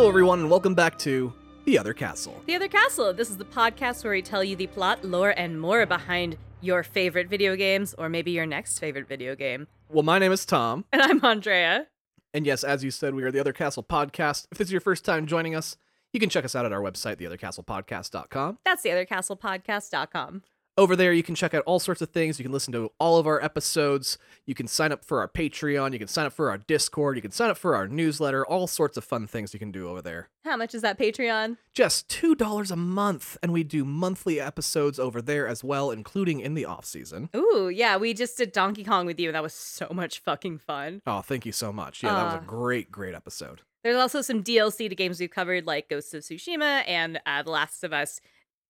Hello, 0.00 0.08
everyone, 0.08 0.40
and 0.40 0.50
welcome 0.50 0.74
back 0.74 0.96
to 1.00 1.30
The 1.66 1.78
Other 1.78 1.92
Castle. 1.92 2.42
The 2.46 2.54
Other 2.56 2.68
Castle. 2.68 3.12
This 3.12 3.28
is 3.28 3.36
the 3.36 3.44
podcast 3.44 4.02
where 4.02 4.14
we 4.14 4.22
tell 4.22 4.42
you 4.42 4.56
the 4.56 4.66
plot, 4.66 5.04
lore, 5.04 5.34
and 5.36 5.60
more 5.60 5.84
behind 5.84 6.38
your 6.62 6.82
favorite 6.82 7.28
video 7.28 7.54
games, 7.54 7.94
or 7.98 8.08
maybe 8.08 8.30
your 8.30 8.46
next 8.46 8.78
favorite 8.78 9.06
video 9.06 9.36
game. 9.36 9.66
Well, 9.90 10.02
my 10.02 10.18
name 10.18 10.32
is 10.32 10.46
Tom, 10.46 10.86
And 10.94 11.02
I'm 11.02 11.22
Andrea. 11.22 11.88
and 12.32 12.46
yes, 12.46 12.64
as 12.64 12.82
you 12.82 12.90
said, 12.90 13.14
we 13.14 13.24
are 13.24 13.30
The 13.30 13.40
Other 13.40 13.52
Castle 13.52 13.82
Podcast. 13.82 14.46
If 14.50 14.56
this 14.56 14.68
is 14.68 14.72
your 14.72 14.80
first 14.80 15.04
time 15.04 15.26
joining 15.26 15.54
us, 15.54 15.76
you 16.14 16.18
can 16.18 16.30
check 16.30 16.46
us 16.46 16.56
out 16.56 16.64
at 16.64 16.72
our 16.72 16.80
website, 16.80 17.16
theothercastlepodcast.com. 17.16 18.60
That's 18.64 18.82
the 18.82 18.88
othercastlepodcast.com. 18.88 20.42
Over 20.78 20.96
there, 20.96 21.12
you 21.12 21.22
can 21.22 21.34
check 21.34 21.52
out 21.52 21.62
all 21.66 21.78
sorts 21.80 22.00
of 22.00 22.10
things. 22.10 22.38
You 22.38 22.44
can 22.44 22.52
listen 22.52 22.72
to 22.72 22.90
all 22.98 23.18
of 23.18 23.26
our 23.26 23.42
episodes. 23.42 24.16
You 24.46 24.54
can 24.54 24.66
sign 24.66 24.92
up 24.92 25.04
for 25.04 25.18
our 25.20 25.28
Patreon. 25.28 25.92
You 25.92 25.98
can 25.98 26.08
sign 26.08 26.26
up 26.26 26.32
for 26.32 26.48
our 26.48 26.58
Discord. 26.58 27.16
You 27.16 27.22
can 27.22 27.32
sign 27.32 27.50
up 27.50 27.58
for 27.58 27.74
our 27.74 27.86
newsletter. 27.88 28.46
All 28.46 28.66
sorts 28.66 28.96
of 28.96 29.04
fun 29.04 29.26
things 29.26 29.52
you 29.52 29.58
can 29.58 29.72
do 29.72 29.88
over 29.88 30.00
there. 30.00 30.28
How 30.44 30.56
much 30.56 30.74
is 30.74 30.80
that 30.82 30.98
Patreon? 30.98 31.58
Just 31.74 32.08
$2 32.08 32.70
a 32.70 32.76
month. 32.76 33.36
And 33.42 33.52
we 33.52 33.62
do 33.62 33.84
monthly 33.84 34.40
episodes 34.40 34.98
over 34.98 35.20
there 35.20 35.46
as 35.46 35.62
well, 35.62 35.90
including 35.90 36.40
in 36.40 36.54
the 36.54 36.64
off 36.64 36.84
season. 36.86 37.28
Ooh, 37.36 37.68
yeah, 37.68 37.96
we 37.98 38.14
just 38.14 38.38
did 38.38 38.52
Donkey 38.52 38.84
Kong 38.84 39.04
with 39.06 39.20
you, 39.20 39.32
that 39.32 39.42
was 39.42 39.52
so 39.52 39.88
much 39.92 40.20
fucking 40.20 40.58
fun. 40.58 41.02
Oh, 41.06 41.20
thank 41.20 41.44
you 41.44 41.52
so 41.52 41.72
much. 41.72 42.02
Yeah, 42.02 42.14
that 42.14 42.24
was 42.24 42.34
Uh. 42.34 42.38
a 42.38 42.46
great, 42.46 42.90
great 42.90 43.14
episode. 43.14 43.60
There's 43.82 43.96
also 43.96 44.20
some 44.22 44.42
DLC 44.42 44.88
to 44.88 44.94
games 44.94 45.20
we've 45.20 45.30
covered, 45.30 45.66
like 45.66 45.88
Ghosts 45.88 46.12
of 46.14 46.22
Tsushima 46.22 46.84
and 46.86 47.18
uh, 47.26 47.42
The 47.42 47.50
Last 47.50 47.82
of 47.82 47.92
Us 47.94 48.20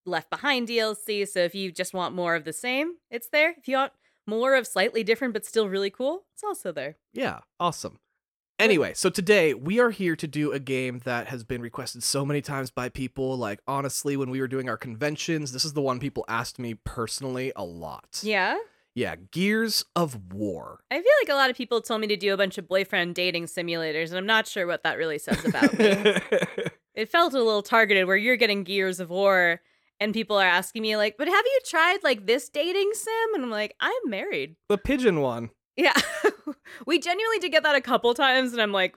Left 0.05 0.29
Behind 0.29 0.67
DLC. 0.67 1.27
So 1.27 1.39
if 1.39 1.55
you 1.55 1.71
just 1.71 1.93
want 1.93 2.15
more 2.15 2.35
of 2.35 2.43
the 2.43 2.53
same, 2.53 2.95
it's 3.09 3.29
there. 3.29 3.55
If 3.57 3.67
you 3.67 3.77
want 3.77 3.93
more 4.27 4.55
of 4.55 4.67
slightly 4.67 5.03
different 5.03 5.33
but 5.33 5.45
still 5.45 5.67
really 5.69 5.89
cool, 5.89 6.25
it's 6.33 6.43
also 6.43 6.71
there. 6.71 6.97
Yeah, 7.13 7.39
awesome. 7.59 7.99
Anyway, 8.61 8.93
so 8.93 9.09
today 9.09 9.55
we 9.55 9.79
are 9.79 9.89
here 9.89 10.15
to 10.15 10.27
do 10.27 10.51
a 10.51 10.59
game 10.59 11.01
that 11.03 11.27
has 11.27 11.43
been 11.43 11.63
requested 11.63 12.03
so 12.03 12.23
many 12.23 12.41
times 12.41 12.69
by 12.69 12.89
people. 12.89 13.35
Like, 13.35 13.59
honestly, 13.67 14.15
when 14.15 14.29
we 14.29 14.39
were 14.39 14.47
doing 14.47 14.69
our 14.69 14.77
conventions, 14.77 15.51
this 15.51 15.65
is 15.65 15.73
the 15.73 15.81
one 15.81 15.99
people 15.99 16.23
asked 16.27 16.59
me 16.59 16.75
personally 16.75 17.51
a 17.55 17.63
lot. 17.63 18.19
Yeah. 18.21 18.57
Yeah, 18.93 19.15
Gears 19.31 19.83
of 19.95 20.33
War. 20.33 20.81
I 20.91 20.95
feel 20.95 21.11
like 21.23 21.29
a 21.29 21.33
lot 21.33 21.49
of 21.49 21.55
people 21.55 21.81
told 21.81 22.01
me 22.01 22.07
to 22.07 22.17
do 22.17 22.33
a 22.33 22.37
bunch 22.37 22.59
of 22.59 22.67
boyfriend 22.67 23.15
dating 23.15 23.45
simulators, 23.45 24.09
and 24.09 24.17
I'm 24.17 24.27
not 24.27 24.47
sure 24.47 24.67
what 24.67 24.83
that 24.83 24.97
really 24.97 25.17
says 25.17 25.43
about 25.43 25.73
me. 25.79 25.87
it 26.93 27.09
felt 27.09 27.33
a 27.33 27.37
little 27.37 27.63
targeted 27.63 28.05
where 28.05 28.17
you're 28.17 28.35
getting 28.35 28.63
Gears 28.63 28.99
of 28.99 29.09
War 29.09 29.61
and 30.01 30.13
people 30.13 30.35
are 30.35 30.45
asking 30.45 30.81
me 30.81 30.97
like, 30.97 31.15
"But 31.17 31.29
have 31.29 31.45
you 31.45 31.59
tried 31.65 31.99
like 32.03 32.25
this 32.25 32.49
dating 32.49 32.91
sim?" 32.93 33.35
And 33.35 33.43
I'm 33.45 33.51
like, 33.51 33.75
"I'm 33.79 34.09
married." 34.09 34.57
the 34.67 34.77
pigeon 34.77 35.21
one. 35.21 35.51
Yeah. 35.77 35.93
we 36.85 36.99
genuinely 36.99 37.39
did 37.39 37.51
get 37.51 37.63
that 37.63 37.75
a 37.75 37.81
couple 37.81 38.13
times 38.13 38.51
and 38.51 38.61
I'm 38.61 38.73
like, 38.73 38.95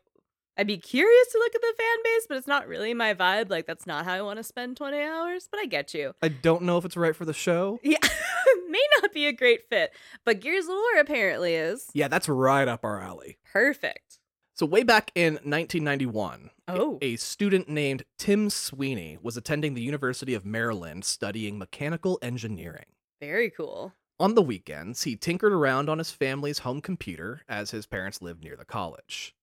I'd 0.56 0.66
be 0.66 0.76
curious 0.76 1.32
to 1.32 1.38
look 1.38 1.54
at 1.54 1.60
the 1.60 1.74
fan 1.76 1.96
base, 2.04 2.26
but 2.28 2.36
it's 2.36 2.46
not 2.46 2.68
really 2.68 2.94
my 2.94 3.14
vibe. 3.14 3.50
Like 3.50 3.66
that's 3.66 3.86
not 3.86 4.04
how 4.04 4.14
I 4.14 4.22
want 4.22 4.38
to 4.38 4.44
spend 4.44 4.76
20 4.76 5.00
hours, 5.00 5.48
but 5.50 5.60
I 5.60 5.66
get 5.66 5.94
you. 5.94 6.14
I 6.22 6.28
don't 6.28 6.62
know 6.62 6.78
if 6.78 6.84
it's 6.84 6.96
right 6.96 7.14
for 7.14 7.24
the 7.24 7.32
show. 7.32 7.80
Yeah. 7.82 7.98
May 8.68 8.86
not 9.00 9.12
be 9.12 9.26
a 9.26 9.32
great 9.32 9.68
fit, 9.68 9.92
but 10.24 10.40
Gears 10.40 10.64
of 10.64 10.70
War 10.70 11.00
apparently 11.00 11.54
is. 11.54 11.86
Yeah, 11.92 12.08
that's 12.08 12.28
right 12.28 12.66
up 12.66 12.84
our 12.84 13.00
alley. 13.00 13.38
Perfect. 13.52 14.18
So, 14.56 14.66
way 14.66 14.84
back 14.84 15.10
in 15.16 15.34
1991, 15.42 16.50
a- 16.68 16.72
Oh. 16.80 16.98
a 17.02 17.16
student 17.16 17.68
named 17.68 18.04
Tim 18.18 18.50
Sweeney 18.50 19.18
was 19.20 19.36
attending 19.36 19.74
the 19.74 19.82
University 19.82 20.32
of 20.34 20.44
Maryland 20.46 21.04
studying 21.04 21.58
mechanical 21.58 22.18
engineering. 22.22 22.86
Very 23.20 23.50
cool. 23.50 23.94
On 24.20 24.34
the 24.36 24.42
weekends, 24.42 25.02
he 25.02 25.16
tinkered 25.16 25.52
around 25.52 25.88
on 25.88 25.98
his 25.98 26.12
family's 26.12 26.60
home 26.60 26.80
computer 26.80 27.42
as 27.48 27.72
his 27.72 27.84
parents 27.86 28.22
lived 28.22 28.44
near 28.44 28.54
the 28.56 28.64
college. 28.64 29.34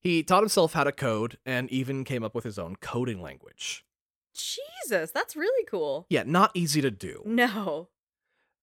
He 0.00 0.24
taught 0.24 0.42
himself 0.42 0.72
how 0.72 0.82
to 0.84 0.92
code 0.92 1.38
and 1.46 1.70
even 1.70 2.02
came 2.04 2.24
up 2.24 2.34
with 2.34 2.44
his 2.44 2.58
own 2.58 2.74
coding 2.76 3.20
language. 3.22 3.84
Jesus, 4.34 5.12
that's 5.12 5.36
really 5.36 5.64
cool. 5.64 6.06
Yeah, 6.10 6.24
not 6.24 6.50
easy 6.54 6.80
to 6.80 6.90
do. 6.90 7.22
No. 7.24 7.88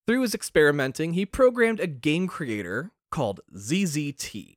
Through 0.06 0.22
his 0.22 0.36
experimenting, 0.36 1.14
he 1.14 1.26
programmed 1.26 1.80
a 1.80 1.88
game 1.88 2.28
creator 2.28 2.92
called 3.10 3.40
ZZT. 3.56 4.55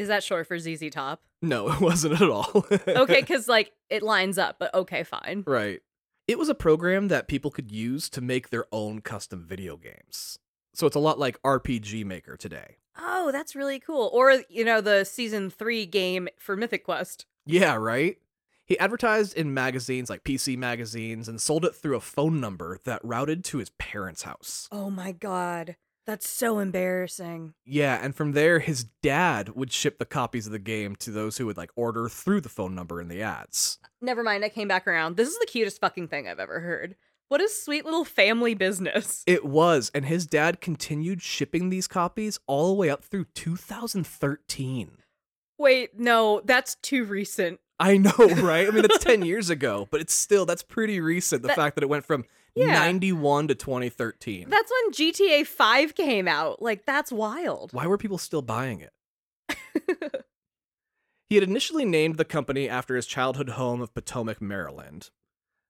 Is 0.00 0.08
that 0.08 0.24
short 0.24 0.46
for 0.46 0.58
ZZ 0.58 0.90
Top? 0.90 1.22
No, 1.42 1.70
it 1.72 1.80
wasn't 1.80 2.20
at 2.20 2.30
all. 2.30 2.66
Okay, 2.70 3.20
because 3.20 3.48
like 3.48 3.72
it 3.88 4.02
lines 4.02 4.38
up, 4.38 4.56
but 4.58 4.72
okay, 4.74 5.04
fine. 5.04 5.44
Right. 5.46 5.80
It 6.26 6.38
was 6.38 6.48
a 6.48 6.54
program 6.54 7.08
that 7.08 7.28
people 7.28 7.50
could 7.50 7.70
use 7.70 8.08
to 8.10 8.20
make 8.20 8.50
their 8.50 8.66
own 8.72 9.00
custom 9.00 9.44
video 9.44 9.76
games. 9.76 10.38
So 10.74 10.86
it's 10.86 10.96
a 10.96 11.00
lot 11.00 11.18
like 11.18 11.42
RPG 11.42 12.04
Maker 12.04 12.36
today. 12.36 12.76
Oh, 12.98 13.30
that's 13.32 13.56
really 13.56 13.80
cool. 13.80 14.10
Or, 14.12 14.42
you 14.48 14.64
know, 14.64 14.80
the 14.80 15.04
season 15.04 15.50
three 15.50 15.86
game 15.86 16.28
for 16.38 16.56
Mythic 16.56 16.84
Quest. 16.84 17.26
Yeah, 17.46 17.74
right? 17.74 18.16
He 18.64 18.78
advertised 18.78 19.36
in 19.36 19.52
magazines 19.52 20.08
like 20.08 20.22
PC 20.22 20.56
magazines 20.56 21.28
and 21.28 21.40
sold 21.40 21.64
it 21.64 21.74
through 21.74 21.96
a 21.96 22.00
phone 22.00 22.40
number 22.40 22.78
that 22.84 23.04
routed 23.04 23.42
to 23.46 23.58
his 23.58 23.70
parents' 23.70 24.22
house. 24.22 24.68
Oh 24.70 24.90
my 24.90 25.10
god. 25.10 25.74
That's 26.06 26.28
so 26.28 26.58
embarrassing. 26.58 27.54
Yeah, 27.64 27.98
and 28.02 28.14
from 28.14 28.32
there, 28.32 28.58
his 28.58 28.84
dad 29.02 29.50
would 29.50 29.72
ship 29.72 29.98
the 29.98 30.04
copies 30.06 30.46
of 30.46 30.52
the 30.52 30.58
game 30.58 30.96
to 30.96 31.10
those 31.10 31.36
who 31.38 31.46
would 31.46 31.56
like 31.56 31.70
order 31.76 32.08
through 32.08 32.40
the 32.40 32.48
phone 32.48 32.74
number 32.74 33.00
in 33.00 33.08
the 33.08 33.22
ads. 33.22 33.78
Never 34.00 34.22
mind, 34.22 34.44
I 34.44 34.48
came 34.48 34.66
back 34.68 34.86
around. 34.88 35.16
This 35.16 35.28
is 35.28 35.38
the 35.38 35.46
cutest 35.46 35.80
fucking 35.80 36.08
thing 36.08 36.26
I've 36.26 36.40
ever 36.40 36.60
heard. 36.60 36.96
What 37.28 37.40
a 37.40 37.48
sweet 37.48 37.84
little 37.84 38.04
family 38.04 38.54
business. 38.54 39.22
It 39.26 39.44
was, 39.44 39.90
and 39.94 40.04
his 40.06 40.26
dad 40.26 40.60
continued 40.60 41.22
shipping 41.22 41.70
these 41.70 41.86
copies 41.86 42.40
all 42.48 42.68
the 42.68 42.74
way 42.74 42.90
up 42.90 43.04
through 43.04 43.26
2013. 43.34 44.90
Wait, 45.58 45.98
no, 45.98 46.40
that's 46.44 46.74
too 46.76 47.04
recent. 47.04 47.60
I 47.78 47.96
know, 47.98 48.10
right? 48.18 48.66
I 48.66 48.70
mean, 48.70 48.84
it's 48.84 48.98
10 49.04 49.24
years 49.24 49.48
ago, 49.50 49.86
but 49.90 50.00
it's 50.00 50.14
still, 50.14 50.44
that's 50.46 50.62
pretty 50.62 51.00
recent. 51.00 51.42
The 51.42 51.48
That- 51.48 51.56
fact 51.56 51.76
that 51.76 51.82
it 51.84 51.88
went 51.88 52.04
from 52.04 52.24
Yeah. 52.54 52.74
91 52.74 53.48
to 53.48 53.54
2013. 53.54 54.48
That's 54.48 54.70
when 54.70 54.92
GTA 54.92 55.46
5 55.46 55.94
came 55.94 56.28
out. 56.28 56.60
Like, 56.60 56.84
that's 56.84 57.12
wild. 57.12 57.72
Why 57.72 57.86
were 57.86 57.98
people 57.98 58.18
still 58.18 58.42
buying 58.42 58.80
it? 58.80 60.24
He 61.30 61.36
had 61.36 61.44
initially 61.44 61.84
named 61.84 62.16
the 62.16 62.24
company 62.24 62.68
after 62.68 62.96
his 62.96 63.06
childhood 63.06 63.50
home 63.50 63.80
of 63.80 63.94
Potomac, 63.94 64.42
Maryland. 64.42 65.10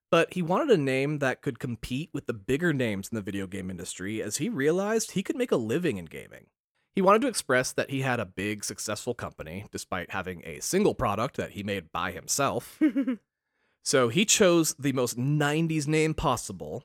But 0.09 0.33
he 0.33 0.41
wanted 0.41 0.71
a 0.71 0.81
name 0.81 1.19
that 1.19 1.43
could 1.43 1.59
compete 1.59 2.09
with 2.11 2.25
the 2.25 2.33
bigger 2.33 2.73
names 2.73 3.09
in 3.09 3.15
the 3.15 3.21
video 3.21 3.45
game 3.45 3.69
industry 3.69 4.23
as 4.23 4.37
he 4.37 4.49
realized 4.49 5.11
he 5.11 5.21
could 5.21 5.35
make 5.35 5.51
a 5.51 5.57
living 5.57 5.97
in 5.97 6.05
gaming. 6.05 6.47
He 6.95 7.01
wanted 7.01 7.21
to 7.21 7.27
express 7.27 7.71
that 7.73 7.91
he 7.91 8.01
had 8.01 8.19
a 8.19 8.25
big, 8.25 8.65
successful 8.65 9.13
company, 9.13 9.65
despite 9.71 10.09
having 10.09 10.41
a 10.45 10.61
single 10.61 10.95
product 10.95 11.37
that 11.37 11.51
he 11.51 11.61
made 11.61 11.91
by 11.91 12.11
himself. 12.11 12.79
so 13.83 14.09
he 14.09 14.25
chose 14.25 14.75
the 14.77 14.93
most 14.93 15.17
90s 15.17 15.87
name 15.87 16.13
possible 16.13 16.83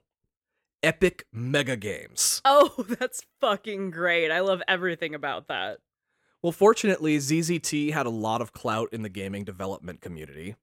Epic 0.83 1.27
Mega 1.33 1.77
Games. 1.77 2.41
oh, 2.45 2.73
that's 2.89 3.23
fucking 3.41 3.91
great. 3.91 4.31
I 4.31 4.41
love 4.41 4.63
everything 4.69 5.15
about 5.15 5.49
that. 5.49 5.79
Well, 6.43 6.53
fortunately, 6.53 7.19
ZZT 7.19 7.93
had 7.93 8.07
a 8.07 8.11
lot 8.11 8.41
of 8.41 8.53
clout 8.53 8.91
in 8.93 9.03
the 9.03 9.09
gaming 9.09 9.45
development 9.45 10.01
community, 10.01 10.55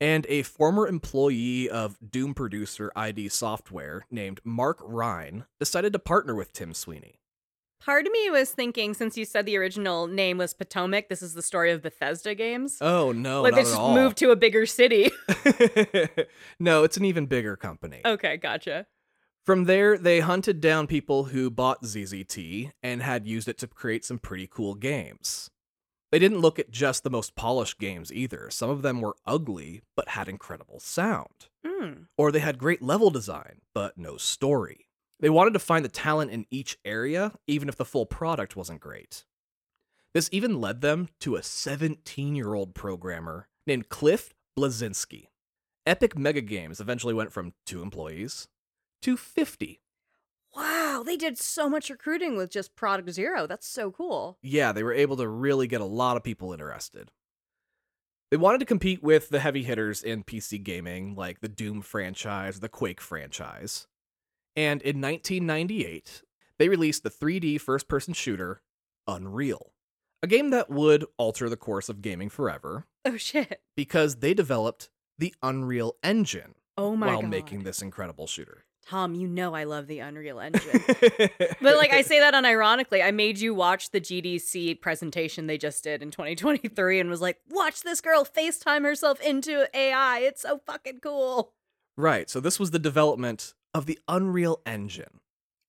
and 0.00 0.26
a 0.28 0.42
former 0.42 0.86
employee 0.86 1.68
of 1.68 1.98
Doom 2.08 2.34
producer 2.34 2.92
ID 2.94 3.30
Software 3.30 4.06
named 4.10 4.40
Mark 4.44 4.78
Rein 4.84 5.46
decided 5.58 5.92
to 5.92 5.98
partner 5.98 6.34
with 6.34 6.52
Tim 6.52 6.72
Sweeney. 6.74 7.18
Part 7.84 8.06
of 8.06 8.12
me 8.12 8.30
was 8.30 8.50
thinking, 8.50 8.94
since 8.94 9.18
you 9.18 9.26
said 9.26 9.44
the 9.44 9.58
original 9.58 10.06
name 10.06 10.38
was 10.38 10.54
Potomac, 10.54 11.10
this 11.10 11.20
is 11.20 11.34
the 11.34 11.42
story 11.42 11.70
of 11.70 11.82
Bethesda 11.82 12.34
games. 12.34 12.78
Oh 12.80 13.12
no, 13.12 13.42
like 13.42 13.52
not 13.52 13.56
they 13.56 13.62
just 13.62 13.78
moved 13.78 14.16
to 14.18 14.30
a 14.30 14.36
bigger 14.36 14.64
city. 14.64 15.10
no, 16.58 16.82
it's 16.82 16.96
an 16.96 17.04
even 17.04 17.26
bigger 17.26 17.56
company. 17.56 18.00
okay, 18.06 18.38
gotcha. 18.38 18.86
From 19.44 19.64
there, 19.64 19.98
they 19.98 20.20
hunted 20.20 20.62
down 20.62 20.86
people 20.86 21.24
who 21.24 21.50
bought 21.50 21.82
ZZT 21.82 22.70
and 22.82 23.02
had 23.02 23.26
used 23.26 23.48
it 23.48 23.58
to 23.58 23.66
create 23.66 24.02
some 24.02 24.18
pretty 24.18 24.48
cool 24.50 24.74
games. 24.74 25.50
They 26.10 26.18
didn't 26.18 26.40
look 26.40 26.58
at 26.58 26.70
just 26.70 27.04
the 27.04 27.10
most 27.10 27.34
polished 27.34 27.78
games 27.78 28.10
either. 28.10 28.48
Some 28.48 28.70
of 28.70 28.80
them 28.80 29.02
were 29.02 29.16
ugly, 29.26 29.82
but 29.94 30.10
had 30.10 30.28
incredible 30.28 30.80
sound. 30.80 31.48
Mm. 31.66 32.06
Or 32.16 32.32
they 32.32 32.38
had 32.38 32.56
great 32.56 32.80
level 32.80 33.10
design, 33.10 33.60
but 33.74 33.98
no 33.98 34.16
story. 34.16 34.83
They 35.24 35.30
wanted 35.30 35.54
to 35.54 35.58
find 35.58 35.82
the 35.82 35.88
talent 35.88 36.32
in 36.32 36.44
each 36.50 36.76
area, 36.84 37.32
even 37.46 37.70
if 37.70 37.76
the 37.76 37.86
full 37.86 38.04
product 38.04 38.56
wasn't 38.56 38.82
great. 38.82 39.24
This 40.12 40.28
even 40.32 40.60
led 40.60 40.82
them 40.82 41.08
to 41.20 41.36
a 41.36 41.42
17 41.42 42.36
year 42.36 42.52
old 42.52 42.74
programmer 42.74 43.48
named 43.66 43.88
Cliff 43.88 44.34
Bleszinski. 44.54 45.28
Epic 45.86 46.18
Mega 46.18 46.42
Games 46.42 46.78
eventually 46.78 47.14
went 47.14 47.32
from 47.32 47.54
two 47.64 47.80
employees 47.80 48.48
to 49.00 49.16
50. 49.16 49.80
Wow, 50.54 51.02
they 51.06 51.16
did 51.16 51.38
so 51.38 51.70
much 51.70 51.88
recruiting 51.88 52.36
with 52.36 52.50
just 52.50 52.76
Product 52.76 53.08
Zero. 53.08 53.46
That's 53.46 53.66
so 53.66 53.90
cool. 53.90 54.36
Yeah, 54.42 54.72
they 54.72 54.82
were 54.82 54.92
able 54.92 55.16
to 55.16 55.26
really 55.26 55.66
get 55.66 55.80
a 55.80 55.86
lot 55.86 56.18
of 56.18 56.22
people 56.22 56.52
interested. 56.52 57.12
They 58.30 58.36
wanted 58.36 58.58
to 58.58 58.66
compete 58.66 59.02
with 59.02 59.30
the 59.30 59.40
heavy 59.40 59.62
hitters 59.62 60.02
in 60.02 60.22
PC 60.22 60.62
gaming, 60.62 61.14
like 61.14 61.40
the 61.40 61.48
Doom 61.48 61.80
franchise, 61.80 62.60
the 62.60 62.68
Quake 62.68 63.00
franchise. 63.00 63.86
And 64.56 64.80
in 64.82 65.00
1998, 65.00 66.22
they 66.58 66.68
released 66.68 67.02
the 67.02 67.10
3D 67.10 67.60
first 67.60 67.88
person 67.88 68.14
shooter 68.14 68.62
Unreal, 69.06 69.72
A 70.22 70.26
game 70.26 70.50
that 70.50 70.70
would 70.70 71.04
alter 71.18 71.48
the 71.50 71.56
course 71.56 71.88
of 71.88 72.00
gaming 72.02 72.28
forever 72.30 72.86
Oh 73.04 73.16
shit. 73.16 73.60
because 73.76 74.16
they 74.16 74.32
developed 74.34 74.88
the 75.18 75.34
Unreal 75.42 75.96
Engine 76.02 76.54
Oh 76.76 76.96
my 76.96 77.06
while 77.08 77.20
god. 77.22 77.30
making 77.30 77.64
this 77.64 77.82
incredible 77.82 78.26
shooter. 78.26 78.64
Tom, 78.86 79.14
you 79.14 79.26
know 79.26 79.54
I 79.54 79.64
love 79.64 79.86
the 79.86 79.98
Unreal 80.00 80.40
Engine. 80.40 80.82
But 81.60 81.76
like 81.76 81.92
I 81.92 82.02
say 82.02 82.20
that 82.20 82.34
unironically, 82.34 83.02
I 83.02 83.10
made 83.10 83.38
you 83.38 83.54
watch 83.54 83.90
the 83.90 84.00
GDC 84.00 84.80
presentation 84.82 85.46
they 85.46 85.56
just 85.58 85.82
did 85.82 86.02
in 86.02 86.10
2023 86.10 87.00
and 87.00 87.08
was 87.08 87.20
like, 87.22 87.38
watch 87.48 87.80
this 87.82 88.00
girl 88.02 88.24
FaceTime 88.26 88.84
herself 88.84 89.20
into 89.22 89.66
AI. 89.74 90.18
It's 90.20 90.42
so 90.42 90.60
fucking 90.66 91.00
cool. 91.00 91.54
Right, 91.96 92.28
so 92.28 92.40
this 92.40 92.58
was 92.60 92.72
the 92.72 92.78
development 92.78 93.54
of 93.74 93.86
the 93.86 93.98
Unreal 94.08 94.60
Engine. 94.64 95.20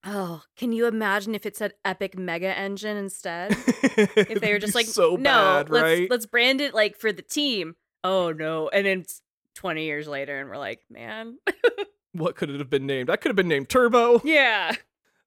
Oh, 0.06 0.44
can 0.56 0.72
you 0.72 0.86
imagine 0.86 1.34
if 1.34 1.46
it 1.48 1.58
said 1.58 1.74
Epic 1.84 2.18
Mega 2.18 2.56
Engine 2.58 2.96
instead? 2.98 3.58
If 3.98 4.40
they 4.42 4.52
were 4.52 4.60
just 4.60 4.76
like, 4.76 4.86
so 4.86 5.16
no, 5.16 5.20
bad, 5.24 5.70
let's 5.70 5.84
right? 5.84 6.10
let's 6.10 6.26
brand 6.26 6.62
it 6.62 6.74
like 6.74 6.98
for 6.98 7.12
the 7.12 7.22
team. 7.22 7.76
Oh 8.04 8.32
no. 8.32 8.70
And 8.70 8.86
then 8.86 9.06
20 9.56 9.84
years 9.86 10.08
later 10.08 10.40
and 10.40 10.50
we're 10.50 10.58
like, 10.58 10.82
man. 10.90 11.40
What 12.12 12.38
could 12.38 12.50
it 12.50 12.60
have 12.60 12.70
been 12.70 12.86
named? 12.86 13.10
That 13.10 13.20
could 13.20 13.30
have 13.30 13.36
been 13.36 13.50
named 13.50 13.68
Turbo. 13.68 14.22
yeah. 14.24 14.74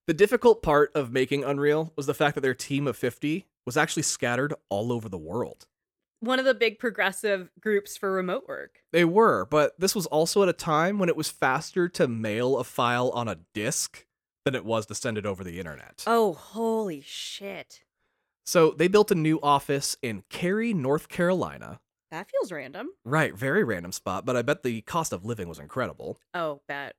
The 0.07 0.15
difficult 0.15 0.63
part 0.63 0.91
of 0.95 1.13
making 1.13 1.45
Unreal 1.45 1.93
was 1.97 2.07
the 2.07 2.15
fact 2.15 2.35
that 2.35 2.41
their 2.41 2.55
team 2.55 2.87
of 2.87 2.97
50 2.97 3.47
was 3.67 3.77
actually 3.77 4.05
scattered 4.05 4.55
all 4.71 4.91
over 4.91 5.07
the 5.07 5.19
world. 5.19 5.67
One 6.21 6.39
of 6.39 6.45
the 6.45 6.55
big 6.55 6.79
progressive 6.79 7.51
groups 7.61 7.97
for 7.97 8.11
remote 8.11 8.45
work. 8.49 8.81
They 8.93 9.05
were, 9.05 9.47
but 9.47 9.79
this 9.79 9.95
was 9.95 10.07
also 10.07 10.43
at 10.43 10.49
a 10.49 10.53
time 10.53 10.99
when 10.99 11.09
it 11.09 11.17
was 11.17 11.31
faster 11.31 11.89
to 11.91 12.09
mail 12.09 12.59
a 12.59 12.65
file 12.65 13.11
on 13.11 13.29
a 13.29 13.39
disk 13.55 14.05
than 14.45 14.55
it 14.55 14.65
was 14.65 14.87
to 14.87 14.95
send 14.95 15.17
it 15.19 15.27
over 15.27 15.45
the 15.45 15.59
internet. 15.59 16.03
Oh, 16.07 16.33
holy 16.33 17.01
shit. 17.01 17.83
So 18.45 18.71
they 18.71 18.89
built 18.89 19.11
a 19.11 19.15
new 19.15 19.39
office 19.43 19.97
in 20.03 20.25
Cary, 20.31 20.75
North 20.75 21.09
Carolina. 21.09 21.81
That 22.11 22.31
feels 22.31 22.51
random. 22.51 22.89
Right, 23.05 23.35
very 23.35 23.63
random 23.63 23.93
spot, 23.93 24.25
but 24.25 24.37
I 24.37 24.43
bet 24.43 24.63
the 24.63 24.81
cost 24.81 25.13
of 25.13 25.25
living 25.25 25.49
was 25.49 25.59
incredible. 25.59 26.19
Oh, 26.33 26.63
bet. 26.67 26.97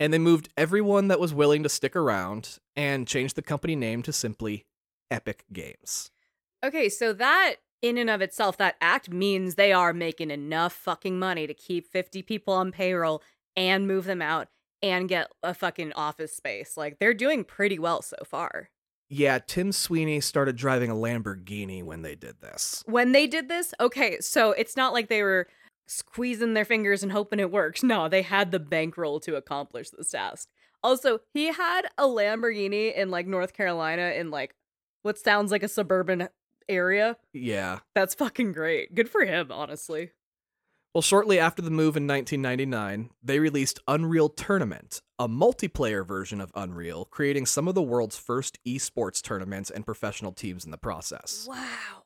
And 0.00 0.12
they 0.12 0.18
moved 0.18 0.48
everyone 0.56 1.08
that 1.08 1.20
was 1.20 1.32
willing 1.32 1.62
to 1.62 1.68
stick 1.68 1.96
around 1.96 2.58
and 2.76 3.06
changed 3.06 3.36
the 3.36 3.42
company 3.42 3.76
name 3.76 4.02
to 4.02 4.12
simply 4.12 4.66
Epic 5.10 5.44
Games. 5.52 6.10
Okay, 6.64 6.88
so 6.88 7.12
that 7.12 7.56
in 7.82 7.98
and 7.98 8.10
of 8.10 8.20
itself, 8.20 8.56
that 8.58 8.76
act 8.80 9.10
means 9.10 9.54
they 9.54 9.72
are 9.72 9.92
making 9.92 10.30
enough 10.30 10.72
fucking 10.72 11.18
money 11.18 11.46
to 11.46 11.54
keep 11.54 11.90
50 11.90 12.22
people 12.22 12.54
on 12.54 12.72
payroll 12.72 13.22
and 13.56 13.86
move 13.86 14.04
them 14.04 14.22
out 14.22 14.48
and 14.82 15.08
get 15.08 15.28
a 15.42 15.54
fucking 15.54 15.92
office 15.94 16.34
space. 16.34 16.76
Like 16.76 16.98
they're 16.98 17.14
doing 17.14 17.44
pretty 17.44 17.78
well 17.78 18.02
so 18.02 18.16
far. 18.24 18.70
Yeah, 19.10 19.38
Tim 19.38 19.72
Sweeney 19.72 20.20
started 20.20 20.56
driving 20.56 20.90
a 20.90 20.94
Lamborghini 20.94 21.82
when 21.82 22.02
they 22.02 22.14
did 22.14 22.40
this. 22.40 22.82
When 22.86 23.12
they 23.12 23.26
did 23.26 23.48
this, 23.48 23.72
okay, 23.80 24.18
so 24.20 24.52
it's 24.52 24.76
not 24.76 24.92
like 24.92 25.08
they 25.08 25.22
were 25.22 25.48
squeezing 25.86 26.52
their 26.52 26.66
fingers 26.66 27.02
and 27.02 27.10
hoping 27.10 27.40
it 27.40 27.50
works. 27.50 27.82
No, 27.82 28.08
they 28.08 28.20
had 28.22 28.50
the 28.50 28.58
bankroll 28.58 29.18
to 29.20 29.36
accomplish 29.36 29.88
this 29.90 30.10
task. 30.10 30.48
Also, 30.82 31.20
he 31.32 31.46
had 31.46 31.82
a 31.96 32.04
Lamborghini 32.04 32.94
in 32.94 33.10
like 33.10 33.26
North 33.26 33.54
Carolina 33.54 34.12
in 34.14 34.30
like 34.30 34.54
what 35.02 35.18
sounds 35.18 35.50
like 35.50 35.62
a 35.62 35.68
suburban 35.68 36.28
area. 36.68 37.16
Yeah. 37.32 37.80
That's 37.94 38.14
fucking 38.14 38.52
great. 38.52 38.94
Good 38.94 39.08
for 39.08 39.24
him, 39.24 39.50
honestly. 39.50 40.12
Well, 40.94 41.02
shortly 41.02 41.38
after 41.38 41.62
the 41.62 41.70
move 41.70 41.96
in 41.96 42.06
1999, 42.06 43.10
they 43.22 43.38
released 43.38 43.78
Unreal 43.86 44.30
Tournament, 44.30 45.02
a 45.18 45.28
multiplayer 45.28 46.04
version 46.04 46.40
of 46.40 46.50
Unreal, 46.54 47.04
creating 47.04 47.46
some 47.46 47.68
of 47.68 47.74
the 47.74 47.82
world's 47.82 48.16
first 48.16 48.58
esports 48.66 49.22
tournaments 49.22 49.70
and 49.70 49.84
professional 49.84 50.32
teams 50.32 50.64
in 50.64 50.70
the 50.70 50.78
process. 50.78 51.46
Wow. 51.48 52.04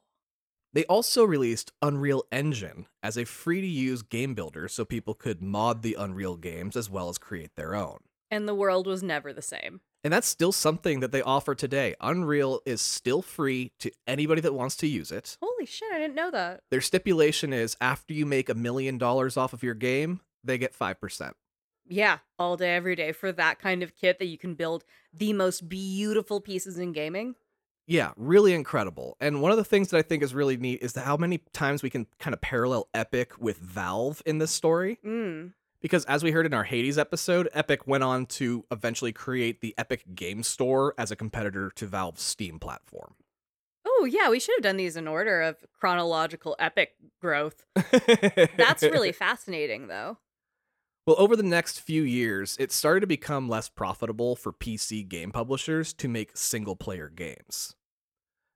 They 0.75 0.85
also 0.87 1.25
released 1.25 1.73
Unreal 1.81 2.25
Engine 2.33 2.87
as 3.03 3.17
a 3.17 3.25
free 3.25 3.61
to 3.61 3.67
use 3.67 4.03
game 4.03 4.35
builder 4.35 4.69
so 4.69 4.85
people 4.85 5.15
could 5.15 5.43
mod 5.43 5.83
the 5.83 5.95
Unreal 5.99 6.37
games 6.37 6.77
as 6.77 6.91
well 6.91 7.09
as 7.09 7.19
create 7.19 7.57
their 7.57 7.75
own. 7.75 7.99
And 8.31 8.49
the 8.49 8.55
world 8.55 8.87
was 8.87 9.03
never 9.03 9.33
the 9.33 9.43
same. 9.43 9.81
And 10.05 10.13
that's 10.13 10.27
still 10.27 10.53
something 10.53 11.01
that 11.01 11.13
they 11.13 11.23
offer 11.23 11.55
today. 11.55 11.95
Unreal 12.01 12.61
is 12.67 12.81
still 12.81 13.23
free 13.23 13.73
to 13.79 13.91
anybody 14.07 14.41
that 14.41 14.53
wants 14.53 14.77
to 14.79 14.89
use 14.89 15.13
it. 15.13 15.39
Holy 15.41 15.67
shit, 15.67 15.93
I 15.93 15.99
didn't 15.99 16.17
know 16.17 16.31
that. 16.33 16.63
Their 16.71 16.81
stipulation 16.81 17.53
is 17.53 17.77
after 17.81 18.13
you 18.13 18.27
make 18.27 18.49
a 18.49 18.55
million 18.55 18.99
dollars 18.99 19.37
off 19.37 19.53
of 19.53 19.63
your 19.63 19.75
game, 19.75 20.21
they 20.43 20.59
get 20.59 20.77
5%. 20.77 21.33
Yeah, 21.89 22.19
all 22.39 22.57
day, 22.57 22.75
every 22.75 22.97
day 22.97 23.13
for 23.13 23.33
that 23.33 23.61
kind 23.61 23.83
of 23.83 23.95
kit 23.97 24.19
that 24.19 24.27
you 24.27 24.39
can 24.39 24.55
build 24.55 24.85
the 25.13 25.33
most 25.33 25.69
beautiful 25.69 26.41
pieces 26.41 26.79
in 26.79 26.93
gaming. 26.93 27.35
Yeah, 27.87 28.13
really 28.17 28.55
incredible. 28.55 29.17
And 29.21 29.43
one 29.43 29.51
of 29.51 29.57
the 29.57 29.65
things 29.65 29.91
that 29.91 29.99
I 29.99 30.03
think 30.03 30.23
is 30.23 30.35
really 30.35 30.57
neat 30.57 30.83
is 30.83 30.95
how 30.95 31.17
many 31.17 31.39
times 31.53 31.83
we 31.83 31.91
can 31.91 32.07
kind 32.19 32.33
of 32.33 32.41
parallel 32.41 32.89
Epic 32.95 33.41
with 33.41 33.59
Valve 33.59 34.23
in 34.25 34.39
this 34.39 34.53
story. 34.53 34.99
Mm. 35.05 35.53
Because 35.83 36.05
as 36.05 36.23
we 36.23 36.31
heard 36.31 36.47
in 36.47 36.55
our 36.55 36.65
Hades 36.65 36.97
episode, 36.97 37.49
Epic 37.53 37.87
went 37.89 38.05
on 38.05 38.27
to 38.27 38.65
eventually 38.71 39.13
create 39.13 39.61
the 39.61 39.75
Epic 39.77 40.05
Game 40.15 40.45
Store 40.45 40.95
as 40.97 41.11
a 41.11 41.17
competitor 41.17 41.71
to 41.75 41.87
Valve's 41.87 42.23
Steam 42.23 42.61
platform. 42.61 43.15
Oh, 43.85 44.05
yeah, 44.09 44.31
we 44.31 44.39
should 44.39 44.55
have 44.57 44.63
done 44.63 44.77
these 44.77 44.97
in 44.97 45.09
order 45.09 45.43
of 45.43 45.57
chronological 45.79 46.55
epic 46.61 46.95
growth. 47.21 47.67
That's 48.57 48.83
really 48.85 49.13
fascinating, 49.13 49.89
though. 49.89 50.19
Well, 51.05 51.17
over 51.19 51.35
the 51.35 51.43
next 51.43 51.81
few 51.81 52.03
years, 52.03 52.57
it 52.61 52.71
started 52.71 53.01
to 53.01 53.07
become 53.09 53.49
less 53.49 53.69
profitable 53.69 54.37
for 54.37 54.53
PC 54.53 55.07
game 55.09 55.33
publishers 55.33 55.93
to 55.95 56.07
make 56.09 56.37
single 56.37 56.77
player 56.77 57.09
games. 57.09 57.75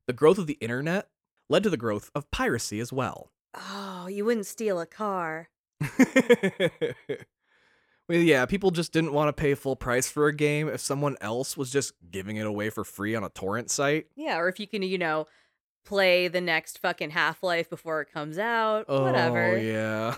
The 0.07 0.13
growth 0.13 0.39
of 0.39 0.47
the 0.47 0.59
internet 0.61 1.09
led 1.51 1.65
to 1.65 1.71
the 1.71 1.77
growth 1.77 2.13
of 2.15 2.31
piracy 2.31 2.79
as 2.79 2.93
well. 2.93 3.33
Oh, 3.53 4.07
you 4.07 4.25
wouldn't 4.25 4.47
steal 4.47 4.79
a 4.79 4.87
car. 4.87 5.49
well, 8.09 8.19
yeah, 8.19 8.47
people 8.47 8.71
just 8.71 8.93
didn't 8.93 9.13
want 9.13 9.29
to 9.29 9.33
pay 9.41 9.55
full 9.55 9.77
price 9.77 10.09
for 10.09 10.27
a 10.29 10.35
game 10.35 10.69
if 10.69 10.81
someone 10.81 11.17
else 11.21 11.57
was 11.57 11.71
just 11.71 11.93
giving 12.11 12.37
it 12.37 12.47
away 12.47 12.71
for 12.71 12.85
free 12.85 13.15
on 13.15 13.25
a 13.25 13.29
torrent 13.29 13.71
site. 13.71 14.07
Yeah, 14.17 14.39
or 14.39 14.49
if 14.49 14.59
you 14.61 14.67
can, 14.67 14.83
you 14.83 14.99
know, 14.99 15.27
play 15.85 16.29
the 16.29 16.41
next 16.41 16.79
fucking 16.79 17.11
Half 17.11 17.43
Life 17.43 17.71
before 17.71 18.01
it 18.01 18.13
comes 18.13 18.39
out. 18.39 18.87
Oh, 18.89 19.05
whatever. 19.05 19.57
yeah. 19.59 20.17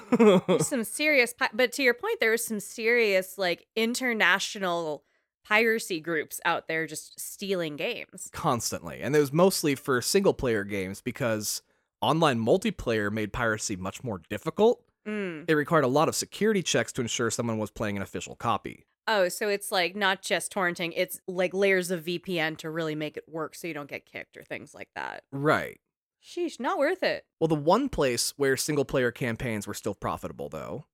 Some 0.58 0.84
serious, 0.84 1.34
pi- 1.34 1.50
but 1.53 1.72
to 1.72 1.82
your 1.82 1.94
point, 1.94 2.20
there 2.20 2.31
was 2.31 2.44
some 2.44 2.60
serious, 2.60 3.36
like, 3.38 3.67
international 3.77 5.05
piracy 5.44 6.00
groups 6.00 6.41
out 6.44 6.69
there 6.69 6.86
just 6.86 7.19
stealing 7.19 7.77
games. 7.77 8.29
Constantly. 8.32 9.00
And 9.00 9.17
it 9.17 9.20
was 9.20 9.32
mostly 9.32 9.74
for 9.74 10.00
single 10.03 10.34
player 10.34 10.65
games 10.65 11.00
because 11.00 11.62
online 12.00 12.38
multiplayer 12.38 13.10
made 13.10 13.32
piracy 13.32 13.77
much 13.77 14.05
more 14.05 14.20
difficult. 14.29 14.82
Mm. 15.08 15.44
It 15.48 15.55
required 15.55 15.84
a 15.84 15.88
lot 15.88 16.08
of 16.08 16.15
security 16.15 16.62
checks 16.62 16.93
to 16.93 17.00
ensure 17.00 17.31
someone 17.31 17.58
was 17.58 17.70
playing 17.70 17.96
an 17.96 18.03
official 18.03 18.36
copy. 18.36 18.84
Oh, 19.06 19.29
so 19.29 19.48
it's 19.48 19.72
like 19.72 19.96
not 19.96 20.20
just 20.20 20.53
torrenting, 20.53 20.93
it's 20.94 21.20
like 21.27 21.55
layers 21.55 21.91
of 21.91 22.05
VPN 22.05 22.58
to 22.58 22.70
really 22.70 22.94
make 22.94 23.17
it 23.17 23.24
work 23.27 23.55
so 23.55 23.67
you 23.67 23.72
don't 23.72 23.88
get 23.88 24.05
kicked 24.05 24.36
or 24.36 24.44
things 24.44 24.74
like 24.74 24.91
that. 24.94 25.22
Right. 25.32 25.81
Sheesh, 26.22 26.60
not 26.60 26.79
worth 26.79 27.03
it. 27.03 27.24
Well, 27.41 27.48
the 27.48 27.55
one 27.55 27.88
place 27.88 28.34
where 28.36 28.56
single 28.56 28.84
player 28.84 29.10
campaigns 29.10 29.67
were 29.67 29.74
still 29.74 29.94
profitable, 29.94 30.50
though, 30.50 30.84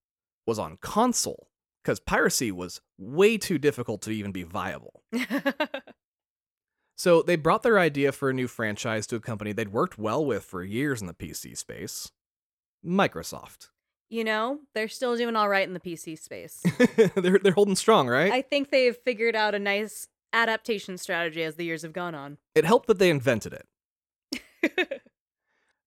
was 0.47 0.59
on 0.59 0.77
console, 0.77 1.49
because 1.83 1.99
piracy 1.99 2.53
was 2.53 2.83
way 2.99 3.37
too 3.37 3.59
difficult 3.59 4.03
to 4.03 4.11
even 4.11 4.31
be 4.31 4.45
viable. 4.45 5.03
So 6.97 7.23
they 7.23 7.37
brought 7.37 7.63
their 7.63 7.79
idea 7.79 8.13
for 8.13 8.31
a 8.31 8.35
new 8.35 8.47
franchise 8.47 9.07
to 9.09 9.17
a 9.17 9.21
company 9.21 9.53
they'd 9.53 9.73
worked 9.73 9.99
well 9.99 10.25
with 10.25 10.45
for 10.45 10.63
years 10.63 11.01
in 11.01 11.07
the 11.07 11.15
PC 11.15 11.57
space 11.57 12.11
Microsoft. 12.85 13.71
You 14.15 14.23
know, 14.23 14.61
they're 14.75 14.87
still 14.87 15.17
doing 15.17 15.35
all 15.35 15.49
right 15.49 15.67
in 15.67 15.75
the 15.75 15.81
PC 15.81 16.17
space. 16.17 16.63
they're, 17.17 17.41
they're 17.41 17.53
holding 17.53 17.75
strong, 17.75 18.07
right? 18.09 18.31
I 18.31 18.43
think 18.43 18.71
they've 18.71 18.97
figured 18.97 19.35
out 19.35 19.57
a 19.57 19.59
nice 19.59 20.07
adaptation 20.33 20.99
strategy 20.99 21.43
as 21.43 21.57
the 21.57 21.65
years 21.65 21.83
have 21.83 21.93
gone 21.93 22.15
on. 22.15 22.39
it 22.55 22.65
helped 22.65 22.87
that 22.87 23.01
they 23.01 23.11
invented 23.11 23.53
it. 23.53 23.67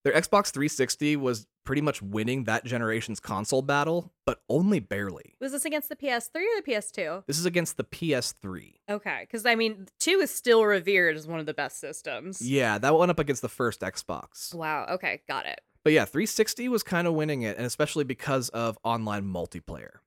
Their 0.03 0.13
Xbox 0.13 0.51
360 0.51 1.15
was 1.17 1.47
pretty 1.65 1.81
much 1.81 2.01
winning 2.01 2.45
that 2.45 2.63
generation's 2.63 3.19
console 3.19 3.61
battle, 3.61 4.13
but 4.25 4.39
only 4.49 4.79
barely. 4.79 5.35
Was 5.41 5.51
this 5.51 5.65
against 5.65 5.89
the 5.89 5.97
PS3 5.97 6.35
or 6.35 6.61
the 6.61 6.63
PS2? 6.65 7.25
This 7.27 7.37
is 7.37 7.45
against 7.45 7.75
the 7.75 7.83
PS3. 7.83 8.75
Okay, 8.89 9.19
because 9.21 9.45
I 9.45 9.55
mean, 9.55 9.87
2 9.99 10.19
is 10.19 10.31
still 10.31 10.63
revered 10.63 11.17
as 11.17 11.27
one 11.27 11.41
of 11.41 11.45
the 11.45 11.53
best 11.53 11.79
systems. 11.79 12.41
Yeah, 12.41 12.77
that 12.77 12.97
went 12.97 13.11
up 13.11 13.19
against 13.19 13.41
the 13.41 13.49
first 13.49 13.81
Xbox. 13.81 14.53
Wow, 14.53 14.85
okay, 14.91 15.21
got 15.27 15.45
it. 15.45 15.59
But 15.83 15.93
yeah, 15.93 16.05
360 16.05 16.69
was 16.69 16.83
kind 16.83 17.07
of 17.07 17.13
winning 17.13 17.41
it, 17.43 17.57
and 17.57 17.65
especially 17.65 18.03
because 18.03 18.49
of 18.49 18.77
online 18.83 19.25
multiplayer. 19.25 19.99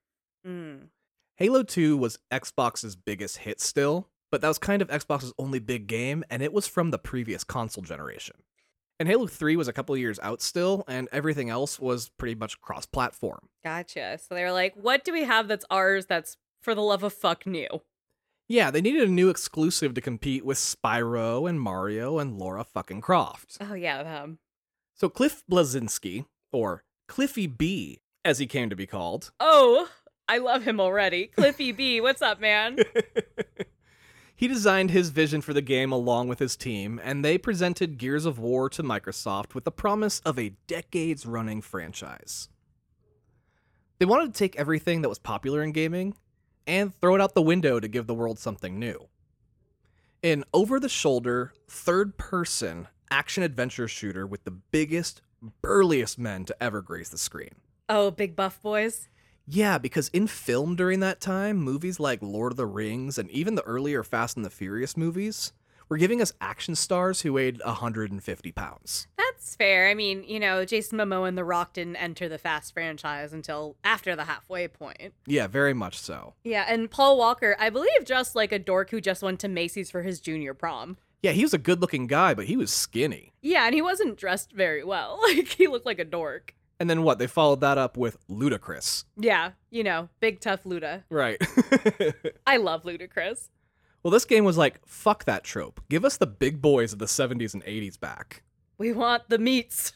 Mm. 0.45 0.87
Halo 1.37 1.63
2 1.63 1.97
was 1.97 2.19
Xbox's 2.31 2.95
biggest 2.95 3.39
hit 3.39 3.59
still, 3.59 4.07
but 4.31 4.41
that 4.41 4.47
was 4.47 4.59
kind 4.59 4.81
of 4.81 4.89
Xbox's 4.89 5.33
only 5.39 5.59
big 5.59 5.87
game, 5.87 6.23
and 6.29 6.41
it 6.41 6.53
was 6.53 6.67
from 6.67 6.91
the 6.91 6.99
previous 6.99 7.43
console 7.43 7.83
generation. 7.83 8.35
And 8.99 9.07
Halo 9.07 9.25
3 9.25 9.55
was 9.55 9.67
a 9.67 9.73
couple 9.73 9.97
years 9.97 10.19
out 10.21 10.41
still, 10.41 10.83
and 10.87 11.09
everything 11.11 11.49
else 11.49 11.79
was 11.79 12.09
pretty 12.09 12.35
much 12.35 12.61
cross 12.61 12.85
platform. 12.85 13.49
Gotcha. 13.63 14.19
So 14.19 14.35
they 14.35 14.43
were 14.43 14.51
like, 14.51 14.75
what 14.75 15.03
do 15.03 15.11
we 15.11 15.23
have 15.23 15.47
that's 15.47 15.65
ours 15.71 16.05
that's 16.05 16.37
for 16.61 16.75
the 16.75 16.83
love 16.83 17.01
of 17.01 17.11
fuck 17.11 17.47
new? 17.47 17.81
Yeah, 18.47 18.69
they 18.69 18.81
needed 18.81 19.07
a 19.07 19.11
new 19.11 19.29
exclusive 19.29 19.93
to 19.93 20.01
compete 20.01 20.45
with 20.45 20.57
Spyro 20.57 21.49
and 21.49 21.59
Mario 21.59 22.19
and 22.19 22.37
Laura 22.37 22.63
fucking 22.63 23.01
Croft. 23.01 23.57
Oh 23.61 23.73
yeah, 23.73 24.03
them. 24.03 24.39
So 25.01 25.09
Cliff 25.09 25.41
Bleszinski, 25.49 26.25
or 26.51 26.83
Cliffy 27.07 27.47
B, 27.47 28.01
as 28.23 28.37
he 28.37 28.45
came 28.45 28.69
to 28.69 28.75
be 28.75 28.85
called, 28.85 29.31
Oh, 29.39 29.89
I 30.29 30.37
love 30.37 30.61
him 30.61 30.79
already. 30.79 31.25
Cliffy 31.25 31.71
B, 31.71 31.99
what's 31.99 32.21
up, 32.21 32.39
man? 32.39 32.77
he 34.35 34.47
designed 34.47 34.91
his 34.91 35.09
vision 35.09 35.41
for 35.41 35.53
the 35.53 35.61
game 35.63 35.91
along 35.91 36.27
with 36.27 36.37
his 36.37 36.55
team, 36.55 37.01
and 37.03 37.25
they 37.25 37.39
presented 37.39 37.97
Gears 37.97 38.27
of 38.27 38.37
War 38.37 38.69
to 38.69 38.83
Microsoft 38.83 39.55
with 39.55 39.63
the 39.63 39.71
promise 39.71 40.19
of 40.19 40.37
a 40.37 40.53
decades 40.67 41.25
running 41.25 41.63
franchise. 41.63 42.49
They 43.97 44.05
wanted 44.05 44.31
to 44.31 44.37
take 44.37 44.55
everything 44.55 45.01
that 45.01 45.09
was 45.09 45.17
popular 45.17 45.63
in 45.63 45.71
gaming 45.71 46.13
and 46.67 46.93
throw 46.93 47.15
it 47.15 47.21
out 47.21 47.33
the 47.33 47.41
window 47.41 47.79
to 47.79 47.87
give 47.87 48.05
the 48.05 48.13
world 48.13 48.37
something 48.37 48.77
new. 48.77 49.07
An 50.21 50.43
over 50.53 50.79
the 50.79 50.87
shoulder, 50.87 51.53
third 51.67 52.19
person 52.19 52.87
action 53.11 53.43
adventure 53.43 53.87
shooter 53.87 54.25
with 54.25 54.45
the 54.45 54.51
biggest, 54.51 55.21
burliest 55.61 56.17
men 56.17 56.45
to 56.45 56.63
ever 56.63 56.81
grace 56.81 57.09
the 57.09 57.17
screen. 57.17 57.55
Oh, 57.89 58.09
big 58.09 58.35
buff 58.35 58.61
boys. 58.61 59.09
Yeah, 59.45 59.77
because 59.77 60.07
in 60.09 60.27
film 60.27 60.75
during 60.75 61.01
that 61.01 61.19
time, 61.19 61.57
movies 61.57 61.99
like 61.99 62.21
Lord 62.21 62.53
of 62.53 62.57
the 62.57 62.65
Rings 62.65 63.17
and 63.17 63.29
even 63.31 63.55
the 63.55 63.63
earlier 63.63 64.03
Fast 64.03 64.37
and 64.37 64.45
the 64.45 64.49
Furious 64.49 64.95
movies 64.95 65.51
were 65.89 65.97
giving 65.97 66.21
us 66.21 66.31
action 66.39 66.73
stars 66.73 67.21
who 67.21 67.33
weighed 67.33 67.61
150 67.65 68.51
pounds. 68.53 69.07
That's 69.17 69.55
fair. 69.55 69.89
I 69.89 69.93
mean, 69.93 70.23
you 70.23 70.39
know, 70.39 70.63
Jason 70.63 70.97
Momoa 70.97 71.27
and 71.27 71.37
The 71.37 71.43
Rock 71.43 71.73
didn't 71.73 71.97
enter 71.97 72.29
the 72.29 72.37
Fast 72.37 72.73
franchise 72.73 73.33
until 73.33 73.75
after 73.83 74.15
the 74.15 74.23
halfway 74.23 74.69
point. 74.69 75.13
Yeah, 75.25 75.47
very 75.47 75.73
much 75.73 75.99
so. 75.99 76.33
Yeah, 76.45 76.65
and 76.69 76.89
Paul 76.89 77.17
Walker, 77.17 77.57
I 77.59 77.69
believe, 77.69 78.05
just 78.05 78.35
like 78.35 78.53
a 78.53 78.59
dork 78.59 78.91
who 78.91 79.01
just 79.01 79.21
went 79.21 79.41
to 79.41 79.49
Macy's 79.49 79.91
for 79.91 80.03
his 80.03 80.21
junior 80.21 80.53
prom. 80.53 80.95
Yeah, 81.21 81.31
he 81.31 81.43
was 81.43 81.53
a 81.53 81.57
good 81.59 81.81
looking 81.81 82.07
guy, 82.07 82.33
but 82.33 82.45
he 82.45 82.57
was 82.57 82.71
skinny. 82.71 83.33
Yeah, 83.41 83.65
and 83.65 83.75
he 83.75 83.81
wasn't 83.81 84.17
dressed 84.17 84.51
very 84.53 84.83
well. 84.83 85.19
Like, 85.35 85.47
he 85.49 85.67
looked 85.67 85.85
like 85.85 85.99
a 85.99 86.05
dork. 86.05 86.55
And 86.79 86.89
then 86.89 87.03
what? 87.03 87.19
They 87.19 87.27
followed 87.27 87.61
that 87.61 87.77
up 87.77 87.95
with 87.95 88.17
Ludacris. 88.27 89.03
Yeah, 89.17 89.51
you 89.69 89.83
know, 89.83 90.09
big 90.19 90.39
tough 90.39 90.63
Luda. 90.63 91.03
Right. 91.11 91.39
I 92.47 92.57
love 92.57 92.83
Ludacris. 92.83 93.49
well, 94.01 94.09
this 94.11 94.25
game 94.25 94.45
was 94.45 94.57
like, 94.57 94.79
fuck 94.87 95.25
that 95.25 95.43
trope. 95.43 95.79
Give 95.89 96.03
us 96.03 96.17
the 96.17 96.25
big 96.25 96.59
boys 96.59 96.91
of 96.91 96.97
the 96.97 97.05
70s 97.05 97.53
and 97.53 97.63
80s 97.65 97.99
back. 97.99 98.41
We 98.79 98.91
want 98.93 99.29
the 99.29 99.37
meats. 99.37 99.93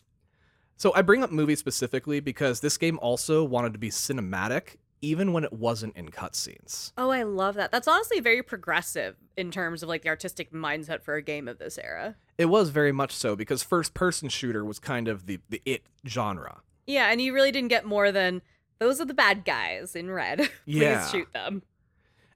So 0.78 0.94
I 0.94 1.02
bring 1.02 1.24
up 1.24 1.32
movies 1.32 1.58
specifically 1.58 2.20
because 2.20 2.60
this 2.60 2.78
game 2.78 3.00
also 3.02 3.44
wanted 3.44 3.74
to 3.74 3.80
be 3.80 3.90
cinematic, 3.90 4.76
even 5.06 5.34
when 5.34 5.44
it 5.44 5.54
wasn't 5.54 5.96
in 5.96 6.10
cutscenes. 6.10 6.92
Oh, 6.98 7.10
I 7.12 7.24
love 7.24 7.56
that. 7.56 7.72
That's 7.72 7.88
honestly 7.88 8.20
very 8.20 8.42
progressive 8.44 9.16
in 9.38 9.52
terms 9.52 9.84
of 9.84 9.90
like 9.90 10.02
the 10.02 10.10
artistic 10.10 10.52
mindset 10.52 11.04
for 11.04 11.16
a 11.16 11.22
game 11.22 11.48
of 11.48 11.60
this 11.60 11.78
era. 11.78 12.16
It 12.38 12.46
was 12.46 12.70
very 12.70 12.92
much 12.92 13.12
so 13.12 13.36
because 13.36 13.64
first 13.64 13.94
person 13.94 14.30
shooter 14.30 14.66
was 14.66 14.80
kind 14.80 15.08
of 15.08 15.26
the, 15.28 15.40
the 15.50 15.62
it 15.66 15.84
genre. 16.08 16.62
Yeah, 16.88 17.10
and 17.12 17.22
you 17.22 17.34
really 17.34 17.52
didn't 17.52 17.70
get 17.70 17.86
more 17.86 18.12
than 18.12 18.42
those 18.80 19.00
are 19.00 19.06
the 19.06 19.14
bad 19.14 19.46
guys 19.46 19.96
in 19.96 20.10
red. 20.12 20.38
Please 20.66 20.82
Yeah. 20.82 21.08
shoot 21.08 21.28
them. 21.34 21.64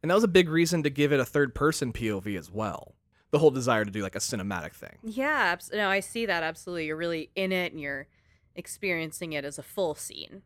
And 0.01 0.09
that 0.09 0.15
was 0.15 0.23
a 0.23 0.27
big 0.29 0.47
reason 0.49 0.83
to 0.83 0.89
give 0.89 1.11
it 1.11 1.19
a 1.19 1.25
third 1.25 1.53
person 1.53 1.91
POV 1.91 2.38
as 2.38 2.49
well. 2.49 2.95
The 3.31 3.39
whole 3.39 3.51
desire 3.51 3.83
to 3.85 3.91
do 3.91 4.01
like 4.01 4.15
a 4.15 4.19
cinematic 4.19 4.73
thing. 4.73 4.97
Yeah, 5.03 5.55
no, 5.73 5.89
I 5.89 5.99
see 5.99 6.25
that 6.25 6.41
absolutely. 6.43 6.85
You're 6.85 6.95
really 6.95 7.29
in 7.35 7.51
it 7.51 7.73
and 7.73 7.81
you're 7.81 8.07
experiencing 8.55 9.33
it 9.33 9.45
as 9.45 9.59
a 9.59 9.63
full 9.63 9.95
scene. 9.95 10.41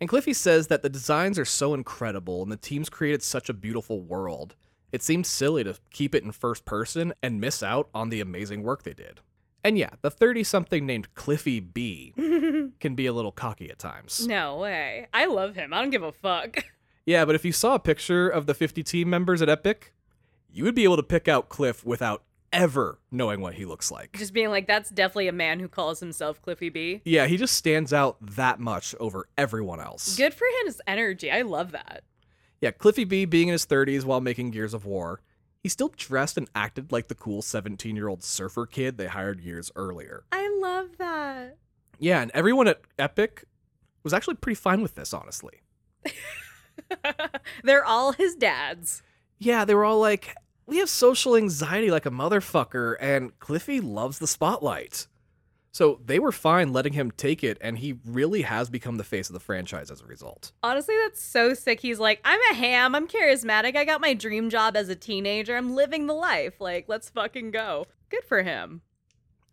And 0.00 0.08
Cliffy 0.08 0.32
says 0.32 0.68
that 0.68 0.82
the 0.82 0.88
designs 0.88 1.38
are 1.38 1.44
so 1.44 1.74
incredible 1.74 2.42
and 2.42 2.52
the 2.52 2.56
teams 2.56 2.88
created 2.88 3.22
such 3.22 3.48
a 3.48 3.54
beautiful 3.54 4.00
world. 4.00 4.54
It 4.92 5.02
seemed 5.02 5.26
silly 5.26 5.64
to 5.64 5.76
keep 5.90 6.14
it 6.14 6.22
in 6.24 6.32
first 6.32 6.64
person 6.64 7.12
and 7.22 7.40
miss 7.40 7.62
out 7.62 7.88
on 7.92 8.08
the 8.08 8.20
amazing 8.20 8.62
work 8.62 8.84
they 8.84 8.94
did. 8.94 9.20
And 9.64 9.76
yeah, 9.76 9.90
the 10.02 10.10
30 10.10 10.44
something 10.44 10.86
named 10.86 11.12
Cliffy 11.14 11.58
B 11.60 12.14
can 12.80 12.94
be 12.94 13.06
a 13.06 13.12
little 13.12 13.32
cocky 13.32 13.68
at 13.70 13.78
times. 13.78 14.26
no 14.26 14.56
way. 14.58 15.08
I 15.12 15.26
love 15.26 15.56
him. 15.56 15.74
I 15.74 15.80
don't 15.80 15.90
give 15.90 16.02
a 16.02 16.12
fuck. 16.12 16.58
Yeah, 17.06 17.24
but 17.24 17.34
if 17.34 17.42
you 17.42 17.52
saw 17.52 17.74
a 17.74 17.78
picture 17.78 18.28
of 18.28 18.44
the 18.44 18.52
50 18.52 18.82
team 18.82 19.08
members 19.08 19.40
at 19.40 19.48
Epic, 19.48 19.94
you 20.52 20.62
would 20.64 20.74
be 20.74 20.84
able 20.84 20.98
to 20.98 21.02
pick 21.02 21.26
out 21.26 21.48
Cliff 21.48 21.82
without 21.82 22.22
ever 22.52 22.98
knowing 23.10 23.40
what 23.40 23.54
he 23.54 23.64
looks 23.64 23.90
like. 23.90 24.16
Just 24.16 24.32
being 24.32 24.50
like, 24.50 24.66
that's 24.66 24.90
definitely 24.90 25.28
a 25.28 25.32
man 25.32 25.60
who 25.60 25.68
calls 25.68 26.00
himself 26.00 26.40
Cliffy 26.42 26.68
B. 26.68 27.02
Yeah, 27.04 27.26
he 27.26 27.36
just 27.36 27.54
stands 27.54 27.92
out 27.92 28.16
that 28.20 28.60
much 28.60 28.94
over 29.00 29.28
everyone 29.36 29.80
else. 29.80 30.16
Good 30.16 30.34
for 30.34 30.44
him, 30.44 30.66
his 30.66 30.80
energy. 30.86 31.30
I 31.30 31.42
love 31.42 31.72
that. 31.72 32.04
Yeah, 32.60 32.72
Cliffy 32.72 33.04
B 33.04 33.24
being 33.24 33.48
in 33.48 33.52
his 33.52 33.66
30s 33.66 34.04
while 34.04 34.20
making 34.20 34.50
Gears 34.50 34.74
of 34.74 34.84
War, 34.84 35.20
he 35.62 35.68
still 35.68 35.92
dressed 35.96 36.36
and 36.36 36.48
acted 36.54 36.92
like 36.92 37.08
the 37.08 37.14
cool 37.14 37.42
17 37.42 37.94
year 37.94 38.08
old 38.08 38.22
surfer 38.22 38.66
kid 38.66 38.96
they 38.96 39.06
hired 39.06 39.40
years 39.40 39.70
earlier. 39.76 40.24
I 40.32 40.48
love 40.60 40.98
that. 40.98 41.56
Yeah, 41.98 42.20
and 42.20 42.30
everyone 42.32 42.68
at 42.68 42.80
Epic 42.98 43.44
was 44.02 44.12
actually 44.12 44.36
pretty 44.36 44.54
fine 44.54 44.82
with 44.82 44.94
this, 44.94 45.12
honestly. 45.12 45.60
They're 47.64 47.84
all 47.84 48.12
his 48.12 48.34
dads. 48.34 49.02
Yeah, 49.38 49.64
they 49.64 49.74
were 49.74 49.84
all 49.84 50.00
like, 50.00 50.34
we 50.68 50.76
have 50.78 50.90
social 50.90 51.34
anxiety 51.34 51.90
like 51.90 52.04
a 52.04 52.10
motherfucker, 52.10 52.96
and 53.00 53.36
Cliffy 53.40 53.80
loves 53.80 54.18
the 54.18 54.26
spotlight. 54.26 55.06
So 55.72 56.00
they 56.04 56.18
were 56.18 56.32
fine 56.32 56.74
letting 56.74 56.92
him 56.92 57.10
take 57.10 57.42
it, 57.42 57.56
and 57.62 57.78
he 57.78 57.98
really 58.04 58.42
has 58.42 58.68
become 58.68 58.98
the 58.98 59.04
face 59.04 59.30
of 59.30 59.34
the 59.34 59.40
franchise 59.40 59.90
as 59.90 60.02
a 60.02 60.06
result. 60.06 60.52
Honestly, 60.62 60.94
that's 61.02 61.22
so 61.22 61.54
sick. 61.54 61.80
He's 61.80 61.98
like, 61.98 62.20
I'm 62.22 62.40
a 62.50 62.54
ham. 62.54 62.94
I'm 62.94 63.08
charismatic. 63.08 63.76
I 63.76 63.84
got 63.84 64.02
my 64.02 64.12
dream 64.12 64.50
job 64.50 64.76
as 64.76 64.90
a 64.90 64.94
teenager. 64.94 65.56
I'm 65.56 65.74
living 65.74 66.06
the 66.06 66.14
life. 66.14 66.60
Like, 66.60 66.84
let's 66.86 67.08
fucking 67.08 67.50
go. 67.50 67.86
Good 68.10 68.24
for 68.24 68.42
him. 68.42 68.82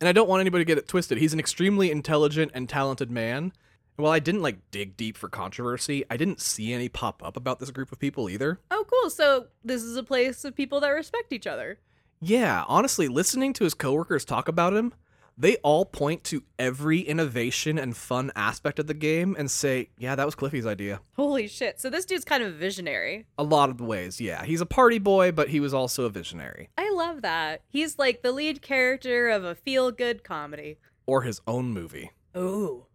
And 0.01 0.09
I 0.09 0.11
don't 0.11 0.27
want 0.27 0.41
anybody 0.41 0.65
to 0.65 0.67
get 0.67 0.77
it 0.77 0.87
twisted. 0.89 1.17
He's 1.17 1.33
an 1.33 1.39
extremely 1.39 1.91
intelligent 1.91 2.51
and 2.53 2.67
talented 2.67 3.09
man. 3.09 3.53
While 3.97 4.11
I 4.11 4.19
didn't 4.19 4.41
like 4.41 4.71
dig 4.71 4.97
deep 4.97 5.17
for 5.17 5.29
controversy, 5.29 6.03
I 6.09 6.17
didn't 6.17 6.41
see 6.41 6.73
any 6.73 6.89
pop 6.89 7.23
up 7.23 7.37
about 7.37 7.59
this 7.59 7.71
group 7.71 7.91
of 7.91 7.99
people 7.99 8.29
either. 8.29 8.59
Oh, 8.69 8.85
cool. 8.91 9.09
So 9.09 9.47
this 9.63 9.83
is 9.83 9.95
a 9.95 10.03
place 10.03 10.43
of 10.43 10.55
people 10.55 10.81
that 10.81 10.89
respect 10.89 11.31
each 11.31 11.47
other. 11.47 11.79
Yeah, 12.19 12.65
honestly, 12.67 13.07
listening 13.07 13.53
to 13.53 13.63
his 13.63 13.73
coworkers 13.73 14.25
talk 14.25 14.47
about 14.49 14.73
him, 14.73 14.93
they 15.37 15.57
all 15.57 15.85
point 15.85 16.23
to 16.25 16.43
every 16.57 16.99
innovation 17.01 17.77
and 17.77 17.95
fun 17.95 18.31
aspect 18.35 18.79
of 18.79 18.87
the 18.87 18.93
game 18.93 19.35
and 19.37 19.49
say, 19.51 19.89
yeah, 19.97 20.15
that 20.15 20.25
was 20.25 20.35
Cliffy's 20.35 20.65
idea. 20.65 21.01
Holy 21.15 21.47
shit. 21.47 21.79
So 21.79 21.89
this 21.89 22.05
dude's 22.05 22.25
kind 22.25 22.43
of 22.43 22.53
a 22.53 22.57
visionary. 22.57 23.27
A 23.37 23.43
lot 23.43 23.69
of 23.69 23.77
the 23.77 23.83
ways, 23.83 24.19
yeah. 24.19 24.43
He's 24.43 24.61
a 24.61 24.65
party 24.65 24.97
boy, 24.97 25.31
but 25.31 25.49
he 25.49 25.59
was 25.59 25.73
also 25.73 26.05
a 26.05 26.09
visionary. 26.09 26.69
I 26.77 26.89
love 26.91 27.21
that. 27.21 27.61
He's 27.67 27.99
like 27.99 28.21
the 28.21 28.31
lead 28.31 28.61
character 28.61 29.29
of 29.29 29.43
a 29.43 29.55
feel 29.55 29.91
good 29.91 30.23
comedy. 30.23 30.79
Or 31.05 31.21
his 31.21 31.41
own 31.47 31.71
movie. 31.71 32.11
Ooh. 32.35 32.85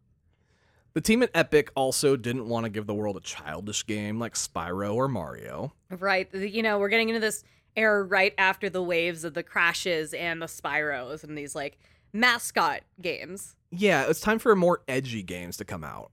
The 0.92 1.00
team 1.00 1.22
at 1.22 1.30
Epic 1.34 1.70
also 1.76 2.16
didn't 2.16 2.48
want 2.48 2.64
to 2.64 2.70
give 2.70 2.86
the 2.86 2.94
world 2.94 3.16
a 3.16 3.20
childish 3.20 3.86
game 3.86 4.18
like 4.18 4.34
Spyro 4.34 4.94
or 4.94 5.06
Mario. 5.08 5.72
Right. 5.88 6.32
You 6.34 6.62
know, 6.62 6.78
we're 6.78 6.88
getting 6.88 7.08
into 7.08 7.20
this 7.20 7.44
era 7.76 8.02
right 8.02 8.34
after 8.36 8.68
the 8.68 8.82
waves 8.82 9.22
of 9.22 9.34
the 9.34 9.42
crashes 9.42 10.12
and 10.12 10.42
the 10.42 10.46
Spyros 10.46 11.22
and 11.22 11.38
these 11.38 11.54
like 11.54 11.78
mascot 12.12 12.80
games. 13.00 13.54
Yeah, 13.70 14.06
it's 14.08 14.20
time 14.20 14.40
for 14.40 14.56
more 14.56 14.82
edgy 14.88 15.22
games 15.22 15.56
to 15.58 15.64
come 15.64 15.84
out. 15.84 16.10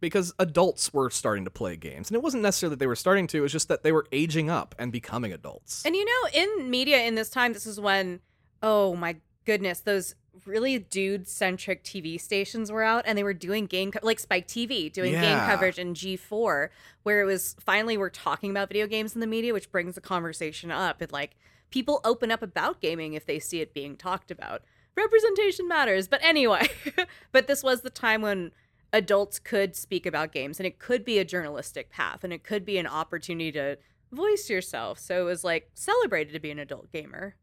Because 0.00 0.32
adults 0.38 0.92
were 0.94 1.10
starting 1.10 1.44
to 1.44 1.50
play 1.50 1.76
games. 1.76 2.08
And 2.08 2.14
it 2.14 2.22
wasn't 2.22 2.44
necessarily 2.44 2.74
that 2.74 2.78
they 2.78 2.86
were 2.86 2.94
starting 2.94 3.26
to, 3.28 3.38
it 3.38 3.40
was 3.40 3.50
just 3.50 3.66
that 3.68 3.82
they 3.82 3.90
were 3.90 4.06
aging 4.12 4.48
up 4.48 4.76
and 4.78 4.92
becoming 4.92 5.32
adults. 5.32 5.84
And 5.84 5.96
you 5.96 6.04
know, 6.04 6.30
in 6.32 6.70
media 6.70 7.02
in 7.02 7.16
this 7.16 7.30
time, 7.30 7.52
this 7.52 7.66
is 7.66 7.80
when, 7.80 8.20
oh 8.62 8.94
my 8.94 9.16
goodness, 9.44 9.80
those 9.80 10.14
really 10.46 10.78
dude 10.78 11.26
centric 11.28 11.82
TV 11.84 12.20
stations 12.20 12.70
were 12.70 12.82
out 12.82 13.04
and 13.06 13.16
they 13.16 13.22
were 13.24 13.34
doing 13.34 13.66
game, 13.66 13.92
co- 13.92 14.00
like 14.02 14.18
Spike 14.20 14.46
TV, 14.46 14.92
doing 14.92 15.12
game 15.12 15.38
coverage 15.38 15.78
in 15.78 15.94
G4, 15.94 16.68
where 17.02 17.20
it 17.20 17.24
was 17.24 17.56
finally 17.60 17.96
we're 17.96 18.10
talking 18.10 18.50
about 18.50 18.68
video 18.68 18.86
games 18.86 19.14
in 19.14 19.20
the 19.20 19.26
media, 19.26 19.52
which 19.52 19.70
brings 19.70 19.94
the 19.94 20.00
conversation 20.00 20.70
up. 20.70 21.00
and 21.00 21.12
like 21.12 21.36
people 21.70 22.00
open 22.04 22.30
up 22.30 22.42
about 22.42 22.80
gaming 22.80 23.14
if 23.14 23.26
they 23.26 23.38
see 23.38 23.60
it 23.60 23.74
being 23.74 23.96
talked 23.96 24.30
about. 24.30 24.62
Representation 24.96 25.68
matters. 25.68 26.08
But 26.08 26.22
anyway, 26.22 26.68
but 27.32 27.46
this 27.46 27.62
was 27.62 27.82
the 27.82 27.90
time 27.90 28.22
when 28.22 28.52
adults 28.92 29.38
could 29.38 29.76
speak 29.76 30.06
about 30.06 30.32
games 30.32 30.58
and 30.58 30.66
it 30.66 30.78
could 30.78 31.04
be 31.04 31.18
a 31.18 31.24
journalistic 31.24 31.90
path 31.90 32.24
and 32.24 32.32
it 32.32 32.42
could 32.42 32.64
be 32.64 32.78
an 32.78 32.86
opportunity 32.86 33.52
to 33.52 33.78
voice 34.12 34.48
yourself. 34.48 34.98
So 34.98 35.20
it 35.22 35.24
was 35.24 35.44
like 35.44 35.70
celebrated 35.74 36.32
to 36.32 36.40
be 36.40 36.50
an 36.50 36.58
adult 36.58 36.90
gamer. 36.92 37.36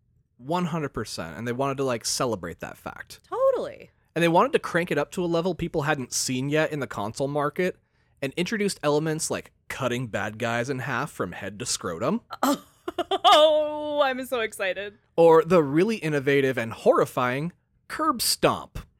100%. 0.43 1.37
And 1.37 1.47
they 1.47 1.51
wanted 1.51 1.77
to 1.77 1.83
like 1.83 2.05
celebrate 2.05 2.59
that 2.59 2.77
fact. 2.77 3.19
Totally. 3.29 3.91
And 4.15 4.23
they 4.23 4.27
wanted 4.27 4.53
to 4.53 4.59
crank 4.59 4.91
it 4.91 4.97
up 4.97 5.11
to 5.11 5.23
a 5.23 5.27
level 5.27 5.55
people 5.55 5.83
hadn't 5.83 6.13
seen 6.13 6.49
yet 6.49 6.71
in 6.71 6.79
the 6.79 6.87
console 6.87 7.27
market 7.27 7.77
and 8.21 8.33
introduced 8.37 8.79
elements 8.81 9.29
like 9.29 9.51
cutting 9.67 10.07
bad 10.07 10.37
guys 10.39 10.69
in 10.69 10.79
half 10.79 11.11
from 11.11 11.33
head 11.33 11.59
to 11.59 11.65
scrotum, 11.65 12.21
Oh, 13.11 14.01
I'm 14.03 14.25
so 14.25 14.39
excited. 14.41 14.93
or 15.17 15.43
the 15.43 15.61
really 15.63 15.97
innovative 15.97 16.57
and 16.57 16.71
horrifying 16.71 17.51
curb 17.87 18.21
stomp. 18.21 18.79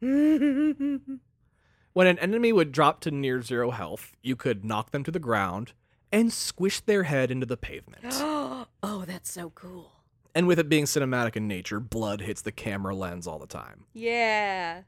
When 1.94 2.08
an 2.08 2.20
enemy 2.20 2.52
would 2.52 2.74
drop 2.74 3.00
to 3.02 3.12
near 3.12 3.42
zero 3.42 3.72
health, 3.72 4.18
you 4.22 4.36
could 4.36 4.66
knock 4.66 4.92
them 4.92 5.06
to 5.06 5.12
the 5.12 5.20
ground 5.20 5.72
and 6.12 6.34
squish 6.34 6.82
their 6.82 7.04
head 7.04 7.32
into 7.32 7.46
the 7.46 7.56
pavement. 7.56 8.04
oh, 8.12 8.66
that's 8.84 9.08
That's 9.08 9.32
so 9.32 9.52
cool. 9.52 9.94
And 10.36 10.48
with 10.48 10.60
it 10.60 10.68
being 10.68 10.84
cinematic 10.84 11.38
in 11.38 11.48
nature, 11.48 11.80
blood 11.80 12.20
hits 12.22 12.42
the 12.42 12.52
camera 12.52 12.94
lens 12.94 13.26
all 13.26 13.40
the 13.40 13.48
time. 13.48 13.86
Yeah. 13.94 14.82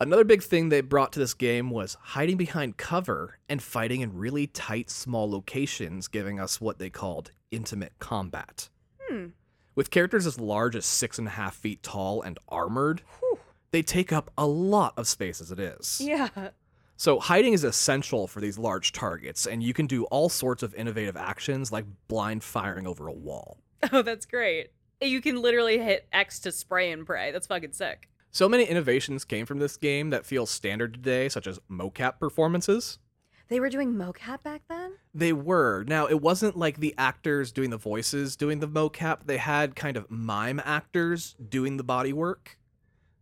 Another 0.00 0.24
big 0.24 0.42
thing 0.42 0.68
they 0.68 0.80
brought 0.80 1.12
to 1.12 1.20
this 1.20 1.34
game 1.34 1.70
was 1.70 1.96
hiding 2.00 2.38
behind 2.38 2.78
cover 2.78 3.38
and 3.48 3.62
fighting 3.62 4.00
in 4.00 4.16
really 4.16 4.46
tight, 4.48 4.90
small 4.90 5.30
locations, 5.30 6.08
giving 6.08 6.40
us 6.40 6.60
what 6.60 6.78
they 6.78 6.90
called 6.90 7.30
intimate 7.50 7.92
combat. 7.98 8.70
Hmm. 8.98 9.26
With 9.74 9.90
characters 9.90 10.26
as 10.26 10.40
large 10.40 10.74
as 10.74 10.86
six 10.86 11.18
and 11.18 11.28
a 11.28 11.32
half 11.32 11.54
feet 11.54 11.82
tall 11.82 12.22
and 12.22 12.38
armored, 12.48 13.02
Whew. 13.20 13.38
they 13.70 13.82
take 13.82 14.12
up 14.12 14.30
a 14.36 14.46
lot 14.46 14.94
of 14.96 15.06
space 15.06 15.40
as 15.40 15.52
it 15.52 15.60
is. 15.60 16.00
Yeah. 16.02 16.28
So, 16.96 17.18
hiding 17.18 17.52
is 17.52 17.64
essential 17.64 18.26
for 18.26 18.40
these 18.40 18.58
large 18.58 18.92
targets, 18.92 19.46
and 19.46 19.62
you 19.62 19.72
can 19.72 19.86
do 19.86 20.04
all 20.04 20.28
sorts 20.28 20.62
of 20.62 20.74
innovative 20.74 21.16
actions 21.16 21.72
like 21.72 21.84
blind 22.08 22.44
firing 22.44 22.86
over 22.86 23.06
a 23.06 23.12
wall. 23.12 23.58
Oh, 23.92 24.02
that's 24.02 24.26
great. 24.26 24.70
You 25.00 25.20
can 25.20 25.42
literally 25.42 25.78
hit 25.78 26.06
X 26.12 26.38
to 26.40 26.52
spray 26.52 26.92
and 26.92 27.04
pray. 27.04 27.32
That's 27.32 27.48
fucking 27.48 27.72
sick. 27.72 28.08
So 28.30 28.48
many 28.48 28.64
innovations 28.64 29.24
came 29.24 29.44
from 29.44 29.58
this 29.58 29.76
game 29.76 30.10
that 30.10 30.24
feel 30.24 30.46
standard 30.46 30.94
today, 30.94 31.28
such 31.28 31.46
as 31.46 31.58
mocap 31.70 32.18
performances. 32.18 32.98
They 33.48 33.60
were 33.60 33.68
doing 33.68 33.92
mocap 33.92 34.42
back 34.42 34.62
then? 34.68 34.92
They 35.12 35.34
were. 35.34 35.84
Now, 35.86 36.06
it 36.06 36.22
wasn't 36.22 36.56
like 36.56 36.78
the 36.78 36.94
actors 36.96 37.52
doing 37.52 37.68
the 37.68 37.76
voices 37.76 38.36
doing 38.36 38.60
the 38.60 38.68
mocap. 38.68 39.26
They 39.26 39.36
had 39.36 39.76
kind 39.76 39.98
of 39.98 40.10
mime 40.10 40.62
actors 40.64 41.34
doing 41.46 41.76
the 41.76 41.84
body 41.84 42.14
work, 42.14 42.56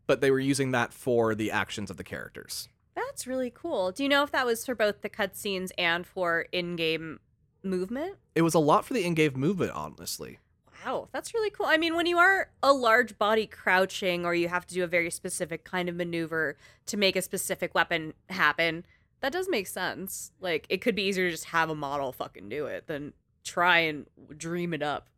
but 0.06 0.20
they 0.20 0.30
were 0.30 0.38
using 0.38 0.70
that 0.70 0.92
for 0.92 1.34
the 1.34 1.50
actions 1.50 1.90
of 1.90 1.96
the 1.96 2.04
characters. 2.04 2.68
That's 2.94 3.26
really 3.26 3.50
cool. 3.50 3.90
Do 3.90 4.04
you 4.04 4.08
know 4.08 4.22
if 4.22 4.30
that 4.30 4.46
was 4.46 4.64
for 4.64 4.76
both 4.76 5.00
the 5.00 5.10
cutscenes 5.10 5.70
and 5.76 6.06
for 6.06 6.42
in 6.52 6.76
game 6.76 7.18
movement? 7.64 8.16
It 8.36 8.42
was 8.42 8.54
a 8.54 8.60
lot 8.60 8.84
for 8.84 8.94
the 8.94 9.04
in 9.04 9.14
game 9.14 9.32
movement, 9.34 9.72
honestly. 9.72 10.38
Wow, 10.84 11.08
that's 11.12 11.34
really 11.34 11.50
cool. 11.50 11.66
I 11.66 11.76
mean, 11.76 11.94
when 11.94 12.06
you 12.06 12.18
are 12.18 12.50
a 12.62 12.72
large 12.72 13.18
body 13.18 13.46
crouching 13.46 14.24
or 14.24 14.34
you 14.34 14.48
have 14.48 14.66
to 14.66 14.74
do 14.74 14.84
a 14.84 14.86
very 14.86 15.10
specific 15.10 15.64
kind 15.64 15.88
of 15.88 15.94
maneuver 15.94 16.56
to 16.86 16.96
make 16.96 17.16
a 17.16 17.22
specific 17.22 17.74
weapon 17.74 18.14
happen, 18.28 18.84
that 19.20 19.32
does 19.32 19.48
make 19.48 19.66
sense. 19.66 20.32
Like, 20.40 20.66
it 20.68 20.80
could 20.80 20.94
be 20.94 21.02
easier 21.02 21.26
to 21.26 21.30
just 21.30 21.46
have 21.46 21.70
a 21.70 21.74
model 21.74 22.12
fucking 22.12 22.48
do 22.48 22.66
it 22.66 22.86
than 22.86 23.12
try 23.44 23.80
and 23.80 24.06
dream 24.36 24.72
it 24.72 24.82
up. 24.82 25.08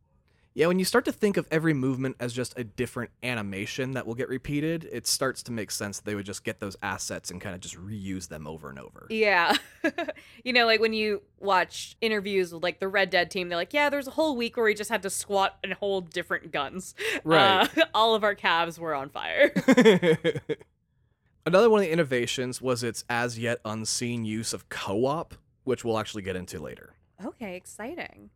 Yeah, 0.54 0.66
when 0.66 0.78
you 0.78 0.85
start 0.85 1.06
to 1.06 1.12
think 1.12 1.38
of 1.38 1.47
every 1.50 1.73
movement 1.73 2.16
as 2.21 2.35
just 2.35 2.59
a 2.59 2.64
different 2.64 3.11
animation 3.23 3.92
that 3.92 4.06
will 4.06 4.14
get 4.14 4.28
repeated, 4.28 4.87
it 4.92 5.06
starts 5.06 5.42
to 5.44 5.52
make 5.52 5.71
sense 5.71 5.99
that 5.99 6.04
they 6.04 6.14
would 6.14 6.26
just 6.26 6.44
get 6.44 6.61
those 6.61 6.76
assets 6.82 7.30
and 7.30 7.40
kind 7.40 7.54
of 7.54 7.62
just 7.62 7.76
reuse 7.76 8.28
them 8.28 8.47
over 8.47 8.68
and 8.68 8.78
over. 8.78 9.06
Yeah. 9.09 9.56
you 10.44 10.52
know, 10.52 10.66
like 10.66 10.80
when 10.80 10.92
you 10.92 11.23
watch 11.40 11.97
interviews 12.02 12.52
with 12.52 12.62
like 12.62 12.80
the 12.80 12.88
Red 12.88 13.09
Dead 13.09 13.30
team, 13.30 13.49
they're 13.49 13.56
like, 13.56 13.73
yeah, 13.73 13.88
there's 13.88 14.06
a 14.06 14.11
whole 14.11 14.37
week 14.37 14.59
where 14.59 14.66
we 14.66 14.75
just 14.75 14.90
had 14.90 15.02
to 15.02 15.11
squat 15.11 15.56
and 15.64 15.73
hold 15.73 16.11
different 16.11 16.52
guns. 16.52 16.94
Right. 17.25 17.68
Uh, 17.78 17.85
all 17.94 18.14
of 18.14 18.23
our 18.23 18.35
calves 18.35 18.78
were 18.78 18.94
on 18.94 19.09
fire. 19.09 19.52
Another 21.47 21.71
one 21.71 21.80
of 21.80 21.87
the 21.87 21.92
innovations 21.92 22.61
was 22.61 22.82
its 22.82 23.04
as 23.09 23.38
yet 23.38 23.59
unseen 23.64 24.26
use 24.26 24.52
of 24.52 24.68
co 24.68 25.06
op, 25.06 25.35
which 25.64 25.82
we'll 25.82 25.99
actually 25.99 26.23
get 26.23 26.37
into 26.37 26.61
later. 26.61 26.92
okay, 27.25 27.56
exciting. 27.56 28.28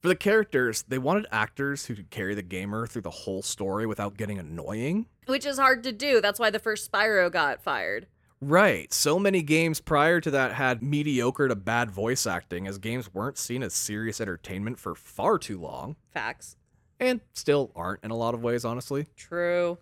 For 0.00 0.08
the 0.08 0.16
characters, 0.16 0.82
they 0.88 0.96
wanted 0.96 1.26
actors 1.30 1.84
who 1.84 1.94
could 1.94 2.08
carry 2.08 2.34
the 2.34 2.42
gamer 2.42 2.86
through 2.86 3.02
the 3.02 3.10
whole 3.10 3.42
story 3.42 3.84
without 3.86 4.16
getting 4.16 4.38
annoying. 4.38 5.06
Which 5.26 5.44
is 5.44 5.58
hard 5.58 5.82
to 5.84 5.92
do. 5.92 6.22
That's 6.22 6.40
why 6.40 6.48
the 6.48 6.58
first 6.58 6.90
Spyro 6.90 7.30
got 7.30 7.62
fired. 7.62 8.06
Right, 8.40 8.90
so 8.90 9.18
many 9.18 9.42
games 9.42 9.78
prior 9.82 10.18
to 10.22 10.30
that 10.30 10.54
had 10.54 10.82
mediocre 10.82 11.48
to 11.48 11.54
bad 11.54 11.90
voice 11.90 12.26
acting, 12.26 12.66
as 12.66 12.78
games 12.78 13.12
weren't 13.12 13.36
seen 13.36 13.62
as 13.62 13.74
serious 13.74 14.22
entertainment 14.22 14.78
for 14.78 14.94
far 14.94 15.36
too 15.36 15.60
long, 15.60 15.96
Facts. 16.14 16.56
and 16.98 17.20
still 17.34 17.70
aren't 17.76 18.02
in 18.02 18.10
a 18.10 18.16
lot 18.16 18.32
of 18.32 18.42
ways, 18.42 18.64
honestly. 18.64 19.06
True. 19.14 19.76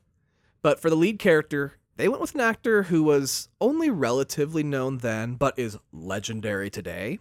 But 0.63 0.81
for 0.81 0.91
the 0.91 0.97
lead 0.97 1.21
character, 1.21 1.75
they 1.95 2.09
went 2.09 2.21
with 2.21 2.35
an 2.35 2.41
actor 2.41 2.83
who 2.85 3.05
was 3.05 3.49
only 3.61 3.91
relatively 3.91 4.65
known 4.65 4.99
then, 4.99 5.37
but 5.37 5.57
is 5.57 5.79
legendary 5.93 6.69
today 6.71 7.21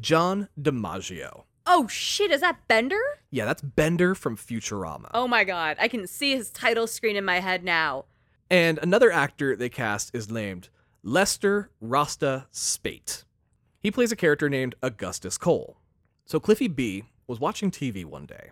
John 0.00 0.48
DiMaggio. 0.60 1.44
Oh 1.74 1.88
shit, 1.88 2.30
is 2.30 2.42
that 2.42 2.68
Bender? 2.68 3.00
Yeah, 3.30 3.46
that's 3.46 3.62
Bender 3.62 4.14
from 4.14 4.36
Futurama. 4.36 5.08
Oh 5.14 5.26
my 5.26 5.42
god, 5.42 5.78
I 5.80 5.88
can 5.88 6.06
see 6.06 6.36
his 6.36 6.50
title 6.50 6.86
screen 6.86 7.16
in 7.16 7.24
my 7.24 7.40
head 7.40 7.64
now. 7.64 8.04
And 8.50 8.78
another 8.82 9.10
actor 9.10 9.56
they 9.56 9.70
cast 9.70 10.14
is 10.14 10.30
named 10.30 10.68
Lester 11.02 11.70
Rasta 11.80 12.46
Speight. 12.50 13.24
He 13.80 13.90
plays 13.90 14.12
a 14.12 14.16
character 14.16 14.50
named 14.50 14.74
Augustus 14.82 15.38
Cole. 15.38 15.78
So 16.26 16.38
Cliffy 16.38 16.68
B 16.68 17.04
was 17.26 17.40
watching 17.40 17.70
TV 17.70 18.04
one 18.04 18.26
day, 18.26 18.50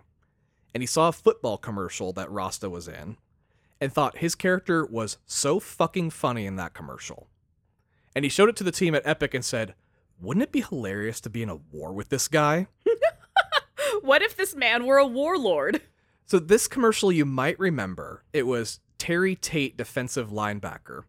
and 0.73 0.81
he 0.81 0.87
saw 0.87 1.09
a 1.09 1.13
football 1.13 1.59
commercial 1.59 2.13
that 2.13 2.31
Rasta 2.31 2.71
was 2.71 2.87
in, 2.87 3.17
and 3.79 3.93
thought 3.93 4.17
his 4.17 4.33
character 4.33 4.83
was 4.83 5.19
so 5.27 5.59
fucking 5.59 6.09
funny 6.09 6.47
in 6.47 6.55
that 6.55 6.73
commercial. 6.73 7.27
And 8.15 8.25
he 8.25 8.29
showed 8.29 8.49
it 8.49 8.55
to 8.55 8.63
the 8.63 8.71
team 8.71 8.95
at 8.95 9.05
Epic 9.05 9.35
and 9.35 9.45
said, 9.45 9.75
Wouldn't 10.19 10.43
it 10.43 10.51
be 10.51 10.61
hilarious 10.61 11.21
to 11.21 11.29
be 11.29 11.43
in 11.43 11.49
a 11.49 11.55
war 11.71 11.93
with 11.93 12.09
this 12.09 12.27
guy? 12.27 12.65
What 14.01 14.21
if 14.21 14.35
this 14.35 14.55
man 14.55 14.85
were 14.85 14.97
a 14.97 15.07
warlord? 15.07 15.81
So 16.25 16.39
this 16.39 16.67
commercial 16.67 17.11
you 17.11 17.25
might 17.25 17.59
remember, 17.59 18.23
it 18.31 18.47
was 18.47 18.79
Terry 18.97 19.35
Tate 19.35 19.75
defensive 19.75 20.29
linebacker. 20.29 21.03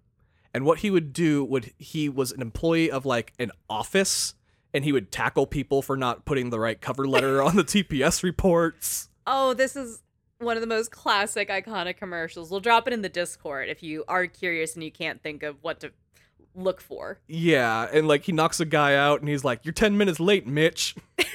And 0.52 0.64
what 0.64 0.78
he 0.80 0.90
would 0.90 1.12
do 1.12 1.44
would 1.44 1.72
he 1.78 2.08
was 2.08 2.32
an 2.32 2.42
employee 2.42 2.90
of 2.90 3.06
like 3.06 3.32
an 3.38 3.52
office 3.70 4.34
and 4.74 4.84
he 4.84 4.92
would 4.92 5.12
tackle 5.12 5.46
people 5.46 5.80
for 5.82 5.96
not 5.96 6.24
putting 6.24 6.50
the 6.50 6.58
right 6.58 6.80
cover 6.80 7.06
letter 7.06 7.42
on 7.42 7.56
the 7.56 7.64
TPS 7.64 8.22
reports. 8.22 9.08
Oh, 9.26 9.54
this 9.54 9.76
is 9.76 10.02
one 10.38 10.56
of 10.56 10.60
the 10.60 10.66
most 10.66 10.90
classic 10.90 11.48
iconic 11.48 11.96
commercials. 11.96 12.50
We'll 12.50 12.60
drop 12.60 12.86
it 12.86 12.92
in 12.92 13.02
the 13.02 13.08
Discord 13.08 13.68
if 13.68 13.82
you 13.82 14.04
are 14.08 14.26
curious 14.26 14.74
and 14.74 14.82
you 14.82 14.90
can't 14.90 15.22
think 15.22 15.42
of 15.42 15.56
what 15.62 15.80
to 15.80 15.92
look 16.54 16.80
for. 16.80 17.20
Yeah, 17.28 17.88
and 17.92 18.08
like 18.08 18.24
he 18.24 18.32
knocks 18.32 18.60
a 18.60 18.64
guy 18.64 18.96
out 18.96 19.20
and 19.20 19.28
he's 19.28 19.44
like, 19.44 19.64
"You're 19.64 19.72
10 19.72 19.96
minutes 19.96 20.18
late, 20.18 20.46
Mitch." 20.46 20.96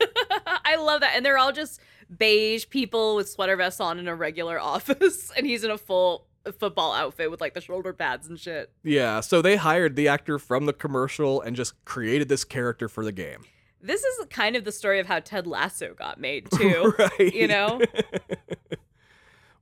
I 0.64 0.76
love 0.76 1.00
that. 1.00 1.12
And 1.14 1.24
they're 1.24 1.38
all 1.38 1.52
just 1.52 1.80
beige 2.16 2.68
people 2.68 3.16
with 3.16 3.28
sweater 3.28 3.56
vests 3.56 3.80
on 3.80 3.98
in 3.98 4.08
a 4.08 4.14
regular 4.14 4.58
office 4.74 5.30
and 5.36 5.46
he's 5.46 5.64
in 5.64 5.70
a 5.70 5.78
full 5.78 6.26
football 6.58 6.92
outfit 6.92 7.30
with 7.30 7.40
like 7.40 7.54
the 7.54 7.60
shoulder 7.60 7.92
pads 7.92 8.28
and 8.28 8.38
shit. 8.38 8.70
yeah, 8.84 9.18
so 9.20 9.42
they 9.42 9.56
hired 9.56 9.96
the 9.96 10.06
actor 10.06 10.38
from 10.38 10.66
the 10.66 10.72
commercial 10.72 11.40
and 11.40 11.56
just 11.56 11.84
created 11.84 12.28
this 12.28 12.44
character 12.44 12.88
for 12.88 13.04
the 13.04 13.10
game. 13.10 13.42
This 13.82 14.04
is 14.04 14.24
kind 14.30 14.54
of 14.54 14.64
the 14.64 14.70
story 14.72 15.00
of 15.00 15.06
how 15.06 15.18
Ted 15.20 15.46
Lasso 15.46 15.94
got 15.94 16.20
made 16.20 16.48
too. 16.56 16.94
right. 16.98 17.34
You 17.34 17.48
know? 17.48 17.80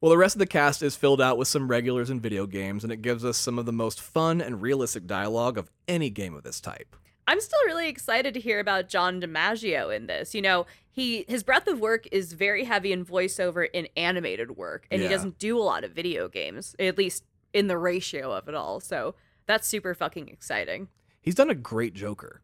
Well, 0.01 0.11
the 0.11 0.18
rest 0.18 0.35
of 0.35 0.40
the 0.40 0.47
cast 0.47 0.83
is 0.83 0.97
filled 0.97 1.23
out 1.23 1.38
with 1.38 1.49
some 1.49 1.68
regulars 1.68 2.11
in 2.11 2.20
video 2.20 2.47
games, 2.47 2.85
and 2.85 2.92
it 2.92 3.01
gives 3.01 3.25
us 3.25 3.38
some 3.38 3.59
of 3.59 3.64
the 3.64 3.73
most 3.73 4.03
fun 4.03 4.42
and 4.42 4.61
realistic 4.61 5.07
dialogue 5.07 5.57
of 5.57 5.70
any 5.88 6.11
game 6.11 6.35
of 6.35 6.42
this 6.42 6.61
type. 6.61 6.94
I'm 7.26 7.40
still 7.40 7.58
really 7.66 7.88
excited 7.88 8.34
to 8.34 8.40
hear 8.40 8.60
about 8.60 8.88
John 8.88 9.20
DiMaggio 9.20 9.94
in 9.94 10.06
this. 10.06 10.34
You 10.34 10.42
know, 10.42 10.66
he 10.90 11.24
his 11.28 11.42
breadth 11.42 11.66
of 11.68 11.80
work 11.80 12.06
is 12.12 12.32
very 12.34 12.64
heavy 12.64 12.92
in 12.92 13.04
voiceover 13.04 13.66
in 13.72 13.88
animated 13.96 14.56
work, 14.56 14.87
and 14.90 15.00
Yeah. 15.00 15.08
he 15.08 15.14
doesn't 15.14 15.38
do 15.38 15.58
a 15.58 15.62
lot 15.62 15.84
of 15.84 15.92
video 15.92 16.28
games, 16.28 16.76
at 16.78 16.98
least 16.98 17.24
in 17.52 17.68
the 17.68 17.78
ratio 17.78 18.32
of 18.32 18.48
it 18.48 18.54
all. 18.54 18.80
So 18.80 19.14
that's 19.46 19.66
super 19.66 19.94
fucking 19.94 20.28
exciting. 20.28 20.88
He's 21.20 21.34
done 21.34 21.50
a 21.50 21.54
great 21.54 21.94
Joker. 21.94 22.42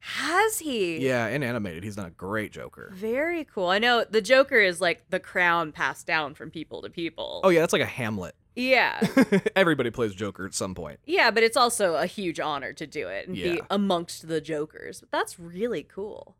Has 0.00 0.60
he? 0.60 0.98
Yeah, 0.98 1.26
in 1.26 1.42
animated, 1.42 1.82
he's 1.82 1.96
done 1.96 2.06
a 2.06 2.10
great 2.10 2.52
Joker. 2.52 2.92
Very 2.94 3.44
cool. 3.44 3.66
I 3.68 3.78
know 3.78 4.04
the 4.08 4.20
Joker 4.22 4.58
is 4.58 4.80
like 4.80 5.08
the 5.10 5.18
crown 5.18 5.72
passed 5.72 6.06
down 6.06 6.34
from 6.34 6.50
people 6.50 6.82
to 6.82 6.90
people. 6.90 7.40
Oh, 7.42 7.48
yeah, 7.48 7.60
that's 7.60 7.72
like 7.72 7.82
a 7.82 7.86
Hamlet. 7.86 8.34
Yeah. 8.58 9.00
Everybody 9.56 9.90
plays 9.90 10.14
Joker 10.14 10.44
at 10.44 10.54
some 10.54 10.74
point. 10.74 10.98
Yeah, 11.06 11.30
but 11.30 11.42
it's 11.42 11.56
also 11.56 11.94
a 11.94 12.06
huge 12.06 12.40
honor 12.40 12.72
to 12.72 12.86
do 12.86 13.08
it 13.08 13.28
and 13.28 13.36
be 13.36 13.60
amongst 13.70 14.26
the 14.26 14.40
Jokers. 14.40 15.00
But 15.00 15.10
that's 15.10 15.38
really 15.38 15.84
cool. 15.84 16.34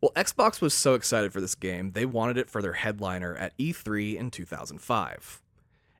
Well, 0.00 0.12
Xbox 0.16 0.60
was 0.60 0.74
so 0.74 0.94
excited 0.94 1.32
for 1.32 1.40
this 1.40 1.54
game, 1.54 1.90
they 1.92 2.06
wanted 2.06 2.38
it 2.38 2.48
for 2.48 2.62
their 2.62 2.74
headliner 2.74 3.36
at 3.36 3.56
E3 3.58 4.16
in 4.16 4.30
2005. 4.30 5.42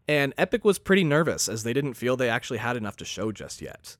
And 0.06 0.32
Epic 0.38 0.64
was 0.64 0.78
pretty 0.78 1.04
nervous 1.04 1.48
as 1.48 1.64
they 1.64 1.72
didn't 1.72 1.94
feel 1.94 2.16
they 2.16 2.30
actually 2.30 2.58
had 2.58 2.76
enough 2.76 2.96
to 2.98 3.04
show 3.04 3.32
just 3.32 3.60
yet. 3.60 3.96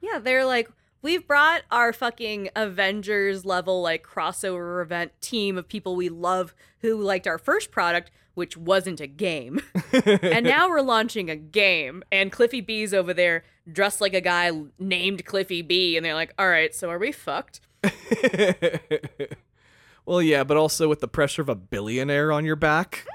Yeah, 0.00 0.18
they're 0.18 0.44
like, 0.44 0.70
we've 1.00 1.26
brought 1.26 1.62
our 1.70 1.92
fucking 1.92 2.50
Avengers 2.54 3.44
level, 3.44 3.82
like, 3.82 4.06
crossover 4.06 4.82
event 4.82 5.12
team 5.20 5.58
of 5.58 5.66
people 5.66 5.96
we 5.96 6.08
love 6.08 6.54
who 6.80 7.00
liked 7.00 7.26
our 7.26 7.38
first 7.38 7.70
product, 7.70 8.10
which 8.34 8.56
wasn't 8.56 9.00
a 9.00 9.06
game. 9.06 9.60
and 9.92 10.44
now 10.44 10.68
we're 10.68 10.80
launching 10.82 11.30
a 11.30 11.36
game, 11.36 12.02
and 12.10 12.32
Cliffy 12.32 12.60
B's 12.60 12.94
over 12.94 13.14
there 13.14 13.44
dressed 13.70 14.00
like 14.00 14.14
a 14.14 14.20
guy 14.20 14.50
named 14.78 15.24
Cliffy 15.24 15.62
B, 15.62 15.96
and 15.96 16.04
they're 16.04 16.14
like, 16.14 16.34
all 16.38 16.48
right, 16.48 16.74
so 16.74 16.90
are 16.90 16.98
we 16.98 17.12
fucked? 17.12 17.60
well, 20.06 20.22
yeah, 20.22 20.44
but 20.44 20.56
also 20.56 20.88
with 20.88 21.00
the 21.00 21.08
pressure 21.08 21.42
of 21.42 21.48
a 21.48 21.54
billionaire 21.54 22.32
on 22.32 22.44
your 22.44 22.56
back, 22.56 23.06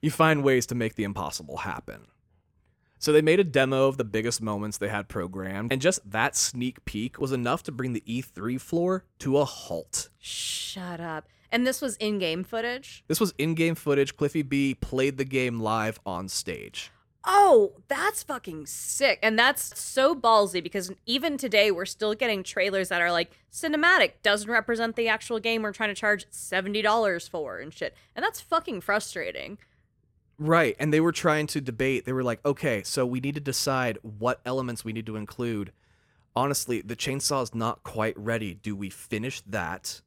you 0.00 0.10
find 0.10 0.42
ways 0.44 0.66
to 0.66 0.74
make 0.74 0.94
the 0.94 1.04
impossible 1.04 1.58
happen. 1.58 2.06
So 2.98 3.12
they 3.12 3.22
made 3.22 3.40
a 3.40 3.44
demo 3.44 3.88
of 3.88 3.96
the 3.96 4.04
biggest 4.04 4.40
moments 4.40 4.78
they 4.78 4.88
had 4.88 5.08
programmed, 5.08 5.72
and 5.72 5.82
just 5.82 6.08
that 6.08 6.36
sneak 6.36 6.84
peek 6.84 7.20
was 7.20 7.32
enough 7.32 7.64
to 7.64 7.72
bring 7.72 7.94
the 7.94 8.04
E3 8.06 8.60
floor 8.60 9.04
to 9.18 9.38
a 9.38 9.44
halt. 9.44 10.08
Shut 10.20 11.00
up. 11.00 11.26
And 11.52 11.66
this 11.66 11.82
was 11.82 11.96
in-game 11.96 12.44
footage. 12.44 13.04
This 13.08 13.20
was 13.20 13.34
in-game 13.36 13.74
footage. 13.74 14.16
Cliffy 14.16 14.42
B 14.42 14.74
played 14.74 15.18
the 15.18 15.24
game 15.24 15.60
live 15.60 16.00
on 16.06 16.28
stage. 16.28 16.90
Oh, 17.24 17.74
that's 17.86 18.22
fucking 18.22 18.66
sick. 18.66 19.18
And 19.22 19.38
that's 19.38 19.78
so 19.78 20.14
ballsy 20.14 20.62
because 20.62 20.90
even 21.06 21.36
today 21.36 21.70
we're 21.70 21.84
still 21.84 22.14
getting 22.14 22.42
trailers 22.42 22.88
that 22.88 23.00
are 23.00 23.12
like 23.12 23.30
cinematic 23.52 24.12
doesn't 24.22 24.50
represent 24.50 24.96
the 24.96 25.08
actual 25.08 25.38
game 25.38 25.62
we're 25.62 25.72
trying 25.72 25.90
to 25.90 25.94
charge 25.94 26.28
$70 26.30 27.28
for 27.28 27.58
and 27.58 27.72
shit. 27.72 27.94
And 28.16 28.24
that's 28.24 28.40
fucking 28.40 28.80
frustrating. 28.80 29.58
Right. 30.38 30.74
And 30.80 30.92
they 30.92 31.00
were 31.00 31.12
trying 31.12 31.46
to 31.48 31.60
debate. 31.60 32.06
They 32.06 32.12
were 32.12 32.24
like, 32.24 32.44
okay, 32.44 32.82
so 32.82 33.06
we 33.06 33.20
need 33.20 33.34
to 33.34 33.40
decide 33.40 33.98
what 34.02 34.40
elements 34.44 34.84
we 34.84 34.92
need 34.92 35.06
to 35.06 35.16
include. 35.16 35.70
Honestly, 36.34 36.80
the 36.80 36.96
chainsaw 36.96 37.42
is 37.42 37.54
not 37.54 37.84
quite 37.84 38.18
ready. 38.18 38.54
Do 38.54 38.74
we 38.74 38.90
finish 38.90 39.42
that 39.42 40.00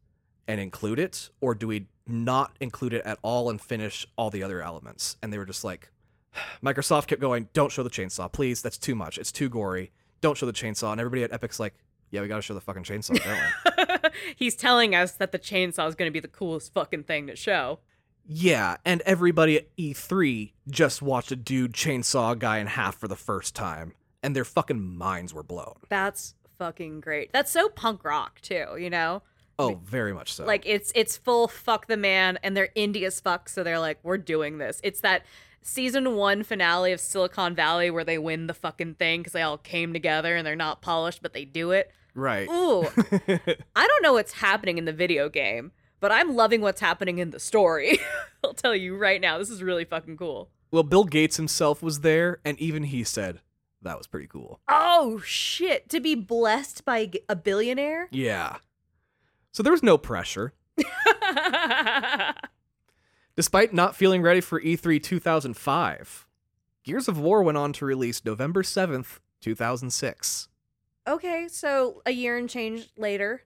and 0.47 0.59
include 0.59 0.99
it, 0.99 1.29
or 1.41 1.55
do 1.55 1.67
we 1.67 1.87
not 2.07 2.55
include 2.59 2.93
it 2.93 3.05
at 3.05 3.17
all 3.21 3.49
and 3.49 3.59
finish 3.59 4.05
all 4.17 4.29
the 4.29 4.43
other 4.43 4.61
elements? 4.61 5.17
And 5.21 5.31
they 5.31 5.37
were 5.37 5.45
just 5.45 5.63
like, 5.63 5.89
Microsoft 6.63 7.07
kept 7.07 7.21
going, 7.21 7.49
don't 7.53 7.71
show 7.71 7.83
the 7.83 7.89
chainsaw, 7.89 8.31
please. 8.31 8.61
That's 8.61 8.77
too 8.77 8.95
much. 8.95 9.17
It's 9.17 9.31
too 9.31 9.49
gory. 9.49 9.91
Don't 10.21 10.37
show 10.37 10.45
the 10.45 10.53
chainsaw. 10.53 10.91
And 10.91 11.01
everybody 11.01 11.23
at 11.23 11.31
Epic's 11.31 11.59
like, 11.59 11.73
yeah, 12.11 12.21
we 12.21 12.27
gotta 12.27 12.41
show 12.41 12.53
the 12.53 12.61
fucking 12.61 12.83
chainsaw, 12.83 13.21
don't 13.23 14.03
we? 14.03 14.09
He's 14.35 14.55
telling 14.55 14.95
us 14.95 15.13
that 15.13 15.31
the 15.31 15.39
chainsaw 15.39 15.87
is 15.87 15.95
going 15.95 16.07
to 16.07 16.13
be 16.13 16.19
the 16.19 16.27
coolest 16.27 16.73
fucking 16.73 17.03
thing 17.03 17.27
to 17.27 17.35
show. 17.35 17.79
Yeah, 18.27 18.77
and 18.85 19.01
everybody 19.01 19.57
at 19.57 19.75
E3 19.75 20.53
just 20.69 21.01
watched 21.01 21.31
a 21.31 21.35
dude 21.35 21.73
chainsaw 21.73 22.31
a 22.31 22.35
guy 22.35 22.57
in 22.57 22.67
half 22.67 22.97
for 22.97 23.07
the 23.07 23.15
first 23.15 23.55
time, 23.55 23.93
and 24.23 24.35
their 24.35 24.45
fucking 24.45 24.97
minds 24.97 25.33
were 25.33 25.43
blown. 25.43 25.75
That's 25.89 26.33
fucking 26.57 27.01
great. 27.01 27.31
That's 27.33 27.51
so 27.51 27.69
punk 27.69 28.03
rock 28.03 28.41
too, 28.41 28.77
you 28.79 28.89
know? 28.89 29.21
Oh, 29.57 29.79
very 29.83 30.13
much 30.13 30.33
so. 30.33 30.45
Like 30.45 30.63
it's 30.65 30.91
it's 30.95 31.15
full 31.17 31.47
fuck 31.47 31.87
the 31.87 31.97
man 31.97 32.37
and 32.43 32.55
they're 32.57 32.69
indie 32.75 33.03
as 33.03 33.19
fuck, 33.19 33.47
so 33.49 33.63
they're 33.63 33.79
like, 33.79 33.99
we're 34.03 34.17
doing 34.17 34.57
this. 34.57 34.79
It's 34.83 35.01
that 35.01 35.25
season 35.61 36.15
one 36.15 36.43
finale 36.43 36.91
of 36.91 36.99
Silicon 36.99 37.55
Valley 37.55 37.89
where 37.89 38.03
they 38.03 38.17
win 38.17 38.47
the 38.47 38.53
fucking 38.53 38.95
thing 38.95 39.21
because 39.21 39.33
they 39.33 39.41
all 39.41 39.57
came 39.57 39.93
together 39.93 40.35
and 40.35 40.45
they're 40.45 40.55
not 40.55 40.81
polished, 40.81 41.21
but 41.21 41.33
they 41.33 41.45
do 41.45 41.71
it. 41.71 41.91
right. 42.13 42.47
Ooh, 42.49 42.85
I 43.75 43.87
don't 43.87 44.03
know 44.03 44.13
what's 44.13 44.33
happening 44.33 44.77
in 44.77 44.85
the 44.85 44.93
video 44.93 45.27
game, 45.29 45.71
but 45.99 46.11
I'm 46.11 46.35
loving 46.35 46.61
what's 46.61 46.81
happening 46.81 47.17
in 47.17 47.31
the 47.31 47.39
story. 47.39 47.97
I'll 48.43 48.53
tell 48.53 48.75
you 48.75 48.95
right 48.95 49.19
now, 49.21 49.37
this 49.37 49.49
is 49.49 49.63
really 49.63 49.85
fucking 49.85 50.17
cool. 50.17 50.49
well, 50.71 50.83
Bill 50.83 51.03
Gates 51.05 51.37
himself 51.37 51.81
was 51.81 52.01
there, 52.01 52.39
and 52.45 52.59
even 52.59 52.83
he 52.83 53.03
said 53.03 53.39
that 53.81 53.97
was 53.97 54.05
pretty 54.07 54.27
cool. 54.27 54.59
Oh 54.67 55.19
shit! 55.25 55.89
To 55.89 55.99
be 55.99 56.13
blessed 56.15 56.85
by 56.85 57.09
a 57.29 57.35
billionaire. 57.35 58.07
Yeah. 58.11 58.57
So 59.55 59.63
there 59.63 59.71
was 59.71 59.83
no 59.83 59.97
pressure. 59.97 60.51
Despite 63.37 63.73
not 63.73 63.95
feeling 63.95 64.21
ready 64.21 64.41
for 64.41 64.59
E 64.59 64.75
E3 64.75 65.01
2005, 65.01 66.27
Gears 66.83 67.07
of 67.07 67.17
War 67.17 67.41
went 67.41 67.57
on 67.57 67.71
to 67.71 67.85
release 67.85 68.25
November 68.25 68.63
7th, 68.63 69.19
2006. 69.39 70.49
okay, 71.07 71.47
so 71.47 72.01
a 72.05 72.11
year 72.11 72.35
and 72.35 72.49
change 72.49 72.89
later. 72.97 73.43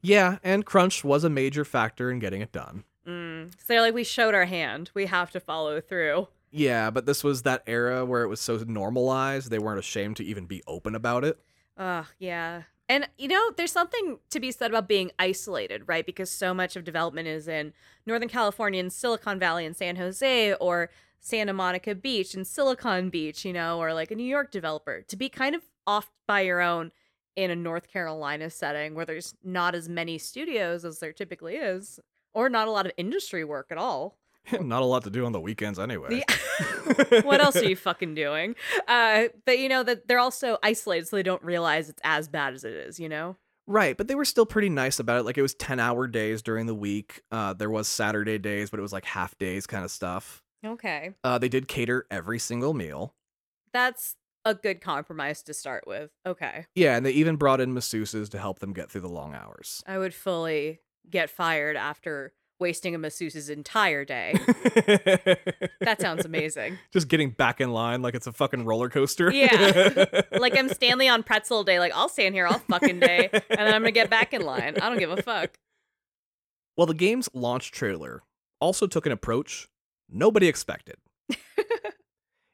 Yeah, 0.00 0.38
and 0.42 0.64
crunch 0.64 1.04
was 1.04 1.24
a 1.24 1.28
major 1.28 1.66
factor 1.66 2.10
in 2.10 2.20
getting 2.20 2.40
it 2.40 2.52
done. 2.52 2.84
Mm. 3.06 3.52
So 3.52 3.64
they're 3.66 3.82
like, 3.82 3.92
we 3.92 4.02
showed 4.02 4.32
our 4.32 4.46
hand. 4.46 4.90
We 4.94 5.04
have 5.04 5.30
to 5.32 5.40
follow 5.40 5.78
through. 5.82 6.28
Yeah, 6.50 6.88
but 6.88 7.04
this 7.04 7.22
was 7.22 7.42
that 7.42 7.64
era 7.66 8.06
where 8.06 8.22
it 8.22 8.28
was 8.28 8.40
so 8.40 8.56
normalized, 8.66 9.50
they 9.50 9.58
weren't 9.58 9.78
ashamed 9.78 10.16
to 10.16 10.24
even 10.24 10.46
be 10.46 10.62
open 10.66 10.94
about 10.94 11.22
it. 11.22 11.38
Ugh, 11.76 12.06
yeah. 12.18 12.62
And 12.90 13.08
you 13.16 13.28
know, 13.28 13.52
there's 13.56 13.70
something 13.70 14.18
to 14.30 14.40
be 14.40 14.50
said 14.50 14.72
about 14.72 14.88
being 14.88 15.12
isolated, 15.16 15.84
right? 15.86 16.04
Because 16.04 16.28
so 16.28 16.52
much 16.52 16.74
of 16.74 16.82
development 16.82 17.28
is 17.28 17.46
in 17.46 17.72
Northern 18.04 18.28
California 18.28 18.80
and 18.80 18.92
Silicon 18.92 19.38
Valley 19.38 19.64
and 19.64 19.76
San 19.76 19.94
Jose 19.94 20.54
or 20.54 20.90
Santa 21.20 21.52
Monica 21.52 21.94
Beach 21.94 22.34
and 22.34 22.44
Silicon 22.44 23.08
Beach, 23.08 23.44
you 23.44 23.52
know, 23.52 23.78
or 23.78 23.94
like 23.94 24.10
a 24.10 24.16
New 24.16 24.24
York 24.24 24.50
developer. 24.50 25.02
To 25.02 25.16
be 25.16 25.28
kind 25.28 25.54
of 25.54 25.62
off 25.86 26.10
by 26.26 26.40
your 26.40 26.60
own 26.60 26.90
in 27.36 27.52
a 27.52 27.56
North 27.56 27.88
Carolina 27.92 28.50
setting 28.50 28.96
where 28.96 29.06
there's 29.06 29.36
not 29.44 29.76
as 29.76 29.88
many 29.88 30.18
studios 30.18 30.84
as 30.84 30.98
there 30.98 31.12
typically 31.12 31.54
is, 31.54 32.00
or 32.34 32.48
not 32.48 32.66
a 32.66 32.72
lot 32.72 32.86
of 32.86 32.92
industry 32.96 33.44
work 33.44 33.68
at 33.70 33.78
all. 33.78 34.16
Not 34.60 34.82
a 34.82 34.84
lot 34.84 35.04
to 35.04 35.10
do 35.10 35.24
on 35.26 35.32
the 35.32 35.40
weekends 35.40 35.78
anyway. 35.78 36.22
Yeah. 36.26 37.20
what 37.22 37.40
else 37.40 37.56
are 37.56 37.64
you 37.64 37.76
fucking 37.76 38.14
doing? 38.14 38.54
Uh, 38.88 39.24
but 39.46 39.58
you 39.58 39.68
know 39.68 39.82
that 39.82 40.08
they're 40.08 40.18
also 40.18 40.58
isolated, 40.62 41.08
so 41.08 41.16
they 41.16 41.22
don't 41.22 41.42
realize 41.42 41.88
it's 41.88 42.00
as 42.04 42.28
bad 42.28 42.54
as 42.54 42.64
it 42.64 42.72
is. 42.72 42.98
You 42.98 43.08
know. 43.08 43.36
Right, 43.66 43.96
but 43.96 44.08
they 44.08 44.16
were 44.16 44.24
still 44.24 44.46
pretty 44.46 44.68
nice 44.68 44.98
about 44.98 45.20
it. 45.20 45.22
Like 45.24 45.38
it 45.38 45.42
was 45.42 45.54
10 45.54 45.78
hour 45.78 46.08
days 46.08 46.42
during 46.42 46.66
the 46.66 46.74
week. 46.74 47.22
Uh, 47.30 47.52
there 47.52 47.70
was 47.70 47.86
Saturday 47.86 48.36
days, 48.38 48.68
but 48.70 48.80
it 48.80 48.82
was 48.82 48.92
like 48.92 49.04
half 49.04 49.38
days 49.38 49.66
kind 49.66 49.84
of 49.84 49.92
stuff. 49.92 50.42
Okay, 50.66 51.12
Uh, 51.22 51.38
they 51.38 51.48
did 51.48 51.68
cater 51.68 52.06
every 52.10 52.38
single 52.38 52.74
meal. 52.74 53.14
that's 53.72 54.16
a 54.44 54.54
good 54.54 54.80
compromise 54.80 55.42
to 55.44 55.54
start 55.54 55.84
with. 55.86 56.10
Okay, 56.26 56.66
Yeah, 56.74 56.96
and 56.96 57.06
they 57.06 57.12
even 57.12 57.36
brought 57.36 57.60
in 57.60 57.72
masseuses 57.74 58.28
to 58.30 58.38
help 58.38 58.58
them 58.58 58.72
get 58.72 58.90
through 58.90 59.02
the 59.02 59.08
long 59.08 59.34
hours. 59.34 59.82
I 59.86 59.98
would 59.98 60.14
fully 60.14 60.80
get 61.08 61.30
fired 61.30 61.76
after 61.76 62.32
wasting 62.60 62.94
a 62.94 62.98
masseuse's 62.98 63.48
entire 63.48 64.04
day. 64.04 64.34
that 65.80 65.96
sounds 65.98 66.24
amazing. 66.24 66.78
Just 66.92 67.08
getting 67.08 67.30
back 67.30 67.60
in 67.60 67.72
line 67.72 68.02
like 68.02 68.14
it's 68.14 68.26
a 68.26 68.32
fucking 68.32 68.64
roller 68.64 68.88
coaster. 68.88 69.30
Yeah. 69.32 70.04
Like 70.40 70.56
I'm 70.56 70.68
Stanley 70.70 71.08
on 71.08 71.22
pretzel 71.22 71.64
day. 71.64 71.78
Like 71.78 71.92
I'll 71.94 72.08
stand 72.08 72.34
here 72.34 72.46
all 72.46 72.58
fucking 72.60 73.00
day, 73.00 73.28
and 73.32 73.42
then 73.48 73.74
I'm 73.74 73.82
gonna 73.82 73.90
get 73.90 74.08
back 74.08 74.32
in 74.32 74.42
line. 74.42 74.76
I 74.80 74.88
don't 74.88 74.98
give 74.98 75.10
a 75.10 75.20
fuck. 75.22 75.50
well, 76.76 76.86
the 76.86 76.94
game's 76.94 77.28
launch 77.34 77.72
trailer 77.72 78.22
also 78.60 78.86
took 78.86 79.04
an 79.06 79.12
approach 79.12 79.68
nobody 80.08 80.48
expected. 80.48 80.96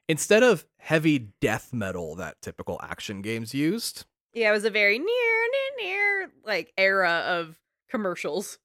Instead 0.09 0.43
of 0.43 0.65
heavy 0.79 1.29
death 1.41 1.73
metal 1.73 2.15
that 2.15 2.41
typical 2.41 2.79
action 2.81 3.21
games 3.21 3.53
used, 3.53 4.05
Yeah, 4.33 4.49
it 4.49 4.53
was 4.53 4.65
a 4.65 4.69
very 4.69 4.99
near, 4.99 5.05
near, 5.07 5.85
near 5.85 6.31
like 6.45 6.73
era 6.77 7.23
of 7.25 7.57
commercials. 7.89 8.57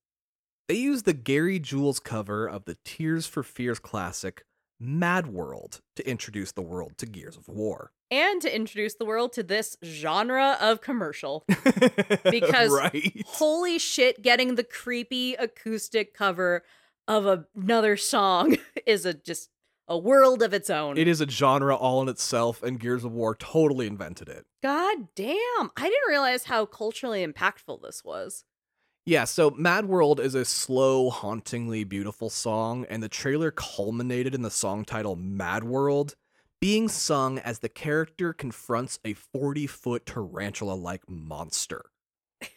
They 0.73 0.79
used 0.79 1.05
the 1.05 1.13
Gary 1.13 1.59
Jules 1.59 2.01
cover 2.01 2.47
of 2.49 2.65
the 2.65 2.79
Tears 2.83 3.27
for 3.27 3.43
Fears 3.43 3.79
classic 3.79 4.47
Mad 4.81 5.27
World 5.27 5.83
to 5.97 6.09
introduce 6.09 6.53
the 6.53 6.63
world 6.63 6.97
to 6.97 7.05
Gears 7.05 7.37
of 7.37 7.47
War. 7.47 7.93
and 8.11 8.41
to 8.41 8.57
introduce 8.57 8.95
the 8.95 9.05
world 9.05 9.35
to 9.35 9.43
this 9.43 9.77
genre 9.85 10.57
of 10.63 10.81
commercial. 10.81 11.45
Because- 12.31 12.71
right. 12.71 13.23
Holy 13.27 13.79
shit, 13.79 14.23
getting 14.23 14.55
the 14.55 14.65
creepy 14.65 15.35
acoustic 15.35 16.15
cover 16.15 16.63
of 17.07 17.45
another 17.55 17.99
song 17.99 18.57
is 18.87 19.05
a 19.05 19.13
just 19.13 19.51
a 19.89 19.99
world 19.99 20.43
of 20.43 20.55
its 20.55 20.71
own. 20.71 20.97
It 20.97 21.07
is 21.07 21.21
a 21.21 21.29
genre 21.29 21.77
all 21.77 22.01
in 22.01 22.09
itself, 22.09 22.63
and 22.63 22.81
Gears 22.81 23.05
of 23.05 23.13
War 23.13 23.35
totally 23.35 23.87
invented 23.87 24.31
it. 24.31 24.47
God 24.63 25.09
damn. 25.15 25.71
I 25.77 25.83
didn't 25.83 26.09
realize 26.09 26.45
how 26.45 26.65
culturally 26.65 27.27
impactful 27.27 27.83
this 27.83 28.03
was. 28.03 28.45
Yeah, 29.05 29.25
so 29.25 29.51
Mad 29.51 29.87
World 29.87 30.21
is 30.21 30.37
a 30.37 30.45
slow, 30.45 31.11
hauntingly 31.11 31.83
beautiful 31.83 32.31
song, 32.31 32.87
and 32.88 33.03
the 33.03 33.09
trailer 33.09 33.51
culminated 33.51 34.33
in 34.33 34.43
the 34.43 34.51
song 34.51 34.85
title 34.85 35.17
Mad 35.17 35.65
World 35.65 36.15
being 36.61 36.88
sung 36.88 37.41
as 37.41 37.59
the 37.59 37.69
character 37.69 38.33
confronts 38.33 39.01
a 39.05 39.15
40 39.15 39.67
foot 39.67 40.07
tarantula 40.07 40.75
like 40.75 41.09
monster. 41.09 41.83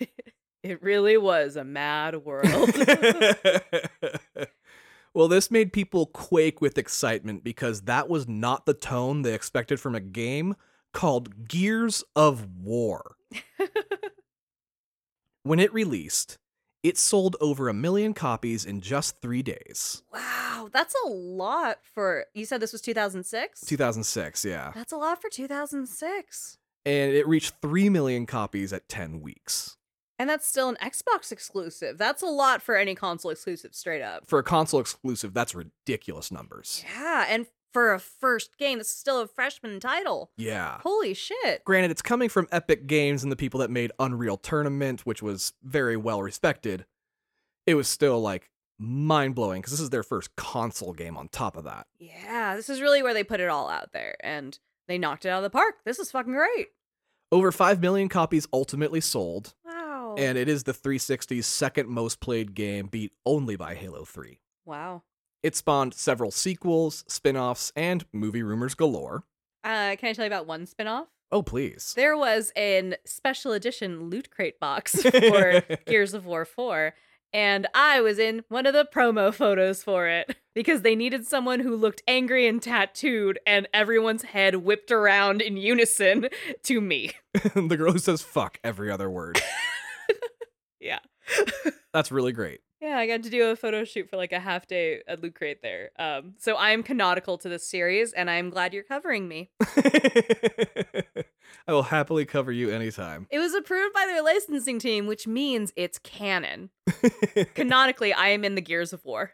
It 0.65 0.81
really 0.81 1.15
was 1.15 1.55
a 1.57 1.63
mad 1.63 2.25
world. 2.25 2.75
well, 5.13 5.27
this 5.27 5.51
made 5.51 5.71
people 5.71 6.07
quake 6.07 6.59
with 6.59 6.79
excitement 6.79 7.43
because 7.43 7.81
that 7.81 8.09
was 8.09 8.27
not 8.27 8.65
the 8.65 8.73
tone 8.73 9.21
they 9.21 9.35
expected 9.35 9.79
from 9.79 9.93
a 9.93 9.99
game 9.99 10.55
called 10.91 11.47
Gears 11.47 12.03
of 12.15 12.47
War. 12.57 13.15
when 15.45 15.59
it 15.59 15.71
released, 15.73 16.37
it 16.81 16.97
sold 16.97 17.35
over 17.39 17.69
a 17.69 17.73
million 17.73 18.13
copies 18.15 18.65
in 18.65 18.81
just 18.81 19.21
three 19.21 19.43
days. 19.43 20.01
wow, 20.11 20.69
that's 20.71 20.95
a 21.05 21.07
lot 21.07 21.77
for 21.93 22.25
you 22.33 22.45
said 22.45 22.59
this 22.59 22.71
was 22.71 22.81
2006? 22.81 23.61
2006, 23.61 24.43
yeah. 24.43 24.71
That's 24.73 24.91
a 24.91 24.97
lot 24.97 25.21
for 25.21 25.29
2006. 25.29 26.57
And 26.87 27.13
it 27.13 27.27
reached 27.27 27.53
3 27.61 27.89
million 27.89 28.25
copies 28.25 28.73
at 28.73 28.89
10 28.89 29.21
weeks. 29.21 29.77
And 30.17 30.29
that's 30.29 30.47
still 30.47 30.69
an 30.69 30.77
Xbox 30.81 31.31
exclusive. 31.31 31.97
That's 31.97 32.21
a 32.21 32.27
lot 32.27 32.61
for 32.61 32.75
any 32.75 32.95
console 32.95 33.31
exclusive, 33.31 33.75
straight 33.75 34.01
up. 34.01 34.25
For 34.27 34.39
a 34.39 34.43
console 34.43 34.79
exclusive, 34.79 35.33
that's 35.33 35.53
ridiculous 35.53 36.31
numbers. 36.31 36.83
Yeah, 36.97 37.25
and 37.29 37.45
for 37.75 37.93
a 37.93 37.99
first 37.99 38.57
game, 38.57 38.77
this 38.77 38.87
is 38.87 38.95
still 38.95 39.19
a 39.19 39.27
freshman 39.27 39.81
title. 39.81 40.31
Yeah. 40.37 40.79
Holy 40.81 41.13
shit. 41.13 41.65
Granted, 41.65 41.91
it's 41.91 42.01
coming 42.01 42.29
from 42.29 42.47
Epic 42.49 42.87
Games 42.87 43.21
and 43.21 43.29
the 43.29 43.35
people 43.35 43.59
that 43.59 43.69
made 43.69 43.91
Unreal 43.99 44.37
Tournament, 44.37 45.05
which 45.05 45.21
was 45.21 45.51
very 45.61 45.97
well 45.97 46.21
respected. 46.23 46.85
It 47.67 47.75
was 47.75 47.89
still 47.89 48.21
like 48.21 48.49
mind 48.79 49.35
blowing 49.35 49.59
because 49.61 49.71
this 49.71 49.81
is 49.81 49.89
their 49.89 50.03
first 50.03 50.33
console 50.37 50.93
game 50.93 51.17
on 51.17 51.27
top 51.27 51.57
of 51.57 51.65
that. 51.65 51.87
Yeah, 51.99 52.55
this 52.55 52.69
is 52.69 52.79
really 52.81 53.03
where 53.03 53.13
they 53.13 53.25
put 53.25 53.41
it 53.41 53.49
all 53.49 53.67
out 53.69 53.91
there, 53.91 54.15
and 54.21 54.57
they 54.87 54.97
knocked 54.97 55.25
it 55.25 55.29
out 55.29 55.39
of 55.39 55.43
the 55.43 55.49
park. 55.49 55.75
This 55.83 55.99
is 55.99 56.11
fucking 56.11 56.31
great. 56.33 56.67
Over 57.31 57.51
5 57.51 57.81
million 57.81 58.07
copies 58.07 58.47
ultimately 58.53 59.01
sold, 59.01 59.53
Wow. 59.65 60.15
and 60.17 60.37
it 60.37 60.47
is 60.47 60.63
the 60.63 60.73
360's 60.73 61.45
second 61.45 61.89
most 61.89 62.21
played 62.21 62.53
game, 62.55 62.87
beat 62.87 63.11
only 63.25 63.55
by 63.57 63.75
Halo 63.75 64.05
3. 64.05 64.39
wow. 64.63 65.03
It 65.45 65.55
spawned 65.55 65.93
several 65.93 66.31
sequels, 66.31 67.03
spin 67.07 67.37
offs, 67.37 67.71
and 67.75 68.03
movie 68.11 68.41
rumors 68.41 68.73
galore. 68.73 69.25
Uh, 69.63 69.95
can 69.95 70.09
I 70.09 70.13
tell 70.13 70.25
you 70.25 70.27
about 70.27 70.47
one 70.47 70.65
spinoff? 70.65 71.05
Oh, 71.31 71.43
please. 71.43 71.93
There 71.95 72.17
was 72.17 72.51
an 72.55 72.95
special 73.05 73.51
edition 73.51 74.09
loot 74.09 74.31
crate 74.31 74.59
box 74.59 75.03
for 75.03 75.61
Gears 75.85 76.15
of 76.15 76.25
War 76.25 76.45
4, 76.45 76.95
and 77.31 77.67
I 77.75 78.01
was 78.01 78.17
in 78.17 78.43
one 78.49 78.65
of 78.65 78.73
the 78.73 78.87
promo 78.91 79.31
photos 79.31 79.83
for 79.83 80.07
it 80.07 80.35
because 80.55 80.81
they 80.81 80.95
needed 80.95 81.27
someone 81.27 81.59
who 81.59 81.75
looked 81.75 82.01
angry 82.07 82.47
and 82.47 82.59
tattooed, 82.59 83.37
and 83.45 83.67
everyone's 83.71 84.23
head 84.23 84.55
whipped 84.55 84.89
around 84.91 85.43
in 85.43 85.57
unison 85.57 86.27
to 86.63 86.81
me. 86.81 87.11
the 87.33 87.77
girl 87.77 87.91
who 87.91 87.99
says 87.99 88.23
fuck 88.23 88.57
every 88.63 88.89
other 88.89 89.11
word. 89.11 89.39
Yeah. 90.79 90.99
That's 91.93 92.11
really 92.11 92.31
great. 92.31 92.61
Yeah, 92.81 92.97
I 92.97 93.07
got 93.07 93.23
to 93.23 93.29
do 93.29 93.49
a 93.49 93.55
photo 93.55 93.83
shoot 93.83 94.09
for 94.09 94.17
like 94.17 94.31
a 94.33 94.39
half 94.39 94.67
day 94.67 95.01
at 95.07 95.21
Loot 95.21 95.35
Crate 95.35 95.61
there. 95.61 95.91
Um, 95.97 96.33
so 96.37 96.55
I 96.55 96.71
am 96.71 96.83
canonical 96.83 97.37
to 97.39 97.49
this 97.49 97.67
series, 97.67 98.11
and 98.13 98.29
I'm 98.29 98.49
glad 98.49 98.73
you're 98.73 98.83
covering 98.83 99.27
me. 99.27 99.49
I 101.67 101.73
will 101.73 101.83
happily 101.83 102.25
cover 102.25 102.51
you 102.51 102.69
anytime. 102.69 103.27
It 103.31 103.39
was 103.39 103.53
approved 103.53 103.93
by 103.93 104.05
their 104.05 104.21
licensing 104.21 104.77
team, 104.79 105.07
which 105.07 105.25
means 105.25 105.71
it's 105.75 105.97
canon. 105.99 106.69
Canonically, 107.55 108.13
I 108.13 108.27
am 108.29 108.43
in 108.43 108.55
the 108.55 108.61
Gears 108.61 108.93
of 108.93 109.03
War. 109.05 109.31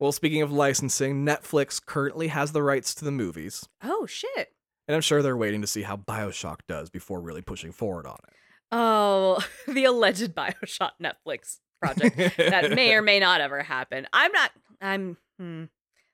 well, 0.00 0.10
speaking 0.12 0.42
of 0.42 0.50
licensing, 0.50 1.24
Netflix 1.24 1.84
currently 1.84 2.28
has 2.28 2.52
the 2.52 2.62
rights 2.62 2.94
to 2.96 3.04
the 3.04 3.12
movies, 3.12 3.68
Oh 3.82 4.06
shit. 4.06 4.48
and 4.88 4.94
I'm 4.94 5.00
sure 5.02 5.22
they're 5.22 5.36
waiting 5.36 5.60
to 5.60 5.66
see 5.66 5.82
how 5.82 5.96
Bioshock 5.96 6.60
does 6.66 6.90
before 6.90 7.20
really 7.20 7.42
pushing 7.42 7.72
forward 7.72 8.06
on 8.06 8.18
it. 8.26 8.34
Oh, 8.72 9.44
the 9.68 9.84
alleged 9.84 10.34
Bioshock 10.34 10.92
Netflix 11.02 11.58
project 11.80 12.16
that 12.36 12.72
may 12.72 12.94
or 12.94 13.02
may 13.02 13.18
not 13.18 13.40
ever 13.40 13.62
happen. 13.62 14.06
I'm 14.12 14.32
not. 14.32 14.50
I'm 14.80 15.16
hmm, 15.38 15.64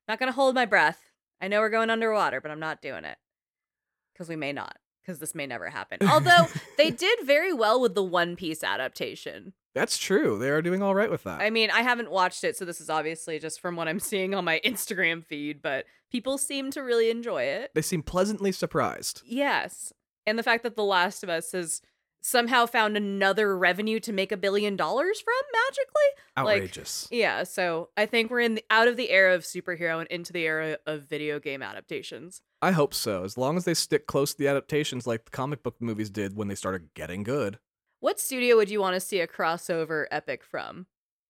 not 0.08 0.18
gonna 0.18 0.32
hold 0.32 0.54
my 0.54 0.66
breath. 0.66 1.00
I 1.40 1.48
know 1.48 1.60
we're 1.60 1.70
going 1.70 1.90
underwater, 1.90 2.40
but 2.40 2.50
I'm 2.50 2.60
not 2.60 2.80
doing 2.80 3.04
it 3.04 3.18
because 4.12 4.28
we 4.28 4.36
may 4.36 4.52
not. 4.52 4.78
Because 5.02 5.20
this 5.20 5.36
may 5.36 5.46
never 5.46 5.70
happen. 5.70 5.98
Although 6.08 6.48
they 6.78 6.90
did 6.90 7.20
very 7.22 7.52
well 7.52 7.80
with 7.80 7.94
the 7.94 8.02
One 8.02 8.34
Piece 8.34 8.64
adaptation. 8.64 9.52
That's 9.72 9.98
true. 9.98 10.36
They 10.36 10.48
are 10.48 10.62
doing 10.62 10.82
all 10.82 10.96
right 10.96 11.10
with 11.10 11.22
that. 11.24 11.40
I 11.40 11.50
mean, 11.50 11.70
I 11.70 11.82
haven't 11.82 12.10
watched 12.10 12.42
it, 12.42 12.56
so 12.56 12.64
this 12.64 12.80
is 12.80 12.90
obviously 12.90 13.38
just 13.38 13.60
from 13.60 13.76
what 13.76 13.86
I'm 13.86 14.00
seeing 14.00 14.34
on 14.34 14.44
my 14.44 14.60
Instagram 14.64 15.24
feed, 15.24 15.62
but 15.62 15.84
people 16.10 16.38
seem 16.38 16.72
to 16.72 16.80
really 16.80 17.10
enjoy 17.10 17.42
it. 17.42 17.70
they 17.74 17.82
seem 17.82 18.02
pleasantly 18.02 18.50
surprised. 18.50 19.22
Yes. 19.24 19.92
And 20.26 20.38
the 20.38 20.42
fact 20.42 20.64
that 20.64 20.74
The 20.74 20.82
Last 20.82 21.22
of 21.22 21.28
Us 21.28 21.52
has 21.52 21.82
somehow 22.26 22.66
found 22.66 22.96
another 22.96 23.56
revenue 23.56 24.00
to 24.00 24.12
make 24.12 24.32
a 24.32 24.36
billion 24.36 24.74
dollars 24.74 25.20
from 25.20 25.34
magically. 25.52 26.44
Like, 26.44 26.62
Outrageous. 26.62 27.08
Yeah, 27.12 27.44
so 27.44 27.90
I 27.96 28.06
think 28.06 28.32
we're 28.32 28.40
in 28.40 28.56
the, 28.56 28.64
out 28.68 28.88
of 28.88 28.96
the 28.96 29.10
era 29.10 29.34
of 29.34 29.42
superhero 29.42 30.00
and 30.00 30.08
into 30.08 30.32
the 30.32 30.42
era 30.42 30.78
of 30.86 31.04
video 31.04 31.38
game 31.38 31.62
adaptations. 31.62 32.42
I 32.60 32.72
hope 32.72 32.94
so. 32.94 33.22
As 33.22 33.38
long 33.38 33.56
as 33.56 33.64
they 33.64 33.74
stick 33.74 34.08
close 34.08 34.32
to 34.32 34.38
the 34.38 34.48
adaptations 34.48 35.06
like 35.06 35.24
the 35.24 35.30
comic 35.30 35.62
book 35.62 35.76
movies 35.78 36.10
did 36.10 36.36
when 36.36 36.48
they 36.48 36.56
started 36.56 36.92
getting 36.94 37.22
good. 37.22 37.60
What 38.00 38.18
studio 38.18 38.56
would 38.56 38.70
you 38.70 38.80
want 38.80 38.94
to 38.94 39.00
see 39.00 39.20
a 39.20 39.28
crossover 39.28 40.06
epic 40.10 40.42
from? 40.42 40.86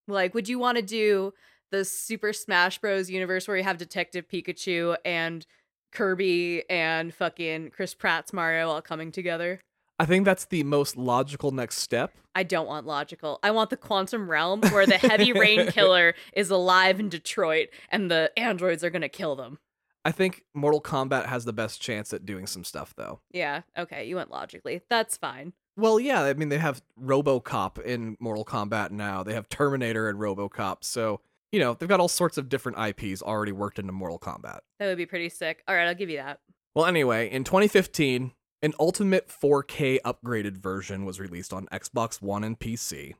Like, 0.07 0.33
would 0.33 0.49
you 0.49 0.57
want 0.57 0.77
to 0.77 0.81
do 0.81 1.33
the 1.69 1.85
Super 1.85 2.33
Smash 2.33 2.79
Bros. 2.79 3.09
universe 3.09 3.47
where 3.47 3.57
you 3.57 3.63
have 3.63 3.77
Detective 3.77 4.27
Pikachu 4.27 4.95
and 5.05 5.45
Kirby 5.91 6.63
and 6.69 7.13
fucking 7.13 7.69
Chris 7.69 7.93
Pratt's 7.93 8.33
Mario 8.33 8.69
all 8.69 8.81
coming 8.81 9.11
together? 9.11 9.61
I 9.99 10.05
think 10.05 10.25
that's 10.25 10.45
the 10.45 10.63
most 10.63 10.95
logical 10.95 11.51
next 11.51 11.79
step. 11.79 12.13
I 12.35 12.43
don't 12.43 12.67
want 12.67 12.85
logical. 12.85 13.39
I 13.41 13.49
want 13.51 13.71
the 13.71 13.77
quantum 13.77 14.29
realm 14.29 14.61
where 14.61 14.85
the 14.85 14.97
heavy 14.97 15.33
rain 15.33 15.67
killer 15.67 16.13
is 16.33 16.51
alive 16.51 16.99
in 16.99 17.09
Detroit 17.09 17.69
and 17.89 18.11
the 18.11 18.31
androids 18.37 18.83
are 18.83 18.91
going 18.91 19.01
to 19.01 19.09
kill 19.09 19.35
them. 19.35 19.57
I 20.05 20.11
think 20.11 20.43
Mortal 20.53 20.81
Kombat 20.81 21.25
has 21.25 21.45
the 21.45 21.53
best 21.53 21.81
chance 21.81 22.13
at 22.13 22.25
doing 22.25 22.47
some 22.47 22.63
stuff 22.63 22.93
though. 22.95 23.19
Yeah, 23.31 23.61
okay, 23.77 24.05
you 24.07 24.15
went 24.15 24.31
logically. 24.31 24.81
That's 24.87 25.17
fine. 25.17 25.53
Well, 25.75 25.99
yeah, 25.99 26.23
I 26.23 26.33
mean 26.33 26.49
they 26.49 26.59
have 26.59 26.81
RoboCop 27.01 27.83
in 27.83 28.17
Mortal 28.19 28.45
Kombat 28.45 28.91
now. 28.91 29.23
They 29.23 29.33
have 29.33 29.49
Terminator 29.49 30.07
and 30.09 30.19
RoboCop. 30.19 30.77
So, 30.83 31.21
you 31.51 31.59
know, 31.59 31.73
they've 31.73 31.89
got 31.89 31.99
all 31.99 32.07
sorts 32.07 32.37
of 32.37 32.49
different 32.49 32.77
IPs 32.77 33.21
already 33.21 33.51
worked 33.51 33.79
into 33.79 33.91
Mortal 33.91 34.19
Kombat. 34.19 34.59
That 34.79 34.87
would 34.87 34.97
be 34.97 35.05
pretty 35.07 35.29
sick. 35.29 35.63
All 35.67 35.75
right, 35.75 35.87
I'll 35.87 35.95
give 35.95 36.09
you 36.09 36.17
that. 36.17 36.39
Well, 36.75 36.85
anyway, 36.85 37.29
in 37.29 37.43
2015, 37.43 38.31
an 38.61 38.73
Ultimate 38.79 39.27
4K 39.27 39.99
upgraded 40.01 40.57
version 40.57 41.05
was 41.05 41.19
released 41.19 41.53
on 41.53 41.67
Xbox 41.67 42.21
One 42.21 42.43
and 42.43 42.59
PC, 42.59 43.13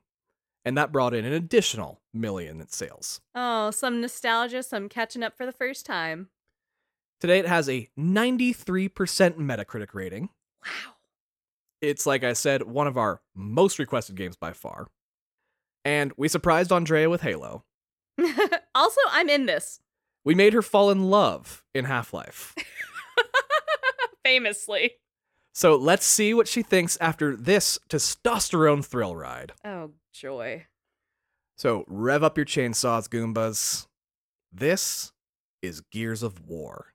and 0.64 0.76
that 0.76 0.92
brought 0.92 1.14
in 1.14 1.24
an 1.24 1.32
additional 1.32 2.00
million 2.12 2.60
in 2.60 2.68
sales. 2.68 3.20
Oh, 3.34 3.70
some 3.70 4.00
nostalgia, 4.00 4.62
some 4.62 4.88
catching 4.88 5.22
up 5.22 5.36
for 5.36 5.46
the 5.46 5.52
first 5.52 5.86
time. 5.86 6.28
Today 7.20 7.38
it 7.38 7.46
has 7.46 7.68
a 7.68 7.88
93% 7.98 8.90
Metacritic 8.90 9.94
rating. 9.94 10.28
Wow. 10.64 10.94
It's, 11.80 12.06
like 12.06 12.24
I 12.24 12.32
said, 12.32 12.62
one 12.64 12.86
of 12.86 12.96
our 12.96 13.20
most 13.34 13.78
requested 13.78 14.16
games 14.16 14.36
by 14.36 14.52
far. 14.52 14.88
And 15.84 16.12
we 16.16 16.28
surprised 16.28 16.72
Andrea 16.72 17.08
with 17.08 17.22
Halo. 17.22 17.64
also, 18.74 19.00
I'm 19.10 19.28
in 19.28 19.46
this. 19.46 19.80
We 20.24 20.34
made 20.34 20.52
her 20.52 20.62
fall 20.62 20.90
in 20.90 21.04
love 21.04 21.64
in 21.74 21.84
Half 21.84 22.12
Life. 22.12 22.54
Famously. 24.24 24.92
So 25.58 25.74
let's 25.74 26.06
see 26.06 26.34
what 26.34 26.46
she 26.46 26.62
thinks 26.62 26.96
after 27.00 27.34
this 27.34 27.80
testosterone 27.88 28.84
thrill 28.84 29.16
ride. 29.16 29.50
Oh, 29.64 29.90
joy. 30.12 30.66
So 31.56 31.84
rev 31.88 32.22
up 32.22 32.36
your 32.38 32.46
chainsaws, 32.46 33.08
Goombas. 33.08 33.88
This 34.52 35.10
is 35.60 35.80
Gears 35.80 36.22
of 36.22 36.46
War. 36.46 36.92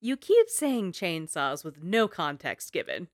You 0.00 0.16
keep 0.16 0.48
saying 0.48 0.92
chainsaws 0.92 1.64
with 1.64 1.82
no 1.82 2.06
context 2.06 2.72
given. 2.72 3.08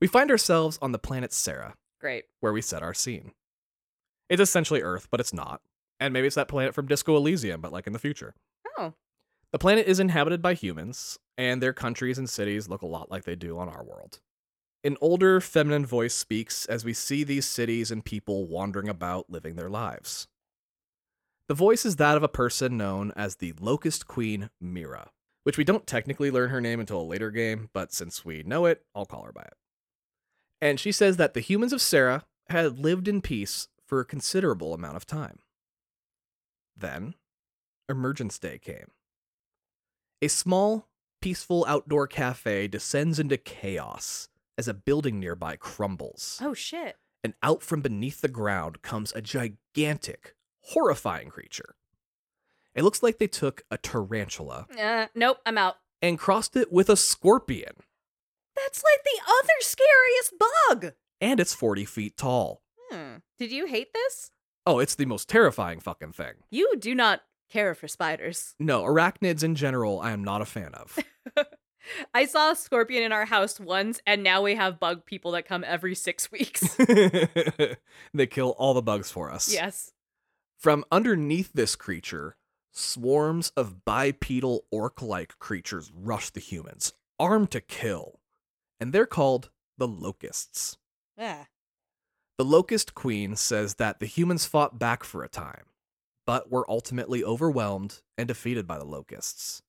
We 0.00 0.06
find 0.06 0.30
ourselves 0.30 0.78
on 0.80 0.92
the 0.92 1.00
planet 1.00 1.32
Sera, 1.32 1.74
Great. 2.00 2.26
where 2.38 2.52
we 2.52 2.62
set 2.62 2.84
our 2.84 2.94
scene. 2.94 3.32
It's 4.28 4.40
essentially 4.40 4.82
Earth, 4.82 5.08
but 5.10 5.18
it's 5.18 5.34
not. 5.34 5.60
And 5.98 6.12
maybe 6.12 6.28
it's 6.28 6.36
that 6.36 6.46
planet 6.46 6.72
from 6.72 6.86
Disco 6.86 7.16
Elysium, 7.16 7.60
but 7.60 7.72
like 7.72 7.88
in 7.88 7.92
the 7.92 7.98
future. 7.98 8.36
Oh, 8.78 8.94
The 9.52 9.58
planet 9.58 9.86
is 9.86 10.00
inhabited 10.00 10.40
by 10.40 10.54
humans, 10.54 11.18
and 11.36 11.62
their 11.62 11.74
countries 11.74 12.16
and 12.16 12.28
cities 12.28 12.68
look 12.68 12.80
a 12.80 12.86
lot 12.86 13.10
like 13.10 13.24
they 13.24 13.36
do 13.36 13.58
on 13.58 13.68
our 13.68 13.84
world. 13.84 14.20
An 14.82 14.96
older, 15.00 15.40
feminine 15.40 15.84
voice 15.84 16.14
speaks 16.14 16.64
as 16.66 16.84
we 16.84 16.94
see 16.94 17.22
these 17.22 17.46
cities 17.46 17.90
and 17.90 18.04
people 18.04 18.46
wandering 18.46 18.88
about 18.88 19.30
living 19.30 19.54
their 19.54 19.68
lives. 19.68 20.26
The 21.48 21.54
voice 21.54 21.84
is 21.84 21.96
that 21.96 22.16
of 22.16 22.22
a 22.22 22.28
person 22.28 22.78
known 22.78 23.12
as 23.14 23.36
the 23.36 23.52
Locust 23.60 24.06
Queen 24.06 24.48
Myrrah, 24.58 25.10
which 25.44 25.58
we 25.58 25.64
don't 25.64 25.86
technically 25.86 26.30
learn 26.30 26.48
her 26.48 26.60
name 26.60 26.80
until 26.80 27.02
a 27.02 27.04
later 27.04 27.30
game, 27.30 27.68
but 27.74 27.92
since 27.92 28.24
we 28.24 28.42
know 28.42 28.64
it, 28.64 28.82
I'll 28.94 29.04
call 29.04 29.24
her 29.24 29.32
by 29.32 29.42
it. 29.42 29.54
And 30.62 30.80
she 30.80 30.92
says 30.92 31.18
that 31.18 31.34
the 31.34 31.40
humans 31.40 31.74
of 31.74 31.82
Sera 31.82 32.24
had 32.48 32.78
lived 32.78 33.06
in 33.06 33.20
peace 33.20 33.68
for 33.84 34.00
a 34.00 34.06
considerable 34.06 34.72
amount 34.72 34.96
of 34.96 35.04
time. 35.04 35.40
Then, 36.74 37.14
Emergence 37.88 38.38
Day 38.38 38.58
came. 38.58 38.92
A 40.22 40.28
small, 40.28 40.88
peaceful 41.20 41.64
outdoor 41.68 42.06
cafe 42.06 42.68
descends 42.68 43.18
into 43.18 43.36
chaos 43.36 44.28
as 44.56 44.68
a 44.68 44.74
building 44.74 45.18
nearby 45.18 45.56
crumbles. 45.56 46.38
oh 46.42 46.54
shit. 46.54 46.96
And 47.24 47.34
out 47.42 47.62
from 47.62 47.82
beneath 47.82 48.20
the 48.20 48.28
ground 48.28 48.82
comes 48.82 49.12
a 49.12 49.20
gigantic, 49.20 50.34
horrifying 50.62 51.28
creature. 51.28 51.74
It 52.74 52.82
looks 52.84 53.02
like 53.02 53.18
they 53.18 53.26
took 53.28 53.62
a 53.70 53.78
tarantula 53.78 54.66
Uh, 54.80 55.06
nope, 55.14 55.38
I'm 55.44 55.58
out. 55.58 55.76
and 56.00 56.18
crossed 56.18 56.56
it 56.56 56.72
with 56.72 56.88
a 56.88 56.96
scorpion, 56.96 57.74
That's 58.56 58.82
like 58.82 59.04
the 59.04 59.20
other 59.28 59.58
scariest 59.60 60.34
bug. 60.38 60.94
and 61.20 61.38
it's 61.40 61.54
40 61.54 61.84
feet 61.84 62.16
tall. 62.16 62.62
Hmm. 62.90 63.16
Did 63.38 63.52
you 63.52 63.66
hate 63.66 63.92
this? 63.92 64.30
Oh, 64.66 64.78
it's 64.78 64.94
the 64.94 65.06
most 65.06 65.28
terrifying 65.28 65.80
fucking 65.80 66.12
thing. 66.12 66.34
You 66.50 66.76
do 66.78 66.94
not 66.94 67.22
care 67.52 67.74
for 67.74 67.86
spiders. 67.88 68.54
No, 68.58 68.82
arachnids 68.82 69.44
in 69.44 69.54
general, 69.54 70.00
I 70.00 70.12
am 70.12 70.24
not 70.24 70.40
a 70.40 70.46
fan 70.46 70.72
of. 70.74 70.98
I 72.14 72.26
saw 72.26 72.52
a 72.52 72.56
scorpion 72.56 73.02
in 73.02 73.12
our 73.12 73.24
house 73.24 73.58
once, 73.60 74.00
and 74.06 74.22
now 74.22 74.42
we 74.42 74.54
have 74.54 74.80
bug 74.80 75.04
people 75.04 75.32
that 75.32 75.46
come 75.46 75.64
every 75.66 75.94
six 75.94 76.30
weeks. 76.32 76.76
they 78.14 78.26
kill 78.28 78.50
all 78.50 78.74
the 78.74 78.82
bugs 78.82 79.10
for 79.10 79.30
us. 79.30 79.52
yes. 79.52 79.92
From 80.58 80.84
underneath 80.92 81.50
this 81.52 81.74
creature, 81.74 82.36
swarms 82.70 83.50
of 83.56 83.84
bipedal 83.84 84.64
orc 84.70 85.02
like 85.02 85.38
creatures 85.40 85.90
rush 85.94 86.30
the 86.30 86.40
humans, 86.40 86.92
armed 87.18 87.50
to 87.50 87.60
kill. 87.60 88.20
And 88.80 88.92
they're 88.92 89.06
called 89.06 89.50
the 89.78 89.88
Locusts. 89.88 90.78
Yeah. 91.18 91.44
The 92.38 92.44
Locust 92.44 92.94
Queen 92.94 93.36
says 93.36 93.74
that 93.74 93.98
the 94.00 94.06
humans 94.06 94.46
fought 94.46 94.78
back 94.78 95.04
for 95.04 95.22
a 95.22 95.28
time, 95.28 95.64
but 96.26 96.50
were 96.50 96.68
ultimately 96.70 97.22
overwhelmed 97.24 98.00
and 98.16 98.28
defeated 98.28 98.66
by 98.66 98.78
the 98.78 98.84
Locusts. 98.84 99.62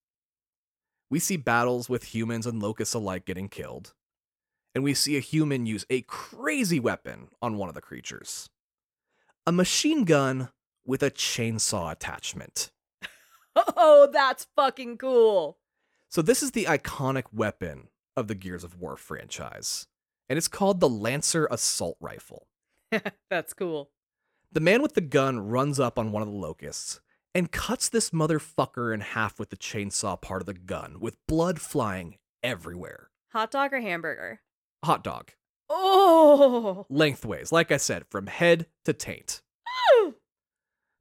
We 1.10 1.20
see 1.20 1.38
battles 1.38 1.90
with 1.90 2.16
humans 2.16 2.48
and 2.48 2.62
locusts 2.62 2.94
alike 2.96 3.26
getting 3.26 3.50
killed. 3.50 3.94
and 4.76 4.84
we 4.84 4.94
see 4.96 5.16
a 5.18 5.20
human 5.20 5.66
use 5.68 5.86
a 5.90 6.02
crazy 6.04 6.80
weapon 6.80 7.28
on 7.42 7.58
one 7.58 7.70
of 7.70 7.76
the 7.76 7.82
creatures 7.82 8.50
a 9.46 9.52
machine 9.52 10.04
gun 10.06 10.50
with 10.86 11.04
a 11.04 11.12
chainsaw 11.12 11.92
attachment. 11.92 12.72
Oh, 13.56 14.10
that's 14.12 14.48
fucking 14.56 14.98
cool. 14.98 15.60
So, 16.10 16.24
this 16.24 16.42
is 16.42 16.52
the 16.52 16.66
iconic 16.66 17.26
weapon 17.32 17.90
of 18.18 18.28
the 18.28 18.34
Gears 18.34 18.64
of 18.64 18.80
War 18.82 18.98
franchise, 18.98 19.86
and 20.28 20.38
it's 20.38 20.48
called 20.48 20.80
the 20.80 20.90
Lancer 20.90 21.48
Assault 21.52 21.98
Rifle. 22.00 22.48
that's 23.30 23.54
cool. 23.54 23.92
The 24.54 24.60
man 24.60 24.84
with 24.84 24.94
the 24.94 25.02
gun 25.02 25.48
runs 25.48 25.80
up 25.80 25.98
on 25.98 26.12
one 26.12 26.22
of 26.22 26.28
the 26.28 26.36
locusts 26.36 27.02
and 27.34 27.52
cuts 27.52 27.90
this 27.90 28.12
motherfucker 28.12 28.94
in 28.94 29.00
half 29.00 29.40
with 29.40 29.50
the 29.50 29.58
chainsaw 29.58 30.22
part 30.22 30.44
of 30.44 30.46
the 30.46 30.54
gun, 30.54 30.98
with 31.00 31.18
blood 31.28 31.60
flying 31.60 32.20
everywhere. 32.44 33.10
Hot 33.32 33.50
dog 33.50 33.74
or 33.74 33.80
hamburger? 33.80 34.42
Hot 34.86 35.04
dog. 35.04 35.32
Oh. 35.72 36.86
Lengthways, 36.88 37.52
like 37.52 37.72
I 37.72 37.78
said, 37.78 38.06
from 38.12 38.28
head 38.28 38.68
to 38.86 38.94
taint. 38.94 39.42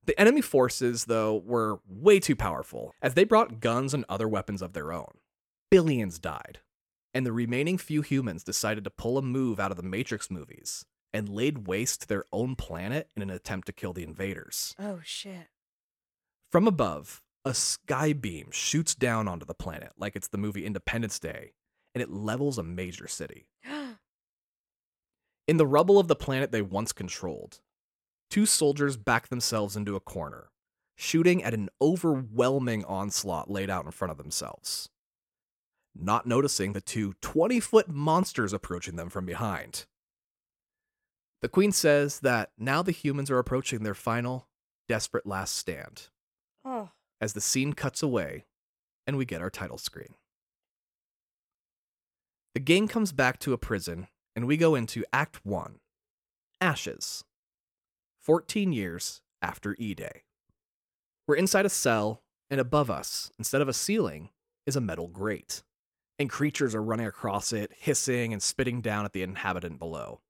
The 0.04 0.18
enemy 0.18 0.40
forces, 0.40 1.04
though, 1.04 1.36
were 1.44 1.80
way 1.86 2.20
too 2.20 2.34
powerful, 2.34 2.94
as 3.02 3.12
they 3.12 3.24
brought 3.24 3.60
guns 3.60 3.92
and 3.92 4.06
other 4.08 4.26
weapons 4.26 4.62
of 4.62 4.72
their 4.72 4.94
own. 4.94 5.18
Billions 5.70 6.18
died, 6.18 6.60
and 7.12 7.26
the 7.26 7.32
remaining 7.32 7.76
few 7.76 8.00
humans 8.00 8.44
decided 8.44 8.82
to 8.84 8.90
pull 8.90 9.18
a 9.18 9.22
move 9.22 9.60
out 9.60 9.70
of 9.70 9.76
the 9.76 9.82
Matrix 9.82 10.30
movies 10.30 10.86
and 11.12 11.28
laid 11.28 11.66
waste 11.66 12.02
to 12.02 12.08
their 12.08 12.24
own 12.32 12.56
planet 12.56 13.08
in 13.16 13.22
an 13.22 13.30
attempt 13.30 13.66
to 13.66 13.72
kill 13.72 13.92
the 13.92 14.02
invaders. 14.02 14.74
Oh 14.78 15.00
shit. 15.04 15.48
From 16.50 16.66
above, 16.66 17.22
a 17.44 17.54
sky 17.54 18.12
beam 18.12 18.48
shoots 18.50 18.94
down 18.94 19.26
onto 19.28 19.44
the 19.44 19.54
planet 19.54 19.92
like 19.98 20.16
it's 20.16 20.28
the 20.28 20.38
movie 20.38 20.64
Independence 20.64 21.18
Day, 21.18 21.52
and 21.94 22.02
it 22.02 22.10
levels 22.10 22.58
a 22.58 22.62
major 22.62 23.08
city. 23.08 23.48
In 25.48 25.56
the 25.56 25.66
rubble 25.66 25.98
of 25.98 26.08
the 26.08 26.16
planet 26.16 26.52
they 26.52 26.62
once 26.62 26.92
controlled, 26.92 27.60
two 28.30 28.46
soldiers 28.46 28.96
back 28.96 29.28
themselves 29.28 29.76
into 29.76 29.96
a 29.96 30.00
corner, 30.00 30.50
shooting 30.96 31.42
at 31.42 31.52
an 31.52 31.68
overwhelming 31.80 32.84
onslaught 32.84 33.50
laid 33.50 33.68
out 33.68 33.84
in 33.84 33.90
front 33.90 34.12
of 34.12 34.18
themselves. 34.18 34.88
Not 35.94 36.26
noticing 36.26 36.72
the 36.72 36.80
two 36.80 37.14
20 37.20 37.60
foot 37.60 37.88
monsters 37.88 38.52
approaching 38.52 38.96
them 38.96 39.10
from 39.10 39.26
behind. 39.26 39.86
The 41.42 41.48
Queen 41.48 41.72
says 41.72 42.20
that 42.20 42.52
now 42.56 42.82
the 42.82 42.92
humans 42.92 43.30
are 43.30 43.38
approaching 43.38 43.82
their 43.82 43.94
final, 43.94 44.48
desperate 44.88 45.26
last 45.26 45.56
stand 45.56 46.08
oh. 46.64 46.90
as 47.20 47.32
the 47.32 47.40
scene 47.40 47.72
cuts 47.72 48.02
away 48.02 48.46
and 49.06 49.16
we 49.16 49.24
get 49.24 49.42
our 49.42 49.50
title 49.50 49.78
screen. 49.78 50.14
The 52.54 52.60
game 52.60 52.86
comes 52.86 53.12
back 53.12 53.40
to 53.40 53.52
a 53.52 53.58
prison 53.58 54.06
and 54.36 54.46
we 54.46 54.56
go 54.56 54.76
into 54.76 55.04
Act 55.12 55.44
1 55.44 55.80
Ashes. 56.60 57.24
14 58.20 58.72
years 58.72 59.20
after 59.42 59.74
E 59.80 59.94
Day. 59.94 60.22
We're 61.26 61.34
inside 61.34 61.66
a 61.66 61.70
cell, 61.70 62.22
and 62.50 62.60
above 62.60 62.88
us, 62.88 63.32
instead 63.36 63.60
of 63.60 63.68
a 63.68 63.72
ceiling, 63.72 64.30
is 64.64 64.76
a 64.76 64.80
metal 64.80 65.08
grate. 65.08 65.64
And 66.20 66.30
creatures 66.30 66.74
are 66.74 66.82
running 66.82 67.06
across 67.06 67.52
it, 67.52 67.72
hissing 67.76 68.32
and 68.32 68.40
spitting 68.40 68.80
down 68.80 69.04
at 69.04 69.12
the 69.12 69.22
inhabitant 69.22 69.80
below. 69.80 70.20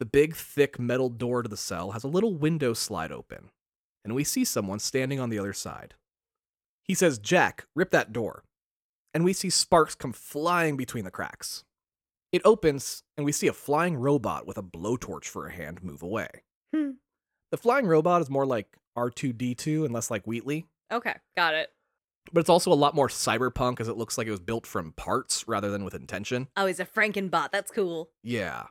The 0.00 0.06
big, 0.06 0.36
thick 0.36 0.78
metal 0.78 1.08
door 1.08 1.42
to 1.42 1.48
the 1.48 1.56
cell 1.56 1.90
has 1.92 2.04
a 2.04 2.08
little 2.08 2.34
window 2.34 2.72
slide 2.72 3.10
open, 3.12 3.50
and 4.04 4.14
we 4.14 4.24
see 4.24 4.44
someone 4.44 4.78
standing 4.78 5.18
on 5.18 5.28
the 5.30 5.38
other 5.38 5.52
side. 5.52 5.94
He 6.84 6.94
says, 6.94 7.18
Jack, 7.18 7.66
rip 7.74 7.90
that 7.90 8.12
door. 8.12 8.44
And 9.12 9.24
we 9.24 9.32
see 9.32 9.50
sparks 9.50 9.94
come 9.94 10.12
flying 10.12 10.76
between 10.76 11.04
the 11.04 11.10
cracks. 11.10 11.64
It 12.30 12.42
opens, 12.44 13.02
and 13.16 13.24
we 13.24 13.32
see 13.32 13.48
a 13.48 13.52
flying 13.52 13.96
robot 13.96 14.46
with 14.46 14.58
a 14.58 14.62
blowtorch 14.62 15.24
for 15.24 15.46
a 15.46 15.52
hand 15.52 15.82
move 15.82 16.02
away. 16.02 16.28
Hmm. 16.74 16.90
The 17.50 17.56
flying 17.56 17.86
robot 17.86 18.20
is 18.22 18.30
more 18.30 18.46
like 18.46 18.76
R2D2 18.96 19.84
and 19.84 19.92
less 19.94 20.10
like 20.10 20.24
Wheatley, 20.26 20.66
Okay, 20.92 21.14
got 21.36 21.54
it. 21.54 21.70
but 22.32 22.40
it's 22.40 22.48
also 22.50 22.70
a 22.72 22.74
lot 22.74 22.94
more 22.94 23.08
cyberpunk 23.08 23.80
as 23.80 23.88
it 23.88 23.96
looks 23.96 24.16
like 24.18 24.26
it 24.26 24.30
was 24.30 24.40
built 24.40 24.66
from 24.66 24.92
parts 24.92 25.46
rather 25.48 25.70
than 25.70 25.84
with 25.84 25.94
intention. 25.94 26.48
Oh, 26.56 26.66
he's 26.66 26.80
a 26.80 26.84
Frankenbot. 26.86 27.50
That's 27.50 27.70
cool. 27.70 28.10
Yeah. 28.22 28.66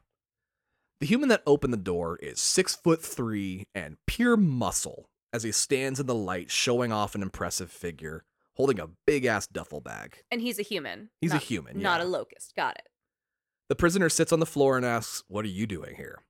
The 0.99 1.05
human 1.05 1.29
that 1.29 1.43
opened 1.45 1.73
the 1.73 1.77
door 1.77 2.17
is 2.17 2.39
six 2.39 2.75
foot 2.75 3.03
three 3.03 3.67
and 3.75 3.97
pure 4.07 4.35
muscle 4.35 5.09
as 5.31 5.43
he 5.43 5.51
stands 5.51 5.99
in 5.99 6.07
the 6.07 6.15
light, 6.15 6.49
showing 6.49 6.91
off 6.91 7.13
an 7.13 7.21
impressive 7.21 7.69
figure, 7.71 8.23
holding 8.55 8.79
a 8.79 8.89
big 9.05 9.25
ass 9.25 9.45
duffel 9.45 9.79
bag. 9.81 10.17
And 10.31 10.41
he's 10.41 10.57
a 10.57 10.63
human. 10.63 11.09
He's 11.21 11.31
a 11.31 11.35
not- 11.35 11.43
human, 11.43 11.79
Not 11.81 11.99
yeah. 12.01 12.05
a 12.05 12.07
locust. 12.07 12.55
Got 12.55 12.75
it. 12.77 12.87
The 13.69 13.75
prisoner 13.75 14.09
sits 14.09 14.31
on 14.31 14.39
the 14.39 14.45
floor 14.45 14.77
and 14.77 14.85
asks, 14.85 15.23
What 15.27 15.45
are 15.45 15.49
you 15.49 15.67
doing 15.67 15.95
here? 15.95 16.23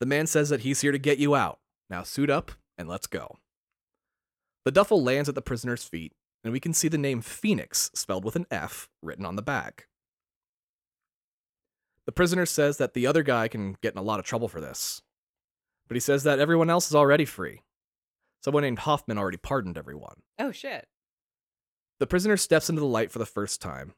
The 0.00 0.06
man 0.06 0.26
says 0.26 0.48
that 0.48 0.60
he's 0.60 0.80
here 0.80 0.92
to 0.92 0.98
get 0.98 1.18
you 1.18 1.34
out. 1.34 1.58
Now 1.90 2.04
suit 2.04 2.30
up 2.30 2.52
and 2.78 2.88
let's 2.88 3.06
go. 3.06 3.36
The 4.64 4.70
duffel 4.72 5.02
lands 5.02 5.28
at 5.28 5.34
the 5.34 5.42
prisoner's 5.42 5.84
feet, 5.84 6.12
and 6.44 6.52
we 6.52 6.60
can 6.60 6.72
see 6.72 6.88
the 6.88 6.96
name 6.96 7.20
Phoenix 7.20 7.90
spelled 7.94 8.24
with 8.24 8.36
an 8.36 8.46
F 8.50 8.88
written 9.02 9.26
on 9.26 9.36
the 9.36 9.42
bag. 9.42 9.84
The 12.06 12.12
prisoner 12.12 12.46
says 12.46 12.78
that 12.78 12.94
the 12.94 13.06
other 13.06 13.22
guy 13.22 13.48
can 13.48 13.76
get 13.82 13.92
in 13.94 13.98
a 13.98 14.02
lot 14.02 14.18
of 14.18 14.26
trouble 14.26 14.48
for 14.48 14.60
this, 14.60 15.02
but 15.88 15.94
he 15.96 16.00
says 16.00 16.24
that 16.24 16.38
everyone 16.40 16.68
else 16.70 16.88
is 16.88 16.94
already 16.94 17.24
free. 17.24 17.62
Someone 18.42 18.62
named 18.64 18.80
Hoffman 18.80 19.18
already 19.18 19.36
pardoned 19.36 19.78
everyone. 19.78 20.22
Oh 20.38 20.50
shit. 20.50 20.88
The 22.00 22.06
prisoner 22.08 22.36
steps 22.36 22.68
into 22.68 22.80
the 22.80 22.86
light 22.86 23.12
for 23.12 23.20
the 23.20 23.26
first 23.26 23.62
time, 23.62 23.94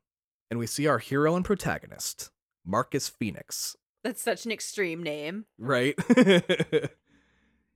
and 0.51 0.59
we 0.59 0.67
see 0.67 0.87
our 0.87 0.99
hero 0.99 1.35
and 1.35 1.45
protagonist, 1.45 2.31
Marcus 2.67 3.09
Fenix, 3.09 3.77
That's 4.03 4.21
such 4.21 4.45
an 4.45 4.53
extreme 4.53 5.03
name. 5.03 5.47
right? 5.59 5.95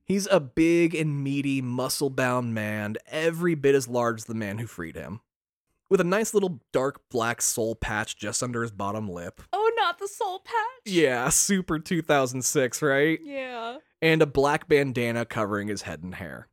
He's 0.03 0.27
a 0.31 0.39
big 0.39 0.95
and 0.95 1.23
meaty, 1.23 1.61
muscle 1.61 2.09
bound 2.09 2.53
man, 2.53 2.95
every 3.07 3.53
bit 3.55 3.75
as 3.75 3.87
large 3.87 4.21
as 4.21 4.25
the 4.25 4.33
man 4.33 4.57
who 4.57 4.65
freed 4.67 4.95
him, 4.95 5.21
with 5.89 6.01
a 6.01 6.03
nice 6.03 6.33
little 6.33 6.61
dark 6.71 7.01
black 7.09 7.41
soul 7.43 7.75
patch 7.75 8.17
just 8.17 8.41
under 8.41 8.61
his 8.63 8.71
bottom 8.71 9.07
lip. 9.09 9.41
Oh, 9.53 9.68
not 9.79 9.99
the 9.99 10.07
soul 10.07 10.39
patch. 10.39 10.55
Yeah, 10.85 11.29
super 11.29 11.79
2006, 11.79 12.81
right? 12.81 13.19
Yeah. 13.23 13.77
And 14.01 14.21
a 14.21 14.25
black 14.25 14.67
bandana 14.67 15.25
covering 15.25 15.67
his 15.67 15.83
head 15.83 16.03
and 16.03 16.15
hair. 16.15 16.47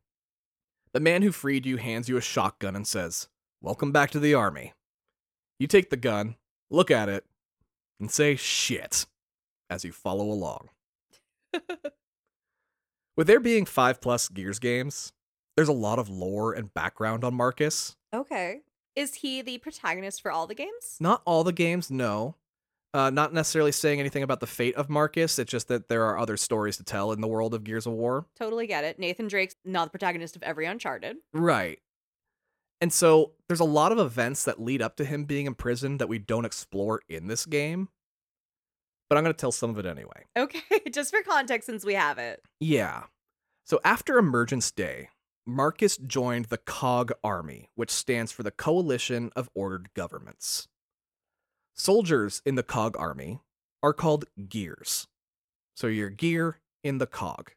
The 0.93 0.99
man 0.99 1.21
who 1.21 1.31
freed 1.31 1.65
you 1.65 1.77
hands 1.77 2.09
you 2.09 2.17
a 2.17 2.21
shotgun 2.21 2.75
and 2.75 2.87
says, 2.87 3.27
Welcome 3.61 3.91
back 3.91 4.11
to 4.11 4.19
the 4.19 4.33
army. 4.33 4.73
You 5.59 5.67
take 5.67 5.89
the 5.89 5.97
gun, 5.97 6.35
look 6.69 6.91
at 6.91 7.09
it, 7.09 7.25
and 7.99 8.11
say 8.11 8.35
shit 8.35 9.05
as 9.69 9.83
you 9.83 9.91
follow 9.91 10.25
along. 10.25 10.69
With 13.17 13.27
there 13.27 13.39
being 13.39 13.65
five 13.65 13.99
plus 13.99 14.29
Gears 14.29 14.59
games, 14.59 15.11
there's 15.55 15.67
a 15.67 15.73
lot 15.73 15.97
of 15.99 16.07
lore 16.09 16.53
and 16.53 16.73
background 16.73 17.23
on 17.23 17.33
Marcus. 17.33 17.95
Okay. 18.13 18.61
Is 18.95 19.15
he 19.15 19.41
the 19.41 19.57
protagonist 19.57 20.21
for 20.21 20.31
all 20.31 20.47
the 20.47 20.55
games? 20.55 20.97
Not 20.99 21.21
all 21.25 21.43
the 21.43 21.51
games, 21.51 21.89
no. 21.91 22.35
Uh, 22.97 23.11
not 23.11 23.31
necessarily 23.31 23.71
saying 23.71 23.99
anything 23.99 24.23
about 24.23 24.39
the 24.39 24.47
fate 24.47 24.73
of 24.73 24.89
Marcus, 24.89 25.37
it's 25.37 25.51
just 25.51 25.67
that 25.67 25.87
there 25.87 26.05
are 26.05 26.17
other 26.17 26.35
stories 26.35 26.77
to 26.77 26.83
tell 26.83 27.11
in 27.11 27.21
the 27.21 27.27
world 27.27 27.53
of 27.53 27.63
Gears 27.63 27.85
of 27.85 27.93
War. 27.93 28.25
Totally 28.39 28.65
get 28.65 28.83
it. 28.83 28.97
Nathan 28.97 29.27
Drake's 29.27 29.53
not 29.63 29.85
the 29.85 29.91
protagonist 29.91 30.35
of 30.35 30.41
every 30.41 30.65
Uncharted. 30.65 31.17
Right. 31.31 31.77
And 32.81 32.91
so 32.91 33.33
there's 33.47 33.59
a 33.59 33.65
lot 33.65 33.91
of 33.91 33.99
events 33.99 34.45
that 34.45 34.59
lead 34.59 34.81
up 34.81 34.95
to 34.95 35.05
him 35.05 35.25
being 35.25 35.45
imprisoned 35.45 35.99
that 35.99 36.09
we 36.09 36.17
don't 36.17 36.43
explore 36.43 37.01
in 37.07 37.27
this 37.27 37.45
game. 37.45 37.89
But 39.11 39.19
I'm 39.19 39.23
going 39.23 39.33
to 39.35 39.39
tell 39.39 39.51
some 39.51 39.69
of 39.69 39.77
it 39.77 39.85
anyway. 39.85 40.25
Okay, 40.35 40.61
just 40.91 41.13
for 41.13 41.21
context 41.21 41.67
since 41.67 41.85
we 41.85 41.93
have 41.93 42.17
it. 42.17 42.41
Yeah. 42.59 43.03
So 43.63 43.79
after 43.83 44.17
Emergence 44.17 44.71
Day, 44.71 45.09
Marcus 45.45 45.97
joined 45.97 46.45
the 46.45 46.57
COG 46.57 47.11
Army, 47.23 47.69
which 47.75 47.91
stands 47.91 48.31
for 48.31 48.41
the 48.41 48.49
Coalition 48.49 49.29
of 49.35 49.51
Ordered 49.53 49.89
Governments. 49.93 50.67
Soldiers 51.77 52.41
in 52.43 52.55
the 52.55 52.63
COG 52.63 52.95
Army 52.97 53.39
are 53.83 53.93
called 53.93 54.25
gears. 54.49 55.07
So 55.75 55.85
you're 55.85 56.09
gear 56.09 56.59
in 56.83 56.97
the 56.97 57.05
COG. 57.05 57.51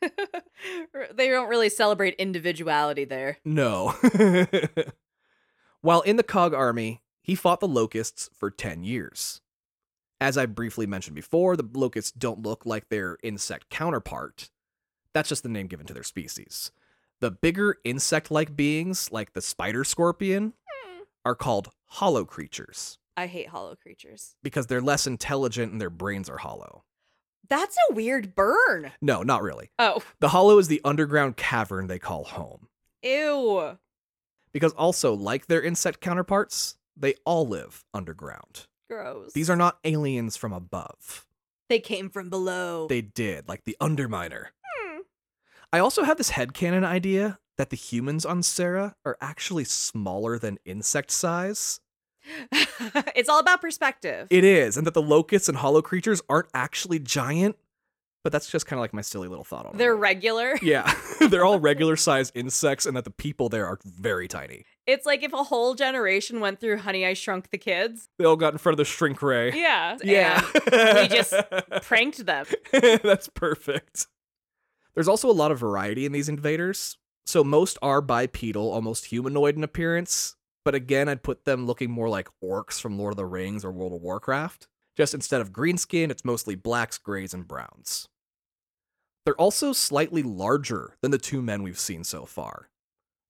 they 0.00 1.28
don't 1.28 1.48
really 1.48 1.68
celebrate 1.68 2.14
individuality 2.14 3.04
there. 3.04 3.38
No. 3.44 3.94
While 5.80 6.02
in 6.02 6.16
the 6.16 6.22
COG 6.22 6.54
army, 6.54 7.02
he 7.20 7.34
fought 7.34 7.58
the 7.58 7.66
locusts 7.66 8.30
for 8.32 8.48
10 8.50 8.84
years. 8.84 9.40
As 10.20 10.38
I 10.38 10.46
briefly 10.46 10.86
mentioned 10.86 11.16
before, 11.16 11.56
the 11.56 11.68
locusts 11.72 12.12
don't 12.12 12.42
look 12.42 12.64
like 12.64 12.88
their 12.88 13.18
insect 13.24 13.70
counterpart. 13.70 14.50
That's 15.12 15.28
just 15.28 15.42
the 15.42 15.48
name 15.48 15.66
given 15.66 15.86
to 15.86 15.94
their 15.94 16.04
species. 16.04 16.70
The 17.20 17.32
bigger 17.32 17.76
insect 17.84 18.30
like 18.30 18.54
beings, 18.54 19.10
like 19.10 19.32
the 19.32 19.42
spider 19.42 19.82
scorpion, 19.82 20.52
hmm. 20.64 21.00
are 21.24 21.34
called 21.34 21.70
hollow 21.86 22.24
creatures 22.24 22.98
I 23.16 23.26
hate 23.26 23.48
hollow 23.48 23.76
creatures. 23.76 24.34
because 24.42 24.66
they're 24.66 24.80
less 24.80 25.06
intelligent 25.06 25.72
and 25.72 25.80
their 25.80 25.90
brains 25.90 26.28
are 26.30 26.38
hollow. 26.38 26.84
That's 27.48 27.76
a 27.90 27.94
weird 27.94 28.34
burn. 28.34 28.92
No, 29.02 29.22
not 29.22 29.42
really. 29.42 29.70
Oh, 29.78 30.02
The 30.20 30.28
hollow 30.30 30.58
is 30.58 30.68
the 30.68 30.80
underground 30.84 31.36
cavern 31.36 31.86
they 31.88 31.98
call 31.98 32.24
home. 32.24 32.68
ew. 33.02 33.78
Because 34.52 34.72
also, 34.74 35.14
like 35.14 35.46
their 35.46 35.62
insect 35.62 36.00
counterparts, 36.00 36.76
they 36.96 37.14
all 37.24 37.46
live 37.48 37.84
underground. 37.94 38.66
Gross. 38.90 39.32
These 39.32 39.48
are 39.48 39.56
not 39.56 39.78
aliens 39.84 40.36
from 40.36 40.52
above. 40.52 41.26
They 41.70 41.80
came 41.80 42.10
from 42.10 42.28
below. 42.28 42.86
They 42.86 43.00
did, 43.00 43.48
like 43.48 43.64
the 43.64 43.76
Underminer. 43.80 44.46
Hmm. 44.62 45.00
I 45.72 45.78
also 45.78 46.02
have 46.02 46.18
this 46.18 46.32
headcanon 46.32 46.84
idea 46.84 47.38
that 47.56 47.70
the 47.70 47.76
humans 47.76 48.26
on 48.26 48.42
Sera 48.42 48.94
are 49.06 49.16
actually 49.22 49.64
smaller 49.64 50.38
than 50.38 50.58
insect 50.66 51.10
size. 51.10 51.80
it's 53.14 53.28
all 53.28 53.40
about 53.40 53.60
perspective. 53.60 54.28
It 54.30 54.44
is, 54.44 54.76
and 54.76 54.86
that 54.86 54.94
the 54.94 55.02
locusts 55.02 55.48
and 55.48 55.58
hollow 55.58 55.82
creatures 55.82 56.22
aren't 56.28 56.48
actually 56.54 56.98
giant, 56.98 57.56
but 58.22 58.32
that's 58.32 58.50
just 58.50 58.66
kind 58.66 58.78
of 58.78 58.82
like 58.82 58.92
my 58.94 59.00
silly 59.02 59.28
little 59.28 59.44
thought 59.44 59.66
on 59.66 59.74
it. 59.74 59.78
They're 59.78 59.96
regular. 59.96 60.58
Yeah, 60.62 60.92
they're 61.28 61.44
all 61.44 61.58
regular 61.58 61.96
sized 61.96 62.36
insects, 62.36 62.86
and 62.86 62.96
that 62.96 63.04
the 63.04 63.10
people 63.10 63.48
there 63.48 63.66
are 63.66 63.78
very 63.84 64.28
tiny. 64.28 64.64
It's 64.86 65.06
like 65.06 65.22
if 65.22 65.32
a 65.32 65.42
whole 65.44 65.74
generation 65.74 66.40
went 66.40 66.60
through 66.60 66.78
Honey 66.78 67.04
I 67.06 67.14
Shrunk 67.14 67.50
the 67.50 67.58
Kids. 67.58 68.08
They 68.18 68.24
all 68.24 68.36
got 68.36 68.52
in 68.52 68.58
front 68.58 68.74
of 68.74 68.78
the 68.78 68.84
shrink 68.84 69.22
ray. 69.22 69.52
Yeah. 69.52 69.96
Yeah. 70.02 70.42
we 71.00 71.08
just 71.08 71.34
pranked 71.82 72.24
them. 72.26 72.46
That's 72.72 73.28
perfect. 73.28 74.06
There's 74.94 75.08
also 75.08 75.30
a 75.30 75.32
lot 75.32 75.52
of 75.52 75.58
variety 75.58 76.04
in 76.04 76.12
these 76.12 76.28
invaders. 76.28 76.98
So 77.26 77.44
most 77.44 77.78
are 77.82 78.00
bipedal, 78.00 78.72
almost 78.72 79.06
humanoid 79.06 79.56
in 79.56 79.64
appearance. 79.64 80.36
But 80.64 80.74
again, 80.74 81.08
I'd 81.08 81.22
put 81.22 81.44
them 81.44 81.66
looking 81.66 81.90
more 81.90 82.08
like 82.08 82.28
orcs 82.42 82.80
from 82.80 82.98
Lord 82.98 83.12
of 83.12 83.16
the 83.16 83.26
Rings 83.26 83.64
or 83.64 83.72
World 83.72 83.92
of 83.92 84.00
Warcraft. 84.00 84.68
Just 84.96 85.14
instead 85.14 85.40
of 85.40 85.52
green 85.52 85.78
skin, 85.78 86.10
it's 86.10 86.24
mostly 86.24 86.54
blacks, 86.54 86.98
grays, 86.98 87.34
and 87.34 87.48
browns. 87.48 88.08
They're 89.24 89.34
also 89.34 89.72
slightly 89.72 90.22
larger 90.22 90.96
than 91.00 91.10
the 91.10 91.18
two 91.18 91.42
men 91.42 91.62
we've 91.62 91.78
seen 91.78 92.04
so 92.04 92.24
far. 92.24 92.68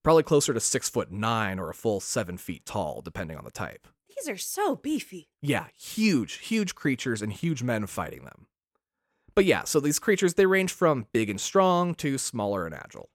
Probably 0.03 0.23
closer 0.23 0.53
to 0.53 0.59
six 0.59 0.89
foot 0.89 1.11
nine 1.11 1.59
or 1.59 1.69
a 1.69 1.73
full 1.73 1.99
seven 1.99 2.37
feet 2.37 2.65
tall, 2.65 3.01
depending 3.01 3.37
on 3.37 3.45
the 3.45 3.51
type. 3.51 3.87
These 4.09 4.27
are 4.27 4.37
so 4.37 4.75
beefy. 4.75 5.29
Yeah, 5.41 5.67
huge, 5.77 6.39
huge 6.39 6.75
creatures 6.75 7.21
and 7.21 7.31
huge 7.31 7.63
men 7.63 7.87
fighting 7.87 8.25
them. 8.25 8.47
But 9.35 9.45
yeah, 9.45 9.63
so 9.63 9.79
these 9.79 9.99
creatures, 9.99 10.33
they 10.35 10.45
range 10.45 10.71
from 10.71 11.07
big 11.13 11.29
and 11.29 11.39
strong 11.39 11.95
to 11.95 12.17
smaller 12.17 12.65
and 12.65 12.75
agile. 12.75 13.09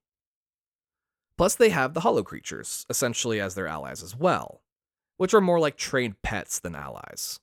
Plus, 1.39 1.55
they 1.55 1.71
have 1.71 1.95
the 1.95 2.01
hollow 2.01 2.25
creatures, 2.25 2.85
essentially 2.91 3.41
as 3.41 3.55
their 3.55 3.69
allies 3.69 4.03
as 4.03 4.15
well, 4.15 4.61
which 5.17 5.33
are 5.33 5.41
more 5.41 5.61
like 5.61 5.77
trained 5.77 6.21
pets 6.21 6.59
than 6.59 6.75
allies. 6.75 7.39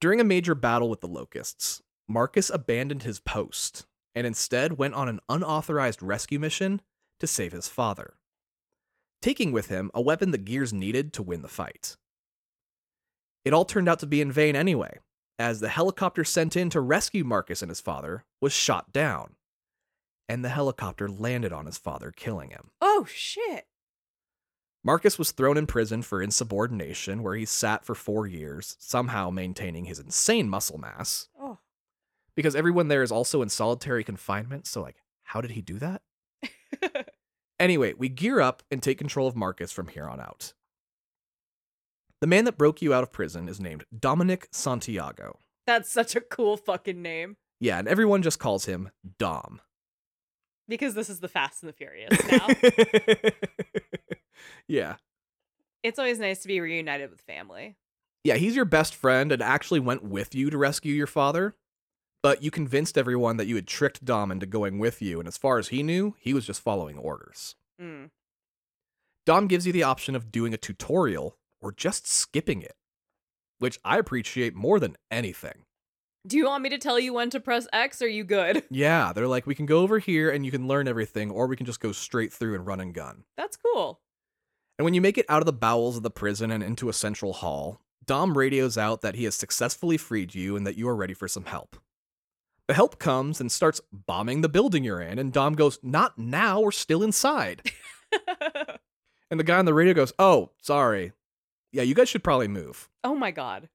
During 0.00 0.20
a 0.20 0.24
major 0.24 0.54
battle 0.54 0.88
with 0.88 1.00
the 1.00 1.08
locusts, 1.08 1.82
Marcus 2.06 2.50
abandoned 2.50 3.02
his 3.02 3.18
post 3.18 3.86
and 4.14 4.26
instead 4.26 4.78
went 4.78 4.94
on 4.94 5.08
an 5.08 5.20
unauthorized 5.28 6.02
rescue 6.02 6.38
mission 6.38 6.82
to 7.20 7.26
save 7.26 7.52
his 7.52 7.68
father, 7.68 8.14
taking 9.22 9.50
with 9.52 9.68
him 9.68 9.90
a 9.94 10.00
weapon 10.00 10.30
the 10.30 10.38
Gears 10.38 10.72
needed 10.72 11.12
to 11.14 11.22
win 11.22 11.42
the 11.42 11.48
fight. 11.48 11.96
It 13.44 13.54
all 13.54 13.64
turned 13.64 13.88
out 13.88 14.00
to 14.00 14.06
be 14.06 14.20
in 14.20 14.32
vain 14.32 14.56
anyway, 14.56 14.98
as 15.38 15.60
the 15.60 15.68
helicopter 15.68 16.24
sent 16.24 16.56
in 16.56 16.68
to 16.70 16.80
rescue 16.80 17.24
Marcus 17.24 17.62
and 17.62 17.70
his 17.70 17.80
father 17.80 18.24
was 18.40 18.52
shot 18.52 18.92
down, 18.92 19.36
and 20.28 20.44
the 20.44 20.48
helicopter 20.48 21.08
landed 21.08 21.52
on 21.52 21.66
his 21.66 21.78
father, 21.78 22.12
killing 22.14 22.50
him. 22.50 22.70
Oh, 22.92 23.06
shit. 23.08 23.66
Marcus 24.82 25.18
was 25.18 25.30
thrown 25.30 25.56
in 25.56 25.66
prison 25.66 26.02
for 26.02 26.20
insubordination, 26.22 27.22
where 27.22 27.34
he 27.36 27.44
sat 27.44 27.84
for 27.84 27.94
four 27.94 28.26
years, 28.26 28.76
somehow 28.80 29.30
maintaining 29.30 29.84
his 29.84 29.98
insane 30.00 30.48
muscle 30.48 30.78
mass, 30.78 31.28
Oh. 31.40 31.58
because 32.34 32.56
everyone 32.56 32.88
there 32.88 33.02
is 33.02 33.12
also 33.12 33.42
in 33.42 33.48
solitary 33.48 34.02
confinement, 34.02 34.66
so, 34.66 34.80
like, 34.82 34.96
how 35.24 35.40
did 35.40 35.52
he 35.52 35.60
do 35.62 35.78
that? 35.78 36.02
Anyway, 37.60 37.92
we 37.98 38.08
gear 38.08 38.40
up 38.40 38.62
and 38.70 38.82
take 38.82 38.96
control 38.96 39.26
of 39.28 39.36
Marcus 39.36 39.70
from 39.70 39.88
here 39.88 40.08
on 40.08 40.18
out. 40.18 40.54
The 42.22 42.26
man 42.26 42.46
that 42.46 42.56
broke 42.56 42.80
you 42.80 42.94
out 42.94 43.02
of 43.02 43.12
prison 43.12 43.50
is 43.50 43.60
named 43.60 43.84
Dominic 43.96 44.48
Santiago. 44.50 45.38
That's 45.66 45.90
such 45.90 46.16
a 46.16 46.22
cool 46.22 46.56
fucking 46.56 47.02
name. 47.02 47.36
Yeah, 47.60 47.78
and 47.78 47.86
everyone 47.86 48.22
just 48.22 48.38
calls 48.38 48.64
him 48.64 48.88
Dom. 49.18 49.60
Because 50.70 50.94
this 50.94 51.10
is 51.10 51.18
the 51.18 51.26
Fast 51.26 51.64
and 51.64 51.68
the 51.68 51.72
Furious 51.72 52.16
now. 52.30 52.46
yeah. 54.68 54.94
it's 55.82 55.98
always 55.98 56.20
nice 56.20 56.42
to 56.42 56.48
be 56.48 56.60
reunited 56.60 57.10
with 57.10 57.20
family. 57.20 57.76
Yeah, 58.22 58.36
he's 58.36 58.54
your 58.54 58.64
best 58.64 58.94
friend 58.94 59.32
and 59.32 59.42
actually 59.42 59.80
went 59.80 60.04
with 60.04 60.32
you 60.32 60.48
to 60.48 60.56
rescue 60.56 60.94
your 60.94 61.08
father. 61.08 61.56
But 62.22 62.44
you 62.44 62.52
convinced 62.52 62.96
everyone 62.96 63.36
that 63.38 63.48
you 63.48 63.56
had 63.56 63.66
tricked 63.66 64.04
Dom 64.04 64.30
into 64.30 64.46
going 64.46 64.78
with 64.78 65.02
you, 65.02 65.18
and 65.18 65.26
as 65.26 65.36
far 65.36 65.58
as 65.58 65.68
he 65.68 65.82
knew, 65.82 66.14
he 66.20 66.32
was 66.32 66.46
just 66.46 66.60
following 66.60 66.96
orders. 66.98 67.56
Mm. 67.82 68.10
Dom 69.26 69.48
gives 69.48 69.66
you 69.66 69.72
the 69.72 69.82
option 69.82 70.14
of 70.14 70.30
doing 70.30 70.54
a 70.54 70.58
tutorial 70.58 71.36
or 71.60 71.72
just 71.72 72.06
skipping 72.06 72.62
it, 72.62 72.76
which 73.58 73.80
I 73.84 73.98
appreciate 73.98 74.54
more 74.54 74.78
than 74.78 74.96
anything. 75.10 75.64
Do 76.26 76.36
you 76.36 76.46
want 76.46 76.62
me 76.62 76.68
to 76.68 76.78
tell 76.78 76.98
you 76.98 77.14
when 77.14 77.30
to 77.30 77.40
press 77.40 77.66
X? 77.72 78.02
Or 78.02 78.04
are 78.04 78.08
you 78.08 78.24
good? 78.24 78.62
Yeah, 78.70 79.12
they're 79.12 79.26
like, 79.26 79.46
we 79.46 79.54
can 79.54 79.66
go 79.66 79.80
over 79.80 79.98
here 79.98 80.30
and 80.30 80.44
you 80.44 80.50
can 80.52 80.68
learn 80.68 80.86
everything, 80.86 81.30
or 81.30 81.46
we 81.46 81.56
can 81.56 81.66
just 81.66 81.80
go 81.80 81.92
straight 81.92 82.32
through 82.32 82.54
and 82.54 82.66
run 82.66 82.80
and 82.80 82.94
gun. 82.94 83.24
That's 83.36 83.56
cool. 83.56 84.00
And 84.78 84.84
when 84.84 84.94
you 84.94 85.00
make 85.00 85.18
it 85.18 85.26
out 85.28 85.40
of 85.42 85.46
the 85.46 85.52
bowels 85.52 85.96
of 85.96 86.02
the 86.02 86.10
prison 86.10 86.50
and 86.50 86.62
into 86.62 86.88
a 86.88 86.92
central 86.92 87.32
hall, 87.32 87.80
Dom 88.04 88.36
radios 88.36 88.76
out 88.78 89.00
that 89.02 89.14
he 89.14 89.24
has 89.24 89.34
successfully 89.34 89.96
freed 89.96 90.34
you 90.34 90.56
and 90.56 90.66
that 90.66 90.76
you 90.76 90.88
are 90.88 90.96
ready 90.96 91.14
for 91.14 91.28
some 91.28 91.44
help. 91.46 91.76
The 92.68 92.74
help 92.74 92.98
comes 92.98 93.40
and 93.40 93.50
starts 93.50 93.80
bombing 93.92 94.42
the 94.42 94.48
building 94.48 94.84
you're 94.84 95.00
in, 95.00 95.18
and 95.18 95.32
Dom 95.32 95.54
goes, 95.54 95.78
Not 95.82 96.18
now, 96.18 96.60
we're 96.60 96.70
still 96.70 97.02
inside. 97.02 97.70
and 99.30 99.40
the 99.40 99.44
guy 99.44 99.58
on 99.58 99.64
the 99.64 99.74
radio 99.74 99.94
goes, 99.94 100.12
Oh, 100.18 100.50
sorry. 100.62 101.12
Yeah, 101.72 101.82
you 101.82 101.94
guys 101.94 102.08
should 102.08 102.24
probably 102.24 102.48
move. 102.48 102.88
oh 103.04 103.14
my 103.14 103.30
god. 103.30 103.68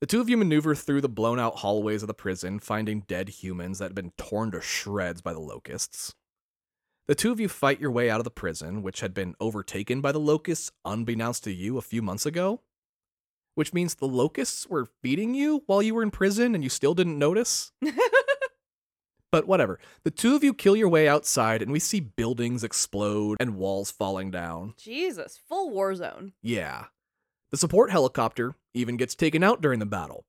The 0.00 0.06
two 0.06 0.20
of 0.20 0.30
you 0.30 0.38
maneuver 0.38 0.74
through 0.74 1.02
the 1.02 1.10
blown 1.10 1.38
out 1.38 1.58
hallways 1.58 2.02
of 2.02 2.06
the 2.06 2.14
prison, 2.14 2.58
finding 2.58 3.00
dead 3.00 3.28
humans 3.28 3.78
that 3.78 3.86
have 3.86 3.94
been 3.94 4.12
torn 4.16 4.50
to 4.52 4.62
shreds 4.62 5.20
by 5.20 5.34
the 5.34 5.40
locusts. 5.40 6.14
The 7.06 7.14
two 7.14 7.30
of 7.32 7.38
you 7.38 7.48
fight 7.48 7.80
your 7.80 7.90
way 7.90 8.08
out 8.08 8.18
of 8.18 8.24
the 8.24 8.30
prison, 8.30 8.82
which 8.82 9.00
had 9.00 9.12
been 9.12 9.34
overtaken 9.40 10.00
by 10.00 10.12
the 10.12 10.18
locusts 10.18 10.70
unbeknownst 10.86 11.44
to 11.44 11.52
you 11.52 11.76
a 11.76 11.82
few 11.82 12.00
months 12.00 12.24
ago. 12.24 12.62
Which 13.56 13.74
means 13.74 13.94
the 13.94 14.06
locusts 14.06 14.66
were 14.66 14.88
feeding 15.02 15.34
you 15.34 15.64
while 15.66 15.82
you 15.82 15.94
were 15.94 16.02
in 16.02 16.10
prison 16.10 16.54
and 16.54 16.64
you 16.64 16.70
still 16.70 16.94
didn't 16.94 17.18
notice? 17.18 17.72
But 19.32 19.46
whatever. 19.46 19.78
The 20.02 20.10
two 20.10 20.34
of 20.34 20.42
you 20.42 20.52
kill 20.52 20.74
your 20.74 20.88
way 20.88 21.06
outside, 21.06 21.62
and 21.62 21.70
we 21.70 21.78
see 21.78 22.00
buildings 22.00 22.64
explode 22.64 23.36
and 23.38 23.54
walls 23.54 23.90
falling 23.90 24.30
down. 24.30 24.74
Jesus, 24.76 25.38
full 25.48 25.70
war 25.70 25.94
zone. 25.94 26.32
Yeah. 26.42 26.86
The 27.50 27.56
support 27.56 27.90
helicopter 27.90 28.54
even 28.74 28.96
gets 28.96 29.14
taken 29.14 29.42
out 29.42 29.60
during 29.60 29.80
the 29.80 29.86
battle. 29.86 30.24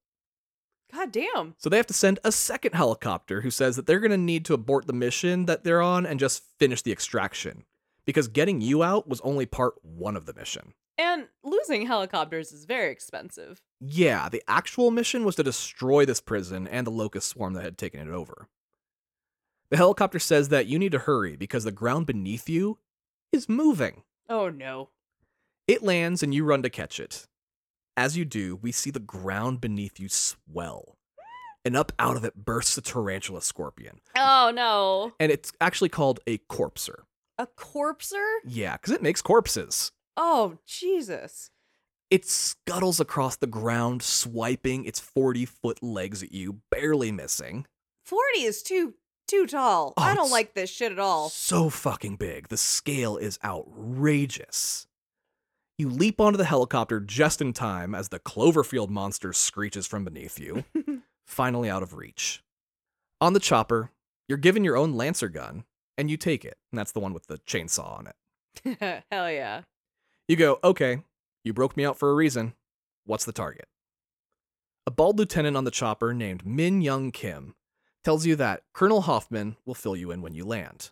God 0.91 1.11
damn. 1.11 1.55
So 1.57 1.69
they 1.69 1.77
have 1.77 1.87
to 1.87 1.93
send 1.93 2.19
a 2.23 2.31
second 2.31 2.73
helicopter 2.73 3.41
who 3.41 3.51
says 3.51 3.75
that 3.75 3.85
they're 3.85 3.99
going 3.99 4.11
to 4.11 4.17
need 4.17 4.43
to 4.45 4.53
abort 4.53 4.87
the 4.87 4.93
mission 4.93 5.45
that 5.45 5.63
they're 5.63 5.81
on 5.81 6.05
and 6.05 6.19
just 6.19 6.43
finish 6.59 6.81
the 6.81 6.91
extraction. 6.91 7.63
Because 8.05 8.27
getting 8.27 8.61
you 8.61 8.83
out 8.83 9.07
was 9.07 9.21
only 9.21 9.45
part 9.45 9.75
one 9.83 10.17
of 10.17 10.25
the 10.25 10.33
mission. 10.33 10.73
And 10.97 11.27
losing 11.43 11.87
helicopters 11.87 12.51
is 12.51 12.65
very 12.65 12.91
expensive. 12.91 13.61
Yeah, 13.79 14.27
the 14.27 14.43
actual 14.47 14.91
mission 14.91 15.23
was 15.23 15.35
to 15.35 15.43
destroy 15.43 16.05
this 16.05 16.19
prison 16.19 16.67
and 16.67 16.85
the 16.85 16.91
locust 16.91 17.29
swarm 17.29 17.53
that 17.53 17.63
had 17.63 17.77
taken 17.77 18.01
it 18.01 18.11
over. 18.11 18.49
The 19.69 19.77
helicopter 19.77 20.19
says 20.19 20.49
that 20.49 20.67
you 20.67 20.77
need 20.77 20.91
to 20.91 20.99
hurry 20.99 21.37
because 21.37 21.63
the 21.63 21.71
ground 21.71 22.05
beneath 22.05 22.49
you 22.49 22.79
is 23.31 23.47
moving. 23.47 24.03
Oh 24.27 24.49
no. 24.49 24.89
It 25.71 25.83
lands 25.83 26.21
and 26.21 26.33
you 26.33 26.43
run 26.43 26.63
to 26.63 26.69
catch 26.69 26.99
it. 26.99 27.27
As 27.95 28.17
you 28.17 28.25
do, 28.25 28.57
we 28.57 28.73
see 28.73 28.91
the 28.91 28.99
ground 28.99 29.61
beneath 29.61 30.01
you 30.01 30.09
swell. 30.09 30.97
And 31.63 31.77
up 31.77 31.93
out 31.97 32.17
of 32.17 32.25
it 32.25 32.35
bursts 32.35 32.77
a 32.77 32.81
tarantula 32.81 33.41
scorpion. 33.41 34.01
Oh 34.17 34.51
no. 34.53 35.13
And 35.17 35.31
it's 35.31 35.53
actually 35.61 35.87
called 35.87 36.19
a 36.27 36.39
corpser. 36.49 37.03
A 37.37 37.47
corpser? 37.47 38.25
Yeah, 38.43 38.73
because 38.73 38.93
it 38.93 39.01
makes 39.01 39.21
corpses. 39.21 39.93
Oh, 40.17 40.57
Jesus. 40.67 41.51
It 42.09 42.25
scuttles 42.25 42.99
across 42.99 43.37
the 43.37 43.47
ground, 43.47 44.03
swiping 44.03 44.83
its 44.83 44.99
40 44.99 45.45
foot 45.45 45.81
legs 45.81 46.21
at 46.21 46.33
you, 46.33 46.59
barely 46.69 47.13
missing. 47.13 47.65
40 48.03 48.41
is 48.41 48.61
too 48.61 48.95
too 49.25 49.47
tall. 49.47 49.93
Oh, 49.95 50.03
I 50.03 50.15
don't 50.15 50.31
like 50.31 50.53
this 50.53 50.69
shit 50.69 50.91
at 50.91 50.99
all. 50.99 51.29
So 51.29 51.69
fucking 51.69 52.17
big. 52.17 52.49
The 52.49 52.57
scale 52.57 53.15
is 53.15 53.39
outrageous. 53.41 54.87
You 55.77 55.89
leap 55.89 56.21
onto 56.21 56.37
the 56.37 56.45
helicopter 56.45 56.99
just 56.99 57.41
in 57.41 57.53
time 57.53 57.95
as 57.95 58.09
the 58.09 58.19
Cloverfield 58.19 58.89
monster 58.89 59.33
screeches 59.33 59.87
from 59.87 60.05
beneath 60.05 60.39
you, 60.39 60.63
finally 61.25 61.69
out 61.69 61.81
of 61.81 61.95
reach. 61.95 62.43
On 63.19 63.33
the 63.33 63.39
chopper, 63.39 63.91
you're 64.27 64.37
given 64.37 64.63
your 64.63 64.77
own 64.77 64.93
Lancer 64.93 65.29
gun, 65.29 65.63
and 65.97 66.09
you 66.09 66.17
take 66.17 66.45
it, 66.45 66.57
and 66.71 66.77
that's 66.79 66.91
the 66.91 66.99
one 66.99 67.13
with 67.13 67.27
the 67.27 67.39
chainsaw 67.39 67.97
on 67.97 68.07
it. 68.07 69.03
Hell 69.11 69.31
yeah. 69.31 69.61
You 70.27 70.35
go, 70.35 70.59
okay, 70.63 71.01
you 71.43 71.53
broke 71.53 71.75
me 71.75 71.85
out 71.85 71.97
for 71.97 72.11
a 72.11 72.15
reason. 72.15 72.53
What's 73.05 73.25
the 73.25 73.31
target? 73.31 73.67
A 74.87 74.91
bald 74.91 75.17
lieutenant 75.17 75.57
on 75.57 75.63
the 75.63 75.71
chopper 75.71 76.13
named 76.13 76.43
Minh 76.43 76.83
Young 76.83 77.11
Kim 77.11 77.55
tells 78.03 78.25
you 78.25 78.35
that 78.35 78.63
Colonel 78.73 79.01
Hoffman 79.01 79.57
will 79.65 79.75
fill 79.75 79.95
you 79.95 80.11
in 80.11 80.21
when 80.21 80.33
you 80.33 80.45
land. 80.45 80.91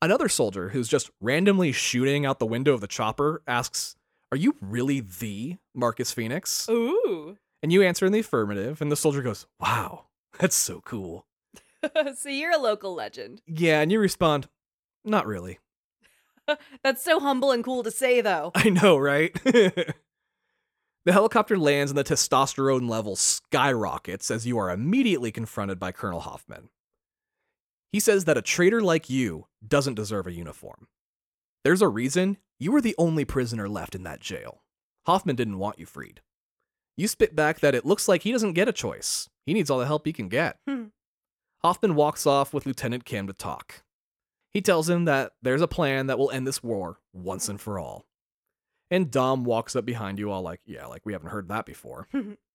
Another 0.00 0.28
soldier 0.28 0.68
who's 0.68 0.88
just 0.88 1.10
randomly 1.20 1.72
shooting 1.72 2.24
out 2.24 2.38
the 2.38 2.46
window 2.46 2.72
of 2.72 2.80
the 2.80 2.86
chopper 2.86 3.42
asks, 3.48 3.96
Are 4.30 4.38
you 4.38 4.54
really 4.60 5.00
the 5.00 5.56
Marcus 5.74 6.12
Fenix? 6.12 6.68
Ooh. 6.68 7.36
And 7.62 7.72
you 7.72 7.82
answer 7.82 8.06
in 8.06 8.12
the 8.12 8.20
affirmative, 8.20 8.80
and 8.80 8.92
the 8.92 8.96
soldier 8.96 9.22
goes, 9.22 9.46
Wow, 9.60 10.04
that's 10.38 10.54
so 10.54 10.80
cool. 10.82 11.26
so 12.16 12.28
you're 12.28 12.52
a 12.52 12.58
local 12.58 12.94
legend. 12.94 13.42
Yeah, 13.46 13.80
and 13.80 13.90
you 13.90 13.98
respond, 13.98 14.48
Not 15.04 15.26
really. 15.26 15.58
That's 16.82 17.04
so 17.04 17.20
humble 17.20 17.50
and 17.50 17.62
cool 17.62 17.82
to 17.82 17.90
say, 17.90 18.20
though. 18.20 18.52
I 18.54 18.70
know, 18.70 18.96
right? 18.96 19.34
the 19.44 19.94
helicopter 21.06 21.58
lands 21.58 21.90
and 21.90 21.98
the 21.98 22.04
testosterone 22.04 22.88
level 22.88 23.16
skyrockets 23.16 24.30
as 24.30 24.46
you 24.46 24.58
are 24.58 24.70
immediately 24.70 25.30
confronted 25.30 25.78
by 25.78 25.92
Colonel 25.92 26.20
Hoffman. 26.20 26.70
He 27.92 28.00
says 28.00 28.24
that 28.26 28.36
a 28.36 28.42
traitor 28.42 28.80
like 28.82 29.08
you 29.08 29.46
doesn't 29.66 29.94
deserve 29.94 30.26
a 30.26 30.32
uniform. 30.32 30.88
There's 31.64 31.82
a 31.82 31.88
reason 31.88 32.38
you 32.58 32.72
were 32.72 32.80
the 32.80 32.94
only 32.98 33.24
prisoner 33.24 33.68
left 33.68 33.94
in 33.94 34.02
that 34.02 34.20
jail. 34.20 34.62
Hoffman 35.06 35.36
didn't 35.36 35.58
want 35.58 35.78
you 35.78 35.86
freed. 35.86 36.20
You 36.96 37.08
spit 37.08 37.34
back 37.34 37.60
that 37.60 37.74
it 37.74 37.86
looks 37.86 38.08
like 38.08 38.22
he 38.22 38.32
doesn't 38.32 38.54
get 38.54 38.68
a 38.68 38.72
choice. 38.72 39.28
He 39.46 39.54
needs 39.54 39.70
all 39.70 39.78
the 39.78 39.86
help 39.86 40.04
he 40.04 40.12
can 40.12 40.28
get. 40.28 40.58
Hmm. 40.68 40.86
Hoffman 41.62 41.94
walks 41.94 42.26
off 42.26 42.52
with 42.52 42.66
Lieutenant 42.66 43.04
Kim 43.04 43.26
to 43.26 43.32
talk. 43.32 43.82
He 44.52 44.60
tells 44.60 44.88
him 44.88 45.04
that 45.04 45.32
there's 45.42 45.62
a 45.62 45.68
plan 45.68 46.06
that 46.08 46.18
will 46.18 46.30
end 46.30 46.46
this 46.46 46.62
war 46.62 46.98
once 47.12 47.48
and 47.48 47.60
for 47.60 47.78
all. 47.78 48.06
And 48.90 49.10
Dom 49.10 49.44
walks 49.44 49.76
up 49.76 49.84
behind 49.84 50.18
you, 50.18 50.30
all 50.30 50.42
like, 50.42 50.60
yeah, 50.66 50.86
like 50.86 51.04
we 51.04 51.12
haven't 51.12 51.30
heard 51.30 51.48
that 51.48 51.66
before. 51.66 52.08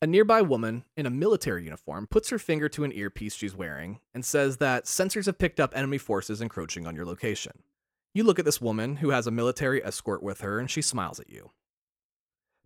a 0.00 0.06
nearby 0.06 0.42
woman 0.42 0.84
in 0.96 1.06
a 1.06 1.10
military 1.10 1.64
uniform 1.64 2.06
puts 2.06 2.28
her 2.30 2.38
finger 2.38 2.68
to 2.68 2.84
an 2.84 2.92
earpiece 2.92 3.34
she's 3.34 3.56
wearing 3.56 3.98
and 4.14 4.24
says 4.24 4.58
that 4.58 4.84
sensors 4.84 5.26
have 5.26 5.38
picked 5.38 5.58
up 5.58 5.76
enemy 5.76 5.98
forces 5.98 6.40
encroaching 6.40 6.86
on 6.86 6.94
your 6.94 7.04
location. 7.04 7.52
You 8.14 8.24
look 8.24 8.38
at 8.38 8.44
this 8.44 8.60
woman 8.60 8.96
who 8.96 9.10
has 9.10 9.26
a 9.26 9.32
military 9.32 9.84
escort 9.84 10.22
with 10.22 10.40
her 10.40 10.58
and 10.58 10.70
she 10.70 10.82
smiles 10.82 11.18
at 11.18 11.30
you. 11.30 11.50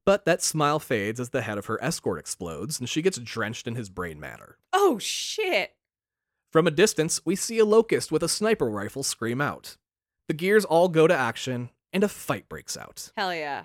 But 0.05 0.25
that 0.25 0.43
smile 0.43 0.79
fades 0.79 1.21
as 1.21 1.31
the 1.31 1.43
head 1.43 1.59
of 1.59 1.67
her 1.67 1.83
escort 1.83 2.19
explodes 2.19 2.79
and 2.79 2.89
she 2.89 3.03
gets 3.03 3.19
drenched 3.19 3.67
in 3.67 3.77
his 3.77 3.89
brain 3.89 4.21
matter. 4.21 4.59
oh, 4.73 4.99
shit. 4.99 5.75
From 6.51 6.67
a 6.67 6.71
distance, 6.71 7.25
we 7.25 7.35
see 7.35 7.59
a 7.59 7.65
locust 7.65 8.13
with 8.13 8.23
a 8.23 8.29
sniper 8.29 8.69
rifle 8.69 9.03
scream 9.03 9.41
out. 9.41 9.79
The 10.29 10.35
gears 10.35 10.67
all 10.67 10.89
go 10.89 11.07
to 11.07 11.15
action, 11.15 11.71
and 11.95 12.05
a 12.05 12.09
fight 12.09 12.47
breaks 12.49 12.77
out. 12.77 13.11
Hell 13.17 13.35
yeah. 13.35 13.65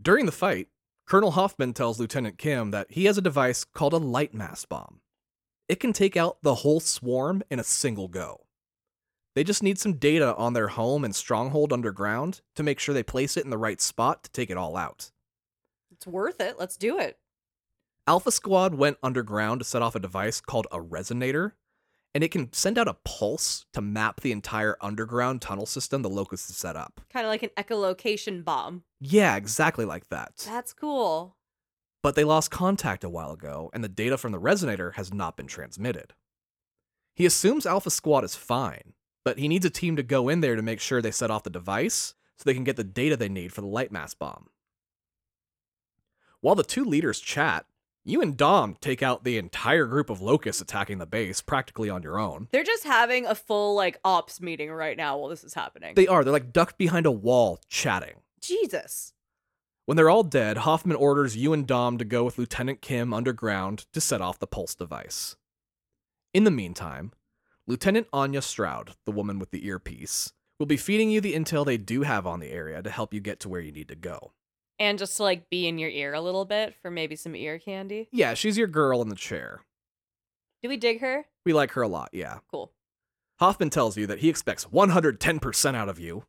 During 0.00 0.24
the 0.26 0.32
fight, 0.32 0.68
Colonel 1.06 1.30
Hoffman 1.30 1.72
tells 1.72 2.00
Lieutenant 2.00 2.36
Kim 2.36 2.72
that 2.72 2.90
he 2.90 3.04
has 3.04 3.16
a 3.16 3.22
device 3.22 3.62
called 3.62 3.94
a 3.94 4.00
Lightmass 4.00 4.68
bomb. 4.68 5.00
It 5.68 5.78
can 5.78 5.92
take 5.92 6.16
out 6.16 6.38
the 6.42 6.56
whole 6.56 6.80
swarm 6.80 7.44
in 7.48 7.60
a 7.60 7.64
single 7.64 8.08
go. 8.08 8.46
They 9.36 9.44
just 9.44 9.62
need 9.62 9.78
some 9.78 9.98
data 9.98 10.34
on 10.34 10.52
their 10.52 10.66
home 10.66 11.04
and 11.04 11.14
stronghold 11.14 11.72
underground 11.72 12.40
to 12.56 12.64
make 12.64 12.80
sure 12.80 12.92
they 12.92 13.04
place 13.04 13.36
it 13.36 13.44
in 13.44 13.50
the 13.50 13.58
right 13.58 13.80
spot 13.80 14.24
to 14.24 14.30
take 14.32 14.50
it 14.50 14.56
all 14.56 14.76
out. 14.76 15.12
It's 15.92 16.08
worth 16.08 16.40
it. 16.40 16.58
Let's 16.58 16.76
do 16.76 16.98
it. 16.98 17.18
Alpha 18.08 18.32
Squad 18.32 18.74
went 18.74 18.98
underground 19.00 19.60
to 19.60 19.64
set 19.64 19.82
off 19.82 19.94
a 19.94 20.00
device 20.00 20.40
called 20.40 20.66
a 20.72 20.78
resonator, 20.78 21.52
and 22.16 22.24
it 22.24 22.30
can 22.30 22.50
send 22.50 22.78
out 22.78 22.88
a 22.88 22.96
pulse 23.04 23.66
to 23.74 23.82
map 23.82 24.22
the 24.22 24.32
entire 24.32 24.78
underground 24.80 25.42
tunnel 25.42 25.66
system 25.66 26.00
the 26.00 26.08
Locust 26.08 26.48
has 26.48 26.56
set 26.56 26.74
up. 26.74 27.02
Kind 27.12 27.26
of 27.26 27.28
like 27.28 27.42
an 27.42 27.50
echolocation 27.58 28.42
bomb. 28.42 28.84
Yeah, 28.98 29.36
exactly 29.36 29.84
like 29.84 30.08
that. 30.08 30.32
That's 30.38 30.72
cool. 30.72 31.36
But 32.02 32.14
they 32.14 32.24
lost 32.24 32.50
contact 32.50 33.04
a 33.04 33.10
while 33.10 33.32
ago, 33.32 33.68
and 33.74 33.84
the 33.84 33.88
data 33.90 34.16
from 34.16 34.32
the 34.32 34.40
resonator 34.40 34.94
has 34.94 35.12
not 35.12 35.36
been 35.36 35.46
transmitted. 35.46 36.14
He 37.14 37.26
assumes 37.26 37.66
Alpha 37.66 37.90
Squad 37.90 38.24
is 38.24 38.34
fine, 38.34 38.94
but 39.22 39.38
he 39.38 39.46
needs 39.46 39.66
a 39.66 39.70
team 39.70 39.94
to 39.96 40.02
go 40.02 40.30
in 40.30 40.40
there 40.40 40.56
to 40.56 40.62
make 40.62 40.80
sure 40.80 41.02
they 41.02 41.10
set 41.10 41.30
off 41.30 41.42
the 41.42 41.50
device 41.50 42.14
so 42.38 42.44
they 42.46 42.54
can 42.54 42.64
get 42.64 42.76
the 42.76 42.82
data 42.84 43.18
they 43.18 43.28
need 43.28 43.52
for 43.52 43.60
the 43.60 43.66
Lightmass 43.66 44.18
bomb. 44.18 44.46
While 46.40 46.54
the 46.54 46.64
two 46.64 46.86
leaders 46.86 47.20
chat, 47.20 47.66
you 48.06 48.22
and 48.22 48.36
Dom 48.36 48.76
take 48.80 49.02
out 49.02 49.24
the 49.24 49.36
entire 49.36 49.84
group 49.84 50.10
of 50.10 50.20
locusts 50.20 50.62
attacking 50.62 50.98
the 50.98 51.06
base 51.06 51.40
practically 51.42 51.90
on 51.90 52.04
your 52.04 52.20
own. 52.20 52.46
They're 52.52 52.62
just 52.62 52.84
having 52.84 53.26
a 53.26 53.34
full 53.34 53.74
like 53.74 53.98
ops 54.04 54.40
meeting 54.40 54.70
right 54.70 54.96
now 54.96 55.18
while 55.18 55.28
this 55.28 55.42
is 55.42 55.54
happening. 55.54 55.94
They 55.96 56.06
are, 56.06 56.22
they're 56.22 56.32
like 56.32 56.52
ducked 56.52 56.78
behind 56.78 57.04
a 57.04 57.10
wall 57.10 57.58
chatting. 57.68 58.20
Jesus. 58.40 59.12
When 59.86 59.96
they're 59.96 60.10
all 60.10 60.22
dead, 60.22 60.58
Hoffman 60.58 60.96
orders 60.96 61.36
you 61.36 61.52
and 61.52 61.66
Dom 61.66 61.98
to 61.98 62.04
go 62.04 62.22
with 62.22 62.38
Lieutenant 62.38 62.80
Kim 62.80 63.12
underground 63.12 63.86
to 63.92 64.00
set 64.00 64.20
off 64.20 64.38
the 64.38 64.46
pulse 64.46 64.76
device. 64.76 65.34
In 66.32 66.44
the 66.44 66.50
meantime, 66.50 67.12
Lieutenant 67.66 68.06
Anya 68.12 68.42
Stroud, 68.42 68.94
the 69.04 69.12
woman 69.12 69.40
with 69.40 69.50
the 69.50 69.66
earpiece, 69.66 70.32
will 70.60 70.66
be 70.66 70.76
feeding 70.76 71.10
you 71.10 71.20
the 71.20 71.34
intel 71.34 71.66
they 71.66 71.76
do 71.76 72.02
have 72.02 72.24
on 72.24 72.38
the 72.38 72.50
area 72.50 72.80
to 72.82 72.90
help 72.90 73.12
you 73.12 73.20
get 73.20 73.40
to 73.40 73.48
where 73.48 73.60
you 73.60 73.72
need 73.72 73.88
to 73.88 73.96
go. 73.96 74.32
And 74.78 74.98
just 74.98 75.16
to 75.16 75.22
like 75.22 75.48
be 75.48 75.66
in 75.66 75.78
your 75.78 75.90
ear 75.90 76.12
a 76.12 76.20
little 76.20 76.44
bit 76.44 76.74
for 76.82 76.90
maybe 76.90 77.16
some 77.16 77.34
ear 77.34 77.58
candy. 77.58 78.08
Yeah, 78.12 78.34
she's 78.34 78.58
your 78.58 78.66
girl 78.66 79.00
in 79.00 79.08
the 79.08 79.16
chair. 79.16 79.62
Do 80.62 80.68
we 80.68 80.76
dig 80.76 81.00
her? 81.00 81.26
We 81.44 81.52
like 81.52 81.72
her 81.72 81.82
a 81.82 81.88
lot, 81.88 82.10
yeah. 82.12 82.38
Cool. 82.50 82.72
Hoffman 83.38 83.70
tells 83.70 83.96
you 83.96 84.06
that 84.06 84.18
he 84.18 84.28
expects 84.28 84.64
110% 84.66 85.74
out 85.74 85.88
of 85.88 85.98
you, 85.98 86.24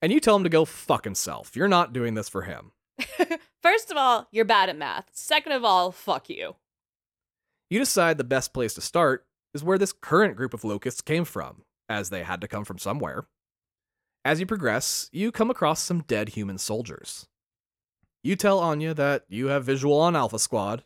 and 0.00 0.12
you 0.12 0.20
tell 0.20 0.36
him 0.36 0.44
to 0.44 0.50
go 0.50 0.64
fuck 0.64 1.04
himself. 1.04 1.54
You're 1.54 1.68
not 1.68 1.92
doing 1.92 2.14
this 2.14 2.28
for 2.28 2.42
him. 2.42 2.72
First 3.62 3.90
of 3.90 3.96
all, 3.96 4.26
you're 4.30 4.44
bad 4.44 4.68
at 4.68 4.76
math. 4.76 5.08
Second 5.12 5.52
of 5.52 5.64
all, 5.64 5.92
fuck 5.92 6.30
you. 6.30 6.56
You 7.68 7.78
decide 7.78 8.16
the 8.16 8.24
best 8.24 8.52
place 8.52 8.74
to 8.74 8.80
start 8.80 9.26
is 9.54 9.64
where 9.64 9.78
this 9.78 9.92
current 9.92 10.36
group 10.36 10.54
of 10.54 10.64
locusts 10.64 11.00
came 11.00 11.24
from, 11.24 11.62
as 11.88 12.10
they 12.10 12.22
had 12.22 12.40
to 12.40 12.48
come 12.48 12.64
from 12.64 12.78
somewhere. 12.78 13.26
As 14.24 14.40
you 14.40 14.46
progress, 14.46 15.08
you 15.12 15.30
come 15.30 15.50
across 15.50 15.80
some 15.80 16.02
dead 16.02 16.30
human 16.30 16.58
soldiers. 16.58 17.26
You 18.22 18.36
tell 18.36 18.58
Anya 18.58 18.94
that 18.94 19.24
you 19.28 19.46
have 19.46 19.64
visual 19.64 19.98
on 19.98 20.16
Alpha 20.16 20.38
Squad, 20.38 20.84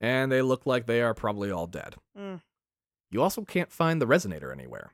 and 0.00 0.30
they 0.30 0.42
look 0.42 0.66
like 0.66 0.86
they 0.86 1.00
are 1.00 1.14
probably 1.14 1.50
all 1.50 1.66
dead. 1.66 1.96
Mm. 2.18 2.42
You 3.10 3.22
also 3.22 3.42
can't 3.42 3.72
find 3.72 4.00
the 4.00 4.06
resonator 4.06 4.52
anywhere. 4.52 4.92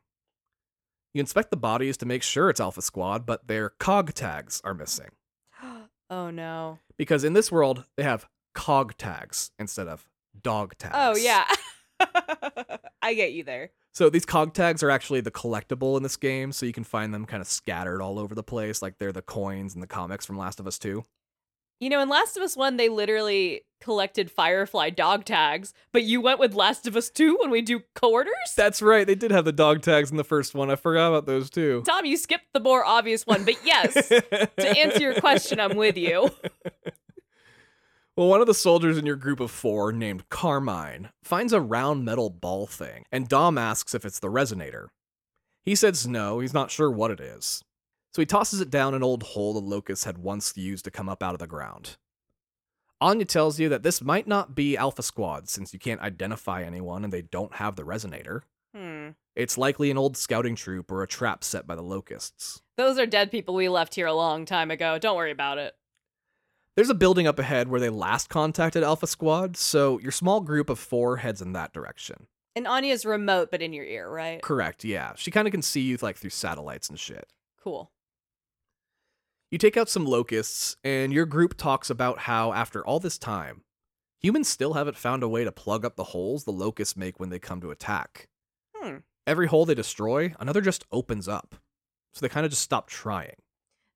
You 1.15 1.21
inspect 1.21 1.51
the 1.51 1.57
bodies 1.57 1.97
to 1.99 2.07
make 2.07 2.23
sure 2.23 2.49
it's 2.49 2.61
Alpha 2.61 2.83
Squad, 2.83 3.27
but 3.27 3.47
their 3.47 3.71
cog 3.71 4.15
tags 4.15 4.61
are 4.65 4.75
missing. 4.75 5.11
oh 6.11 6.31
no. 6.31 6.79
Because 6.97 7.25
in 7.25 7.33
this 7.33 7.51
world, 7.51 7.85
they 7.97 8.03
have 8.03 8.27
cog 8.55 8.97
tags 8.97 9.51
instead 9.59 9.89
of 9.89 10.09
dog 10.41 10.77
tags. 10.79 10.95
Oh 10.97 11.17
yeah. 11.17 11.45
I 13.03 13.15
get 13.15 13.33
you 13.33 13.45
there. 13.45 13.71
So 13.95 14.09
these 14.09 14.25
cog 14.25 14.55
tags 14.55 14.83
are 14.83 14.91
actually 14.91 15.21
the 15.21 15.31
collectible 15.31 15.99
in 15.99 16.03
this 16.03 16.17
game, 16.17 16.53
so 16.53 16.65
you 16.65 16.73
can 16.73 16.85
find 16.85 17.13
them 17.13 17.27
kind 17.27 17.43
of 17.43 17.47
scattered 17.47 18.01
all 18.01 18.19
over 18.19 18.35
the 18.35 18.43
place, 18.43 18.81
like 18.81 18.99
they're 18.99 19.13
the 19.13 19.21
coins 19.21 19.75
in 19.75 19.83
the 19.83 19.87
comics 19.87 20.25
from 20.25 20.39
Last 20.39 20.61
of 20.61 20.67
Us 20.67 20.79
2. 20.79 21.05
You 21.83 21.91
know, 21.91 22.01
in 22.01 22.09
Last 22.09 22.37
of 22.37 22.45
Us 22.45 22.57
1, 22.57 22.77
they 22.77 22.89
literally 22.89 23.63
collected 23.81 24.31
Firefly 24.31 24.91
dog 24.91 25.25
tags, 25.25 25.75
but 25.93 26.05
you 26.05 26.21
went 26.21 26.39
with 26.39 26.55
Last 26.55 26.87
of 26.87 26.95
Us 26.95 27.11
2 27.11 27.39
when 27.41 27.51
we 27.51 27.61
do 27.61 27.81
quarters? 27.97 28.33
That's 28.57 28.81
right, 28.81 29.05
they 29.05 29.17
did 29.17 29.33
have 29.33 29.45
the 29.45 29.51
dog 29.51 29.83
tags 29.83 30.09
in 30.09 30.17
the 30.17 30.23
first 30.23 30.55
one. 30.55 30.71
I 30.71 30.77
forgot 30.77 31.09
about 31.09 31.27
those 31.27 31.51
too. 31.51 31.83
Tom, 31.85 32.07
you 32.07 32.17
skipped 32.17 32.53
the 32.55 32.61
more 32.61 32.85
obvious 32.85 33.27
one, 33.27 33.45
but 33.45 33.57
yes, 33.65 33.95
to 33.95 34.79
answer 34.79 35.01
your 35.01 35.21
question, 35.21 35.59
I'm 35.59 35.77
with 35.77 35.97
you. 35.97 36.31
Well, 38.15 38.29
one 38.29 38.43
of 38.43 38.47
the 38.47 38.53
soldiers 38.53 38.99
in 38.99 39.07
your 39.07 39.17
group 39.17 39.41
of 39.41 39.51
four, 39.51 39.91
named 39.91 40.29
Carmine, 40.29 41.09
finds 41.25 41.55
a 41.55 41.63
round 41.63 42.05
metal 42.05 42.29
ball 42.29 42.67
thing, 42.67 43.07
and 43.11 43.27
Dom 43.27 43.57
asks 43.57 43.95
if 43.95 44.05
it's 44.05 44.19
the 44.19 44.29
resonator. 44.29 44.89
He 45.65 45.75
says 45.75 46.07
no, 46.07 46.41
he's 46.41 46.53
not 46.53 46.71
sure 46.71 46.91
what 46.91 47.11
it 47.11 47.21
is. 47.21 47.63
So 48.15 48.21
he 48.21 48.27
tosses 48.27 48.61
it 48.61 48.71
down 48.71 48.95
an 48.95 49.03
old 49.03 49.23
hole 49.23 49.55
the 49.55 49.61
locusts 49.61 50.05
had 50.05 50.19
once 50.19 50.57
used 50.57 50.85
to 50.85 50.91
come 50.91 51.09
up 51.09 51.23
out 51.23 51.33
of 51.33 51.39
the 51.41 51.47
ground. 51.47 51.97
Anya 53.01 53.25
tells 53.25 53.59
you 53.59 53.69
that 53.71 53.83
this 53.83 54.03
might 54.03 54.29
not 54.29 54.55
be 54.55 54.77
Alpha 54.77 55.03
Squad 55.03 55.49
since 55.49 55.73
you 55.73 55.79
can't 55.79 56.01
identify 56.01 56.63
anyone 56.63 57.05
and 57.05 57.13
they 57.13 57.23
don't 57.23 57.55
have 57.55 57.75
the 57.75 57.83
resonator. 57.83 58.43
Hmm. 58.77 59.11
It's 59.35 59.59
likely 59.59 59.91
an 59.91 59.99
old 59.99 60.17
scouting 60.17 60.55
troop 60.55 60.93
or 60.93 61.03
a 61.03 61.09
trap 61.09 61.43
set 61.43 61.67
by 61.67 61.75
the 61.75 61.83
locusts. 61.83 62.63
Those 62.77 62.99
are 62.99 63.07
dead 63.07 63.31
people 63.31 63.55
we 63.55 63.69
left 63.69 63.95
here 63.95 64.07
a 64.07 64.15
long 64.15 64.45
time 64.45 64.71
ago. 64.71 64.99
Don't 64.99 65.17
worry 65.17 65.33
about 65.33 65.59
it. 65.59 65.75
There's 66.77 66.91
a 66.91 66.95
building 66.95 67.27
up 67.27 67.39
ahead 67.39 67.69
where 67.69 67.81
they 67.81 67.91
last 67.91 68.29
contacted 68.29 68.83
Alpha 68.83 69.07
Squad, 69.07 69.57
so 69.57 69.99
your 69.99 70.13
small 70.13 70.41
group 70.41 70.71
of 70.71 70.79
four 70.79 71.19
heads 71.19 71.43
in 71.43 71.53
that 71.55 71.73
direction. 71.73 72.29
And 72.55 72.67
Anya's 72.67 73.05
remote, 73.05 73.51
but 73.51 73.63
in 73.63 73.73
your 73.73 73.85
ear, 73.85 74.09
right? 74.09 74.41
Correct, 74.43 74.85
yeah. 74.85 75.13
She 75.17 75.31
kind 75.31 75.49
of 75.49 75.53
can 75.53 75.63
see 75.63 75.81
you 75.81 75.99
like 76.01 76.17
through 76.17 76.31
satellites 76.31 76.89
and 76.89 76.99
shit. 76.99 77.33
Cool. 77.63 77.91
You 79.53 79.59
take 79.59 79.77
out 79.77 79.91
some 79.91 80.07
locusts, 80.07 80.79
and 80.83 81.13
your 81.13 81.27
group 81.27 81.59
talks 81.59 81.91
about 81.91 82.21
how, 82.21 82.55
after 82.55 82.83
all 82.87 82.99
this 82.99 83.19
time, 83.19 83.65
humans 84.19 84.49
still 84.49 84.73
haven't 84.73 84.97
found 84.97 85.23
a 85.23 85.29
way 85.29 85.45
to 85.45 85.53
plug 85.53 85.85
up 85.85 85.95
the 85.95 86.05
holes 86.05 86.45
the 86.45 86.51
locusts 86.51 86.97
make 86.97 87.21
when 87.21 87.29
they 87.29 87.39
come 87.39 87.61
to 87.61 87.71
attack. 87.71 88.29
Hmm. 88.75 88.97
Every 89.27 89.49
hole 89.49 89.67
they 89.67 89.75
destroy, 89.75 90.35
another 90.41 90.63
just 90.63 90.87
opens 90.91 91.29
up. 91.29 91.55
So 92.15 92.23
they 92.25 92.31
kind 92.31 92.47
of 92.47 92.51
just 92.51 92.63
stop 92.63 92.89
trying. 92.89 93.37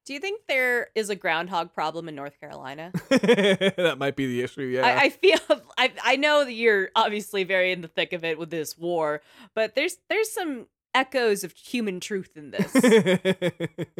Do 0.04 0.12
you 0.12 0.20
think 0.20 0.42
there 0.46 0.88
is 0.94 1.09
a 1.09 1.16
groundhog 1.16 1.72
problem 1.72 2.07
in 2.07 2.14
North 2.14 2.38
Carolina? 2.38 2.92
that 3.09 3.96
might 3.96 4.14
be 4.14 4.26
the 4.26 4.42
issue, 4.42 4.62
yeah. 4.62 4.86
I, 4.86 5.04
I 5.04 5.09
feel 5.09 5.38
I 5.78 5.90
I 6.04 6.16
know 6.16 6.44
that 6.44 6.52
you're 6.52 6.90
obviously 6.94 7.44
very 7.44 7.72
in 7.72 7.80
the 7.80 7.88
thick 7.88 8.12
of 8.12 8.24
it 8.24 8.38
with 8.38 8.50
this 8.50 8.76
war, 8.76 9.22
but 9.54 9.74
there's 9.74 9.96
there's 10.11 10.30
some 10.30 10.66
echoes 10.97 11.44
of 11.44 11.53
human 11.53 12.01
truth 12.01 12.36
in 12.36 12.51
this. 12.51 12.74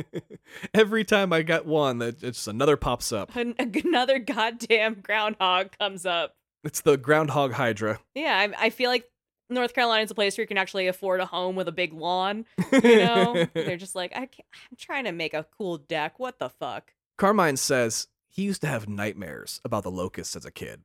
Every 0.74 1.05
time 1.05 1.32
I 1.32 1.42
get 1.42 1.66
one, 1.66 1.99
that 1.99 2.22
it's 2.22 2.47
another 2.47 2.76
pops 2.76 3.12
up. 3.12 3.34
An- 3.36 3.55
Another 3.59 4.18
goddamn 4.18 5.01
groundhog 5.03 5.76
comes 5.78 6.07
up. 6.07 6.34
It's 6.64 6.80
the 6.80 6.97
groundhog 6.97 7.53
hydra. 7.53 8.01
Yeah, 8.14 8.36
I, 8.36 8.66
I 8.66 8.70
feel 8.70 8.90
like 8.90 9.09
North 9.51 9.74
Carolina 9.74 10.03
is 10.03 10.11
a 10.11 10.14
place 10.14 10.36
where 10.36 10.42
you 10.42 10.49
can 10.49 10.59
actually 10.59 10.88
afford 10.88 11.20
a 11.20 11.26
home 11.26 11.55
with 11.55 11.68
a 11.68 11.72
big 11.72 11.92
lawn. 11.92 12.47
You 12.72 12.99
know, 12.99 13.47
they're 13.55 13.76
just 13.76 13.94
like, 13.94 14.12
I 14.12 14.26
can't, 14.26 14.47
I'm 14.70 14.76
trying 14.76 15.05
to 15.05 15.12
make 15.12 15.34
a 15.34 15.47
cool 15.57 15.78
deck. 15.78 16.18
What 16.18 16.38
the 16.38 16.49
fuck? 16.49 16.92
Carmine 17.16 17.57
says 17.57 18.09
he 18.28 18.42
used 18.42 18.61
to 18.62 18.66
have 18.66 18.88
nightmares 18.88 19.61
about 19.64 19.84
the 19.84 19.90
locusts 19.90 20.34
as 20.34 20.44
a 20.44 20.51
kid. 20.51 20.82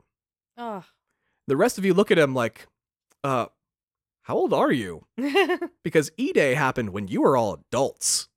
Oh. 0.57 0.84
The 1.47 1.57
rest 1.57 1.78
of 1.78 1.86
you 1.86 1.93
look 1.93 2.12
at 2.12 2.20
him 2.20 2.36
like, 2.36 2.68
uh, 3.24 3.47
how 4.24 4.36
old 4.36 4.53
are 4.53 4.72
you? 4.72 5.05
Because 5.84 6.11
E 6.15 6.32
Day 6.32 6.53
happened 6.53 6.91
when 6.91 7.07
you 7.07 7.22
were 7.22 7.36
all 7.36 7.53
adults. 7.53 8.30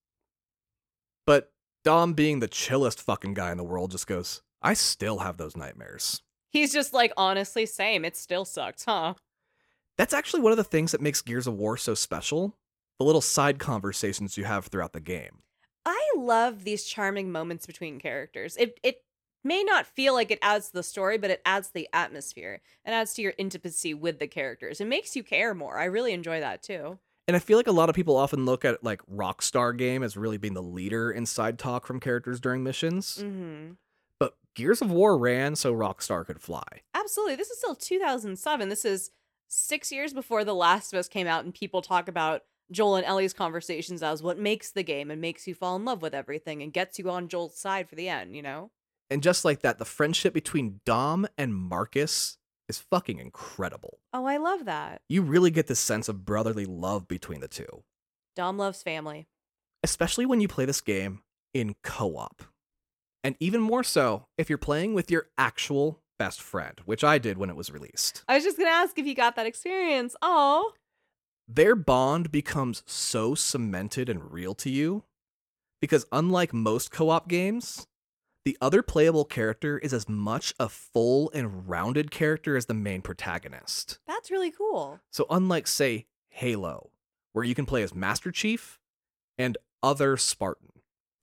But 1.26 1.52
Dom, 1.84 2.14
being 2.14 2.40
the 2.40 2.48
chillest 2.48 3.00
fucking 3.00 3.34
guy 3.34 3.50
in 3.50 3.58
the 3.58 3.64
world, 3.64 3.90
just 3.90 4.06
goes, 4.06 4.42
I 4.62 4.74
still 4.74 5.18
have 5.18 5.36
those 5.36 5.56
nightmares. 5.56 6.22
He's 6.50 6.72
just 6.72 6.94
like, 6.94 7.12
honestly, 7.16 7.66
same. 7.66 8.04
It 8.04 8.16
still 8.16 8.44
sucks, 8.44 8.84
huh? 8.84 9.14
That's 9.98 10.14
actually 10.14 10.40
one 10.40 10.52
of 10.52 10.58
the 10.58 10.64
things 10.64 10.92
that 10.92 11.00
makes 11.00 11.20
Gears 11.22 11.46
of 11.46 11.54
War 11.54 11.76
so 11.76 11.94
special 11.94 12.56
the 12.98 13.04
little 13.04 13.20
side 13.20 13.58
conversations 13.58 14.38
you 14.38 14.44
have 14.44 14.66
throughout 14.66 14.92
the 14.92 15.00
game. 15.00 15.40
I 15.84 16.12
love 16.16 16.64
these 16.64 16.84
charming 16.84 17.32
moments 17.32 17.66
between 17.66 17.98
characters. 17.98 18.56
It 18.56 18.78
it 18.82 19.02
may 19.44 19.62
not 19.62 19.86
feel 19.86 20.14
like 20.14 20.30
it 20.30 20.38
adds 20.42 20.68
to 20.68 20.72
the 20.72 20.82
story, 20.82 21.18
but 21.18 21.30
it 21.30 21.42
adds 21.44 21.68
to 21.68 21.74
the 21.74 21.88
atmosphere. 21.92 22.60
It 22.84 22.90
adds 22.90 23.14
to 23.14 23.22
your 23.22 23.34
intimacy 23.38 23.94
with 23.94 24.18
the 24.18 24.26
characters. 24.26 24.80
It 24.80 24.86
makes 24.86 25.14
you 25.14 25.22
care 25.22 25.54
more. 25.54 25.78
I 25.78 25.84
really 25.84 26.12
enjoy 26.12 26.40
that 26.40 26.62
too. 26.62 26.98
And 27.26 27.36
I 27.36 27.40
feel 27.40 27.58
like 27.58 27.66
a 27.66 27.72
lot 27.72 27.88
of 27.88 27.94
people 27.94 28.16
often 28.16 28.44
look 28.44 28.64
at 28.64 28.84
like 28.84 29.00
Rockstar 29.06 29.76
game 29.76 30.02
as 30.02 30.16
really 30.16 30.36
being 30.36 30.54
the 30.54 30.62
leader 30.62 31.10
in 31.10 31.26
side 31.26 31.58
talk 31.58 31.86
from 31.86 32.00
characters 32.00 32.40
during 32.40 32.62
missions. 32.62 33.18
Mm-hmm. 33.22 33.72
But 34.18 34.36
Gears 34.54 34.82
of 34.82 34.90
War 34.90 35.16
ran 35.16 35.56
so 35.56 35.74
Rockstar 35.74 36.26
could 36.26 36.40
fly. 36.40 36.64
Absolutely. 36.94 37.36
This 37.36 37.50
is 37.50 37.58
still 37.58 37.74
2007. 37.74 38.68
This 38.68 38.84
is 38.84 39.10
six 39.48 39.90
years 39.90 40.12
before 40.12 40.44
The 40.44 40.54
Last 40.54 40.92
of 40.92 40.98
Us 40.98 41.08
came 41.08 41.26
out, 41.26 41.44
and 41.44 41.54
people 41.54 41.80
talk 41.80 42.08
about 42.08 42.42
Joel 42.70 42.96
and 42.96 43.06
Ellie's 43.06 43.32
conversations 43.32 44.02
as 44.02 44.22
what 44.22 44.38
makes 44.38 44.70
the 44.70 44.82
game 44.82 45.10
and 45.10 45.20
makes 45.20 45.46
you 45.46 45.54
fall 45.54 45.76
in 45.76 45.84
love 45.84 46.02
with 46.02 46.14
everything 46.14 46.62
and 46.62 46.72
gets 46.72 46.98
you 46.98 47.10
on 47.10 47.28
Joel's 47.28 47.58
side 47.58 47.88
for 47.88 47.94
the 47.94 48.08
end, 48.08 48.34
you 48.36 48.42
know? 48.42 48.70
And 49.10 49.22
just 49.22 49.44
like 49.44 49.60
that, 49.60 49.78
the 49.78 49.84
friendship 49.84 50.32
between 50.34 50.80
Dom 50.84 51.26
and 51.36 51.54
Marcus 51.54 52.38
is 52.68 52.78
fucking 52.78 53.18
incredible. 53.18 53.98
Oh, 54.12 54.24
I 54.24 54.38
love 54.38 54.64
that. 54.64 55.02
You 55.08 55.22
really 55.22 55.50
get 55.50 55.66
this 55.66 55.80
sense 55.80 56.08
of 56.08 56.24
brotherly 56.24 56.64
love 56.64 57.06
between 57.06 57.40
the 57.40 57.48
two, 57.48 57.84
Dom 58.34 58.56
loves 58.58 58.82
family. 58.82 59.26
especially 59.82 60.24
when 60.26 60.40
you 60.40 60.48
play 60.48 60.64
this 60.64 60.80
game 60.80 61.20
in 61.52 61.74
co 61.84 62.16
op. 62.16 62.42
And 63.22 63.36
even 63.40 63.60
more 63.60 63.84
so 63.84 64.26
if 64.38 64.48
you're 64.48 64.58
playing 64.58 64.94
with 64.94 65.10
your 65.10 65.28
actual 65.38 66.00
best 66.18 66.40
friend, 66.40 66.80
which 66.84 67.04
I 67.04 67.18
did 67.18 67.38
when 67.38 67.50
it 67.50 67.56
was 67.56 67.70
released. 67.70 68.24
I 68.28 68.34
was 68.36 68.44
just 68.44 68.56
gonna 68.58 68.70
ask 68.70 68.98
if 68.98 69.06
you 69.06 69.14
got 69.14 69.36
that 69.36 69.46
experience. 69.46 70.16
Oh, 70.22 70.72
Their 71.46 71.76
bond 71.76 72.32
becomes 72.32 72.82
so 72.86 73.34
cemented 73.34 74.08
and 74.08 74.32
real 74.32 74.54
to 74.54 74.70
you 74.70 75.04
because, 75.80 76.06
unlike 76.12 76.54
most 76.54 76.90
co 76.90 77.10
op 77.10 77.28
games, 77.28 77.86
the 78.44 78.56
other 78.60 78.82
playable 78.82 79.24
character 79.24 79.78
is 79.78 79.92
as 79.92 80.08
much 80.08 80.54
a 80.60 80.68
full 80.68 81.30
and 81.32 81.68
rounded 81.68 82.10
character 82.10 82.56
as 82.56 82.66
the 82.66 82.74
main 82.74 83.02
protagonist. 83.02 83.98
that's 84.06 84.30
really 84.30 84.50
cool. 84.50 85.00
So, 85.10 85.26
unlike, 85.30 85.66
say, 85.66 86.06
Halo, 86.28 86.90
where 87.32 87.44
you 87.44 87.54
can 87.54 87.66
play 87.66 87.82
as 87.82 87.94
Master 87.94 88.30
Chief 88.30 88.78
and 89.38 89.56
other 89.82 90.16
Spartan. 90.16 90.68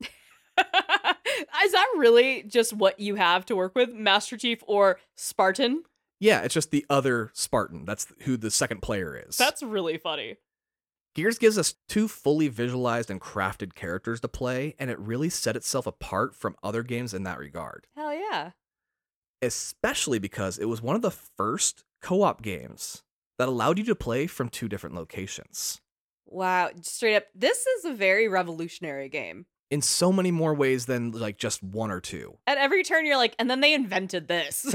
Is 1.64 1.72
that 1.72 1.86
really 1.96 2.42
just 2.42 2.72
what 2.72 2.98
you 2.98 3.14
have 3.14 3.46
to 3.46 3.56
work 3.56 3.74
with, 3.74 3.92
Master 3.92 4.36
Chief 4.36 4.62
or 4.66 4.98
Spartan? 5.14 5.84
Yeah, 6.20 6.42
it's 6.42 6.54
just 6.54 6.70
the 6.70 6.84
other 6.90 7.30
Spartan. 7.34 7.84
That's 7.84 8.06
who 8.22 8.36
the 8.36 8.50
second 8.50 8.82
player 8.82 9.16
is. 9.28 9.36
That's 9.36 9.62
really 9.62 9.96
funny. 9.98 10.36
Gears 11.14 11.38
gives 11.38 11.58
us 11.58 11.74
two 11.88 12.08
fully 12.08 12.48
visualized 12.48 13.10
and 13.10 13.20
crafted 13.20 13.74
characters 13.74 14.20
to 14.20 14.28
play, 14.28 14.74
and 14.78 14.90
it 14.90 14.98
really 14.98 15.28
set 15.28 15.56
itself 15.56 15.86
apart 15.86 16.34
from 16.34 16.56
other 16.62 16.82
games 16.82 17.12
in 17.12 17.24
that 17.24 17.38
regard. 17.38 17.86
Hell 17.94 18.14
yeah. 18.14 18.52
Especially 19.42 20.18
because 20.18 20.56
it 20.58 20.66
was 20.66 20.80
one 20.80 20.96
of 20.96 21.02
the 21.02 21.10
first 21.10 21.84
co 22.00 22.22
op 22.22 22.40
games 22.42 23.02
that 23.38 23.48
allowed 23.48 23.78
you 23.78 23.84
to 23.84 23.94
play 23.94 24.26
from 24.26 24.48
two 24.48 24.68
different 24.68 24.94
locations. 24.96 25.80
Wow, 26.26 26.70
straight 26.80 27.16
up, 27.16 27.24
this 27.34 27.66
is 27.66 27.84
a 27.84 27.92
very 27.92 28.26
revolutionary 28.28 29.10
game. 29.10 29.44
In 29.70 29.82
so 29.82 30.12
many 30.12 30.30
more 30.30 30.54
ways 30.54 30.86
than 30.86 31.12
like 31.12 31.36
just 31.38 31.62
one 31.62 31.90
or 31.90 32.00
two. 32.00 32.38
At 32.46 32.58
every 32.58 32.84
turn, 32.84 33.04
you're 33.04 33.16
like, 33.16 33.34
and 33.38 33.50
then 33.50 33.60
they 33.60 33.74
invented 33.74 34.28
this. 34.28 34.64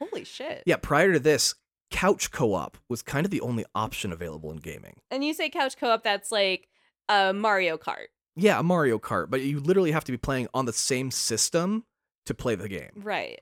Holy 0.00 0.24
shit. 0.24 0.62
yeah, 0.66 0.76
prior 0.76 1.12
to 1.14 1.18
this, 1.18 1.54
couch 1.90 2.30
co 2.30 2.54
op 2.54 2.76
was 2.88 3.02
kind 3.02 3.24
of 3.24 3.30
the 3.30 3.40
only 3.40 3.64
option 3.74 4.12
available 4.12 4.50
in 4.50 4.58
gaming. 4.58 5.00
And 5.10 5.24
you 5.24 5.34
say 5.34 5.50
couch 5.50 5.76
co 5.76 5.90
op, 5.90 6.02
that's 6.02 6.32
like 6.32 6.68
uh, 7.08 7.32
Mario 7.32 7.76
Kart. 7.76 8.06
Yeah, 8.36 8.60
a 8.60 8.62
Mario 8.62 8.98
Kart, 8.98 9.28
but 9.28 9.42
you 9.42 9.60
literally 9.60 9.92
have 9.92 10.04
to 10.04 10.12
be 10.12 10.18
playing 10.18 10.48
on 10.54 10.64
the 10.64 10.72
same 10.72 11.10
system 11.10 11.84
to 12.26 12.34
play 12.34 12.54
the 12.54 12.68
game. 12.68 12.90
Right. 12.96 13.40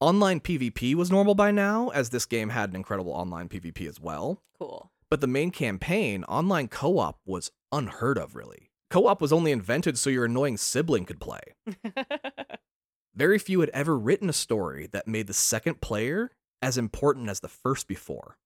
Online 0.00 0.40
PvP 0.40 0.94
was 0.94 1.10
normal 1.10 1.34
by 1.34 1.50
now, 1.50 1.90
as 1.90 2.10
this 2.10 2.26
game 2.26 2.48
had 2.48 2.70
an 2.70 2.76
incredible 2.76 3.12
online 3.12 3.48
PvP 3.48 3.86
as 3.86 4.00
well. 4.00 4.42
Cool. 4.58 4.90
But 5.10 5.20
the 5.20 5.26
main 5.26 5.50
campaign, 5.50 6.24
online 6.24 6.68
co 6.68 6.98
op, 6.98 7.18
was 7.26 7.50
unheard 7.70 8.18
of, 8.18 8.34
really. 8.34 8.70
Co 8.90 9.06
op 9.06 9.20
was 9.20 9.32
only 9.32 9.52
invented 9.52 9.98
so 9.98 10.10
your 10.10 10.24
annoying 10.24 10.56
sibling 10.56 11.04
could 11.04 11.20
play. 11.20 11.40
Very 13.14 13.38
few 13.38 13.60
had 13.60 13.70
ever 13.70 13.98
written 13.98 14.28
a 14.28 14.32
story 14.32 14.88
that 14.92 15.06
made 15.06 15.26
the 15.26 15.34
second 15.34 15.80
player 15.80 16.30
as 16.62 16.78
important 16.78 17.28
as 17.28 17.40
the 17.40 17.48
first 17.48 17.86
before. 17.86 18.36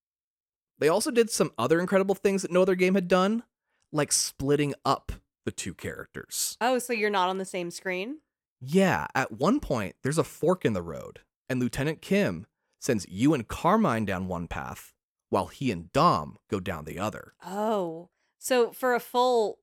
They 0.79 0.89
also 0.89 1.11
did 1.11 1.31
some 1.31 1.53
other 1.57 1.81
incredible 1.81 2.15
things 2.15 2.43
that 2.43 2.51
no 2.51 2.63
other 2.63 2.75
game 2.75 2.95
had 2.95 3.09
done, 3.09 3.45
like 3.93 4.13
splitting 4.13 4.75
up 4.85 5.13
the 5.45 5.53
two 5.53 5.75
characters. 5.75 6.57
oh, 6.61 6.79
so 6.79 6.93
you're 6.93 7.11
not 7.11 7.29
on 7.29 7.39
the 7.39 7.45
same 7.45 7.71
screen? 7.71 8.19
Yeah, 8.61 9.07
at 9.15 9.33
one 9.33 9.61
point, 9.61 9.95
there's 10.03 10.19
a 10.19 10.25
fork 10.25 10.65
in 10.65 10.73
the 10.73 10.83
road, 10.83 11.21
and 11.49 11.61
Lieutenant 11.61 12.01
Kim 12.01 12.47
sends 12.81 13.07
you 13.09 13.35
and 13.35 13.47
Carmine 13.47 14.05
down 14.05 14.27
one 14.27 14.49
path, 14.49 14.93
while 15.29 15.47
he 15.47 15.71
and 15.71 15.93
Dom 15.93 16.39
go 16.51 16.61
down 16.61 16.85
the 16.85 16.99
other. 16.99 17.35
Oh. 17.45 18.09
So 18.39 18.73
for 18.73 18.95
a 18.95 19.01
full 19.01 19.59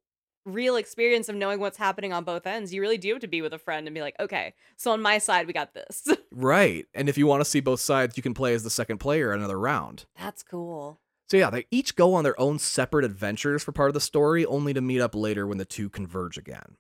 real 0.45 0.75
experience 0.75 1.29
of 1.29 1.35
knowing 1.35 1.59
what's 1.59 1.77
happening 1.77 2.13
on 2.13 2.23
both 2.23 2.47
ends, 2.47 2.73
you 2.73 2.81
really 2.81 2.97
do 2.97 3.13
have 3.13 3.21
to 3.21 3.27
be 3.27 3.41
with 3.41 3.53
a 3.53 3.59
friend 3.59 3.87
and 3.87 3.93
be 3.93 4.01
like, 4.01 4.15
okay, 4.19 4.53
so 4.77 4.91
on 4.91 5.01
my 5.01 5.17
side, 5.17 5.47
we 5.47 5.53
got 5.53 5.73
this. 5.73 6.07
Right, 6.33 6.85
and 6.93 7.09
if 7.09 7.17
you 7.17 7.27
want 7.27 7.41
to 7.41 7.49
see 7.49 7.59
both 7.59 7.81
sides, 7.81 8.15
you 8.15 8.23
can 8.23 8.33
play 8.33 8.53
as 8.53 8.63
the 8.63 8.69
second 8.69 8.99
player 8.99 9.33
another 9.33 9.59
round. 9.59 10.05
That's 10.17 10.43
cool. 10.43 11.01
So 11.29 11.35
yeah, 11.35 11.49
they 11.49 11.65
each 11.71 11.97
go 11.97 12.13
on 12.13 12.23
their 12.23 12.39
own 12.39 12.57
separate 12.57 13.03
adventures 13.03 13.63
for 13.63 13.73
part 13.73 13.89
of 13.89 13.93
the 13.93 13.99
story, 13.99 14.45
only 14.45 14.73
to 14.73 14.79
meet 14.79 15.01
up 15.01 15.13
later 15.13 15.45
when 15.45 15.57
the 15.57 15.65
two 15.65 15.89
converge 15.89 16.37
again. 16.37 16.77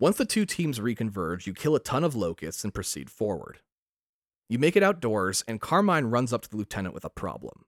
Once 0.00 0.16
the 0.16 0.24
two 0.24 0.44
teams 0.44 0.80
reconverge, 0.80 1.46
you 1.46 1.54
kill 1.54 1.76
a 1.76 1.80
ton 1.80 2.02
of 2.02 2.16
locusts 2.16 2.64
and 2.64 2.74
proceed 2.74 3.08
forward. 3.08 3.60
You 4.48 4.58
make 4.58 4.76
it 4.76 4.82
outdoors, 4.82 5.42
and 5.48 5.60
Carmine 5.60 6.06
runs 6.06 6.32
up 6.32 6.42
to 6.42 6.50
the 6.50 6.56
lieutenant 6.56 6.94
with 6.94 7.04
a 7.04 7.10
problem. 7.10 7.64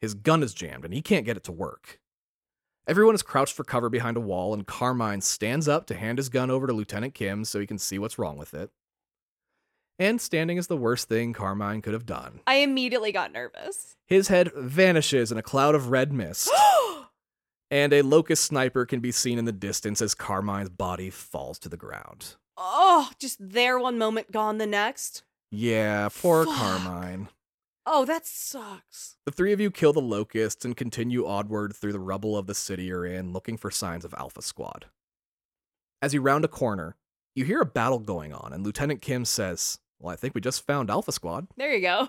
His 0.00 0.14
gun 0.14 0.42
is 0.42 0.52
jammed, 0.52 0.84
and 0.84 0.92
he 0.92 1.00
can't 1.00 1.24
get 1.24 1.36
it 1.36 1.44
to 1.44 1.52
work. 1.52 2.00
Everyone 2.88 3.16
is 3.16 3.22
crouched 3.22 3.54
for 3.54 3.64
cover 3.64 3.88
behind 3.88 4.16
a 4.16 4.20
wall, 4.20 4.54
and 4.54 4.64
Carmine 4.64 5.20
stands 5.20 5.66
up 5.66 5.86
to 5.86 5.96
hand 5.96 6.18
his 6.18 6.28
gun 6.28 6.50
over 6.50 6.68
to 6.68 6.72
Lieutenant 6.72 7.14
Kim 7.14 7.44
so 7.44 7.58
he 7.58 7.66
can 7.66 7.78
see 7.78 7.98
what's 7.98 8.16
wrong 8.18 8.36
with 8.36 8.54
it. 8.54 8.70
And 9.98 10.20
standing 10.20 10.56
is 10.56 10.68
the 10.68 10.76
worst 10.76 11.08
thing 11.08 11.32
Carmine 11.32 11.82
could 11.82 11.94
have 11.94 12.06
done. 12.06 12.40
I 12.46 12.56
immediately 12.56 13.10
got 13.10 13.32
nervous. 13.32 13.96
His 14.06 14.28
head 14.28 14.52
vanishes 14.54 15.32
in 15.32 15.38
a 15.38 15.42
cloud 15.42 15.74
of 15.74 15.90
red 15.90 16.12
mist, 16.12 16.48
and 17.72 17.92
a 17.92 18.02
locust 18.02 18.44
sniper 18.44 18.86
can 18.86 19.00
be 19.00 19.10
seen 19.10 19.38
in 19.38 19.46
the 19.46 19.52
distance 19.52 20.00
as 20.00 20.14
Carmine's 20.14 20.68
body 20.68 21.10
falls 21.10 21.58
to 21.60 21.68
the 21.68 21.76
ground. 21.76 22.36
oh, 22.56 23.10
just 23.18 23.36
there 23.40 23.80
one 23.80 23.98
moment, 23.98 24.30
gone 24.30 24.58
the 24.58 24.66
next. 24.66 25.24
Yeah, 25.50 26.08
poor 26.20 26.44
Fuck. 26.44 26.54
Carmine. 26.54 27.28
Oh, 27.88 28.04
that 28.04 28.26
sucks. 28.26 29.14
The 29.26 29.30
three 29.30 29.52
of 29.52 29.60
you 29.60 29.70
kill 29.70 29.92
the 29.92 30.00
locusts 30.00 30.64
and 30.64 30.76
continue 30.76 31.24
onward 31.24 31.74
through 31.76 31.92
the 31.92 32.00
rubble 32.00 32.36
of 32.36 32.48
the 32.48 32.54
city 32.54 32.84
you're 32.84 33.06
in, 33.06 33.32
looking 33.32 33.56
for 33.56 33.70
signs 33.70 34.04
of 34.04 34.12
Alpha 34.18 34.42
Squad. 34.42 34.86
As 36.02 36.12
you 36.12 36.20
round 36.20 36.44
a 36.44 36.48
corner, 36.48 36.96
you 37.36 37.44
hear 37.44 37.60
a 37.60 37.66
battle 37.66 38.00
going 38.00 38.32
on, 38.32 38.52
and 38.52 38.64
Lieutenant 38.64 39.02
Kim 39.02 39.24
says, 39.24 39.78
Well, 40.00 40.12
I 40.12 40.16
think 40.16 40.34
we 40.34 40.40
just 40.40 40.66
found 40.66 40.90
Alpha 40.90 41.12
Squad. 41.12 41.46
There 41.56 41.72
you 41.72 41.80
go. 41.80 42.08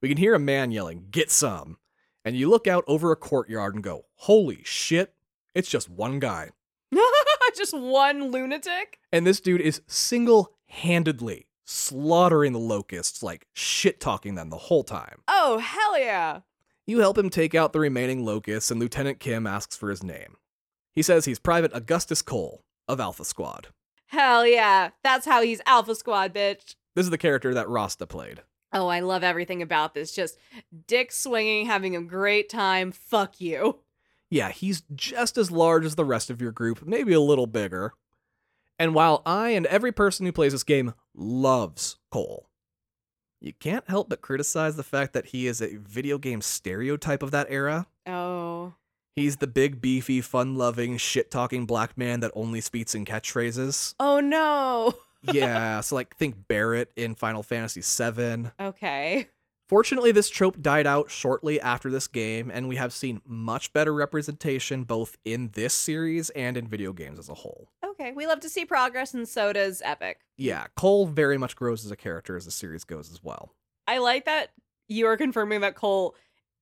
We 0.00 0.08
can 0.08 0.18
hear 0.18 0.34
a 0.34 0.38
man 0.38 0.70
yelling, 0.70 1.06
Get 1.10 1.32
some! 1.32 1.78
And 2.24 2.36
you 2.36 2.48
look 2.48 2.68
out 2.68 2.84
over 2.86 3.10
a 3.10 3.16
courtyard 3.16 3.74
and 3.74 3.82
go, 3.82 4.04
Holy 4.14 4.60
shit, 4.62 5.14
it's 5.52 5.68
just 5.68 5.90
one 5.90 6.20
guy. 6.20 6.50
just 7.56 7.76
one 7.76 8.30
lunatic. 8.30 9.00
And 9.12 9.26
this 9.26 9.40
dude 9.40 9.62
is 9.62 9.82
single 9.88 10.52
handedly 10.66 11.47
slaughtering 11.68 12.54
the 12.54 12.58
locusts, 12.58 13.22
like 13.22 13.46
shit 13.52 14.00
talking 14.00 14.34
them 14.34 14.48
the 14.48 14.56
whole 14.56 14.82
time. 14.82 15.20
Oh, 15.28 15.58
hell 15.58 15.98
yeah. 15.98 16.40
You 16.86 17.00
help 17.00 17.18
him 17.18 17.28
take 17.28 17.54
out 17.54 17.74
the 17.74 17.80
remaining 17.80 18.24
locusts, 18.24 18.70
and 18.70 18.80
Lieutenant 18.80 19.20
Kim 19.20 19.46
asks 19.46 19.76
for 19.76 19.90
his 19.90 20.02
name. 20.02 20.36
He 20.94 21.02
says 21.02 21.26
he's 21.26 21.38
Private 21.38 21.70
Augustus 21.74 22.22
Cole 22.22 22.64
of 22.88 23.00
Alpha 23.00 23.24
Squad. 23.24 23.68
Hell 24.06 24.46
yeah. 24.46 24.90
That's 25.04 25.26
how 25.26 25.42
he's 25.42 25.60
Alpha 25.66 25.94
Squad, 25.94 26.34
bitch. 26.34 26.74
This 26.94 27.04
is 27.04 27.10
the 27.10 27.18
character 27.18 27.52
that 27.52 27.68
Rasta 27.68 28.06
played. 28.06 28.40
Oh, 28.72 28.88
I 28.88 29.00
love 29.00 29.22
everything 29.22 29.60
about 29.60 29.92
this. 29.92 30.12
Just 30.14 30.38
dick 30.86 31.12
swinging, 31.12 31.66
having 31.66 31.94
a 31.94 32.02
great 32.02 32.48
time. 32.48 32.92
Fuck 32.92 33.40
you. 33.40 33.80
Yeah, 34.30 34.50
he's 34.50 34.82
just 34.94 35.36
as 35.36 35.50
large 35.50 35.84
as 35.84 35.96
the 35.96 36.04
rest 36.04 36.30
of 36.30 36.40
your 36.40 36.52
group, 36.52 36.86
maybe 36.86 37.12
a 37.12 37.20
little 37.20 37.46
bigger. 37.46 37.92
And 38.78 38.94
while 38.94 39.22
I 39.26 39.50
and 39.50 39.66
every 39.66 39.92
person 39.92 40.24
who 40.24 40.32
plays 40.32 40.52
this 40.52 40.62
game 40.62 40.94
loves 41.18 41.96
Cole, 42.10 42.48
you 43.40 43.52
can't 43.52 43.88
help 43.88 44.08
but 44.08 44.20
criticize 44.20 44.76
the 44.76 44.82
fact 44.82 45.12
that 45.12 45.26
he 45.26 45.46
is 45.46 45.60
a 45.60 45.76
video 45.76 46.18
game 46.18 46.40
stereotype 46.40 47.22
of 47.22 47.30
that 47.30 47.46
era. 47.50 47.86
Oh. 48.06 48.74
He's 49.14 49.36
the 49.38 49.46
big, 49.46 49.80
beefy, 49.80 50.20
fun 50.20 50.54
loving, 50.54 50.96
shit 50.96 51.30
talking 51.30 51.66
black 51.66 51.98
man 51.98 52.20
that 52.20 52.30
only 52.34 52.60
speaks 52.60 52.94
in 52.94 53.04
catchphrases. 53.04 53.94
Oh 53.98 54.20
no. 54.20 54.94
yeah, 55.32 55.80
so 55.80 55.96
like 55.96 56.16
think 56.16 56.46
Barret 56.46 56.92
in 56.96 57.14
Final 57.14 57.42
Fantasy 57.42 57.82
VII. 57.82 58.50
Okay. 58.60 59.28
Fortunately, 59.68 60.12
this 60.12 60.30
trope 60.30 60.60
died 60.62 60.86
out 60.86 61.10
shortly 61.10 61.60
after 61.60 61.90
this 61.90 62.06
game, 62.06 62.50
and 62.52 62.68
we 62.68 62.76
have 62.76 62.92
seen 62.92 63.20
much 63.26 63.72
better 63.74 63.92
representation 63.92 64.84
both 64.84 65.18
in 65.24 65.50
this 65.52 65.74
series 65.74 66.30
and 66.30 66.56
in 66.56 66.66
video 66.66 66.94
games 66.94 67.18
as 67.18 67.28
a 67.28 67.34
whole. 67.34 67.68
Okay. 67.84 68.12
We 68.12 68.26
love 68.26 68.40
to 68.40 68.48
see 68.48 68.64
progress, 68.64 69.12
and 69.12 69.28
so 69.28 69.52
does 69.52 69.82
Epic. 69.84 70.20
Yeah, 70.36 70.66
Cole 70.76 71.06
very 71.06 71.36
much 71.36 71.54
grows 71.54 71.84
as 71.84 71.90
a 71.90 71.96
character 71.96 72.36
as 72.36 72.46
the 72.46 72.50
series 72.50 72.84
goes 72.84 73.12
as 73.12 73.22
well. 73.22 73.52
I 73.86 73.98
like 73.98 74.24
that 74.24 74.50
you 74.88 75.06
are 75.06 75.16
confirming 75.16 75.60
that 75.60 75.74
Cole 75.74 76.14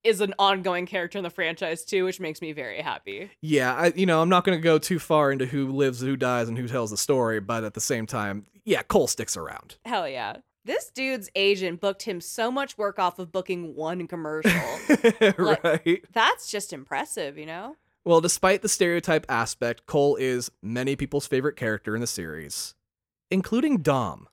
is 0.03 0.21
an 0.21 0.33
ongoing 0.37 0.85
character 0.85 1.17
in 1.17 1.23
the 1.23 1.29
franchise 1.29 1.83
too, 1.83 2.05
which 2.05 2.19
makes 2.19 2.41
me 2.41 2.51
very 2.51 2.81
happy. 2.81 3.31
Yeah, 3.41 3.73
I, 3.73 3.93
you 3.95 4.05
know, 4.05 4.21
I'm 4.21 4.29
not 4.29 4.43
going 4.43 4.57
to 4.57 4.61
go 4.63 4.77
too 4.77 4.99
far 4.99 5.31
into 5.31 5.45
who 5.45 5.71
lives, 5.71 6.01
who 6.01 6.15
dies, 6.15 6.47
and 6.47 6.57
who 6.57 6.67
tells 6.67 6.91
the 6.91 6.97
story, 6.97 7.39
but 7.39 7.63
at 7.63 7.73
the 7.73 7.81
same 7.81 8.05
time, 8.05 8.45
yeah, 8.65 8.83
Cole 8.83 9.07
sticks 9.07 9.37
around. 9.37 9.77
Hell 9.85 10.07
yeah. 10.07 10.37
This 10.67 10.89
dude's 10.89 11.29
agent 11.33 11.79
booked 11.79 12.03
him 12.03 12.19
so 12.19 12.51
much 12.51 12.77
work 12.77 12.99
off 12.99 13.19
of 13.19 13.31
booking 13.31 13.73
one 13.73 14.05
commercial. 14.07 14.51
Like- 15.37 15.63
right? 15.63 16.03
That's 16.11 16.51
just 16.51 16.73
impressive, 16.73 17.37
you 17.37 17.45
know? 17.45 17.77
Well, 18.03 18.19
despite 18.21 18.61
the 18.61 18.69
stereotype 18.69 19.25
aspect, 19.29 19.85
Cole 19.85 20.17
is 20.17 20.51
many 20.61 20.95
people's 20.97 21.25
favorite 21.25 21.55
character 21.55 21.95
in 21.95 22.01
the 22.01 22.07
series, 22.07 22.75
including 23.31 23.77
Dom. 23.81 24.27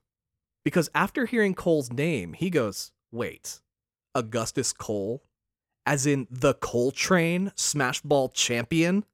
Because 0.65 0.89
after 0.93 1.25
hearing 1.25 1.53
Cole's 1.53 1.91
name, 1.91 2.33
he 2.33 2.49
goes, 2.49 2.91
Wait, 3.11 3.61
Augustus 4.13 4.73
Cole? 4.73 5.23
As 5.85 6.05
in 6.05 6.27
the 6.29 6.53
Cole 6.55 6.91
Train 6.91 7.51
Thrashball 7.55 8.33
champion? 8.33 9.05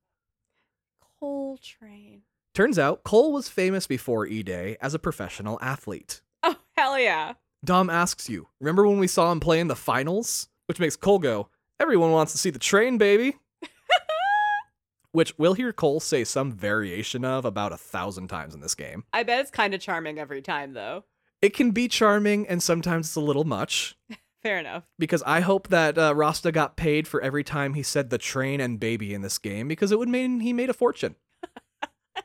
Coltrane. 1.19 2.23
Turns 2.55 2.79
out, 2.79 3.03
Cole 3.03 3.31
was 3.31 3.47
famous 3.47 3.85
before 3.85 4.25
E 4.25 4.41
Day 4.41 4.77
as 4.81 4.93
a 4.93 4.99
professional 4.99 5.59
athlete. 5.61 6.21
Hell 6.77 6.99
yeah. 6.99 7.33
Dom 7.63 7.89
asks 7.89 8.29
you, 8.29 8.47
Remember 8.59 8.87
when 8.87 8.99
we 8.99 9.07
saw 9.07 9.31
him 9.31 9.39
play 9.39 9.59
in 9.59 9.67
the 9.67 9.75
finals? 9.75 10.47
Which 10.67 10.79
makes 10.79 10.95
Cole 10.95 11.19
go, 11.19 11.49
Everyone 11.79 12.11
wants 12.11 12.31
to 12.31 12.37
see 12.37 12.49
the 12.49 12.59
train, 12.59 12.97
baby. 12.97 13.37
Which 15.11 15.37
we'll 15.37 15.53
hear 15.53 15.73
Cole 15.73 15.99
say 15.99 16.23
some 16.23 16.51
variation 16.51 17.25
of 17.25 17.43
about 17.43 17.73
a 17.73 17.77
thousand 17.77 18.29
times 18.29 18.53
in 18.53 18.61
this 18.61 18.75
game. 18.75 19.03
I 19.13 19.23
bet 19.23 19.41
it's 19.41 19.51
kind 19.51 19.73
of 19.73 19.81
charming 19.81 20.19
every 20.19 20.41
time, 20.41 20.73
though. 20.73 21.03
It 21.41 21.55
can 21.55 21.71
be 21.71 21.87
charming 21.87 22.47
and 22.47 22.61
sometimes 22.61 23.07
it's 23.07 23.15
a 23.15 23.21
little 23.21 23.43
much. 23.43 23.97
Fair 24.43 24.57
enough. 24.57 24.83
Because 24.97 25.21
I 25.23 25.41
hope 25.41 25.67
that 25.67 25.97
uh, 25.97 26.15
Rasta 26.15 26.51
got 26.51 26.75
paid 26.75 27.07
for 27.07 27.21
every 27.21 27.43
time 27.43 27.73
he 27.73 27.83
said 27.83 28.09
the 28.09 28.17
train 28.17 28.59
and 28.59 28.79
baby 28.79 29.13
in 29.13 29.21
this 29.21 29.37
game 29.37 29.67
because 29.67 29.91
it 29.91 29.99
would 29.99 30.09
mean 30.09 30.39
he 30.39 30.53
made 30.53 30.69
a 30.69 30.73
fortune. 30.73 31.15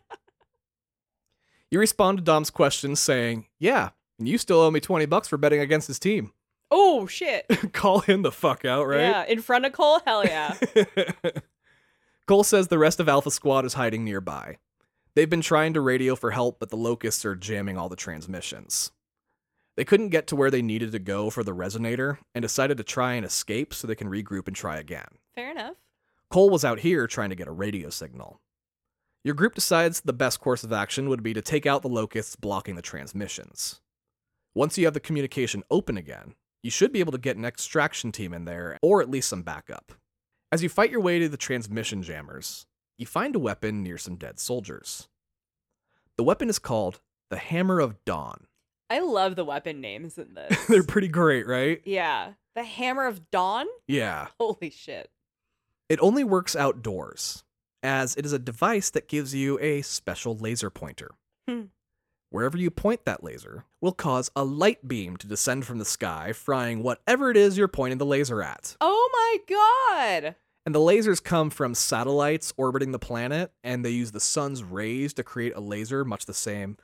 you 1.71 1.79
respond 1.79 2.19
to 2.19 2.25
Dom's 2.25 2.51
question 2.51 2.97
saying, 2.97 3.47
Yeah, 3.59 3.91
and 4.19 4.29
you 4.29 4.39
still 4.39 4.61
owe 4.61 4.71
me 4.71 4.81
20 4.81 5.07
bucks 5.07 5.29
for 5.29 5.37
betting 5.37 5.61
against 5.61 5.89
his 5.89 5.99
team. 5.99 6.33
Oh, 6.69 7.07
shit. 7.07 7.47
Call 7.73 8.01
him 8.01 8.23
the 8.23 8.33
fuck 8.33 8.65
out, 8.65 8.89
right? 8.89 8.99
Yeah, 8.99 9.25
in 9.27 9.41
front 9.41 9.67
of 9.67 9.73
Cole? 9.73 10.01
Hell 10.05 10.25
yeah. 10.25 10.57
Cole 12.27 12.43
says 12.43 12.67
the 12.67 12.77
rest 12.77 12.99
of 12.99 13.09
Alpha 13.09 13.31
Squad 13.31 13.65
is 13.65 13.75
hiding 13.75 14.05
nearby. 14.05 14.59
They've 15.15 15.31
been 15.31 15.43
trying 15.43 15.75
to 15.75 15.81
radio 15.81 16.17
for 16.17 16.33
help, 16.33 16.59
but 16.59 16.71
the 16.71 16.77
locusts 16.77 17.25
are 17.25 17.37
jamming 17.37 17.79
all 17.79 17.89
the 17.89 17.95
transmissions. 17.95 18.91
They 19.77 19.85
couldn't 19.85 20.09
get 20.09 20.27
to 20.27 20.37
where 20.37 20.51
they 20.51 20.61
needed 20.61 20.91
to 20.91 20.99
go 20.99 21.31
for 21.31 21.45
the 21.45 21.55
resonator 21.55 22.19
and 22.35 22.43
decided 22.43 22.79
to 22.79 22.85
try 22.85 23.15
and 23.15 23.25
escape 23.25 23.73
so 23.73 23.87
they 23.87 23.95
can 23.95 24.11
regroup 24.11 24.49
and 24.49 24.57
try 24.57 24.79
again. 24.79 25.07
Fair 25.37 25.53
enough. 25.53 25.77
Cole 26.31 26.51
was 26.51 26.65
out 26.65 26.81
here 26.81 27.07
trying 27.07 27.31
to 27.31 27.37
get 27.37 27.47
a 27.47 27.53
radio 27.53 27.91
signal. 27.91 28.41
Your 29.23 29.35
group 29.35 29.55
decides 29.55 30.01
the 30.01 30.13
best 30.13 30.41
course 30.41 30.65
of 30.65 30.73
action 30.73 31.09
would 31.09 31.23
be 31.23 31.33
to 31.33 31.43
take 31.43 31.65
out 31.65 31.83
the 31.83 31.89
locusts 31.89 32.35
blocking 32.35 32.75
the 32.75 32.83
transmissions. 32.83 33.81
Once 34.57 34.79
you 34.79 34.87
have 34.87 34.95
the 34.95 35.01
communication 35.01 35.63
open 35.71 35.99
again, 35.99 36.35
you 36.63 36.71
should 36.71 36.91
be 36.91 37.01
able 37.01 37.13
to 37.13 37.19
get 37.19 37.37
an 37.37 37.45
extraction 37.45 38.11
team 38.11 38.33
in 38.33 38.47
there, 38.47 38.79
or 38.81 39.03
at 39.03 39.11
least 39.11 39.29
some 39.29 39.43
backup. 39.43 39.93
As 40.51 40.63
you 40.63 40.71
fight 40.71 40.91
your 40.91 41.03
way 41.03 41.19
to 41.19 41.29
the 41.29 41.37
transmission 41.37 42.03
jammers, 42.03 42.65
you 42.97 43.05
find 43.05 43.37
a 43.37 43.39
weapon 43.39 43.83
near 43.83 43.99
some 43.99 44.17
dead 44.17 44.39
soldiers. 44.41 45.09
The 46.17 46.25
weapon 46.25 46.49
is 46.49 46.59
called 46.59 47.03
the 47.29 47.37
Hammer 47.37 47.81
of 47.81 48.03
Dawn. 48.07 48.47
I 48.89 49.01
love 49.01 49.37
the 49.37 49.45
weapon 49.45 49.83
names 49.83 50.17
in 50.17 50.33
this. 50.49 50.67
They're 50.69 50.83
pretty 50.83 51.09
great, 51.09 51.47
right? 51.47 51.83
yeah. 51.85 52.33
The 52.55 52.65
Hammer 52.65 53.05
of 53.05 53.31
Dawn? 53.31 53.67
Yeah. 53.87 54.29
Holy 54.41 54.71
shit. 54.71 55.11
It 55.91 56.01
only 56.01 56.25
works 56.25 56.57
outdoors, 56.57 57.45
as 57.83 58.17
it 58.17 58.25
is 58.25 58.33
a 58.33 58.39
device 58.39 58.89
that 58.89 59.07
gives 59.07 59.35
you 59.35 59.59
a 59.61 59.83
special 59.83 60.35
laser 60.35 60.71
pointer. 60.71 61.11
Hmm. 61.47 61.65
Wherever 62.37 62.59
you 62.59 62.71
point 62.71 63.07
that 63.07 63.25
laser 63.25 63.65
will 63.81 63.93
cause 63.93 64.31
a 64.37 64.45
light 64.45 64.87
beam 64.87 65.17
to 65.17 65.27
descend 65.27 65.65
from 65.65 65.79
the 65.79 65.87
sky, 65.87 66.35
frying 66.35 66.83
whatever 66.83 67.31
it 67.31 67.37
is 67.39 67.57
you're 67.57 67.67
pointing 67.67 67.97
the 67.97 68.05
laser 68.05 68.43
at. 68.43 68.77
Oh 68.79 69.09
my 69.11 69.57
god. 70.21 70.37
And 70.67 70.75
the 70.75 70.79
lasers 70.79 71.25
come 71.25 71.49
from 71.49 71.75
satellites 71.75 72.53
orbiting 72.59 72.93
the 72.93 72.99
planet, 72.99 73.53
and 73.65 73.83
they 73.83 73.89
use 73.89 74.13
the 74.13 74.21
sun's 74.21 74.63
rays 74.63 75.15
to 75.15 75.25
create 75.25 75.57
a 75.57 75.61
laser 75.61 76.05
much 76.05 76.27
the 76.27 76.35
same, 76.35 76.77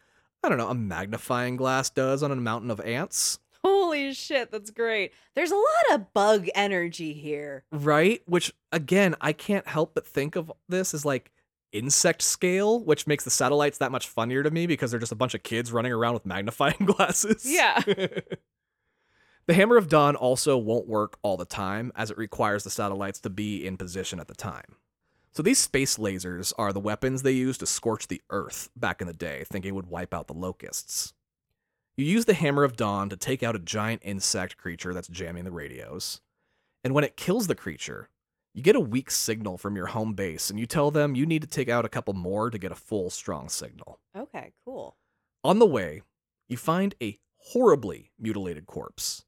I 0.42 0.48
don't 0.48 0.56
know, 0.56 0.70
a 0.70 0.74
magnifying 0.74 1.56
glass 1.56 1.90
does 1.90 2.22
on 2.22 2.32
a 2.32 2.36
mountain 2.36 2.70
of 2.70 2.80
ants. 2.80 3.38
Holy 3.62 4.14
shit, 4.14 4.50
that's 4.50 4.70
great. 4.70 5.12
There's 5.34 5.52
a 5.52 5.56
lot 5.56 5.92
of 5.92 6.14
bug 6.14 6.48
energy 6.54 7.12
here. 7.12 7.64
Right? 7.70 8.22
Which, 8.24 8.54
again, 8.72 9.16
I 9.20 9.34
can't 9.34 9.68
help 9.68 9.92
but 9.92 10.06
think 10.06 10.34
of 10.34 10.50
this 10.66 10.94
as 10.94 11.04
like 11.04 11.30
insect 11.72 12.22
scale, 12.22 12.82
which 12.84 13.06
makes 13.06 13.24
the 13.24 13.30
satellites 13.30 13.78
that 13.78 13.92
much 13.92 14.08
funnier 14.08 14.42
to 14.42 14.50
me 14.50 14.66
because 14.66 14.90
they're 14.90 15.00
just 15.00 15.12
a 15.12 15.16
bunch 15.16 15.34
of 15.34 15.42
kids 15.42 15.72
running 15.72 15.92
around 15.92 16.14
with 16.14 16.26
magnifying 16.26 16.76
glasses. 16.84 17.44
Yeah. 17.44 17.80
the 19.46 19.54
Hammer 19.54 19.76
of 19.76 19.88
Dawn 19.88 20.16
also 20.16 20.56
won't 20.56 20.86
work 20.86 21.18
all 21.22 21.36
the 21.36 21.44
time, 21.44 21.92
as 21.96 22.10
it 22.10 22.18
requires 22.18 22.64
the 22.64 22.70
satellites 22.70 23.20
to 23.20 23.30
be 23.30 23.66
in 23.66 23.76
position 23.76 24.20
at 24.20 24.28
the 24.28 24.34
time. 24.34 24.76
So 25.32 25.42
these 25.42 25.58
space 25.58 25.96
lasers 25.96 26.52
are 26.58 26.74
the 26.74 26.80
weapons 26.80 27.22
they 27.22 27.32
used 27.32 27.60
to 27.60 27.66
scorch 27.66 28.08
the 28.08 28.20
Earth 28.28 28.68
back 28.76 29.00
in 29.00 29.06
the 29.06 29.14
day, 29.14 29.44
thinking 29.48 29.70
it 29.70 29.74
would 29.74 29.86
wipe 29.86 30.12
out 30.12 30.26
the 30.26 30.34
locusts. 30.34 31.14
You 31.96 32.04
use 32.04 32.26
the 32.26 32.34
Hammer 32.34 32.64
of 32.64 32.76
Dawn 32.76 33.08
to 33.08 33.16
take 33.16 33.42
out 33.42 33.56
a 33.56 33.58
giant 33.58 34.02
insect 34.04 34.58
creature 34.58 34.92
that's 34.92 35.08
jamming 35.08 35.44
the 35.44 35.50
radios. 35.50 36.20
And 36.84 36.94
when 36.94 37.04
it 37.04 37.16
kills 37.16 37.46
the 37.46 37.54
creature, 37.54 38.08
you 38.54 38.62
get 38.62 38.76
a 38.76 38.80
weak 38.80 39.10
signal 39.10 39.56
from 39.56 39.76
your 39.76 39.86
home 39.86 40.14
base, 40.14 40.50
and 40.50 40.60
you 40.60 40.66
tell 40.66 40.90
them 40.90 41.14
you 41.14 41.26
need 41.26 41.42
to 41.42 41.48
take 41.48 41.68
out 41.68 41.84
a 41.84 41.88
couple 41.88 42.14
more 42.14 42.50
to 42.50 42.58
get 42.58 42.72
a 42.72 42.76
full, 42.76 43.10
strong 43.10 43.48
signal. 43.48 43.98
Okay, 44.16 44.52
cool. 44.64 44.96
On 45.42 45.58
the 45.58 45.66
way, 45.66 46.02
you 46.48 46.56
find 46.56 46.94
a 47.02 47.18
horribly 47.38 48.10
mutilated 48.18 48.66
corpse. 48.66 49.24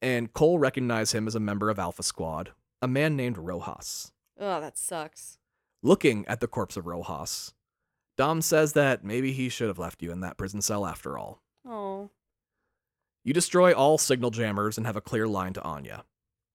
And 0.00 0.32
Cole 0.32 0.58
recognized 0.58 1.12
him 1.12 1.26
as 1.26 1.34
a 1.34 1.40
member 1.40 1.70
of 1.70 1.78
Alpha 1.78 2.02
Squad, 2.02 2.52
a 2.80 2.88
man 2.88 3.16
named 3.16 3.36
Rojas. 3.38 4.12
Oh, 4.38 4.60
that 4.60 4.78
sucks. 4.78 5.38
Looking 5.82 6.26
at 6.26 6.40
the 6.40 6.46
corpse 6.46 6.76
of 6.76 6.86
Rojas, 6.86 7.52
Dom 8.16 8.42
says 8.42 8.72
that 8.72 9.04
maybe 9.04 9.32
he 9.32 9.48
should 9.48 9.68
have 9.68 9.78
left 9.78 10.02
you 10.02 10.10
in 10.10 10.20
that 10.20 10.36
prison 10.36 10.60
cell 10.60 10.86
after 10.86 11.18
all. 11.18 11.42
Oh. 11.66 12.10
You 13.24 13.32
destroy 13.32 13.72
all 13.72 13.98
signal 13.98 14.30
jammers 14.30 14.78
and 14.78 14.86
have 14.86 14.96
a 14.96 15.00
clear 15.00 15.28
line 15.28 15.52
to 15.52 15.62
Anya. 15.62 16.04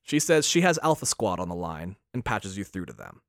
She 0.04 0.20
says 0.20 0.46
she 0.48 0.62
has 0.62 0.78
Alpha 0.84 1.06
Squad 1.06 1.40
on 1.40 1.50
the 1.50 1.56
line 1.56 1.96
and 2.14 2.24
patches 2.26 2.58
you 2.58 2.64
through 2.64 2.86
to 2.88 2.94
them. 2.94 3.22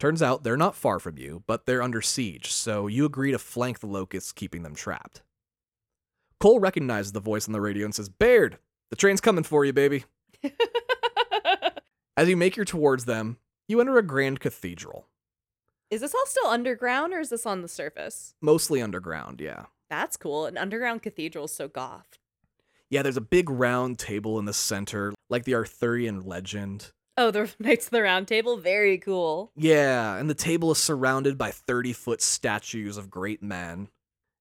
Turns 0.00 0.22
out 0.22 0.42
they're 0.44 0.56
not 0.56 0.74
far 0.76 0.98
from 0.98 1.18
you, 1.18 1.42
but 1.46 1.66
they're 1.66 1.82
under 1.82 2.00
siege, 2.00 2.52
so 2.52 2.86
you 2.86 3.04
agree 3.04 3.32
to 3.32 3.38
flank 3.38 3.80
the 3.80 3.86
locusts, 3.86 4.32
keeping 4.32 4.62
them 4.62 4.74
trapped. 4.74 5.22
Cole 6.40 6.60
recognizes 6.60 7.12
the 7.12 7.20
voice 7.20 7.48
on 7.48 7.52
the 7.52 7.60
radio 7.60 7.84
and 7.84 7.94
says, 7.94 8.08
Baird, 8.08 8.58
the 8.90 8.96
train's 8.96 9.20
coming 9.20 9.44
for 9.44 9.64
you, 9.64 9.72
baby. 9.72 10.04
As 12.16 12.28
you 12.28 12.36
make 12.36 12.56
your 12.56 12.64
towards 12.64 13.04
them, 13.04 13.38
you 13.66 13.80
enter 13.80 13.98
a 13.98 14.02
grand 14.02 14.40
cathedral. 14.40 15.06
is 15.90 16.00
this 16.00 16.14
all 16.14 16.26
still 16.26 16.46
underground 16.48 17.12
or 17.12 17.20
is 17.20 17.30
this 17.30 17.44
on 17.44 17.62
the 17.62 17.68
surface? 17.68 18.34
Mostly 18.40 18.80
underground, 18.80 19.40
yeah. 19.40 19.64
That's 19.90 20.16
cool. 20.16 20.46
An 20.46 20.56
underground 20.56 21.02
cathedral 21.02 21.46
is 21.46 21.52
so 21.52 21.66
goth. 21.68 22.18
Yeah, 22.90 23.02
there's 23.02 23.16
a 23.16 23.22
big 23.22 23.50
round 23.50 23.98
table 23.98 24.38
in 24.38 24.44
the 24.44 24.52
center, 24.52 25.12
like 25.28 25.44
the 25.44 25.54
Arthurian 25.54 26.24
legend. 26.24 26.92
Oh, 27.16 27.30
the 27.30 27.50
Knights 27.58 27.86
of 27.86 27.90
the 27.90 28.02
Round 28.02 28.28
Table, 28.28 28.56
very 28.56 28.98
cool. 28.98 29.52
Yeah, 29.56 30.16
and 30.16 30.30
the 30.30 30.34
table 30.34 30.70
is 30.70 30.78
surrounded 30.78 31.36
by 31.36 31.50
30 31.50 31.92
foot 31.92 32.22
statues 32.22 32.96
of 32.96 33.10
great 33.10 33.42
men. 33.42 33.88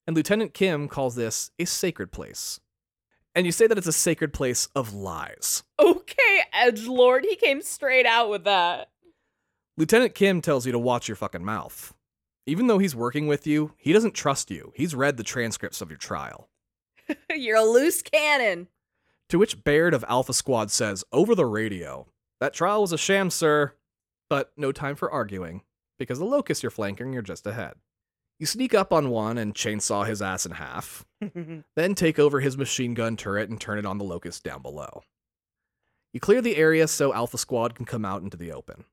And 0.05 0.15
Lieutenant 0.15 0.53
Kim 0.53 0.87
calls 0.87 1.15
this 1.15 1.51
a 1.59 1.65
sacred 1.65 2.11
place. 2.11 2.59
And 3.35 3.45
you 3.45 3.51
say 3.51 3.67
that 3.67 3.77
it's 3.77 3.87
a 3.87 3.93
sacred 3.93 4.33
place 4.33 4.67
of 4.75 4.93
lies. 4.93 5.63
Okay, 5.79 6.41
Edge 6.53 6.87
Lord, 6.87 7.23
he 7.23 7.35
came 7.35 7.61
straight 7.61 8.05
out 8.05 8.29
with 8.29 8.45
that. 8.45 8.89
Lieutenant 9.75 10.15
Kim 10.15 10.41
tells 10.41 10.65
you 10.65 10.71
to 10.71 10.79
watch 10.79 11.07
your 11.07 11.15
fucking 11.15 11.45
mouth. 11.45 11.93
Even 12.47 12.67
though 12.67 12.77
he's 12.77 12.95
working 12.95 13.27
with 13.27 13.45
you, 13.45 13.73
he 13.77 13.91
doesn't 13.91 14.15
trust 14.15 14.49
you. 14.49 14.71
He's 14.75 14.95
read 14.95 15.17
the 15.17 15.23
transcripts 15.23 15.81
of 15.81 15.91
your 15.91 15.97
trial. 15.97 16.49
You're 17.35 17.57
a 17.57 17.63
loose 17.63 18.01
cannon. 18.01 18.69
To 19.29 19.39
which 19.39 19.63
Baird 19.63 19.93
of 19.93 20.05
Alpha 20.07 20.33
Squad 20.33 20.71
says 20.71 21.03
over 21.11 21.35
the 21.35 21.45
radio, 21.45 22.07
That 22.39 22.53
trial 22.53 22.81
was 22.81 22.93
a 22.93 22.97
sham, 22.97 23.29
sir. 23.29 23.73
But 24.29 24.51
no 24.57 24.71
time 24.71 24.95
for 24.95 25.09
arguing, 25.11 25.61
because 25.97 26.19
the 26.19 26.25
locusts 26.25 26.63
you're 26.63 26.69
flanking 26.69 27.15
are 27.15 27.21
just 27.21 27.47
ahead. 27.47 27.75
You 28.39 28.45
sneak 28.45 28.73
up 28.73 28.91
on 28.93 29.09
one 29.09 29.37
and 29.37 29.55
chainsaw 29.55 30.05
his 30.05 30.21
ass 30.21 30.45
in 30.45 30.51
half, 30.53 31.05
then 31.75 31.95
take 31.95 32.19
over 32.19 32.39
his 32.39 32.57
machine 32.57 32.93
gun 32.93 33.15
turret 33.15 33.49
and 33.49 33.59
turn 33.59 33.79
it 33.79 33.85
on 33.85 33.97
the 33.97 34.03
locust 34.03 34.43
down 34.43 34.61
below. 34.61 35.01
You 36.13 36.19
clear 36.19 36.41
the 36.41 36.57
area 36.57 36.87
so 36.87 37.13
Alpha 37.13 37.37
Squad 37.37 37.73
can 37.73 37.85
come 37.85 38.05
out 38.05 38.21
into 38.21 38.37
the 38.37 38.51
open. 38.51 38.85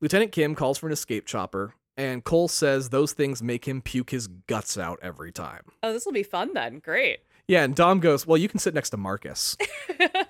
Lieutenant 0.00 0.32
Kim 0.32 0.54
calls 0.54 0.78
for 0.78 0.86
an 0.86 0.92
escape 0.92 1.26
chopper, 1.26 1.74
and 1.96 2.24
Cole 2.24 2.48
says 2.48 2.88
those 2.88 3.12
things 3.12 3.42
make 3.42 3.66
him 3.66 3.82
puke 3.82 4.10
his 4.10 4.26
guts 4.26 4.78
out 4.78 4.98
every 5.02 5.32
time. 5.32 5.64
oh, 5.82 5.92
this 5.92 6.06
will 6.06 6.12
be 6.12 6.22
fun 6.22 6.54
then. 6.54 6.78
Great. 6.78 7.20
Yeah, 7.48 7.64
and 7.64 7.74
Dom 7.74 8.00
goes, 8.00 8.26
Well, 8.26 8.38
you 8.38 8.48
can 8.48 8.58
sit 8.58 8.74
next 8.74 8.90
to 8.90 8.96
Marcus. 8.96 9.56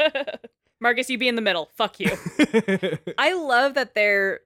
Marcus, 0.80 1.08
you 1.08 1.18
be 1.18 1.28
in 1.28 1.36
the 1.36 1.42
middle. 1.42 1.70
Fuck 1.74 2.00
you. 2.00 2.10
I 3.18 3.34
love 3.34 3.74
that 3.74 3.94
they're 3.94 4.40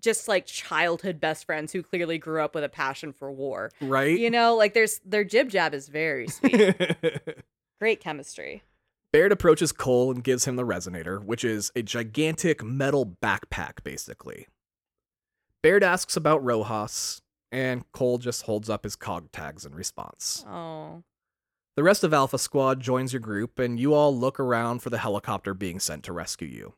just 0.00 0.28
like 0.28 0.46
childhood 0.46 1.20
best 1.20 1.44
friends 1.44 1.72
who 1.72 1.82
clearly 1.82 2.18
grew 2.18 2.40
up 2.42 2.54
with 2.54 2.64
a 2.64 2.68
passion 2.68 3.12
for 3.12 3.30
war. 3.30 3.70
right? 3.80 4.18
You 4.18 4.30
know, 4.30 4.54
like 4.56 4.72
there's 4.74 5.00
their 5.04 5.24
jib 5.24 5.50
jab 5.50 5.74
is 5.74 5.88
very 5.88 6.28
sweet. 6.28 6.76
Great 7.80 8.00
chemistry. 8.00 8.62
Baird 9.12 9.32
approaches 9.32 9.72
Cole 9.72 10.10
and 10.10 10.22
gives 10.22 10.44
him 10.44 10.56
the 10.56 10.64
resonator, 10.64 11.22
which 11.22 11.44
is 11.44 11.72
a 11.74 11.82
gigantic 11.82 12.62
metal 12.62 13.16
backpack, 13.22 13.82
basically. 13.82 14.46
Baird 15.62 15.82
asks 15.82 16.16
about 16.16 16.44
Rojas, 16.44 17.22
and 17.50 17.90
Cole 17.92 18.18
just 18.18 18.42
holds 18.42 18.68
up 18.68 18.84
his 18.84 18.96
cog 18.96 19.32
tags 19.32 19.64
in 19.64 19.74
response. 19.74 20.44
Oh. 20.46 21.02
The 21.78 21.84
rest 21.84 22.02
of 22.02 22.12
Alpha 22.12 22.38
Squad 22.38 22.80
joins 22.80 23.12
your 23.12 23.20
group, 23.20 23.60
and 23.60 23.78
you 23.78 23.94
all 23.94 24.12
look 24.12 24.40
around 24.40 24.80
for 24.82 24.90
the 24.90 24.98
helicopter 24.98 25.54
being 25.54 25.78
sent 25.78 26.02
to 26.06 26.12
rescue 26.12 26.48
you. 26.48 26.74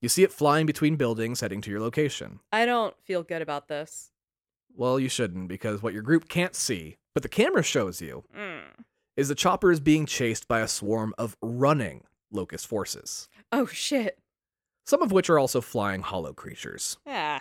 You 0.00 0.08
see 0.08 0.22
it 0.22 0.32
flying 0.32 0.64
between 0.64 0.96
buildings 0.96 1.42
heading 1.42 1.60
to 1.60 1.70
your 1.70 1.80
location. 1.80 2.40
I 2.50 2.64
don't 2.64 2.98
feel 3.02 3.22
good 3.22 3.42
about 3.42 3.68
this. 3.68 4.10
Well, 4.74 4.98
you 4.98 5.10
shouldn't, 5.10 5.48
because 5.48 5.82
what 5.82 5.92
your 5.92 6.00
group 6.00 6.30
can't 6.30 6.54
see, 6.54 6.96
but 7.12 7.22
the 7.22 7.28
camera 7.28 7.62
shows 7.62 8.00
you, 8.00 8.24
Mm. 8.34 8.84
is 9.18 9.28
the 9.28 9.34
chopper 9.34 9.70
is 9.70 9.80
being 9.80 10.06
chased 10.06 10.48
by 10.48 10.60
a 10.60 10.66
swarm 10.66 11.12
of 11.18 11.36
running 11.42 12.04
locust 12.30 12.66
forces, 12.66 13.28
Oh 13.52 13.66
shit. 13.66 14.18
some 14.86 15.02
of 15.02 15.12
which 15.12 15.28
are 15.28 15.38
also 15.38 15.60
flying 15.60 16.00
hollow 16.00 16.32
creatures. 16.32 16.96
Yeah. 17.04 17.40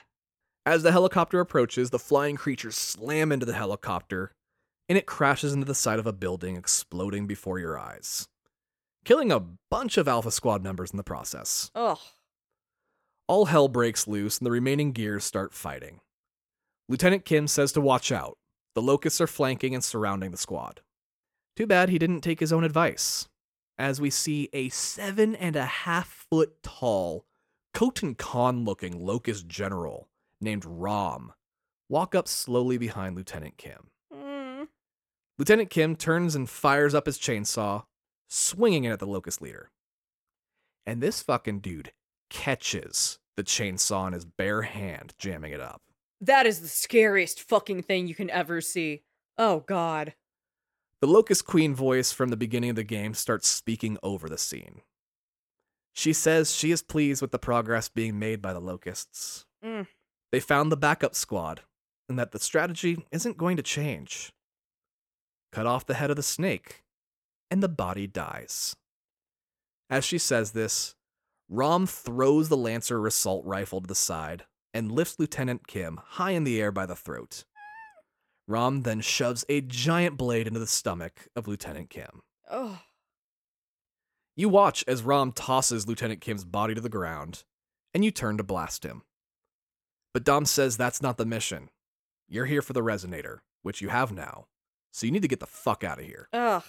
As 0.65 0.83
the 0.83 0.91
helicopter 0.91 1.39
approaches, 1.39 1.91
the 1.91 1.99
flying 1.99 2.35
creatures 2.35 2.75
slam 2.75 3.31
into 3.31 3.45
the 3.45 3.53
helicopter, 3.53 4.33
and 4.89 4.97
it 4.97 5.05
crashes 5.05 5.53
into 5.53 5.65
the 5.65 5.75
side 5.75 5.99
of 5.99 6.07
a 6.07 6.13
building, 6.13 6.55
exploding 6.55 7.27
before 7.27 7.59
your 7.59 7.77
eyes, 7.77 8.27
killing 9.05 9.31
a 9.31 9.43
bunch 9.69 9.97
of 9.97 10.07
Alpha 10.07 10.31
Squad 10.31 10.63
members 10.63 10.91
in 10.91 10.97
the 10.97 11.03
process. 11.03 11.71
Ugh. 11.75 11.99
All 13.27 13.45
hell 13.45 13.67
breaks 13.67 14.07
loose, 14.07 14.37
and 14.37 14.45
the 14.45 14.51
remaining 14.51 14.91
gears 14.91 15.23
start 15.23 15.53
fighting. 15.53 16.01
Lieutenant 16.89 17.25
Kim 17.25 17.47
says 17.47 17.71
to 17.71 17.81
watch 17.81 18.11
out. 18.11 18.37
The 18.75 18.81
locusts 18.81 19.21
are 19.21 19.27
flanking 19.27 19.73
and 19.73 19.83
surrounding 19.83 20.31
the 20.31 20.37
squad. 20.37 20.81
Too 21.55 21.67
bad 21.67 21.89
he 21.89 21.99
didn't 21.99 22.21
take 22.21 22.39
his 22.39 22.51
own 22.51 22.63
advice, 22.63 23.29
as 23.77 24.01
we 24.01 24.09
see 24.09 24.49
a 24.53 24.69
seven 24.69 25.35
and 25.35 25.55
a 25.55 25.65
half 25.65 26.25
foot 26.29 26.61
tall, 26.63 27.25
Kotal 27.73 28.17
Kahn 28.17 28.65
looking 28.65 29.03
locust 29.03 29.47
general 29.47 30.09
named 30.41 30.65
RAAM 30.65 31.33
walk 31.89 32.15
up 32.15 32.27
slowly 32.27 32.77
behind 32.77 33.15
Lieutenant 33.15 33.57
Kim. 33.57 33.89
Lieutenant 35.37 35.69
Kim 35.69 35.95
turns 35.95 36.35
and 36.35 36.49
fires 36.49 36.93
up 36.93 37.07
his 37.07 37.17
chainsaw, 37.17 37.83
swinging 38.27 38.83
it 38.83 38.91
at 38.91 38.99
the 38.99 39.07
locust 39.07 39.41
leader. 39.41 39.71
And 40.85 41.01
this 41.01 41.21
fucking 41.21 41.59
dude 41.59 41.91
catches 42.29 43.19
the 43.35 43.43
chainsaw 43.43 44.07
in 44.07 44.13
his 44.13 44.25
bare 44.25 44.63
hand, 44.63 45.13
jamming 45.17 45.53
it 45.53 45.61
up. 45.61 45.81
That 46.21 46.45
is 46.45 46.61
the 46.61 46.67
scariest 46.67 47.41
fucking 47.41 47.83
thing 47.83 48.07
you 48.07 48.15
can 48.15 48.29
ever 48.29 48.61
see. 48.61 49.03
Oh 49.37 49.61
god. 49.61 50.13
The 51.01 51.07
Locust 51.07 51.45
Queen 51.45 51.75
voice 51.75 52.13
from 52.13 52.29
the 52.29 52.37
beginning 52.37 52.69
of 52.69 52.75
the 52.77 52.83
game 52.83 53.13
starts 53.13 53.49
speaking 53.49 53.97
over 54.01 54.29
the 54.29 54.37
scene. 54.37 54.81
She 55.91 56.13
says 56.13 56.55
she 56.55 56.71
is 56.71 56.81
pleased 56.81 57.21
with 57.21 57.31
the 57.31 57.39
progress 57.39 57.89
being 57.89 58.17
made 58.17 58.41
by 58.41 58.53
the 58.53 58.61
Locusts. 58.61 59.45
Mm. 59.63 59.87
They 60.31 60.39
found 60.39 60.71
the 60.71 60.77
backup 60.77 61.13
squad, 61.13 61.61
and 62.07 62.17
that 62.17 62.31
the 62.31 62.39
strategy 62.39 63.05
isn't 63.11 63.37
going 63.37 63.57
to 63.57 63.63
change. 63.63 64.31
Cut 65.53 65.67
off 65.67 65.85
the 65.85 65.93
head 65.93 66.09
of 66.09 66.15
the 66.15 66.23
snake, 66.23 66.83
and 67.51 67.61
the 67.61 67.69
body 67.69 68.07
dies. 68.07 68.75
As 69.87 70.03
she 70.03 70.17
says 70.17 70.53
this, 70.53 70.95
RAAM 71.47 71.85
throws 71.85 72.49
the 72.49 72.57
Lancer 72.57 73.05
assault 73.05 73.45
rifle 73.45 73.79
to 73.79 73.85
the 73.85 73.93
side 73.93 74.45
and 74.73 74.91
lifts 74.91 75.19
Lieutenant 75.19 75.67
Kim 75.67 75.99
high 76.03 76.31
in 76.31 76.43
the 76.43 76.59
air 76.59 76.71
by 76.71 76.87
the 76.87 76.95
throat. 76.95 77.43
RAAM 78.47 78.81
then 78.81 78.99
shoves 78.99 79.45
a 79.47 79.61
giant 79.61 80.17
blade 80.17 80.47
into 80.47 80.59
the 80.59 80.65
stomach 80.65 81.27
of 81.35 81.47
Lieutenant 81.47 81.91
Kim. 81.91 82.23
Oh. 82.49 82.79
You 84.35 84.49
watch 84.49 84.83
as 84.87 85.03
RAAM 85.03 85.33
tosses 85.33 85.87
Lieutenant 85.87 86.21
Kim's 86.21 86.45
body 86.45 86.73
to 86.73 86.81
the 86.81 86.89
ground, 86.89 87.43
and 87.93 88.03
you 88.03 88.09
turn 88.09 88.37
to 88.37 88.43
blast 88.43 88.83
him. 88.83 89.03
But 90.15 90.23
Dom 90.23 90.45
says 90.45 90.77
that's 90.77 91.03
not 91.03 91.17
the 91.17 91.27
mission. 91.27 91.69
You're 92.27 92.47
here 92.47 92.63
for 92.63 92.73
the 92.73 92.81
resonator, 92.81 93.41
which 93.61 93.81
you 93.81 93.89
have 93.89 94.11
now, 94.11 94.47
so 94.93 95.05
you 95.05 95.11
need 95.11 95.23
to 95.23 95.27
get 95.27 95.39
the 95.41 95.45
fuck 95.47 95.83
out 95.83 95.99
of 95.99 96.05
here. 96.05 96.29
Ugh. 96.31 96.63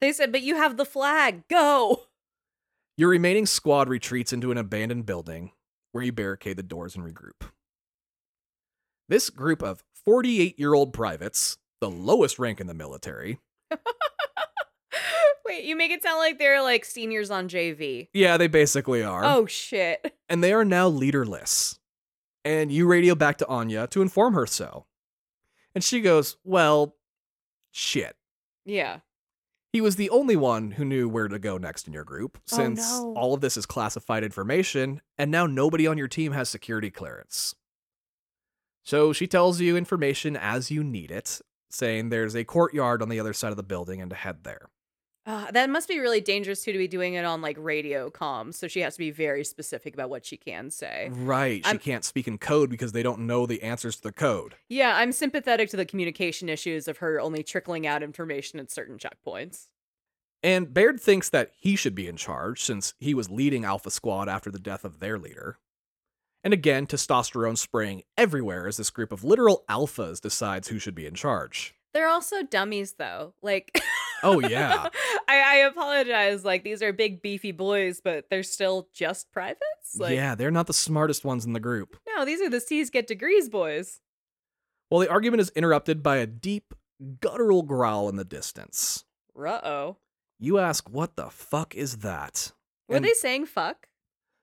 They 0.00 0.12
said, 0.12 0.32
but 0.32 0.42
you 0.42 0.56
have 0.56 0.76
the 0.76 0.84
flag. 0.84 1.46
Go. 1.48 2.02
Your 2.98 3.08
remaining 3.08 3.46
squad 3.46 3.88
retreats 3.88 4.32
into 4.32 4.50
an 4.50 4.58
abandoned 4.58 5.06
building 5.06 5.52
where 5.92 6.04
you 6.04 6.12
barricade 6.12 6.56
the 6.58 6.62
doors 6.62 6.94
and 6.96 7.04
regroup. 7.04 7.46
This 9.08 9.30
group 9.30 9.62
of 9.62 9.82
48 10.04 10.58
year 10.58 10.74
old 10.74 10.92
privates, 10.92 11.56
the 11.80 11.88
lowest 11.90 12.38
rank 12.38 12.60
in 12.60 12.66
the 12.66 12.74
military, 12.74 13.38
Wait, 15.44 15.64
you 15.64 15.76
make 15.76 15.90
it 15.90 16.02
sound 16.02 16.18
like 16.18 16.38
they're 16.38 16.62
like 16.62 16.84
seniors 16.84 17.30
on 17.30 17.48
JV. 17.48 18.08
yeah, 18.12 18.36
they 18.36 18.46
basically 18.46 19.02
are, 19.02 19.22
Oh 19.24 19.46
shit. 19.46 20.14
and 20.28 20.42
they 20.42 20.52
are 20.52 20.64
now 20.64 20.88
leaderless. 20.88 21.78
And 22.44 22.70
you 22.72 22.86
radio 22.86 23.14
back 23.14 23.38
to 23.38 23.46
Anya 23.48 23.86
to 23.88 24.02
inform 24.02 24.34
her 24.34 24.46
so. 24.46 24.86
And 25.74 25.82
she 25.84 26.00
goes, 26.00 26.36
Well, 26.44 26.96
shit. 27.72 28.14
Yeah. 28.64 29.00
He 29.72 29.80
was 29.80 29.96
the 29.96 30.10
only 30.10 30.36
one 30.36 30.72
who 30.72 30.84
knew 30.84 31.08
where 31.08 31.28
to 31.28 31.38
go 31.38 31.56
next 31.58 31.86
in 31.86 31.92
your 31.94 32.04
group, 32.04 32.38
Oh, 32.52 32.56
since 32.56 32.80
no. 33.00 33.14
all 33.16 33.34
of 33.34 33.40
this 33.40 33.56
is 33.56 33.64
classified 33.66 34.22
information, 34.22 35.00
and 35.18 35.30
now 35.30 35.46
nobody 35.46 35.86
on 35.86 35.96
your 35.98 36.08
team 36.08 36.32
has 36.32 36.48
security 36.50 36.90
clearance. 36.90 37.54
So 38.84 39.12
she 39.12 39.26
tells 39.26 39.60
you 39.60 39.76
information 39.76 40.36
as 40.36 40.70
you 40.70 40.84
need 40.84 41.10
it, 41.10 41.40
saying 41.70 42.08
there's 42.10 42.36
a 42.36 42.44
courtyard 42.44 43.00
on 43.00 43.08
the 43.08 43.18
other 43.18 43.32
side 43.32 43.50
of 43.50 43.56
the 43.56 43.62
building 43.62 44.00
and 44.00 44.10
to 44.10 44.16
head 44.16 44.44
there. 44.44 44.68
Uh, 45.24 45.50
that 45.52 45.70
must 45.70 45.88
be 45.88 46.00
really 46.00 46.20
dangerous 46.20 46.64
too 46.64 46.72
to 46.72 46.78
be 46.78 46.88
doing 46.88 47.14
it 47.14 47.24
on 47.24 47.40
like 47.40 47.56
radio 47.58 48.10
comms. 48.10 48.54
So 48.54 48.66
she 48.66 48.80
has 48.80 48.94
to 48.94 48.98
be 48.98 49.12
very 49.12 49.44
specific 49.44 49.94
about 49.94 50.10
what 50.10 50.26
she 50.26 50.36
can 50.36 50.68
say. 50.70 51.10
Right, 51.12 51.64
she 51.64 51.68
I'm- 51.68 51.78
can't 51.78 52.04
speak 52.04 52.26
in 52.26 52.38
code 52.38 52.70
because 52.70 52.90
they 52.92 53.04
don't 53.04 53.20
know 53.20 53.46
the 53.46 53.62
answers 53.62 53.96
to 53.96 54.02
the 54.02 54.12
code. 54.12 54.56
Yeah, 54.68 54.96
I'm 54.96 55.12
sympathetic 55.12 55.68
to 55.70 55.76
the 55.76 55.86
communication 55.86 56.48
issues 56.48 56.88
of 56.88 56.98
her 56.98 57.20
only 57.20 57.42
trickling 57.44 57.86
out 57.86 58.02
information 58.02 58.58
at 58.58 58.70
certain 58.72 58.98
checkpoints. 58.98 59.68
And 60.42 60.74
Baird 60.74 60.98
thinks 61.00 61.28
that 61.28 61.52
he 61.56 61.76
should 61.76 61.94
be 61.94 62.08
in 62.08 62.16
charge 62.16 62.62
since 62.62 62.94
he 62.98 63.14
was 63.14 63.30
leading 63.30 63.64
Alpha 63.64 63.90
Squad 63.92 64.28
after 64.28 64.50
the 64.50 64.58
death 64.58 64.84
of 64.84 64.98
their 64.98 65.16
leader. 65.20 65.58
And 66.42 66.52
again, 66.52 66.88
testosterone 66.88 67.56
spraying 67.56 68.02
everywhere 68.18 68.66
as 68.66 68.76
this 68.76 68.90
group 68.90 69.12
of 69.12 69.22
literal 69.22 69.64
alphas 69.70 70.20
decides 70.20 70.66
who 70.66 70.80
should 70.80 70.96
be 70.96 71.06
in 71.06 71.14
charge. 71.14 71.76
They're 71.94 72.08
also 72.08 72.42
dummies 72.42 72.94
though. 72.94 73.34
Like 73.40 73.80
Oh, 74.22 74.40
yeah. 74.40 74.88
I, 75.28 75.40
I 75.40 75.54
apologize. 75.68 76.44
Like 76.44 76.64
these 76.64 76.82
are 76.82 76.92
big 76.92 77.22
beefy 77.22 77.52
boys, 77.52 78.00
but 78.02 78.26
they're 78.30 78.42
still 78.42 78.88
just 78.94 79.30
privates? 79.32 79.96
Like 79.98 80.14
yeah, 80.14 80.34
they're 80.34 80.50
not 80.50 80.66
the 80.66 80.72
smartest 80.72 81.24
ones 81.24 81.44
in 81.44 81.52
the 81.52 81.60
group. 81.60 81.96
no, 82.16 82.24
these 82.24 82.40
are 82.40 82.48
the 82.50 82.60
C's 82.60 82.90
get 82.90 83.06
degrees 83.06 83.48
boys. 83.48 84.00
Well, 84.90 85.00
the 85.00 85.10
argument 85.10 85.40
is 85.40 85.50
interrupted 85.56 86.02
by 86.02 86.18
a 86.18 86.26
deep, 86.26 86.74
guttural 87.20 87.62
growl 87.62 88.08
in 88.08 88.16
the 88.16 88.24
distance. 88.24 89.04
Uh 89.36 89.60
oh. 89.64 89.96
You 90.38 90.58
ask, 90.58 90.88
what 90.90 91.16
the 91.16 91.30
fuck 91.30 91.74
is 91.74 91.98
that? 91.98 92.52
Were 92.88 92.96
And 92.96 93.04
they 93.04 93.14
saying 93.14 93.46
fuck? 93.46 93.88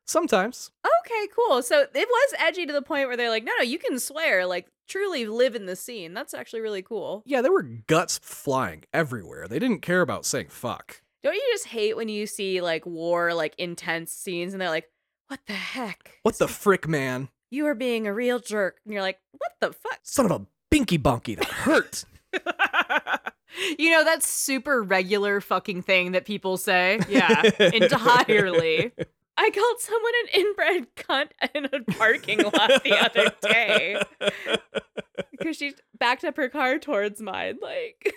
sometimes. 0.08 0.72
Okay, 0.84 1.28
cool. 1.36 1.62
So 1.62 1.82
it 1.82 1.90
was 1.94 2.34
edgy 2.40 2.66
to 2.66 2.74
the 2.74 2.82
point 2.82 3.08
where 3.08 3.16
they're 3.16 3.30
like, 3.30 3.44
no, 3.44 3.52
no, 3.58 3.64
you 3.64 3.78
can 3.78 4.00
swear, 4.00 4.46
like 4.48 4.68
truly 4.90 5.26
live 5.26 5.56
in 5.56 5.66
the 5.66 5.76
scene. 5.76 6.14
That's 6.14 6.34
actually 6.34 6.62
really 6.62 6.82
cool. 6.82 7.24
Yeah, 7.26 7.42
there 7.42 7.52
were 7.52 7.64
guts 7.64 8.20
flying 8.22 8.84
everywhere. 8.94 9.48
They 9.48 9.60
didn't 9.60 9.82
care 9.82 10.02
about 10.02 10.26
saying 10.26 10.48
fuck. 10.50 11.02
Don't 11.24 11.36
you 11.36 11.50
just 11.52 11.68
hate 11.68 11.96
when 11.96 12.10
you 12.10 12.26
see 12.26 12.62
like 12.62 12.86
war, 12.86 13.34
like 13.34 13.54
intense 13.58 14.12
scenes, 14.12 14.54
and 14.54 14.62
they're 14.62 14.70
like, 14.70 14.90
what 15.28 15.40
the 15.46 15.54
heck? 15.54 16.20
What 16.24 16.38
the 16.40 16.48
frick, 16.48 16.88
man? 16.88 17.30
You 17.52 17.68
are 17.68 17.76
being 17.76 18.08
a 18.08 18.14
real 18.14 18.40
jerk. 18.40 18.80
And 18.84 18.94
you're 18.94 19.04
like, 19.04 19.20
what 19.38 19.52
the 19.60 19.74
fuck? 19.74 20.00
Son 20.04 20.26
of 20.26 20.32
a 20.32 20.46
binky 20.74 21.00
bonky, 21.00 21.38
that 21.38 21.46
hurt. 21.46 22.06
you 23.80 23.92
know, 23.92 24.04
that's 24.04 24.28
super 24.28 24.82
regular 24.82 25.42
fucking 25.42 25.82
thing 25.82 26.14
that 26.14 26.26
people 26.26 26.58
say. 26.58 27.00
Yeah, 27.10 27.42
entirely. 27.60 28.92
I 29.42 29.50
called 29.52 29.80
someone 29.80 30.14
an 30.24 30.42
inbred 30.42 30.96
cunt 30.96 31.30
in 31.56 31.66
a 31.66 31.94
parking 31.94 32.40
lot 32.44 32.84
the 32.84 32.98
other 33.00 33.32
day 33.42 34.02
because 35.32 35.56
she 35.56 35.76
backed 35.98 36.26
up 36.26 36.36
her 36.36 36.50
car 36.50 36.78
towards 36.78 37.22
mine. 37.22 37.58
Like, 37.62 38.14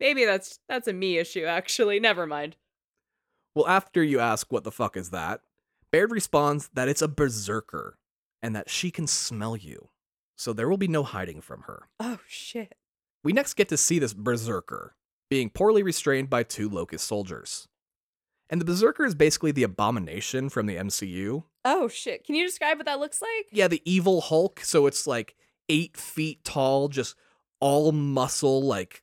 maybe 0.00 0.24
that's 0.24 0.58
that's 0.66 0.88
a 0.88 0.94
me 0.94 1.18
issue. 1.18 1.44
Actually, 1.44 2.00
never 2.00 2.26
mind. 2.26 2.56
well, 3.54 3.68
after 3.68 4.02
you 4.02 4.20
ask 4.20 4.50
what 4.50 4.64
the 4.64 4.72
fuck 4.72 4.96
is 4.96 5.10
that, 5.10 5.42
Baird 5.92 6.10
responds 6.10 6.70
that 6.72 6.88
it's 6.88 7.02
a 7.02 7.08
berserker 7.08 7.98
and 8.42 8.56
that 8.56 8.70
she 8.70 8.90
can 8.90 9.06
smell 9.06 9.56
you. 9.56 9.90
So 10.36 10.52
there 10.54 10.68
will 10.68 10.78
be 10.78 10.88
no 10.88 11.02
hiding 11.02 11.42
from 11.42 11.62
her. 11.62 11.88
Oh 12.00 12.18
shit. 12.26 12.74
We 13.22 13.32
next 13.34 13.54
get 13.54 13.68
to 13.68 13.76
see 13.76 13.98
this 13.98 14.14
berserker 14.14 14.96
being 15.30 15.50
poorly 15.50 15.82
restrained 15.82 16.30
by 16.30 16.42
two 16.42 16.68
locust 16.70 17.06
soldiers. 17.06 17.68
And 18.50 18.60
the 18.60 18.64
berserker 18.64 19.04
is 19.04 19.14
basically 19.14 19.52
the 19.52 19.62
abomination 19.62 20.48
from 20.48 20.66
the 20.66 20.76
MCU. 20.76 21.44
Oh 21.64 21.88
shit. 21.88 22.24
Can 22.24 22.34
you 22.34 22.46
describe 22.46 22.76
what 22.76 22.86
that 22.86 23.00
looks 23.00 23.22
like? 23.22 23.46
Yeah, 23.50 23.68
the 23.68 23.82
evil 23.84 24.20
Hulk. 24.20 24.60
So 24.60 24.86
it's 24.86 25.06
like 25.06 25.34
eight 25.68 25.96
feet 25.96 26.44
tall, 26.44 26.88
just 26.88 27.16
all 27.60 27.92
muscle, 27.92 28.62
like 28.62 29.02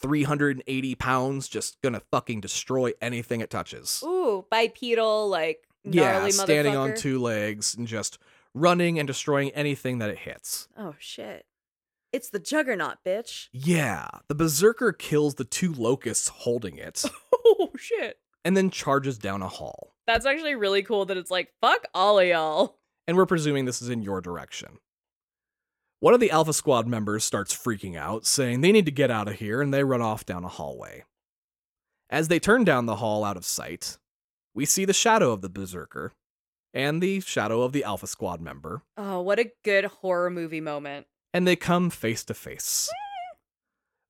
380 0.00 0.94
pounds, 0.94 1.48
just 1.48 1.80
gonna 1.82 2.02
fucking 2.10 2.40
destroy 2.40 2.92
anything 3.00 3.40
it 3.40 3.50
touches. 3.50 4.02
Ooh, 4.04 4.46
bipedal, 4.50 5.28
like 5.28 5.64
yeah, 5.84 6.28
standing 6.28 6.76
on 6.76 6.94
two 6.94 7.20
legs 7.20 7.74
and 7.74 7.86
just 7.86 8.18
running 8.54 8.98
and 8.98 9.06
destroying 9.06 9.50
anything 9.50 9.98
that 9.98 10.10
it 10.10 10.18
hits. 10.18 10.68
Oh 10.76 10.94
shit. 10.98 11.44
It's 12.10 12.30
the 12.30 12.38
juggernaut, 12.38 12.98
bitch. 13.04 13.48
Yeah, 13.52 14.08
the 14.28 14.34
berserker 14.34 14.92
kills 14.92 15.34
the 15.34 15.44
two 15.44 15.74
locusts 15.74 16.28
holding 16.28 16.78
it 16.78 17.04
Oh 17.44 17.70
shit. 17.76 18.18
And 18.44 18.56
then 18.56 18.70
charges 18.70 19.18
down 19.18 19.42
a 19.42 19.48
hall. 19.48 19.94
That's 20.06 20.26
actually 20.26 20.54
really 20.54 20.82
cool 20.82 21.04
that 21.06 21.16
it's 21.16 21.30
like, 21.30 21.52
fuck 21.60 21.84
all 21.94 22.18
of 22.18 22.26
y'all. 22.26 22.78
and 23.06 23.16
we're 23.16 23.26
presuming 23.26 23.64
this 23.64 23.82
is 23.82 23.88
in 23.88 24.02
your 24.02 24.20
direction. 24.20 24.78
One 26.00 26.14
of 26.14 26.20
the 26.20 26.30
Alpha 26.30 26.52
Squad 26.52 26.86
members 26.86 27.24
starts 27.24 27.56
freaking 27.56 27.96
out, 27.96 28.24
saying 28.24 28.60
they 28.60 28.70
need 28.72 28.84
to 28.86 28.92
get 28.92 29.10
out 29.10 29.26
of 29.28 29.34
here, 29.34 29.60
and 29.60 29.74
they 29.74 29.82
run 29.82 30.00
off 30.00 30.24
down 30.24 30.44
a 30.44 30.48
hallway. 30.48 31.04
As 32.08 32.28
they 32.28 32.38
turn 32.38 32.64
down 32.64 32.86
the 32.86 32.96
hall 32.96 33.24
out 33.24 33.36
of 33.36 33.44
sight, 33.44 33.98
we 34.54 34.64
see 34.64 34.84
the 34.84 34.92
shadow 34.92 35.32
of 35.32 35.42
the 35.42 35.48
Berserker 35.48 36.12
and 36.72 37.02
the 37.02 37.20
shadow 37.20 37.62
of 37.62 37.72
the 37.72 37.82
Alpha 37.84 38.06
Squad 38.06 38.40
member, 38.40 38.82
Oh, 38.96 39.20
what 39.22 39.38
a 39.40 39.50
good 39.64 39.86
horror 39.86 40.30
movie 40.30 40.60
moment. 40.60 41.06
and 41.34 41.46
they 41.46 41.56
come 41.56 41.90
face 41.90 42.24
to 42.24 42.34
face. 42.34 42.88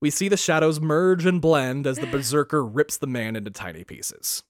We 0.00 0.10
see 0.10 0.28
the 0.28 0.36
shadows 0.36 0.80
merge 0.80 1.26
and 1.26 1.40
blend 1.40 1.86
as 1.86 1.98
the 1.98 2.06
Berserker 2.06 2.64
rips 2.64 2.96
the 2.96 3.06
man 3.06 3.34
into 3.34 3.50
tiny 3.50 3.82
pieces. 3.82 4.44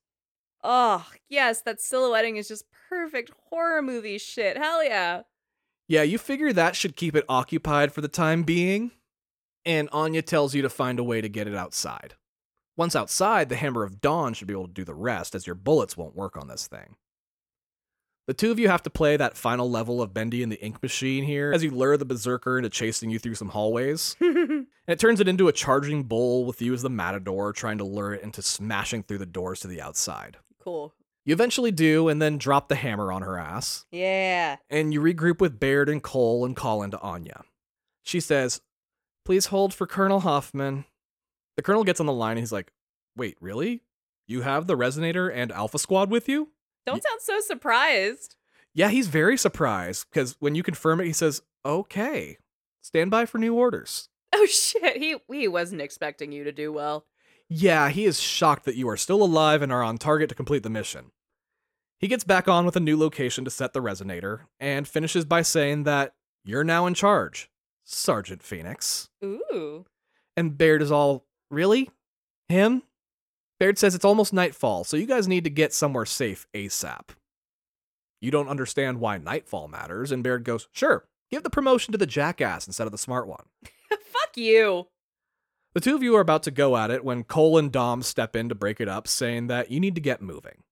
Oh, 0.62 1.06
yes, 1.28 1.62
that 1.62 1.80
silhouetting 1.80 2.36
is 2.36 2.48
just 2.48 2.64
perfect 2.88 3.32
horror 3.48 3.80
movie 3.80 4.18
shit. 4.18 4.58
Hell 4.58 4.84
yeah. 4.84 5.22
Yeah, 5.86 6.02
you 6.02 6.18
figure 6.18 6.52
that 6.52 6.76
should 6.76 6.96
keep 6.96 7.16
it 7.16 7.24
occupied 7.28 7.92
for 7.92 8.02
the 8.02 8.08
time 8.08 8.42
being, 8.42 8.90
and 9.64 9.88
Anya 9.90 10.20
tells 10.20 10.54
you 10.54 10.60
to 10.62 10.68
find 10.68 10.98
a 10.98 11.04
way 11.04 11.22
to 11.22 11.28
get 11.28 11.48
it 11.48 11.54
outside. 11.54 12.14
Once 12.76 12.94
outside, 12.94 13.48
the 13.48 13.56
Hammer 13.56 13.82
of 13.84 14.00
Dawn 14.00 14.34
should 14.34 14.46
be 14.46 14.54
able 14.54 14.66
to 14.68 14.72
do 14.72 14.84
the 14.84 14.94
rest, 14.94 15.34
as 15.34 15.46
your 15.46 15.54
bullets 15.54 15.96
won't 15.96 16.14
work 16.14 16.36
on 16.36 16.48
this 16.48 16.66
thing. 16.66 16.96
The 18.26 18.34
two 18.34 18.50
of 18.50 18.58
you 18.58 18.68
have 18.68 18.82
to 18.82 18.90
play 18.90 19.16
that 19.16 19.38
final 19.38 19.70
level 19.70 20.02
of 20.02 20.12
Bendy 20.12 20.42
and 20.42 20.52
the 20.52 20.62
Ink 20.62 20.82
Machine 20.82 21.24
here 21.24 21.50
as 21.54 21.64
you 21.64 21.70
lure 21.70 21.96
the 21.96 22.04
Berserker 22.04 22.58
into 22.58 22.68
chasing 22.68 23.08
you 23.08 23.18
through 23.18 23.36
some 23.36 23.48
hallways. 23.48 24.16
And 24.88 24.94
it 24.94 24.98
turns 25.00 25.20
it 25.20 25.28
into 25.28 25.46
a 25.48 25.52
charging 25.52 26.02
bull 26.04 26.44
with 26.46 26.60
you 26.62 26.72
as 26.74 26.80
the 26.82 26.88
Matador 26.90 27.52
trying 27.52 27.78
to 27.78 27.84
lure 27.84 28.14
it 28.14 28.22
into 28.22 28.40
smashing 28.42 29.02
through 29.04 29.18
the 29.18 29.26
doors 29.26 29.60
to 29.60 29.68
the 29.68 29.80
outside. 29.80 30.38
cool. 30.58 30.94
You 31.24 31.34
eventually 31.34 31.70
do, 31.72 32.08
and 32.08 32.22
then 32.22 32.38
drop 32.38 32.68
the 32.68 32.74
hammer 32.74 33.12
on 33.12 33.20
her 33.20 33.36
ass 33.38 33.84
Yeah. 33.92 34.56
and 34.70 34.94
you 34.94 35.00
regroup 35.02 35.40
with 35.42 35.60
Baird 35.60 35.90
and 35.90 36.02
Cole 36.02 36.46
and 36.46 36.56
call 36.56 36.82
into 36.82 36.98
Anya. 37.00 37.44
She 38.02 38.18
says, 38.18 38.62
Please 39.26 39.46
hold 39.46 39.74
for 39.74 39.86
Colonel 39.86 40.20
Hoffman. 40.20 40.86
The 41.56 41.62
Colonel 41.62 41.84
gets 41.84 42.00
on 42.00 42.06
the 42.06 42.14
line 42.14 42.32
and 42.32 42.40
he's 42.40 42.52
like, 42.52 42.72
Wait, 43.14 43.36
really? 43.42 43.82
You 44.26 44.40
have 44.40 44.66
the 44.66 44.76
Resonator 44.76 45.30
and 45.30 45.52
Alpha 45.52 45.78
Squad 45.78 46.08
with 46.10 46.30
you? 46.30 46.48
Don't 46.86 47.02
sound 47.02 47.20
so 47.20 47.40
surprised. 47.40 48.36
Yeah, 48.72 48.88
he's 48.88 49.08
very 49.08 49.36
surprised 49.36 50.06
because 50.10 50.34
when 50.40 50.54
you 50.54 50.62
confirm 50.62 50.98
it, 50.98 51.06
he 51.06 51.12
says, 51.12 51.42
Okay, 51.66 52.38
stand 52.80 53.10
by 53.10 53.26
for 53.26 53.36
new 53.36 53.54
orders. 53.54 54.08
Oh 54.40 54.46
shit, 54.46 54.98
he 54.98 55.16
he 55.32 55.48
wasn't 55.48 55.80
expecting 55.80 56.30
you 56.30 56.44
to 56.44 56.52
do 56.52 56.72
well. 56.72 57.06
Yeah, 57.48 57.88
he 57.88 58.04
is 58.04 58.20
shocked 58.20 58.64
that 58.66 58.76
you 58.76 58.88
are 58.88 58.96
still 58.96 59.20
alive 59.22 59.62
and 59.62 59.72
are 59.72 59.82
on 59.82 59.98
target 59.98 60.28
to 60.28 60.34
complete 60.36 60.62
the 60.62 60.70
mission. 60.70 61.10
He 61.98 62.06
gets 62.06 62.22
back 62.22 62.46
on 62.46 62.64
with 62.64 62.76
a 62.76 62.80
new 62.80 62.96
location 62.96 63.44
to 63.44 63.50
set 63.50 63.72
the 63.72 63.82
resonator 63.82 64.42
and 64.60 64.86
finishes 64.86 65.24
by 65.24 65.42
saying 65.42 65.82
that 65.84 66.14
you're 66.44 66.62
now 66.62 66.86
in 66.86 66.94
charge, 66.94 67.50
Sergeant 67.84 68.44
Fenix. 68.44 69.08
Ooh. 69.24 69.86
And 70.36 70.56
Baird 70.56 70.82
is 70.82 70.92
all, 70.92 71.24
really? 71.50 71.90
Him? 72.48 72.82
Baird 73.58 73.76
says 73.76 73.96
it's 73.96 74.04
almost 74.04 74.32
nightfall, 74.32 74.84
so 74.84 74.96
you 74.96 75.06
guys 75.06 75.26
need 75.26 75.42
to 75.42 75.50
get 75.50 75.74
somewhere 75.74 76.06
safe 76.06 76.46
ASAP. 76.54 77.08
You 78.20 78.30
don't 78.30 78.48
understand 78.48 79.00
why 79.00 79.18
nightfall 79.18 79.66
matters, 79.66 80.12
and 80.12 80.22
Baird 80.22 80.44
goes, 80.44 80.68
sure, 80.70 81.08
give 81.28 81.42
the 81.42 81.50
promotion 81.50 81.90
to 81.90 81.98
the 81.98 82.06
jackass 82.06 82.68
instead 82.68 82.86
of 82.86 82.92
the 82.92 82.98
smart 82.98 83.26
one. 83.26 83.46
Fuck 84.02 84.36
you. 84.36 84.86
The 85.74 85.80
two 85.80 85.94
of 85.94 86.02
you 86.02 86.16
are 86.16 86.20
about 86.20 86.42
to 86.44 86.50
go 86.50 86.76
at 86.76 86.90
it 86.90 87.04
when 87.04 87.24
Cole 87.24 87.58
and 87.58 87.70
Dom 87.70 88.02
step 88.02 88.34
in 88.34 88.48
to 88.48 88.54
break 88.54 88.80
it 88.80 88.88
up, 88.88 89.06
saying 89.06 89.46
that 89.48 89.70
you 89.70 89.80
need 89.80 89.94
to 89.94 90.00
get 90.00 90.22
moving. 90.22 90.62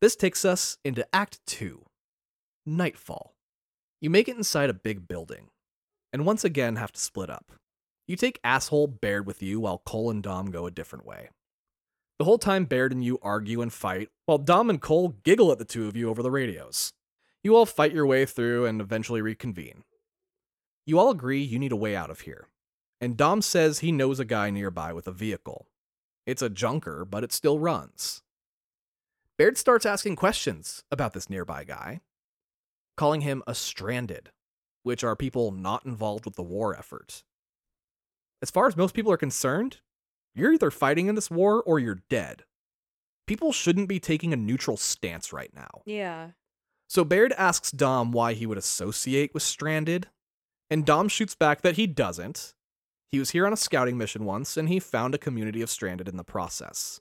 This 0.00 0.16
takes 0.16 0.44
us 0.44 0.78
into 0.84 1.06
Act 1.14 1.40
2 1.46 1.84
Nightfall. 2.66 3.34
You 4.00 4.10
make 4.10 4.28
it 4.28 4.36
inside 4.36 4.70
a 4.70 4.74
big 4.74 5.08
building, 5.08 5.48
and 6.12 6.26
once 6.26 6.44
again 6.44 6.76
have 6.76 6.92
to 6.92 7.00
split 7.00 7.30
up. 7.30 7.52
You 8.06 8.16
take 8.16 8.40
asshole 8.44 8.88
Baird 8.88 9.26
with 9.26 9.42
you 9.42 9.60
while 9.60 9.82
Cole 9.84 10.10
and 10.10 10.22
Dom 10.22 10.50
go 10.50 10.66
a 10.66 10.70
different 10.70 11.06
way. 11.06 11.28
The 12.18 12.24
whole 12.24 12.38
time, 12.38 12.66
Baird 12.66 12.92
and 12.92 13.02
you 13.02 13.18
argue 13.22 13.62
and 13.62 13.72
fight, 13.72 14.08
while 14.26 14.38
Dom 14.38 14.70
and 14.70 14.80
Cole 14.80 15.16
giggle 15.24 15.50
at 15.50 15.58
the 15.58 15.64
two 15.64 15.88
of 15.88 15.96
you 15.96 16.08
over 16.08 16.22
the 16.22 16.30
radios. 16.30 16.92
You 17.42 17.56
all 17.56 17.66
fight 17.66 17.92
your 17.92 18.06
way 18.06 18.26
through 18.26 18.66
and 18.66 18.80
eventually 18.80 19.22
reconvene. 19.22 19.82
You 20.84 20.98
all 20.98 21.10
agree 21.10 21.42
you 21.42 21.58
need 21.58 21.72
a 21.72 21.76
way 21.76 21.94
out 21.94 22.10
of 22.10 22.20
here 22.20 22.48
and 23.02 23.16
Dom 23.16 23.42
says 23.42 23.80
he 23.80 23.90
knows 23.90 24.20
a 24.20 24.24
guy 24.24 24.48
nearby 24.48 24.92
with 24.92 25.08
a 25.08 25.12
vehicle. 25.12 25.66
It's 26.24 26.40
a 26.40 26.48
junker, 26.48 27.04
but 27.04 27.24
it 27.24 27.32
still 27.32 27.58
runs. 27.58 28.22
Baird 29.36 29.58
starts 29.58 29.84
asking 29.84 30.14
questions 30.14 30.84
about 30.88 31.12
this 31.12 31.28
nearby 31.28 31.64
guy, 31.64 32.00
calling 32.96 33.22
him 33.22 33.42
a 33.44 33.56
stranded, 33.56 34.30
which 34.84 35.02
are 35.02 35.16
people 35.16 35.50
not 35.50 35.84
involved 35.84 36.24
with 36.24 36.36
the 36.36 36.44
war 36.44 36.76
effort. 36.76 37.24
As 38.40 38.52
far 38.52 38.68
as 38.68 38.76
most 38.76 38.94
people 38.94 39.10
are 39.10 39.16
concerned, 39.16 39.78
you're 40.32 40.52
either 40.52 40.70
fighting 40.70 41.08
in 41.08 41.16
this 41.16 41.30
war 41.30 41.60
or 41.60 41.80
you're 41.80 42.04
dead. 42.08 42.44
People 43.26 43.52
shouldn't 43.52 43.88
be 43.88 43.98
taking 43.98 44.32
a 44.32 44.36
neutral 44.36 44.76
stance 44.76 45.32
right 45.32 45.50
now. 45.52 45.82
Yeah. 45.86 46.30
So 46.88 47.02
Baird 47.02 47.32
asks 47.32 47.72
Dom 47.72 48.12
why 48.12 48.34
he 48.34 48.46
would 48.46 48.58
associate 48.58 49.34
with 49.34 49.42
Stranded, 49.42 50.06
and 50.72 50.86
Dom 50.86 51.06
shoots 51.06 51.34
back 51.34 51.60
that 51.60 51.76
he 51.76 51.86
doesn't. 51.86 52.54
He 53.10 53.18
was 53.18 53.32
here 53.32 53.46
on 53.46 53.52
a 53.52 53.58
scouting 53.58 53.98
mission 53.98 54.24
once, 54.24 54.56
and 54.56 54.70
he 54.70 54.80
found 54.80 55.14
a 55.14 55.18
community 55.18 55.60
of 55.60 55.68
Stranded 55.68 56.08
in 56.08 56.16
the 56.16 56.24
process. 56.24 56.98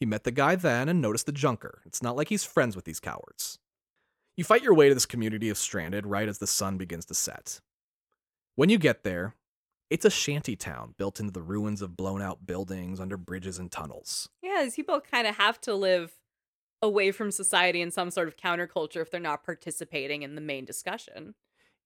He 0.00 0.06
met 0.06 0.24
the 0.24 0.32
guy 0.32 0.56
then 0.56 0.88
and 0.88 1.00
noticed 1.00 1.26
the 1.26 1.32
junker. 1.32 1.82
It's 1.86 2.02
not 2.02 2.16
like 2.16 2.30
he's 2.30 2.42
friends 2.42 2.74
with 2.74 2.86
these 2.86 2.98
cowards. 2.98 3.60
You 4.36 4.42
fight 4.42 4.64
your 4.64 4.74
way 4.74 4.88
to 4.88 4.94
this 4.94 5.06
community 5.06 5.48
of 5.48 5.56
Stranded 5.56 6.04
right 6.04 6.28
as 6.28 6.38
the 6.38 6.48
sun 6.48 6.78
begins 6.78 7.04
to 7.04 7.14
set. 7.14 7.60
When 8.56 8.70
you 8.70 8.76
get 8.76 9.04
there, 9.04 9.36
it's 9.88 10.04
a 10.04 10.10
shanty 10.10 10.56
town 10.56 10.96
built 10.98 11.20
into 11.20 11.32
the 11.32 11.42
ruins 11.42 11.82
of 11.82 11.96
blown 11.96 12.20
out 12.20 12.44
buildings 12.44 12.98
under 12.98 13.16
bridges 13.16 13.60
and 13.60 13.70
tunnels. 13.70 14.30
Yeah, 14.42 14.64
these 14.64 14.74
people 14.74 15.00
kind 15.00 15.28
of 15.28 15.36
have 15.36 15.60
to 15.60 15.76
live 15.76 16.18
away 16.82 17.12
from 17.12 17.30
society 17.30 17.82
in 17.82 17.92
some 17.92 18.10
sort 18.10 18.26
of 18.26 18.36
counterculture 18.36 19.00
if 19.00 19.12
they're 19.12 19.20
not 19.20 19.44
participating 19.44 20.22
in 20.22 20.34
the 20.34 20.40
main 20.40 20.64
discussion. 20.64 21.36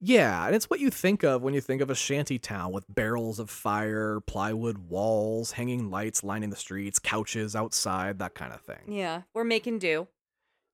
Yeah, 0.01 0.47
and 0.47 0.55
it's 0.55 0.69
what 0.69 0.81
you 0.81 0.91
think 0.91 1.23
of 1.23 1.43
when 1.43 1.55
you 1.55 1.61
think 1.61 1.81
of 1.81 1.89
a 1.89 1.95
shanty 1.95 2.39
town 2.39 2.73
with 2.73 2.85
barrels 2.89 3.39
of 3.39 3.49
fire, 3.49 4.21
plywood 4.21 4.91
walls, 4.91 5.53
hanging 5.53 5.91
lights 5.91 6.23
lining 6.23 6.51
the 6.51 6.57
streets, 6.57 6.99
couches 6.99 7.57
outside, 7.57 8.19
that 8.19 8.35
kind 8.35 8.53
of 8.53 8.61
thing. 8.61 8.83
Yeah, 8.87 9.23
we're 9.33 9.45
making 9.45 9.79
do. 9.79 10.09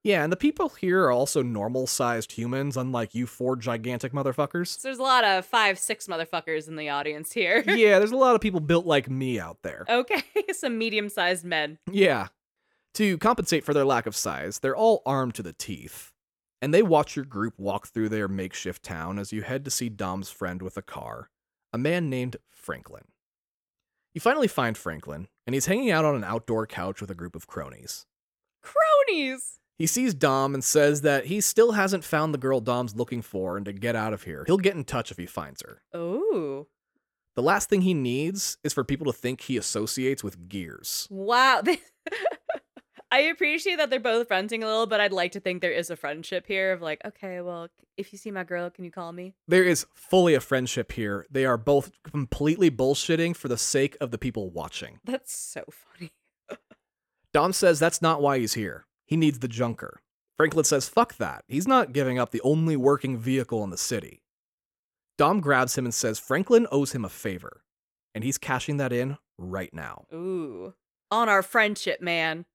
Yeah, 0.02 0.24
and 0.24 0.32
the 0.32 0.36
people 0.36 0.70
here 0.70 1.04
are 1.04 1.10
also 1.12 1.42
normal 1.42 1.86
sized 1.86 2.32
humans, 2.32 2.76
unlike 2.76 3.14
you 3.14 3.26
four 3.26 3.54
gigantic 3.56 4.12
motherfuckers. 4.12 4.68
So 4.68 4.88
there's 4.88 4.98
a 4.98 5.02
lot 5.02 5.24
of 5.24 5.44
five, 5.44 5.78
six 5.78 6.06
motherfuckers 6.06 6.68
in 6.68 6.76
the 6.76 6.88
audience 6.88 7.32
here. 7.32 7.62
yeah, 7.66 7.98
there's 7.98 8.12
a 8.12 8.16
lot 8.16 8.34
of 8.34 8.40
people 8.40 8.60
built 8.60 8.86
like 8.86 9.10
me 9.10 9.38
out 9.38 9.58
there. 9.62 9.84
okay, 9.88 10.22
some 10.52 10.78
medium 10.78 11.08
sized 11.10 11.44
men. 11.44 11.78
Yeah. 11.90 12.28
To 12.94 13.18
compensate 13.18 13.64
for 13.64 13.74
their 13.74 13.84
lack 13.84 14.06
of 14.06 14.16
size, 14.16 14.58
they're 14.58 14.76
all 14.76 15.02
armed 15.04 15.34
to 15.36 15.42
the 15.42 15.52
teeth. 15.52 16.12
And 16.62 16.74
they 16.74 16.82
watch 16.82 17.16
your 17.16 17.24
group 17.24 17.54
walk 17.58 17.88
through 17.88 18.10
their 18.10 18.28
makeshift 18.28 18.82
town 18.82 19.18
as 19.18 19.32
you 19.32 19.42
head 19.42 19.64
to 19.64 19.70
see 19.70 19.88
Dom's 19.88 20.30
friend 20.30 20.60
with 20.60 20.76
a 20.76 20.82
car, 20.82 21.30
a 21.72 21.78
man 21.78 22.10
named 22.10 22.36
Franklin. 22.50 23.04
You 24.12 24.20
finally 24.20 24.48
find 24.48 24.76
Franklin, 24.76 25.28
and 25.46 25.54
he's 25.54 25.66
hanging 25.66 25.90
out 25.90 26.04
on 26.04 26.16
an 26.16 26.24
outdoor 26.24 26.66
couch 26.66 27.00
with 27.00 27.10
a 27.10 27.14
group 27.14 27.34
of 27.34 27.46
cronies. 27.46 28.06
Cronies! 28.62 29.60
He 29.78 29.86
sees 29.86 30.12
Dom 30.12 30.52
and 30.52 30.62
says 30.62 31.00
that 31.02 31.26
he 31.26 31.40
still 31.40 31.72
hasn't 31.72 32.04
found 32.04 32.34
the 32.34 32.38
girl 32.38 32.60
Dom's 32.60 32.96
looking 32.96 33.22
for 33.22 33.56
and 33.56 33.64
to 33.64 33.72
get 33.72 33.96
out 33.96 34.12
of 34.12 34.24
here. 34.24 34.44
He'll 34.46 34.58
get 34.58 34.74
in 34.74 34.84
touch 34.84 35.10
if 35.10 35.16
he 35.16 35.24
finds 35.24 35.62
her. 35.62 35.82
Ooh. 35.96 36.66
The 37.36 37.42
last 37.42 37.70
thing 37.70 37.80
he 37.80 37.94
needs 37.94 38.58
is 38.62 38.74
for 38.74 38.84
people 38.84 39.06
to 39.06 39.12
think 39.16 39.40
he 39.40 39.56
associates 39.56 40.22
with 40.22 40.50
Gears. 40.50 41.08
Wow. 41.10 41.62
I 43.12 43.20
appreciate 43.22 43.76
that 43.76 43.90
they're 43.90 43.98
both 43.98 44.28
fronting 44.28 44.62
a 44.62 44.66
little, 44.66 44.86
but 44.86 45.00
I'd 45.00 45.12
like 45.12 45.32
to 45.32 45.40
think 45.40 45.60
there 45.60 45.72
is 45.72 45.90
a 45.90 45.96
friendship 45.96 46.46
here 46.46 46.72
of 46.72 46.80
like, 46.80 47.00
okay, 47.04 47.40
well, 47.40 47.68
if 47.96 48.12
you 48.12 48.18
see 48.18 48.30
my 48.30 48.44
girl, 48.44 48.70
can 48.70 48.84
you 48.84 48.92
call 48.92 49.12
me? 49.12 49.34
There 49.48 49.64
is 49.64 49.84
fully 49.94 50.34
a 50.34 50.40
friendship 50.40 50.92
here. 50.92 51.26
They 51.30 51.44
are 51.44 51.56
both 51.56 51.90
completely 52.04 52.70
bullshitting 52.70 53.34
for 53.34 53.48
the 53.48 53.58
sake 53.58 53.96
of 54.00 54.12
the 54.12 54.18
people 54.18 54.50
watching. 54.50 55.00
That's 55.04 55.36
so 55.36 55.64
funny. 55.68 56.12
Dom 57.32 57.52
says 57.52 57.78
that's 57.78 58.00
not 58.00 58.22
why 58.22 58.38
he's 58.38 58.54
here. 58.54 58.86
He 59.06 59.16
needs 59.16 59.40
the 59.40 59.48
junker. 59.48 60.00
Franklin 60.36 60.64
says, 60.64 60.88
fuck 60.88 61.16
that. 61.16 61.44
He's 61.48 61.68
not 61.68 61.92
giving 61.92 62.18
up 62.18 62.30
the 62.30 62.40
only 62.42 62.76
working 62.76 63.18
vehicle 63.18 63.62
in 63.64 63.70
the 63.70 63.76
city. 63.76 64.22
Dom 65.18 65.40
grabs 65.40 65.76
him 65.76 65.84
and 65.84 65.92
says 65.92 66.18
Franklin 66.18 66.66
owes 66.72 66.92
him 66.92 67.04
a 67.04 67.10
favor, 67.10 67.62
and 68.14 68.24
he's 68.24 68.38
cashing 68.38 68.78
that 68.78 68.92
in 68.92 69.18
right 69.36 69.74
now. 69.74 70.06
Ooh. 70.14 70.74
On 71.10 71.28
our 71.28 71.42
friendship, 71.42 72.00
man. 72.00 72.46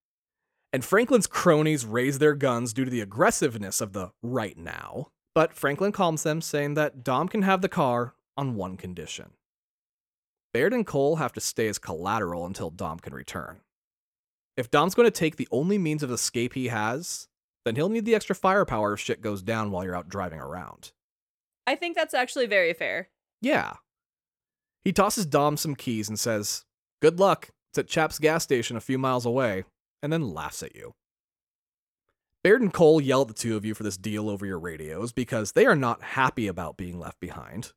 And 0.73 0.83
Franklin's 0.83 1.27
cronies 1.27 1.85
raise 1.85 2.19
their 2.19 2.35
guns 2.35 2.73
due 2.73 2.85
to 2.85 2.91
the 2.91 3.01
aggressiveness 3.01 3.81
of 3.81 3.93
the 3.93 4.11
right 4.21 4.57
now. 4.57 5.07
But 5.33 5.53
Franklin 5.53 5.91
calms 5.91 6.23
them, 6.23 6.41
saying 6.41 6.75
that 6.75 7.03
Dom 7.03 7.27
can 7.27 7.41
have 7.41 7.61
the 7.61 7.69
car 7.69 8.15
on 8.37 8.55
one 8.55 8.77
condition. 8.77 9.31
Baird 10.53 10.73
and 10.73 10.87
Cole 10.87 11.17
have 11.17 11.33
to 11.33 11.41
stay 11.41 11.67
as 11.67 11.77
collateral 11.77 12.45
until 12.45 12.69
Dom 12.69 12.99
can 12.99 13.13
return. 13.13 13.59
If 14.55 14.71
Dom's 14.71 14.95
going 14.95 15.07
to 15.07 15.11
take 15.11 15.35
the 15.35 15.49
only 15.51 15.77
means 15.77 16.01
of 16.01 16.11
escape 16.11 16.53
he 16.53 16.69
has, 16.69 17.27
then 17.65 17.75
he'll 17.75 17.89
need 17.89 18.05
the 18.05 18.15
extra 18.15 18.35
firepower 18.35 18.93
if 18.93 19.01
shit 19.01 19.21
goes 19.21 19.41
down 19.41 19.71
while 19.71 19.83
you're 19.83 19.95
out 19.95 20.07
driving 20.07 20.39
around. 20.39 20.93
I 21.67 21.75
think 21.75 21.95
that's 21.95 22.13
actually 22.13 22.45
very 22.45 22.73
fair. 22.73 23.09
Yeah. 23.41 23.73
He 24.83 24.93
tosses 24.93 25.25
Dom 25.25 25.57
some 25.57 25.75
keys 25.75 26.07
and 26.07 26.19
says, 26.19 26.63
Good 27.01 27.19
luck. 27.19 27.49
It's 27.71 27.79
at 27.79 27.87
Chap's 27.87 28.19
gas 28.19 28.43
station 28.43 28.77
a 28.77 28.81
few 28.81 28.97
miles 28.97 29.25
away, 29.25 29.65
and 30.05 30.13
then 30.13 30.33
laughs 30.33 30.61
at 30.61 30.75
you. 30.75 30.93
Baird 32.43 32.61
and 32.61 32.71
Cole 32.71 33.01
yell 33.01 33.23
at 33.23 33.27
the 33.27 33.33
two 33.33 33.57
of 33.57 33.65
you 33.65 33.73
for 33.73 33.81
this 33.81 33.97
deal 33.97 34.29
over 34.29 34.45
your 34.45 34.59
radios 34.59 35.11
because 35.11 35.53
they 35.53 35.65
are 35.65 35.75
not 35.75 36.03
happy 36.03 36.45
about 36.45 36.77
being 36.77 36.99
left 36.99 37.19
behind. 37.19 37.73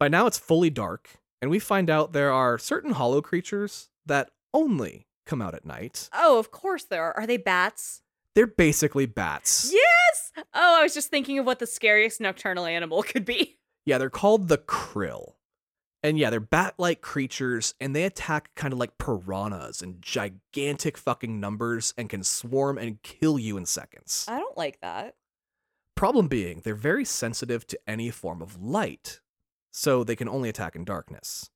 By 0.00 0.08
now 0.08 0.26
it's 0.26 0.38
fully 0.38 0.70
dark, 0.70 1.18
and 1.42 1.50
we 1.50 1.58
find 1.58 1.90
out 1.90 2.14
there 2.14 2.32
are 2.32 2.56
certain 2.56 2.92
hollow 2.92 3.20
creatures 3.20 3.90
that 4.06 4.30
only 4.54 5.06
come 5.26 5.42
out 5.42 5.54
at 5.54 5.66
night. 5.66 6.08
Oh, 6.14 6.38
of 6.38 6.50
course 6.50 6.84
there 6.84 7.02
are. 7.04 7.14
Are 7.14 7.26
they 7.26 7.36
bats? 7.36 8.00
They're 8.34 8.46
basically 8.46 9.04
bats. 9.04 9.70
Yes! 9.70 10.32
Oh, 10.54 10.78
I 10.80 10.82
was 10.82 10.94
just 10.94 11.10
thinking 11.10 11.38
of 11.38 11.44
what 11.44 11.58
the 11.58 11.66
scariest 11.66 12.22
nocturnal 12.22 12.64
animal 12.64 13.02
could 13.06 13.26
be. 13.26 13.58
Yeah, 13.84 13.98
they're 13.98 14.08
called 14.08 14.48
the 14.48 14.56
Kryll. 14.58 15.34
And 16.02 16.18
yeah, 16.18 16.30
they're 16.30 16.40
bat 16.40 16.74
like 16.78 17.00
creatures 17.00 17.74
and 17.80 17.94
they 17.94 18.04
attack 18.04 18.50
kind 18.54 18.72
of 18.72 18.78
like 18.78 18.98
piranhas 18.98 19.82
in 19.82 19.96
gigantic 20.00 20.96
fucking 20.96 21.40
numbers 21.40 21.92
and 21.98 22.08
can 22.08 22.22
swarm 22.22 22.78
and 22.78 23.02
kill 23.02 23.38
you 23.38 23.56
in 23.56 23.66
seconds. 23.66 24.24
I 24.28 24.38
don't 24.38 24.56
like 24.56 24.80
that. 24.80 25.16
Problem 25.96 26.28
being, 26.28 26.60
they're 26.62 26.76
very 26.76 27.04
sensitive 27.04 27.66
to 27.66 27.78
any 27.84 28.10
form 28.10 28.40
of 28.40 28.62
light, 28.62 29.20
so 29.72 30.04
they 30.04 30.14
can 30.14 30.28
only 30.28 30.48
attack 30.48 30.76
in 30.76 30.84
darkness. 30.84 31.50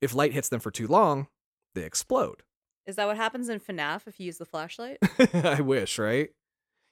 If 0.00 0.14
light 0.14 0.32
hits 0.32 0.48
them 0.48 0.60
for 0.60 0.70
too 0.70 0.86
long, 0.86 1.26
they 1.74 1.84
explode. 1.84 2.42
Is 2.86 2.96
that 2.96 3.06
what 3.06 3.18
happens 3.18 3.50
in 3.50 3.60
FNAF 3.60 4.06
if 4.06 4.18
you 4.18 4.26
use 4.26 4.38
the 4.38 4.46
flashlight? 4.46 4.96
I 5.34 5.60
wish, 5.60 5.98
right? 5.98 6.30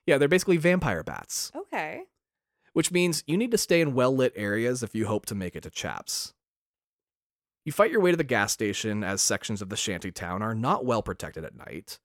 Yeah, 0.07 0.19
they're 0.19 0.29
basically 0.29 0.59
vampire 0.59 1.03
bats, 1.03 1.51
okay. 1.57 2.03
which 2.75 2.93
means 2.93 3.25
you 3.27 3.39
need 3.39 3.51
to 3.51 3.59
stay 3.59 3.81
in 3.81 3.95
well 3.95 4.14
lit 4.14 4.35
areas 4.37 4.83
if 4.83 4.95
you 4.95 5.07
hope 5.07 5.25
to 5.27 5.35
make 5.35 5.57
it 5.57 5.62
to 5.62 5.71
Chaps. 5.71 6.35
You 7.69 7.73
fight 7.73 7.91
your 7.91 8.01
way 8.01 8.12
to 8.12 8.16
the 8.16 8.25
gas 8.25 8.51
station 8.51 9.05
as 9.05 9.21
sections 9.21 9.61
of 9.61 9.69
the 9.69 9.77
shanty 9.77 10.11
town 10.11 10.41
are 10.41 10.55
not 10.55 10.87
well 10.87 11.03
protected 11.03 11.45
at 11.45 11.55
night, 11.55 11.99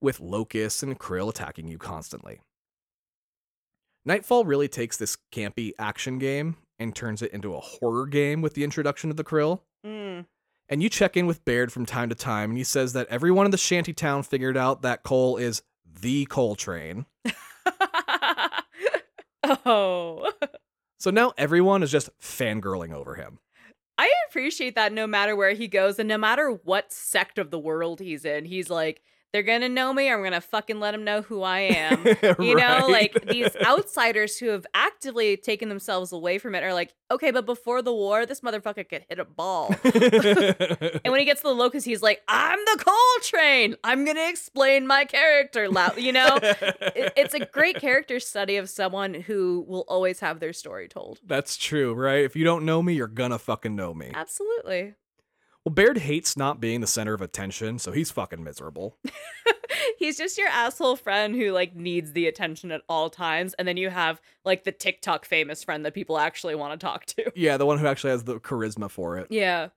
with 0.00 0.18
locusts 0.18 0.82
and 0.82 0.98
Kryll 0.98 1.28
attacking 1.28 1.68
you 1.68 1.76
constantly. 1.76 2.40
Nightfall 4.06 4.46
really 4.46 4.66
takes 4.66 4.96
this 4.96 5.18
campy 5.30 5.72
action 5.78 6.18
game 6.18 6.56
and 6.78 6.96
turns 6.96 7.20
it 7.20 7.32
into 7.32 7.54
a 7.54 7.60
horror 7.60 8.06
game 8.06 8.40
with 8.40 8.54
the 8.54 8.64
introduction 8.64 9.10
of 9.10 9.18
the 9.18 9.24
Kryll. 9.24 9.60
Mm. 9.84 10.24
And 10.70 10.82
you 10.82 10.88
check 10.88 11.18
in 11.18 11.26
with 11.26 11.44
Baird 11.44 11.70
from 11.70 11.84
time 11.84 12.08
to 12.08 12.14
time, 12.14 12.52
and 12.52 12.56
he 12.56 12.64
says 12.64 12.94
that 12.94 13.08
everyone 13.08 13.44
in 13.44 13.50
the 13.50 13.58
shanty 13.58 13.92
town 13.92 14.22
figured 14.22 14.56
out 14.56 14.80
that 14.80 15.02
Cole 15.02 15.36
is 15.36 15.60
the 15.84 16.24
Cole 16.24 16.56
train. 16.56 17.04
oh. 19.44 20.32
So 20.98 21.10
now 21.10 21.34
everyone 21.36 21.82
is 21.82 21.92
just 21.92 22.08
fangirling 22.18 22.94
over 22.94 23.16
him. 23.16 23.38
I 23.98 24.12
appreciate 24.28 24.76
that 24.76 24.92
no 24.92 25.08
matter 25.08 25.34
where 25.34 25.52
he 25.52 25.66
goes 25.66 25.98
and 25.98 26.08
no 26.08 26.16
matter 26.16 26.50
what 26.50 26.92
sect 26.92 27.36
of 27.36 27.50
the 27.50 27.58
world 27.58 27.98
he's 27.98 28.24
in, 28.24 28.44
he's 28.44 28.70
like, 28.70 29.02
they're 29.32 29.42
gonna 29.42 29.68
know 29.68 29.92
me. 29.92 30.10
I'm 30.10 30.22
gonna 30.22 30.40
fucking 30.40 30.80
let 30.80 30.92
them 30.92 31.04
know 31.04 31.22
who 31.22 31.42
I 31.42 31.60
am. 31.60 32.04
You 32.38 32.54
know, 32.54 32.86
like 32.88 33.26
these 33.26 33.56
outsiders 33.66 34.38
who 34.38 34.48
have 34.48 34.66
actively 34.74 35.36
taken 35.36 35.68
themselves 35.68 36.12
away 36.12 36.38
from 36.38 36.54
it 36.54 36.62
are 36.62 36.72
like, 36.72 36.94
okay, 37.10 37.30
but 37.30 37.46
before 37.46 37.82
the 37.82 37.92
war, 37.92 38.26
this 38.26 38.40
motherfucker 38.40 38.88
could 38.88 39.04
hit 39.08 39.18
a 39.18 39.24
ball. 39.24 39.74
and 39.84 41.10
when 41.10 41.18
he 41.18 41.24
gets 41.24 41.40
to 41.42 41.48
the 41.48 41.54
locust, 41.54 41.84
he's 41.86 42.02
like, 42.02 42.22
I'm 42.28 42.58
the 42.58 42.84
Cole 42.84 43.22
train. 43.22 43.76
I'm 43.82 44.04
gonna 44.04 44.28
explain 44.28 44.86
my 44.86 45.04
character 45.04 45.68
loud. 45.68 45.98
You 45.98 46.12
know, 46.12 46.38
it, 46.42 47.12
it's 47.16 47.34
a 47.34 47.44
great 47.46 47.76
character 47.76 48.20
study 48.20 48.56
of 48.56 48.68
someone 48.68 49.14
who 49.14 49.64
will 49.66 49.84
always 49.88 50.20
have 50.20 50.40
their 50.40 50.52
story 50.52 50.88
told. 50.88 51.18
That's 51.26 51.56
true, 51.56 51.94
right? 51.94 52.24
If 52.24 52.36
you 52.36 52.44
don't 52.44 52.64
know 52.64 52.82
me, 52.82 52.94
you're 52.94 53.06
gonna 53.08 53.38
fucking 53.38 53.74
know 53.74 53.94
me. 53.94 54.12
Absolutely. 54.14 54.94
Well, 55.68 55.74
Baird 55.74 55.98
hates 55.98 56.34
not 56.34 56.62
being 56.62 56.80
the 56.80 56.86
center 56.86 57.12
of 57.12 57.20
attention, 57.20 57.78
so 57.78 57.92
he's 57.92 58.10
fucking 58.10 58.42
miserable. 58.42 58.96
He's 59.98 60.16
just 60.16 60.38
your 60.38 60.48
asshole 60.48 60.96
friend 60.96 61.36
who 61.36 61.50
like 61.52 61.76
needs 61.76 62.12
the 62.12 62.26
attention 62.26 62.72
at 62.72 62.80
all 62.88 63.10
times, 63.10 63.52
and 63.58 63.68
then 63.68 63.76
you 63.76 63.90
have 63.90 64.18
like 64.46 64.64
the 64.64 64.72
TikTok 64.72 65.26
famous 65.26 65.62
friend 65.62 65.84
that 65.84 65.92
people 65.92 66.16
actually 66.16 66.54
want 66.54 66.72
to 66.80 66.82
talk 66.82 67.04
to. 67.04 67.30
Yeah, 67.36 67.58
the 67.58 67.66
one 67.66 67.78
who 67.78 67.86
actually 67.86 68.12
has 68.12 68.24
the 68.24 68.40
charisma 68.40 68.90
for 68.90 69.18
it. 69.18 69.26
Yeah. 69.28 69.68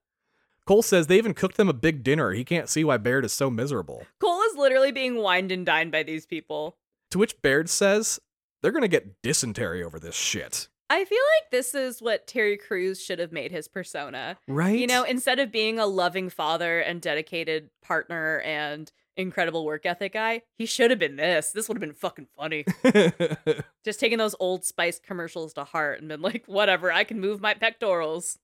Cole 0.66 0.82
says 0.82 1.08
they 1.08 1.18
even 1.18 1.34
cooked 1.34 1.58
them 1.58 1.68
a 1.68 1.74
big 1.74 2.04
dinner. 2.04 2.32
He 2.32 2.46
can't 2.46 2.70
see 2.70 2.86
why 2.86 2.96
Baird 2.96 3.26
is 3.26 3.34
so 3.34 3.50
miserable. 3.50 4.06
Cole 4.22 4.42
is 4.44 4.56
literally 4.56 4.94
being 4.94 5.18
wined 5.18 5.52
and 5.52 5.66
dined 5.66 5.92
by 5.92 6.04
these 6.04 6.26
people. 6.26 6.78
To 7.10 7.18
which 7.18 7.42
Baird 7.42 7.70
says 7.70 8.18
they're 8.62 8.72
gonna 8.72 8.88
get 8.88 9.22
dysentery 9.22 9.84
over 9.84 10.00
this 10.00 10.16
shit. 10.16 10.70
I 10.92 11.06
feel 11.06 11.22
like 11.40 11.52
this 11.52 11.74
is 11.74 12.02
what 12.02 12.28
Terry 12.28 12.58
Crews 12.58 13.02
should 13.02 13.20
have 13.20 13.32
made 13.32 13.50
his 13.50 13.70
persona. 13.70 14.38
Right? 14.46 14.78
You 14.78 14.88
know, 14.88 15.04
instead 15.04 15.40
of 15.40 15.50
being 15.50 15.80
a 15.80 15.86
loving 15.86 16.30
father 16.30 16.82
and 16.82 17.02
dedicated 17.02 17.70
partner 17.82 18.42
and 18.42 18.92
incredible 19.16 19.64
work 19.64 19.86
ethic 19.86 20.12
guy, 20.12 20.42
he 20.58 20.66
should 20.66 20.90
have 20.90 21.00
been 21.00 21.16
this. 21.16 21.54
This 21.54 21.70
would 21.70 21.78
have 21.78 21.82
been 21.82 21.94
fucking 21.94 22.28
funny. 22.36 22.66
Just 23.86 24.02
taking 24.02 24.18
those 24.18 24.36
old 24.38 24.66
Spice 24.66 25.00
commercials 25.00 25.54
to 25.54 25.64
heart 25.64 26.00
and 26.00 26.10
been 26.10 26.22
like, 26.22 26.44
whatever, 26.46 26.92
I 26.92 27.06
can 27.06 27.22
move 27.22 27.40
my 27.40 27.54
pectorals. 27.54 28.38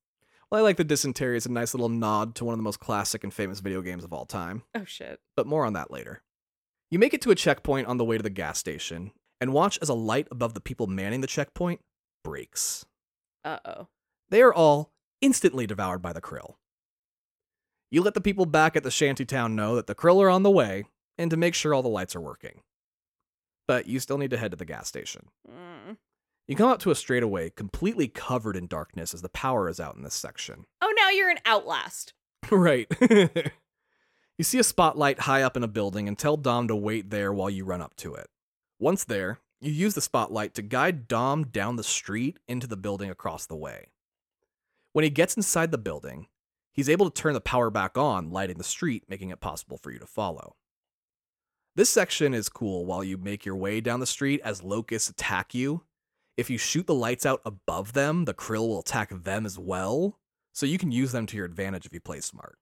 well, 0.50 0.62
I 0.62 0.64
like 0.64 0.78
the 0.78 0.86
dysentery 0.86 1.36
as 1.36 1.46
a 1.46 1.52
nice 1.52 1.74
little 1.74 1.90
nod 1.90 2.34
to 2.36 2.46
one 2.46 2.54
of 2.54 2.60
the 2.60 2.64
most 2.64 2.80
classic 2.80 3.26
and 3.26 3.34
famous 3.34 3.60
video 3.60 3.82
games 3.82 4.06
of 4.06 4.14
all 4.14 4.26
time. 4.26 4.64
Oh 4.74 4.86
shit. 4.86 5.20
but 5.36 5.48
more 5.48 5.66
on 5.66 5.74
that 5.74 5.92
later. 5.92 6.22
You 6.90 6.98
make 6.98 7.14
it 7.14 7.22
to 7.24 7.32
a 7.32 7.36
checkpoint 7.36 7.88
on 7.88 7.98
the 7.98 8.06
way 8.06 8.16
to 8.16 8.24
the 8.24 8.30
gas 8.30 8.58
station 8.58 9.12
and 9.42 9.52
watch 9.52 9.78
as 9.82 9.90
a 9.90 9.94
light 9.94 10.30
above 10.32 10.54
the 10.54 10.62
people 10.62 10.88
manning 10.88 11.20
the 11.20 11.28
checkpoint 11.28 11.82
breaks. 12.28 12.86
Uh 13.46 13.60
oh. 13.64 13.88
They 14.30 14.42
are 14.42 14.54
all 14.54 14.92
instantly 15.22 15.66
devoured 15.66 16.02
by 16.02 16.12
the 16.12 16.20
Kryll. 16.20 16.56
You 17.90 18.02
let 18.02 18.16
the 18.16 18.22
people 18.22 18.46
back 18.46 18.76
at 18.76 18.84
the 18.84 18.92
shanty 18.92 19.24
town 19.24 19.56
know 19.56 19.78
that 19.78 19.88
the 19.88 19.96
Kryll 19.96 20.22
are 20.22 20.30
on 20.30 20.44
the 20.44 20.52
way 20.52 20.84
and 21.18 21.32
to 21.32 21.38
make 21.38 21.54
sure 21.54 21.74
all 21.74 21.82
the 21.82 21.88
lights 21.88 22.18
are 22.18 22.22
working. 22.22 22.60
But 23.66 23.88
you 23.88 24.02
still 24.02 24.18
need 24.18 24.32
to 24.32 24.38
head 24.38 24.52
to 24.52 24.58
the 24.58 24.66
gas 24.66 24.90
station. 24.90 25.30
Mm. 25.50 25.96
You 26.50 26.58
come 26.58 26.70
out 26.70 26.82
to 26.82 26.92
a 26.92 26.96
straightaway 26.96 27.50
completely 27.50 28.10
covered 28.10 28.58
in 28.58 28.68
darkness 28.68 29.14
as 29.14 29.22
the 29.22 29.30
power 29.30 29.70
is 29.70 29.80
out 29.80 29.96
in 29.96 30.04
this 30.04 30.14
section. 30.14 30.66
Oh, 30.82 30.94
now 30.98 31.10
you're 31.10 31.30
an 31.30 31.40
Outlast. 31.46 32.14
right. 32.52 32.88
You 34.38 34.44
see 34.44 34.60
a 34.60 34.64
spotlight 34.64 35.22
high 35.22 35.42
up 35.42 35.58
in 35.58 35.64
a 35.64 35.68
building 35.68 36.08
and 36.08 36.16
tell 36.16 36.38
Dom 36.38 36.68
to 36.68 36.76
wait 36.76 37.10
there 37.10 37.34
while 37.34 37.50
you 37.50 37.66
run 37.66 37.82
up 37.82 37.96
to 37.98 38.14
it. 38.14 38.28
Once 38.80 39.04
there, 39.04 39.40
you 39.60 39.72
use 39.72 39.96
the 39.96 40.02
spotlight 40.02 40.54
to 40.54 40.62
guide 40.62 41.08
Dom 41.08 41.46
down 41.46 41.76
the 41.76 41.84
street 41.84 42.40
into 42.48 42.68
the 42.68 42.78
building 42.78 43.10
across 43.10 43.46
the 43.46 43.56
way. 43.56 43.88
When 44.94 45.04
he 45.04 45.10
gets 45.10 45.36
inside 45.36 45.72
the 45.72 45.78
building, 45.78 46.28
he's 46.72 46.90
able 46.90 47.10
to 47.10 47.22
turn 47.22 47.34
the 47.34 47.42
power 47.42 47.70
back 47.70 47.98
on, 47.98 48.30
lighting 48.30 48.58
the 48.58 48.64
street, 48.64 49.04
making 49.10 49.30
it 49.30 49.40
possible 49.40 49.78
for 49.78 49.92
you 49.92 50.00
to 50.00 50.06
follow. 50.06 50.56
This 51.76 51.92
section 51.92 52.34
is 52.34 52.50
cool 52.50 52.86
while 52.86 53.04
you 53.04 53.18
make 53.18 53.46
your 53.46 53.56
way 53.56 53.82
down 53.82 54.00
the 54.00 54.08
street 54.08 54.42
as 54.44 54.64
locusts 54.64 55.10
attack 55.10 55.54
you. 55.54 55.84
If 56.36 56.50
you 56.50 56.58
shoot 56.58 56.88
the 56.88 56.94
lights 56.94 57.26
out 57.26 57.42
above 57.46 57.94
them, 57.94 58.26
the 58.26 58.34
Kryll 58.34 58.68
will 58.68 58.80
attack 58.80 59.10
them 59.10 59.46
as 59.46 59.60
well, 59.60 60.20
so 60.54 60.66
you 60.66 60.78
can 60.78 60.92
use 60.92 61.12
them 61.12 61.26
to 61.28 61.38
your 61.38 61.46
advantage 61.46 61.86
if 61.86 61.94
you 61.94 62.00
play 62.00 62.20
smart. 62.20 62.58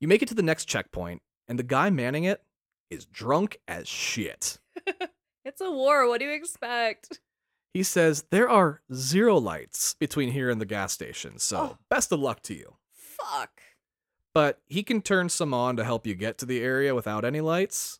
You 0.00 0.08
make 0.08 0.22
it 0.22 0.28
to 0.28 0.34
the 0.34 0.42
next 0.42 0.66
checkpoint, 0.66 1.22
and 1.46 1.58
the 1.58 1.64
guy 1.64 1.90
manning 1.90 2.24
it 2.24 2.42
is 2.90 3.06
drunk 3.06 3.58
as 3.66 3.88
shit. 3.88 4.58
It's 5.44 5.60
a 5.60 5.70
war. 5.72 6.08
What 6.08 6.20
do 6.20 6.26
you 6.26 6.32
expect? 6.34 7.18
He 7.74 7.82
says 7.82 8.24
there 8.30 8.48
are 8.48 8.80
zero 8.94 9.38
lights 9.38 9.94
between 9.94 10.30
here 10.30 10.48
and 10.50 10.60
the 10.60 10.64
gas 10.66 10.92
station, 10.92 11.38
so 11.40 11.56
Oh. 11.58 11.78
best 11.90 12.12
of 12.12 12.20
luck 12.20 12.42
to 12.42 12.54
you. 12.54 12.76
Fuck. 12.92 13.60
But 14.34 14.60
he 14.66 14.82
can 14.84 15.02
turn 15.02 15.28
some 15.30 15.52
on 15.52 15.76
to 15.76 15.84
help 15.84 16.06
you 16.06 16.14
get 16.14 16.38
to 16.38 16.46
the 16.46 16.60
area 16.62 16.94
without 16.94 17.24
any 17.24 17.40
lights. 17.40 17.98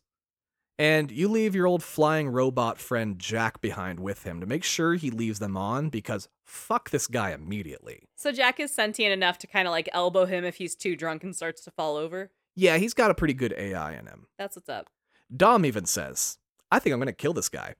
And 0.79 1.11
you 1.11 1.27
leave 1.27 1.53
your 1.53 1.67
old 1.67 1.83
flying 1.83 2.29
robot 2.29 2.79
friend 2.79 3.19
Jack 3.19 3.59
behind 3.61 3.99
with 3.99 4.23
him 4.23 4.39
to 4.39 4.47
make 4.47 4.63
sure 4.63 4.95
he 4.95 5.11
leaves 5.11 5.39
them 5.39 5.55
on 5.57 5.89
because 5.89 6.29
fuck 6.45 6.89
this 6.91 7.07
guy 7.07 7.31
immediately. 7.31 8.07
So 8.15 8.31
Jack 8.31 8.59
is 8.59 8.73
sentient 8.73 9.11
enough 9.11 9.37
to 9.39 9.47
kind 9.47 9.67
of 9.67 9.71
like 9.71 9.89
elbow 9.91 10.25
him 10.25 10.45
if 10.45 10.55
he's 10.55 10.75
too 10.75 10.95
drunk 10.95 11.23
and 11.25 11.35
starts 11.35 11.61
to 11.65 11.71
fall 11.71 11.97
over. 11.97 12.31
Yeah, 12.55 12.77
he's 12.77 12.93
got 12.93 13.11
a 13.11 13.15
pretty 13.15 13.33
good 13.35 13.53
AI 13.57 13.91
in 13.93 14.07
him. 14.07 14.27
That's 14.39 14.55
what's 14.55 14.69
up. 14.69 14.89
Dom 15.35 15.65
even 15.65 15.85
says, 15.85 16.37
I 16.73 16.79
think 16.79 16.93
I'm 16.93 16.99
gonna 16.99 17.13
kill 17.13 17.33
this 17.33 17.49
guy. 17.49 17.75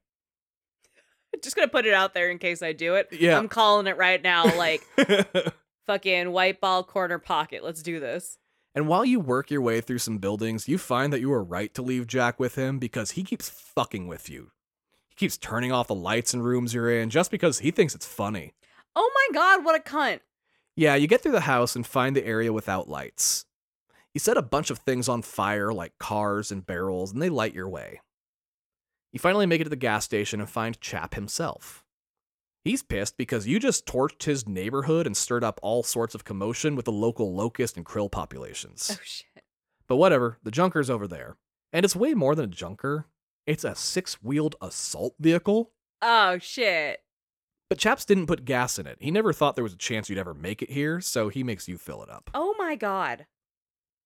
Just 1.44 1.56
gonna 1.56 1.68
put 1.68 1.88
it 1.88 1.96
out 1.96 2.14
there 2.14 2.30
in 2.30 2.38
case 2.38 2.62
I 2.62 2.74
do 2.74 2.94
it. 2.94 3.08
Yeah. 3.12 3.40
I'm 3.40 3.50
calling 3.50 3.88
it 3.88 3.98
right 3.98 4.22
now. 4.22 4.46
Like 4.56 4.84
fucking 5.88 6.32
white 6.32 6.62
ball 6.62 6.84
corner 6.84 7.18
pocket. 7.18 7.64
Let's 7.64 7.82
do 7.82 8.00
this. 8.00 8.38
And 8.76 8.88
while 8.88 9.04
you 9.04 9.20
work 9.20 9.50
your 9.50 9.62
way 9.62 9.82
through 9.82 9.98
some 9.98 10.20
buildings, 10.20 10.68
you 10.68 10.78
find 10.78 11.12
that 11.12 11.22
you 11.22 11.30
were 11.30 11.44
right 11.44 11.74
to 11.74 11.82
leave 11.82 12.06
Jack 12.06 12.40
with 12.40 12.54
him 12.54 12.78
because 12.78 13.12
he 13.12 13.24
keeps 13.24 13.50
fucking 13.50 14.08
with 14.08 14.30
you. 14.30 14.52
He 15.10 15.16
keeps 15.16 15.38
turning 15.38 15.72
off 15.72 15.88
the 15.88 15.96
lights 15.96 16.36
in 16.36 16.44
rooms 16.44 16.76
you're 16.76 16.92
in 16.92 17.10
just 17.10 17.32
because 17.32 17.60
he 17.60 17.72
thinks 17.72 17.96
it's 17.96 18.06
funny. 18.06 18.54
Oh 18.96 19.12
my 19.16 19.34
god, 19.34 19.66
what 19.66 19.80
a 19.80 19.84
cunt. 19.84 20.20
Yeah, 20.76 20.94
you 20.94 21.08
get 21.08 21.22
through 21.22 21.32
the 21.34 21.42
house 21.42 21.76
and 21.76 21.86
find 21.86 22.16
the 22.16 22.26
area 22.26 22.54
without 22.54 22.90
lights. 22.90 23.46
You 24.14 24.20
set 24.20 24.38
a 24.38 24.44
bunch 24.44 24.70
of 24.70 24.80
things 24.80 25.10
on 25.10 25.24
fire, 25.24 25.74
like 25.74 25.98
cars 25.98 26.52
and 26.52 26.64
barrels, 26.66 27.12
and 27.12 27.22
they 27.22 27.30
light 27.30 27.56
your 27.56 27.70
way. 27.70 28.02
You 29.14 29.20
finally 29.20 29.46
make 29.46 29.62
it 29.62 29.66
to 29.66 29.70
the 29.70 29.76
gas 29.76 30.04
station 30.04 30.40
and 30.40 30.50
find 30.50 30.82
Chap 30.82 31.14
himself. 31.14 31.86
He's 32.66 32.82
pissed 32.82 33.16
because 33.16 33.48
you 33.48 33.60
just 33.60 33.86
torched 33.86 34.24
his 34.24 34.48
neighborhood 34.48 35.06
and 35.06 35.16
stirred 35.16 35.44
up 35.44 35.60
all 35.62 35.84
sorts 35.84 36.16
of 36.16 36.24
commotion 36.24 36.76
with 36.76 36.86
the 36.86 36.92
local 36.92 37.34
locust 37.34 37.78
and 37.78 37.86
Kryll 37.86 38.12
populations. 38.12 38.90
Oh 38.92 39.02
shit. 39.04 39.44
But 39.88 39.98
whatever, 39.98 40.40
the 40.44 40.52
junker's 40.52 40.90
over 40.90 41.08
there. 41.08 41.38
And 41.72 41.86
it's 41.86 41.96
way 41.96 42.16
more 42.16 42.34
than 42.34 42.46
a 42.46 42.54
junker. 42.56 43.08
It's 43.46 43.64
a 43.64 43.76
six 43.76 44.24
wheeled 44.24 44.56
assault 44.62 45.14
vehicle. 45.20 45.72
Oh 46.02 46.40
shit. 46.40 47.02
But 47.70 47.78
Chaps 47.78 48.06
didn't 48.06 48.28
put 48.28 48.46
gas 48.46 48.80
in 48.80 48.88
it. 48.88 48.98
He 49.00 49.12
never 49.12 49.32
thought 49.34 49.56
there 49.56 49.64
was 49.64 49.74
a 49.74 49.78
chance 49.78 50.10
you'd 50.10 50.18
ever 50.18 50.34
make 50.34 50.62
it 50.62 50.72
here, 50.72 51.02
so 51.02 51.30
he 51.30 51.44
makes 51.44 51.68
you 51.68 51.78
fill 51.78 52.02
it 52.02 52.10
up. 52.10 52.32
Oh 52.34 52.56
my 52.58 52.76
god. 52.76 53.28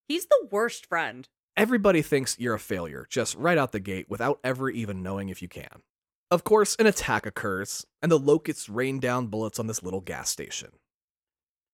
He's 0.08 0.26
the 0.26 0.48
worst 0.52 0.86
friend. 0.86 1.30
Everybody 1.58 2.04
thinks 2.04 2.38
you're 2.38 2.54
a 2.54 2.60
failure, 2.60 3.08
just 3.10 3.36
right 3.36 3.58
out 3.58 3.72
the 3.72 3.80
gate 3.80 4.06
without 4.08 4.40
ever 4.44 4.70
even 4.70 5.02
knowing 5.02 5.30
if 5.30 5.42
you 5.42 5.48
can. 5.48 5.82
Of 6.30 6.44
course, 6.44 6.76
an 6.76 6.86
attack 6.86 7.26
occurs, 7.26 7.84
and 8.00 8.12
the 8.12 8.20
locusts 8.20 8.70
rain 8.70 9.00
down 9.00 9.26
bullets 9.26 9.58
on 9.58 9.66
this 9.66 9.82
little 9.82 10.02
gas 10.02 10.30
station. 10.30 10.70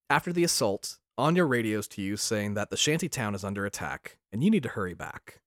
After 0.10 0.32
the 0.32 0.46
assault, 0.46 1.00
Anya 1.18 1.44
radios 1.44 1.90
to 1.90 2.02
you 2.02 2.16
saying 2.16 2.54
that 2.54 2.70
the 2.70 2.78
shanty 2.78 3.10
town 3.10 3.36
is 3.36 3.44
under 3.44 3.66
attack, 3.66 4.20
and 4.32 4.42
you 4.42 4.50
need 4.50 4.64
to 4.64 4.70
hurry 4.70 4.94
back. 4.94 5.42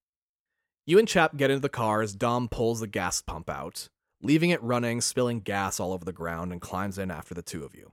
You 0.84 0.98
and 0.98 1.08
Chap 1.08 1.38
get 1.38 1.50
into 1.50 1.62
the 1.62 1.70
car 1.70 2.02
as 2.02 2.14
Dom 2.14 2.48
pulls 2.50 2.80
the 2.80 2.86
gas 2.86 3.22
pump 3.22 3.48
out, 3.48 3.88
leaving 4.20 4.50
it 4.50 4.62
running, 4.62 5.00
spilling 5.00 5.40
gas 5.40 5.80
all 5.80 5.94
over 5.94 6.04
the 6.04 6.12
ground, 6.12 6.52
and 6.52 6.60
climbs 6.60 6.98
in 6.98 7.10
after 7.10 7.32
the 7.32 7.40
two 7.40 7.64
of 7.64 7.74
you. 7.74 7.92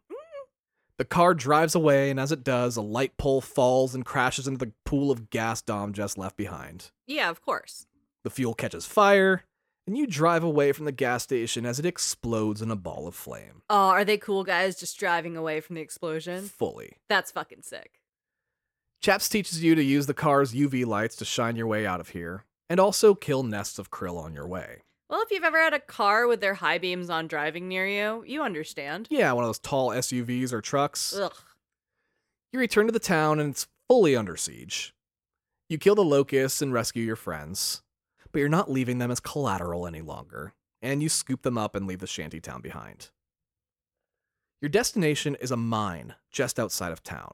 The 1.04 1.10
car 1.10 1.34
drives 1.34 1.76
away, 1.76 2.10
and 2.12 2.18
as 2.18 2.32
it 2.32 2.46
does, 2.46 2.78
a 2.78 2.82
light 2.82 3.18
pole 3.18 3.42
falls 3.42 3.94
and 3.94 4.06
crashes 4.06 4.48
into 4.48 4.66
the 4.66 4.72
pool 4.86 5.12
of 5.12 5.30
gas 5.30 5.62
Dom 5.62 5.92
just 5.92 6.18
left 6.18 6.38
behind. 6.38 6.92
Yeah, 7.06 7.30
of 7.30 7.42
course. 7.42 7.88
The 8.24 8.30
fuel 8.30 8.54
catches 8.54 8.86
fire, 8.86 9.44
and 9.86 9.98
you 9.98 10.08
drive 10.08 10.46
away 10.46 10.72
from 10.72 10.86
the 10.86 10.94
gas 10.94 11.24
station 11.24 11.66
as 11.66 11.78
it 11.78 11.86
explodes 11.86 12.62
in 12.62 12.72
a 12.72 12.78
ball 12.78 13.06
of 13.06 13.16
flame. 13.16 13.64
Oh, 13.70 13.90
are 13.90 14.06
they 14.06 14.18
cool 14.18 14.46
guys 14.46 14.80
just 14.80 14.98
driving 14.98 15.36
away 15.36 15.60
from 15.60 15.76
the 15.76 15.82
explosion? 15.82 16.46
Fully. 16.46 17.00
That's 17.10 17.32
fucking 17.32 17.64
sick. 17.64 18.00
Chaps 19.02 19.28
teaches 19.28 19.62
you 19.62 19.76
to 19.76 19.84
use 19.84 20.06
the 20.06 20.14
car's 20.14 20.54
UV 20.54 20.86
lights 20.86 21.18
to 21.18 21.26
shine 21.26 21.58
your 21.58 21.68
way 21.68 21.86
out 21.86 22.00
of 22.00 22.12
here, 22.12 22.46
and 22.70 22.80
also 22.80 23.14
kill 23.14 23.44
nests 23.44 23.78
of 23.78 23.92
Kryll 23.92 24.18
on 24.18 24.34
your 24.34 24.48
way. 24.48 24.84
Well, 25.10 25.22
if 25.22 25.32
you've 25.32 25.44
ever 25.44 25.60
had 25.60 25.74
a 25.74 25.80
car 25.80 26.28
with 26.28 26.42
their 26.42 26.56
high 26.56 26.78
beams 26.78 27.10
on 27.10 27.28
driving 27.28 27.68
near 27.68 27.86
you, 27.88 28.24
you 28.26 28.42
understand. 28.42 29.08
Yeah, 29.12 29.32
one 29.34 29.44
of 29.44 29.50
those 29.50 29.60
tall 29.60 29.90
SUVs 29.90 30.52
or 30.52 30.62
trucks. 30.62 31.14
Ugh. 31.16 31.34
You 32.52 32.60
return 32.60 32.86
to 32.88 32.92
the 32.92 33.00
town 33.00 33.40
and 33.40 33.52
it's 33.52 33.68
fully 33.88 34.16
under 34.16 34.38
siege. 34.38 34.94
You 35.70 35.78
kill 35.78 35.96
the 35.96 36.04
locusts 36.04 36.62
and 36.62 36.74
rescue 36.74 37.04
your 37.04 37.16
friends, 37.16 37.82
but 38.32 38.40
you're 38.40 38.50
not 38.50 38.72
leaving 38.72 38.98
them 38.98 39.12
as 39.12 39.20
collateral 39.20 39.88
any 39.88 40.02
longer, 40.02 40.54
and 40.82 41.02
you 41.02 41.10
scoop 41.10 41.42
them 41.42 41.58
up 41.58 41.76
and 41.76 41.88
leave 41.88 42.00
the 42.00 42.08
shanty 42.08 42.40
town 42.40 42.62
behind. 42.62 43.10
Your 44.62 44.70
destination 44.70 45.36
is 45.42 45.52
a 45.52 45.58
mine 45.58 46.16
just 46.32 46.60
outside 46.60 46.92
of 46.92 47.04
town. 47.04 47.34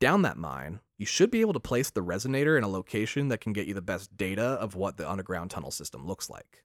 Down 0.00 0.22
that 0.22 0.38
mine, 0.38 0.80
you 0.96 1.04
should 1.06 1.30
be 1.30 1.42
able 1.42 1.52
to 1.52 1.60
place 1.60 1.90
the 1.90 2.02
resonator 2.02 2.56
in 2.56 2.64
a 2.64 2.68
location 2.68 3.28
that 3.28 3.40
can 3.40 3.52
get 3.52 3.66
you 3.66 3.74
the 3.74 3.82
best 3.82 4.16
data 4.16 4.42
of 4.42 4.74
what 4.74 4.96
the 4.96 5.10
underground 5.10 5.50
tunnel 5.50 5.70
system 5.70 6.06
looks 6.06 6.30
like. 6.30 6.64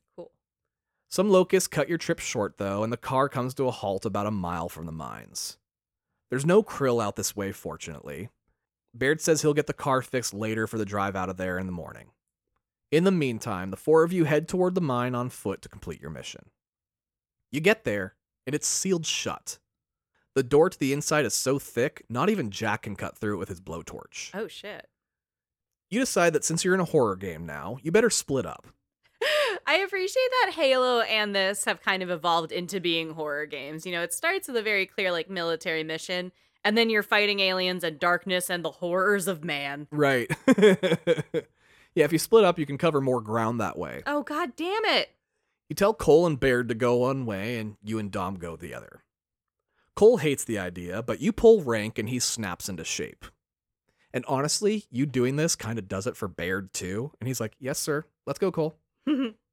Some 1.16 1.30
locusts 1.30 1.70
cut 1.70 1.88
your 1.88 1.98
trip 1.98 2.20
short, 2.20 2.58
though, 2.58 2.84
and 2.84 2.92
the 2.92 2.98
car 2.98 3.30
comes 3.30 3.54
to 3.54 3.70
a 3.70 3.72
halt 3.72 4.06
about 4.06 4.28
a 4.28 4.32
mile 4.32 4.68
from 4.68 4.86
the 4.86 4.92
mines. 4.92 5.58
There's 6.30 6.46
no 6.46 6.62
Kryll 6.62 7.02
out 7.02 7.16
this 7.16 7.34
way, 7.34 7.54
fortunately. 7.54 8.28
Baird 8.94 9.22
says 9.22 9.42
he'll 9.42 9.54
get 9.54 9.68
the 9.68 9.72
car 9.74 10.02
fixed 10.02 10.34
later 10.34 10.68
for 10.68 10.78
the 10.78 10.84
drive 10.84 11.16
out 11.16 11.30
of 11.30 11.38
there 11.38 11.58
in 11.58 11.68
the 11.68 11.72
morning. 11.72 12.08
In 12.92 13.06
the 13.06 13.14
meantime, 13.14 13.72
the 13.72 13.78
four 13.78 14.04
of 14.04 14.12
you 14.12 14.26
head 14.26 14.50
toward 14.50 14.76
the 14.76 14.82
mine 14.82 15.16
on 15.16 15.30
foot 15.30 15.62
to 15.62 15.70
complete 15.70 16.02
your 16.02 16.12
mission. 16.12 16.50
You 17.50 17.62
get 17.62 17.86
there, 17.86 18.16
and 18.46 18.54
it's 18.54 18.68
sealed 18.68 19.06
shut. 19.06 19.58
The 20.34 20.44
door 20.44 20.70
to 20.70 20.78
the 20.78 20.92
inside 20.92 21.24
is 21.24 21.34
so 21.34 21.60
thick, 21.60 22.04
not 22.10 22.30
even 22.30 22.52
Jack 22.52 22.82
can 22.82 22.98
cut 22.98 23.18
through 23.18 23.36
it 23.36 23.40
with 23.40 23.48
his 23.48 23.62
blowtorch. 23.62 24.32
Oh 24.34 24.50
shit. 24.50 24.90
You 25.90 26.02
decide 26.02 26.34
that 26.34 26.44
since 26.44 26.66
you're 26.66 26.74
in 26.74 26.82
a 26.82 26.84
horror 26.84 27.16
game 27.16 27.46
now, 27.46 27.78
you 27.82 27.94
better 27.94 28.10
split 28.10 28.46
up. 28.46 28.68
I 29.68 29.78
appreciate 29.78 30.30
that 30.42 30.54
Halo 30.54 31.02
and 31.02 31.36
this 31.36 31.66
have 31.66 31.82
kind 31.82 32.04
of 32.04 32.12
evolved 32.12 32.52
into 32.52 32.80
being 32.80 33.12
horror 33.12 33.46
games. 33.48 33.86
You 33.86 33.92
know, 33.92 34.02
it 34.02 34.14
starts 34.14 34.48
with 34.48 34.58
a 34.58 34.62
very 34.62 34.86
clear 34.86 35.12
like 35.12 35.30
military 35.30 35.84
mission, 35.84 36.32
and 36.64 36.78
then 36.78 36.90
you're 36.90 37.04
fighting 37.04 37.40
aliens 37.40 37.84
and 37.84 38.00
darkness 38.00 38.50
and 38.50 38.64
the 38.64 38.72
horrors 38.72 39.28
of 39.28 39.44
man. 39.44 39.88
Right. 39.92 40.30
yeah, 40.58 42.06
if 42.06 42.12
you 42.12 42.20
split 42.20 42.44
up, 42.44 42.60
you 42.60 42.66
can 42.68 42.78
cover 42.78 43.02
more 43.02 43.22
ground 43.22 43.60
that 43.60 43.78
way. 43.78 44.04
Oh 44.06 44.22
god 44.22 44.56
damn 44.56 44.86
it. 44.86 45.10
You 45.68 45.76
tell 45.76 45.96
Cole 45.96 46.28
and 46.28 46.40
Baird 46.40 46.70
to 46.70 46.76
go 46.76 46.98
one 46.98 47.26
way, 47.26 47.58
and 47.58 47.78
you 47.84 47.98
and 47.98 48.12
Dom 48.12 48.36
go 48.36 48.56
the 48.56 48.76
other. 48.76 49.02
Cole 49.96 50.18
hates 50.18 50.44
the 50.44 50.60
idea, 50.60 51.02
but 51.02 51.22
you 51.22 51.32
pull 51.32 51.64
rank 51.64 51.98
and 51.98 52.10
he 52.10 52.20
snaps 52.20 52.70
into 52.70 52.84
shape. 52.84 53.26
And 54.14 54.24
honestly, 54.28 54.86
you 54.92 55.06
doing 55.06 55.38
this 55.38 55.56
kind 55.56 55.80
of 55.80 55.88
does 55.88 56.06
it 56.06 56.16
for 56.16 56.28
Baird 56.28 56.72
too. 56.72 57.12
And 57.20 57.28
he's 57.28 57.40
like, 57.40 57.56
Yes, 57.60 57.80
sir. 57.80 58.06
Let's 58.28 58.40
go, 58.40 58.52
Cole. 58.52 58.78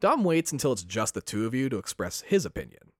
Dom 0.00 0.24
waits 0.24 0.52
until 0.52 0.72
it's 0.72 0.82
just 0.84 1.14
the 1.14 1.20
two 1.20 1.46
of 1.46 1.54
you 1.54 1.68
to 1.68 1.78
express 1.78 2.22
his 2.22 2.44
opinion. 2.46 2.92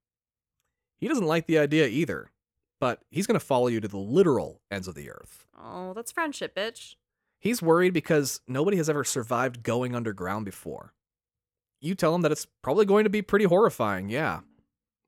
He 0.99 1.09
doesn't 1.09 1.27
like 1.27 1.47
the 1.47 1.59
idea 1.59 1.87
either, 1.87 2.31
but 2.79 3.03
he's 3.11 3.27
going 3.27 3.39
to 3.39 3.45
follow 3.45 3.69
you 3.69 3.81
to 3.81 3.89
the 3.89 3.97
literal 3.97 4.61
ends 4.71 4.87
of 4.87 4.95
the 4.95 5.11
earth. 5.11 5.47
oh, 5.59 5.95
that's 5.95 6.13
friendship, 6.13 6.55
bitch. 6.55 6.95
He's 7.39 7.63
worried 7.63 7.95
because 7.95 8.43
nobody 8.47 8.77
has 8.77 8.91
ever 8.91 9.03
survived 9.03 9.63
going 9.63 9.95
underground 9.95 10.45
before. 10.45 10.93
You 11.81 11.95
tell 11.95 12.15
him 12.15 12.21
that 12.21 12.33
it's 12.33 12.47
probably 12.61 12.85
going 12.85 13.05
to 13.05 13.11
be 13.11 13.23
pretty 13.23 13.47
horrifying, 13.47 14.11
yeah. 14.11 14.41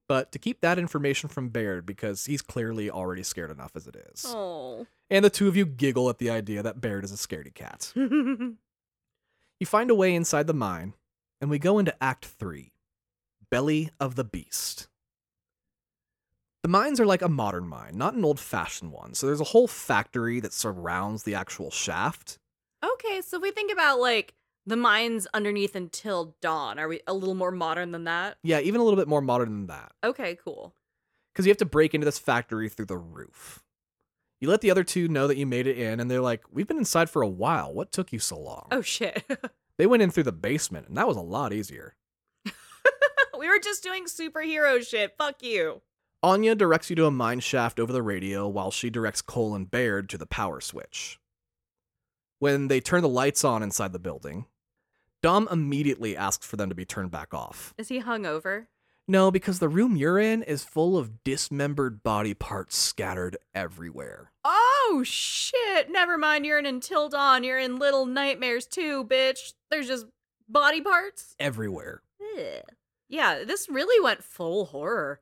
But 0.08 0.32
to 0.32 0.38
keep 0.38 0.62
that 0.62 0.78
information 0.78 1.28
from 1.28 1.50
Baird 1.50 1.84
because 1.84 2.24
he's 2.24 2.40
clearly 2.40 2.90
already 2.90 3.22
scared 3.22 3.50
enough 3.50 3.72
as 3.76 3.86
it 3.86 3.96
is. 4.12 4.24
Oh. 4.28 4.86
And 5.10 5.22
the 5.22 5.30
two 5.30 5.46
of 5.46 5.56
you 5.56 5.66
giggle 5.66 6.08
at 6.08 6.16
the 6.18 6.30
idea 6.30 6.62
that 6.62 6.80
Baird 6.80 7.04
is 7.04 7.12
a 7.12 7.16
scaredy 7.16 7.52
cat. 7.54 7.92
You 9.60 9.66
find 9.66 9.90
a 9.92 9.94
way 9.94 10.12
inside 10.12 10.48
the 10.48 10.54
mine, 10.54 10.94
and 11.42 11.50
we 11.50 11.58
go 11.58 11.78
into 11.80 12.02
Act 12.02 12.24
3 12.24 12.72
Belly 13.50 13.90
of 14.00 14.14
the 14.14 14.24
Beast. 14.24 14.88
The 16.62 16.68
mines 16.68 17.00
are 17.00 17.06
like 17.06 17.20
a 17.20 17.28
modern 17.28 17.66
mine, 17.66 17.98
not 17.98 18.14
an 18.14 18.24
old 18.24 18.38
fashioned 18.38 18.92
one. 18.92 19.14
So 19.14 19.26
there's 19.26 19.40
a 19.40 19.44
whole 19.44 19.66
factory 19.66 20.38
that 20.38 20.52
surrounds 20.52 21.24
the 21.24 21.34
actual 21.34 21.72
shaft. 21.72 22.38
Okay, 22.82 23.20
so 23.20 23.36
if 23.38 23.42
we 23.42 23.50
think 23.50 23.72
about 23.72 23.98
like 23.98 24.34
the 24.64 24.76
mines 24.76 25.26
underneath 25.34 25.74
until 25.74 26.36
dawn, 26.40 26.78
are 26.78 26.86
we 26.86 27.00
a 27.08 27.12
little 27.12 27.34
more 27.34 27.50
modern 27.50 27.90
than 27.90 28.04
that? 28.04 28.38
Yeah, 28.44 28.60
even 28.60 28.80
a 28.80 28.84
little 28.84 28.98
bit 28.98 29.08
more 29.08 29.20
modern 29.20 29.50
than 29.50 29.66
that. 29.66 29.92
Okay, 30.04 30.38
cool. 30.42 30.76
Because 31.32 31.44
you 31.44 31.50
have 31.50 31.58
to 31.58 31.64
break 31.64 31.92
into 31.92 32.04
this 32.04 32.20
factory 32.20 32.68
through 32.68 32.86
the 32.86 32.96
roof. 32.96 33.64
You 34.40 34.48
let 34.48 34.60
the 34.60 34.70
other 34.70 34.84
two 34.84 35.08
know 35.08 35.26
that 35.26 35.36
you 35.36 35.46
made 35.46 35.66
it 35.66 35.78
in, 35.78 35.98
and 35.98 36.08
they're 36.08 36.20
like, 36.20 36.44
We've 36.52 36.68
been 36.68 36.78
inside 36.78 37.10
for 37.10 37.22
a 37.22 37.28
while. 37.28 37.74
What 37.74 37.90
took 37.90 38.12
you 38.12 38.20
so 38.20 38.38
long? 38.38 38.68
Oh 38.70 38.82
shit. 38.82 39.24
They 39.78 39.86
went 39.86 40.02
in 40.02 40.10
through 40.10 40.24
the 40.24 40.32
basement, 40.32 40.88
and 40.88 40.96
that 40.96 41.08
was 41.08 41.16
a 41.16 41.22
lot 41.22 41.52
easier. 41.52 41.96
we 43.38 43.48
were 43.48 43.58
just 43.58 43.82
doing 43.82 44.04
superhero 44.04 44.86
shit. 44.86 45.14
Fuck 45.18 45.42
you. 45.42 45.82
Anya 46.22 46.54
directs 46.54 46.88
you 46.88 46.96
to 46.96 47.06
a 47.06 47.10
mine 47.10 47.40
shaft 47.40 47.80
over 47.80 47.92
the 47.92 48.02
radio 48.02 48.46
while 48.46 48.70
she 48.70 48.90
directs 48.90 49.22
Cole 49.22 49.54
and 49.54 49.70
Baird 49.70 50.08
to 50.10 50.18
the 50.18 50.26
power 50.26 50.60
switch. 50.60 51.18
When 52.38 52.68
they 52.68 52.80
turn 52.80 53.02
the 53.02 53.08
lights 53.08 53.44
on 53.44 53.62
inside 53.62 53.92
the 53.92 53.98
building, 53.98 54.46
Dom 55.22 55.48
immediately 55.50 56.16
asks 56.16 56.46
for 56.46 56.56
them 56.56 56.68
to 56.68 56.74
be 56.74 56.84
turned 56.84 57.10
back 57.10 57.32
off. 57.32 57.74
Is 57.78 57.88
he 57.88 58.00
hungover? 58.00 58.66
No, 59.08 59.30
because 59.30 59.58
the 59.58 59.68
room 59.68 59.96
you're 59.96 60.18
in 60.18 60.42
is 60.42 60.64
full 60.64 60.96
of 60.96 61.24
dismembered 61.24 62.02
body 62.02 62.34
parts 62.34 62.76
scattered 62.76 63.36
everywhere. 63.54 64.30
Oh 64.44 65.02
shit. 65.04 65.90
Never 65.90 66.16
mind, 66.16 66.46
you're 66.46 66.58
in 66.58 66.66
Until 66.66 67.08
Dawn. 67.08 67.44
You're 67.44 67.58
in 67.58 67.78
Little 67.78 68.06
Nightmares 68.06 68.66
too, 68.66 69.04
bitch. 69.04 69.54
There's 69.70 69.88
just 69.88 70.06
body 70.48 70.80
parts. 70.80 71.34
Everywhere. 71.40 72.02
Ugh. 72.38 72.62
Yeah, 73.08 73.44
this 73.44 73.68
really 73.68 74.02
went 74.02 74.24
full 74.24 74.66
horror. 74.66 75.20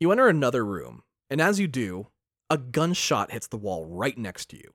You 0.00 0.12
enter 0.12 0.28
another 0.28 0.64
room, 0.64 1.02
and 1.28 1.40
as 1.40 1.58
you 1.58 1.66
do, 1.66 2.06
a 2.48 2.56
gunshot 2.56 3.32
hits 3.32 3.48
the 3.48 3.58
wall 3.58 3.84
right 3.84 4.16
next 4.16 4.46
to 4.50 4.56
you. 4.56 4.72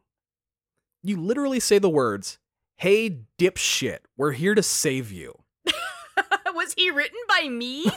You 1.02 1.20
literally 1.20 1.60
say 1.60 1.80
the 1.80 1.90
words, 1.90 2.38
Hey, 2.78 3.22
dipshit, 3.40 4.00
we're 4.18 4.34
here 4.34 4.54
to 4.56 4.64
save 4.64 5.12
you. 5.12 5.43
Was 6.64 6.74
he 6.78 6.92
written 6.92 7.20
by 7.28 7.50
me? 7.50 7.84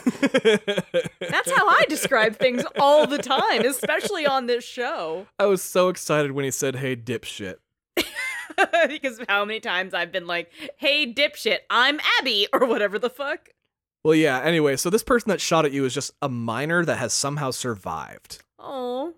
That's 1.20 1.52
how 1.52 1.68
I 1.68 1.84
describe 1.88 2.36
things 2.36 2.64
all 2.80 3.06
the 3.06 3.18
time, 3.18 3.64
especially 3.64 4.26
on 4.26 4.46
this 4.46 4.64
show. 4.64 5.28
I 5.38 5.46
was 5.46 5.62
so 5.62 5.88
excited 5.88 6.32
when 6.32 6.44
he 6.44 6.50
said, 6.50 6.74
Hey, 6.74 6.96
dipshit. 6.96 7.58
because 8.88 9.20
of 9.20 9.28
how 9.28 9.44
many 9.44 9.60
times 9.60 9.94
I've 9.94 10.10
been 10.10 10.26
like, 10.26 10.50
hey, 10.76 11.12
dipshit, 11.12 11.58
I'm 11.70 12.00
Abby, 12.18 12.48
or 12.52 12.66
whatever 12.66 12.98
the 12.98 13.10
fuck. 13.10 13.50
Well, 14.02 14.14
yeah, 14.14 14.40
anyway, 14.40 14.76
so 14.76 14.90
this 14.90 15.04
person 15.04 15.30
that 15.30 15.40
shot 15.40 15.64
at 15.64 15.72
you 15.72 15.84
is 15.84 15.94
just 15.94 16.12
a 16.20 16.28
miner 16.28 16.84
that 16.84 16.96
has 16.96 17.12
somehow 17.12 17.52
survived. 17.52 18.42
Oh. 18.58 19.14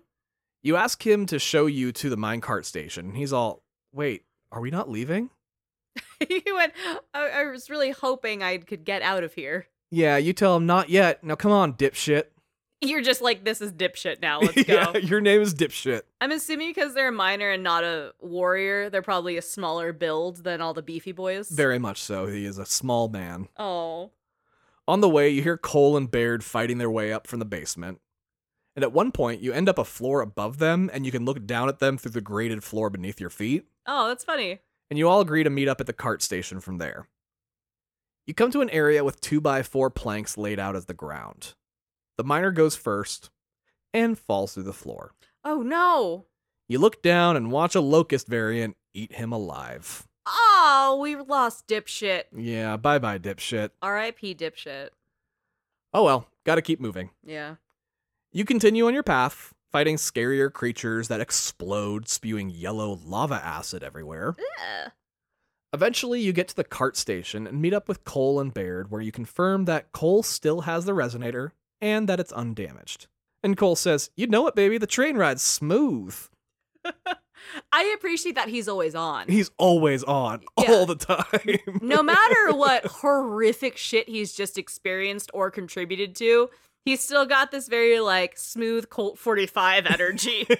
You 0.61 0.75
ask 0.75 1.05
him 1.05 1.25
to 1.27 1.39
show 1.39 1.65
you 1.65 1.91
to 1.93 2.09
the 2.09 2.17
minecart 2.17 2.65
station, 2.65 3.13
he's 3.15 3.33
all, 3.33 3.63
Wait, 3.91 4.25
are 4.51 4.61
we 4.61 4.69
not 4.69 4.89
leaving? 4.89 5.31
he 6.27 6.43
went, 6.53 6.73
I-, 7.13 7.29
I 7.29 7.45
was 7.51 7.69
really 7.69 7.91
hoping 7.91 8.43
I 8.43 8.57
could 8.57 8.85
get 8.85 9.01
out 9.01 9.23
of 9.23 9.33
here. 9.33 9.67
Yeah, 9.91 10.17
you 10.17 10.33
tell 10.33 10.55
him, 10.55 10.65
Not 10.65 10.89
yet. 10.89 11.23
Now 11.23 11.35
come 11.35 11.51
on, 11.51 11.73
dipshit. 11.73 12.25
You're 12.81 13.01
just 13.01 13.21
like, 13.21 13.43
this 13.43 13.59
is 13.59 13.73
dipshit 13.73 14.21
now. 14.21 14.39
Let's 14.41 14.63
go. 14.63 14.73
yeah, 14.73 14.97
your 14.97 15.19
name 15.19 15.41
is 15.41 15.53
dipshit. 15.53 16.03
I'm 16.21 16.31
assuming 16.31 16.69
because 16.69 16.93
they're 16.93 17.09
a 17.09 17.11
miner 17.11 17.51
and 17.51 17.61
not 17.63 17.83
a 17.83 18.13
warrior, 18.21 18.89
they're 18.89 19.01
probably 19.01 19.37
a 19.37 19.41
smaller 19.41 19.91
build 19.91 20.43
than 20.43 20.61
all 20.61 20.73
the 20.73 20.81
beefy 20.81 21.11
boys. 21.11 21.49
Very 21.49 21.79
much 21.79 22.01
so. 22.01 22.27
He 22.27 22.45
is 22.45 22.57
a 22.57 22.65
small 22.65 23.09
man. 23.09 23.49
Oh. 23.57 24.11
On 24.87 25.01
the 25.01 25.09
way, 25.09 25.29
you 25.29 25.43
hear 25.43 25.57
Cole 25.57 25.97
and 25.97 26.09
Baird 26.09 26.43
fighting 26.43 26.77
their 26.77 26.89
way 26.89 27.11
up 27.11 27.27
from 27.27 27.39
the 27.39 27.45
basement. 27.45 27.99
And 28.75 28.83
at 28.83 28.93
one 28.93 29.11
point, 29.11 29.41
you 29.41 29.51
end 29.51 29.67
up 29.67 29.77
a 29.77 29.83
floor 29.83 30.21
above 30.21 30.57
them, 30.57 30.89
and 30.93 31.05
you 31.05 31.11
can 31.11 31.25
look 31.25 31.45
down 31.45 31.67
at 31.67 31.79
them 31.79 31.97
through 31.97 32.11
the 32.11 32.21
grated 32.21 32.63
floor 32.63 32.89
beneath 32.89 33.19
your 33.19 33.29
feet. 33.29 33.65
Oh, 33.85 34.07
that's 34.07 34.23
funny. 34.23 34.59
And 34.89 34.97
you 34.97 35.07
all 35.07 35.21
agree 35.21 35.43
to 35.43 35.49
meet 35.49 35.67
up 35.67 35.79
at 35.79 35.87
the 35.87 35.93
cart 35.93 36.21
station 36.21 36.59
from 36.59 36.77
there. 36.77 37.07
You 38.25 38.33
come 38.33 38.51
to 38.51 38.61
an 38.61 38.69
area 38.69 39.03
with 39.03 39.21
2x4 39.21 39.93
planks 39.93 40.37
laid 40.37 40.59
out 40.59 40.75
as 40.75 40.85
the 40.85 40.93
ground. 40.93 41.53
The 42.17 42.23
miner 42.23 42.51
goes 42.51 42.75
first 42.75 43.29
and 43.93 44.17
falls 44.17 44.53
through 44.53 44.63
the 44.63 44.73
floor. 44.73 45.13
Oh 45.43 45.61
no. 45.61 46.25
You 46.67 46.79
look 46.79 47.01
down 47.01 47.35
and 47.35 47.51
watch 47.51 47.75
a 47.75 47.81
locust 47.81 48.27
variant 48.27 48.77
eat 48.93 49.13
him 49.13 49.31
alive. 49.31 50.07
Oh, 50.27 50.99
we 51.01 51.15
lost 51.15 51.67
dipshit. 51.67 52.25
Yeah, 52.35 52.77
bye 52.77 52.99
bye, 52.99 53.17
dipshit. 53.17 53.71
R.I.P. 53.81 54.35
dipshit. 54.35 54.89
Oh 55.93 56.03
well, 56.03 56.27
gotta 56.45 56.61
keep 56.61 56.79
moving. 56.79 57.09
Yeah. 57.25 57.55
You 58.31 58.45
continue 58.45 58.85
on 58.85 58.93
your 58.93 59.01
path, 59.01 59.55
fighting 59.71 59.95
scarier 59.97 60.51
creatures 60.51 61.07
that 61.07 61.21
explode, 61.21 62.07
spewing 62.07 62.49
yellow 62.49 62.99
lava 63.05 63.35
acid 63.43 63.83
everywhere. 63.83 64.35
Ugh. 64.39 64.91
Eventually, 65.71 66.19
you 66.19 66.33
get 66.33 66.47
to 66.47 66.55
the 66.55 66.63
cart 66.63 66.97
station 66.97 67.45
and 67.45 67.61
meet 67.61 67.73
up 67.73 67.87
with 67.87 68.03
Cole 68.03 68.39
and 68.39 68.51
Baird, 68.53 68.89
where 68.89 69.01
you 69.01 69.11
confirm 69.11 69.65
that 69.65 69.91
Cole 69.91 70.23
still 70.23 70.61
has 70.61 70.85
the 70.85 70.93
resonator 70.93 71.51
and 71.79 72.09
that 72.09 72.19
it's 72.19 72.31
undamaged. 72.31 73.07
And 73.43 73.55
Cole 73.55 73.75
says, 73.75 74.09
You 74.17 74.25
know 74.27 74.47
it, 74.47 74.55
baby, 74.55 74.77
the 74.79 74.87
train 74.87 75.15
ride's 75.15 75.43
smooth. 75.43 76.17
I 77.71 77.93
appreciate 77.97 78.35
that 78.35 78.49
he's 78.49 78.67
always 78.67 78.95
on. 78.95 79.27
He's 79.27 79.49
always 79.57 80.03
on, 80.03 80.41
Yeah. 80.59 80.71
all 80.73 80.85
the 80.85 80.95
time. 80.95 81.79
no 81.81 82.03
matter 82.03 82.47
what 82.55 82.85
horrific 82.85 83.77
shit 83.77 84.09
he's 84.09 84.33
just 84.33 84.57
experienced 84.57 85.29
or 85.33 85.49
contributed 85.51 86.15
to, 86.17 86.49
he's 86.85 87.01
still 87.01 87.25
got 87.25 87.51
this 87.51 87.67
very 87.67 87.99
like 87.99 88.37
smooth 88.37 88.89
Colt 88.89 89.17
45 89.19 89.85
energy. 89.85 90.45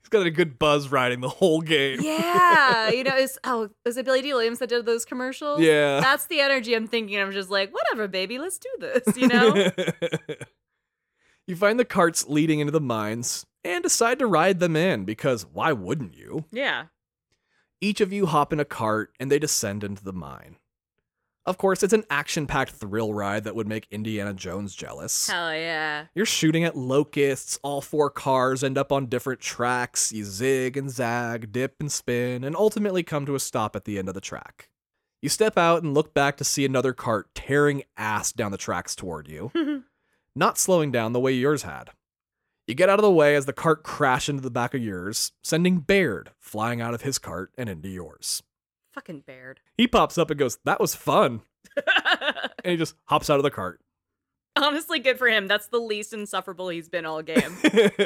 He's 0.00 0.08
got 0.08 0.26
a 0.26 0.30
good 0.30 0.58
buzz 0.58 0.90
riding 0.90 1.20
the 1.20 1.28
whole 1.28 1.60
game. 1.60 2.00
yeah, 2.00 2.90
you 2.90 3.04
know, 3.04 3.14
it's 3.14 3.38
oh, 3.44 3.68
was 3.84 3.96
it 3.96 4.04
Billy 4.04 4.22
Dee 4.22 4.32
Williams 4.32 4.58
that 4.58 4.68
did 4.68 4.86
those 4.86 5.04
commercials? 5.04 5.60
Yeah. 5.60 6.00
That's 6.00 6.26
the 6.26 6.40
energy 6.40 6.74
I'm 6.74 6.86
thinking. 6.86 7.20
I'm 7.20 7.32
just 7.32 7.50
like, 7.50 7.72
whatever, 7.72 8.08
baby, 8.08 8.38
let's 8.38 8.58
do 8.58 8.68
this, 8.78 9.16
you 9.16 9.28
know? 9.28 9.70
you 11.46 11.56
find 11.56 11.78
the 11.78 11.84
carts 11.84 12.26
leading 12.28 12.60
into 12.60 12.70
the 12.70 12.80
mines 12.80 13.44
and 13.62 13.82
decide 13.82 14.18
to 14.20 14.26
ride 14.26 14.60
them 14.60 14.76
in 14.76 15.04
because 15.04 15.46
why 15.46 15.72
wouldn't 15.72 16.14
you? 16.16 16.44
yeah. 16.50 16.86
Each 17.80 18.00
of 18.00 18.14
you 18.14 18.24
hop 18.24 18.50
in 18.50 18.60
a 18.60 18.64
cart 18.64 19.12
and 19.20 19.30
they 19.30 19.38
descend 19.38 19.84
into 19.84 20.02
the 20.02 20.12
mine. 20.12 20.56
Of 21.46 21.58
course, 21.58 21.82
it's 21.82 21.92
an 21.92 22.04
action 22.08 22.46
packed 22.46 22.72
thrill 22.72 23.12
ride 23.12 23.44
that 23.44 23.54
would 23.54 23.68
make 23.68 23.86
Indiana 23.90 24.32
Jones 24.32 24.74
jealous. 24.74 25.28
Hell 25.28 25.54
yeah. 25.54 26.06
You're 26.14 26.24
shooting 26.24 26.64
at 26.64 26.76
locusts, 26.76 27.58
all 27.62 27.82
four 27.82 28.08
cars 28.08 28.64
end 28.64 28.78
up 28.78 28.90
on 28.90 29.06
different 29.06 29.40
tracks. 29.40 30.10
You 30.10 30.24
zig 30.24 30.78
and 30.78 30.90
zag, 30.90 31.52
dip 31.52 31.76
and 31.80 31.92
spin, 31.92 32.44
and 32.44 32.56
ultimately 32.56 33.02
come 33.02 33.26
to 33.26 33.34
a 33.34 33.40
stop 33.40 33.76
at 33.76 33.84
the 33.84 33.98
end 33.98 34.08
of 34.08 34.14
the 34.14 34.22
track. 34.22 34.70
You 35.20 35.28
step 35.28 35.58
out 35.58 35.82
and 35.82 35.92
look 35.92 36.14
back 36.14 36.38
to 36.38 36.44
see 36.44 36.64
another 36.64 36.94
cart 36.94 37.28
tearing 37.34 37.82
ass 37.96 38.32
down 38.32 38.50
the 38.50 38.58
tracks 38.58 38.94
toward 38.96 39.28
you, 39.28 39.52
not 40.34 40.56
slowing 40.56 40.92
down 40.92 41.12
the 41.12 41.20
way 41.20 41.32
yours 41.32 41.62
had. 41.62 41.90
You 42.66 42.74
get 42.74 42.88
out 42.88 42.98
of 42.98 43.04
the 43.04 43.10
way 43.10 43.36
as 43.36 43.44
the 43.44 43.52
cart 43.52 43.82
crashes 43.82 44.30
into 44.30 44.42
the 44.42 44.50
back 44.50 44.72
of 44.72 44.82
yours, 44.82 45.32
sending 45.42 45.80
Baird 45.80 46.30
flying 46.40 46.80
out 46.80 46.94
of 46.94 47.02
his 47.02 47.18
cart 47.18 47.52
and 47.58 47.68
into 47.68 47.90
yours. 47.90 48.42
Fucking 48.94 49.24
Baird. 49.26 49.60
He 49.76 49.88
pops 49.88 50.18
up 50.18 50.30
and 50.30 50.38
goes, 50.38 50.58
That 50.64 50.80
was 50.80 50.94
fun. 50.94 51.40
And 51.76 52.70
he 52.70 52.76
just 52.76 52.94
hops 53.06 53.28
out 53.28 53.38
of 53.38 53.42
the 53.42 53.50
cart. 53.50 53.80
Honestly, 54.56 55.00
good 55.00 55.18
for 55.18 55.28
him. 55.28 55.48
That's 55.48 55.66
the 55.66 55.80
least 55.80 56.12
insufferable 56.12 56.68
he's 56.68 56.88
been 56.88 57.04
all 57.04 57.22
game. 57.22 57.56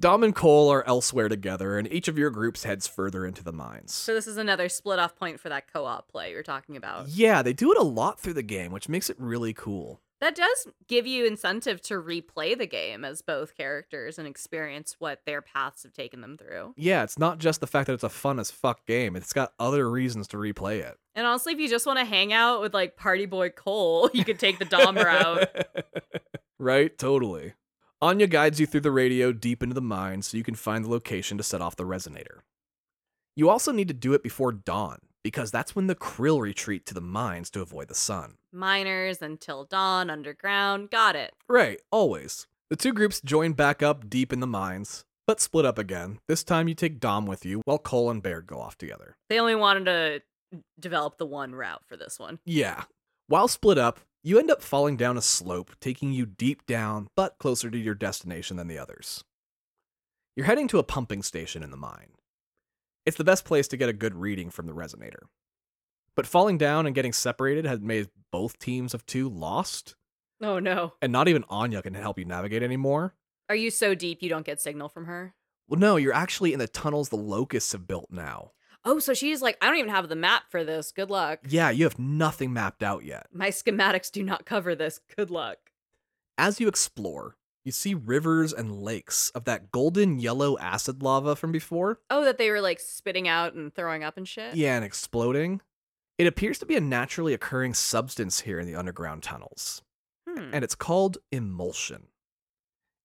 Dom 0.00 0.22
and 0.22 0.32
Cole 0.34 0.70
are 0.72 0.86
elsewhere 0.86 1.28
together, 1.28 1.76
and 1.76 1.92
each 1.92 2.06
of 2.06 2.16
your 2.16 2.30
groups 2.30 2.62
heads 2.62 2.86
further 2.86 3.26
into 3.26 3.42
the 3.42 3.52
mines. 3.52 3.92
so 3.92 4.14
this 4.14 4.28
is 4.28 4.36
another 4.36 4.68
split 4.68 5.00
off 5.00 5.16
point 5.16 5.40
for 5.40 5.48
that 5.48 5.72
co-op 5.72 6.08
play 6.08 6.30
you're 6.30 6.44
talking 6.44 6.76
about. 6.76 7.08
Yeah, 7.08 7.42
they 7.42 7.52
do 7.52 7.72
it 7.72 7.78
a 7.78 7.82
lot 7.82 8.20
through 8.20 8.34
the 8.34 8.44
game, 8.44 8.70
which 8.70 8.88
makes 8.88 9.10
it 9.10 9.16
really 9.18 9.52
cool. 9.52 10.00
That 10.20 10.34
does 10.34 10.66
give 10.88 11.06
you 11.06 11.24
incentive 11.24 11.80
to 11.82 11.94
replay 11.94 12.58
the 12.58 12.66
game 12.66 13.04
as 13.04 13.22
both 13.22 13.56
characters 13.56 14.18
and 14.18 14.26
experience 14.26 14.96
what 14.98 15.20
their 15.26 15.40
paths 15.40 15.84
have 15.84 15.92
taken 15.92 16.20
them 16.20 16.36
through. 16.36 16.74
Yeah, 16.76 17.04
it's 17.04 17.18
not 17.18 17.38
just 17.38 17.60
the 17.60 17.68
fact 17.68 17.86
that 17.86 17.92
it's 17.92 18.02
a 18.02 18.08
fun 18.08 18.40
as 18.40 18.50
fuck 18.50 18.84
game, 18.86 19.14
it's 19.14 19.32
got 19.32 19.52
other 19.60 19.88
reasons 19.88 20.26
to 20.28 20.36
replay 20.36 20.80
it. 20.80 20.98
And 21.14 21.26
honestly, 21.26 21.52
if 21.52 21.60
you 21.60 21.68
just 21.68 21.86
want 21.86 22.00
to 22.00 22.04
hang 22.04 22.32
out 22.32 22.60
with 22.60 22.74
like 22.74 22.96
Party 22.96 23.26
Boy 23.26 23.50
Cole, 23.50 24.10
you 24.14 24.24
could 24.24 24.40
take 24.40 24.58
the 24.58 24.64
Dom 24.64 24.96
route. 24.96 25.48
right? 26.58 26.96
Totally. 26.98 27.54
Anya 28.00 28.26
guides 28.26 28.60
you 28.60 28.66
through 28.66 28.82
the 28.82 28.92
radio 28.92 29.32
deep 29.32 29.62
into 29.62 29.74
the 29.74 29.80
mine 29.80 30.22
so 30.22 30.36
you 30.36 30.44
can 30.44 30.54
find 30.54 30.84
the 30.84 30.90
location 30.90 31.36
to 31.38 31.44
set 31.44 31.60
off 31.60 31.76
the 31.76 31.84
resonator. 31.84 32.40
You 33.34 33.50
also 33.50 33.70
need 33.70 33.88
to 33.88 33.94
do 33.94 34.14
it 34.14 34.22
before 34.22 34.50
dawn, 34.52 34.98
because 35.28 35.50
that's 35.50 35.76
when 35.76 35.88
the 35.88 35.94
Kryll 35.94 36.40
retreat 36.40 36.86
to 36.86 36.94
the 36.94 37.02
mines 37.02 37.50
to 37.50 37.60
avoid 37.60 37.88
the 37.88 37.94
sun. 37.94 38.38
Miners 38.50 39.20
until 39.20 39.64
dawn, 39.64 40.08
underground. 40.08 40.88
Got 40.88 41.16
it. 41.16 41.34
Right, 41.50 41.78
always. 41.92 42.46
The 42.70 42.76
two 42.76 42.94
groups 42.94 43.20
join 43.20 43.52
back 43.52 43.82
up 43.82 44.08
deep 44.08 44.32
in 44.32 44.40
the 44.40 44.46
mines, 44.46 45.04
but 45.26 45.38
split 45.38 45.66
up 45.66 45.76
again. 45.76 46.20
This 46.28 46.42
time 46.42 46.66
you 46.66 46.74
take 46.74 46.98
Dom 46.98 47.26
with 47.26 47.44
you, 47.44 47.60
while 47.66 47.78
Cole 47.78 48.10
and 48.10 48.22
Baird 48.22 48.46
go 48.46 48.58
off 48.58 48.78
together. 48.78 49.16
They 49.28 49.38
only 49.38 49.54
wanted 49.54 49.84
to 49.84 50.22
develop 50.80 51.18
the 51.18 51.26
one 51.26 51.54
route 51.54 51.82
for 51.86 51.98
this 51.98 52.18
one. 52.18 52.38
Yeah. 52.46 52.84
While 53.26 53.48
split 53.48 53.76
up, 53.76 54.00
You 54.22 54.38
end 54.38 54.50
up 54.50 54.62
falling 54.62 54.96
down 54.96 55.16
a 55.16 55.22
slope, 55.22 55.72
taking 55.80 56.12
you 56.12 56.26
deep 56.26 56.66
down, 56.66 57.08
but 57.16 57.38
closer 57.38 57.70
to 57.70 57.78
your 57.78 57.94
destination 57.94 58.56
than 58.56 58.66
the 58.66 58.78
others. 58.78 59.22
You're 60.36 60.46
heading 60.46 60.68
to 60.68 60.78
a 60.78 60.82
pumping 60.82 61.22
station 61.22 61.62
in 61.62 61.70
the 61.70 61.76
mine. 61.76 62.10
It's 63.08 63.16
the 63.16 63.24
best 63.24 63.46
place 63.46 63.66
to 63.68 63.78
get 63.78 63.88
a 63.88 63.94
good 63.94 64.14
reading 64.14 64.50
from 64.50 64.66
the 64.66 64.74
resonator. 64.74 65.22
But 66.14 66.26
falling 66.26 66.58
down 66.58 66.84
and 66.84 66.94
getting 66.94 67.14
separated 67.14 67.64
has 67.64 67.80
made 67.80 68.10
both 68.30 68.58
teams 68.58 68.92
of 68.92 69.06
two 69.06 69.30
lost, 69.30 69.94
Oh 70.42 70.58
no. 70.58 70.92
and 71.00 71.10
not 71.10 71.26
even 71.26 71.42
Anya 71.48 71.80
can 71.80 71.94
help 71.94 72.18
you 72.18 72.26
navigate 72.26 72.62
anymore. 72.62 73.14
Are 73.48 73.54
you 73.54 73.70
so 73.70 73.94
deep 73.94 74.22
you 74.22 74.28
don't 74.28 74.44
get 74.44 74.60
signal 74.60 74.90
from 74.90 75.06
her? 75.06 75.34
Well, 75.68 75.80
no, 75.80 75.96
you're 75.96 76.12
actually 76.12 76.52
in 76.52 76.58
the 76.58 76.68
tunnels 76.68 77.08
the 77.08 77.16
locusts 77.16 77.72
have 77.72 77.86
built 77.86 78.08
now. 78.10 78.52
Oh, 78.84 78.98
so 78.98 79.14
she's 79.14 79.40
like, 79.40 79.56
I 79.62 79.68
don't 79.68 79.78
even 79.78 79.90
have 79.90 80.10
the 80.10 80.14
map 80.14 80.42
for 80.50 80.64
this. 80.64 80.92
Good 80.92 81.08
luck. 81.08 81.38
Yeah, 81.48 81.70
you 81.70 81.84
have 81.84 81.98
nothing 81.98 82.52
mapped 82.52 82.82
out 82.82 83.04
yet. 83.06 83.28
My 83.32 83.48
schematics 83.48 84.10
do 84.12 84.22
not 84.22 84.44
cover 84.44 84.74
this. 84.74 85.00
Good 85.16 85.30
luck. 85.30 85.56
As 86.36 86.60
you 86.60 86.68
explore, 86.68 87.36
you 87.64 87.72
see 87.72 87.94
rivers 87.94 88.52
and 88.52 88.82
lakes 88.82 89.30
of 89.30 89.44
that 89.44 89.70
golden 89.70 90.18
yellow 90.18 90.56
acid 90.58 91.02
lava 91.02 91.36
from 91.36 91.52
before. 91.52 92.00
Oh, 92.10 92.24
that 92.24 92.38
they 92.38 92.50
were 92.50 92.60
like 92.60 92.80
spitting 92.80 93.28
out 93.28 93.54
and 93.54 93.74
throwing 93.74 94.02
up 94.04 94.16
and 94.16 94.26
shit? 94.26 94.54
Yeah, 94.54 94.76
and 94.76 94.84
exploding. 94.84 95.60
It 96.18 96.26
appears 96.26 96.58
to 96.60 96.66
be 96.66 96.76
a 96.76 96.80
naturally 96.80 97.34
occurring 97.34 97.74
substance 97.74 98.40
here 98.40 98.58
in 98.58 98.66
the 98.66 98.74
underground 98.74 99.22
tunnels, 99.22 99.82
Hmm. 100.28 100.50
and 100.52 100.64
it's 100.64 100.74
called 100.74 101.18
emulsion. 101.30 102.08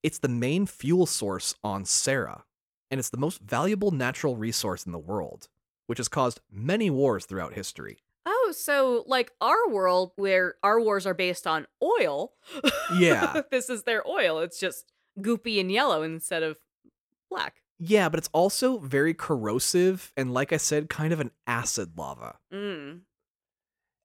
It's 0.02 0.20
the 0.20 0.28
main 0.30 0.66
fuel 0.66 1.06
source 1.06 1.56
on 1.64 1.86
Sera, 1.86 2.44
and 2.92 3.00
it's 3.00 3.10
the 3.10 3.18
most 3.18 3.40
valuable 3.42 3.92
natural 3.92 4.36
resource 4.36 4.86
in 4.86 4.92
the 4.92 5.00
world, 5.00 5.48
which 5.88 5.98
has 6.00 6.08
caused 6.08 6.42
many 6.52 6.90
wars 6.90 7.26
throughout 7.26 7.54
history. 7.54 8.00
Oh, 8.26 8.54
so 8.56 9.04
like 9.08 9.32
our 9.42 9.68
world 9.70 10.12
where 10.16 10.56
our 10.64 10.80
wars 10.80 11.06
are 11.06 11.14
based 11.14 11.46
on 11.46 11.68
oil. 11.82 12.34
Yeah. 12.98 13.42
this 13.52 13.70
is 13.70 13.84
their 13.84 14.08
oil. 14.08 14.40
It's 14.40 14.60
just 14.60 14.92
goopy 15.20 15.60
and 15.60 15.72
yellow 15.72 16.04
instead 16.04 16.44
of 16.44 16.60
black. 17.30 17.62
Yeah, 17.80 18.08
but 18.08 18.18
it's 18.20 18.30
also 18.32 18.78
very 18.78 19.14
corrosive 19.14 20.14
and, 20.16 20.34
like 20.34 20.54
I 20.54 20.58
said, 20.58 20.90
kind 20.90 21.12
of 21.12 21.20
an 21.20 21.32
acid 21.48 21.98
lava. 21.98 22.38
Mm. 22.54 23.02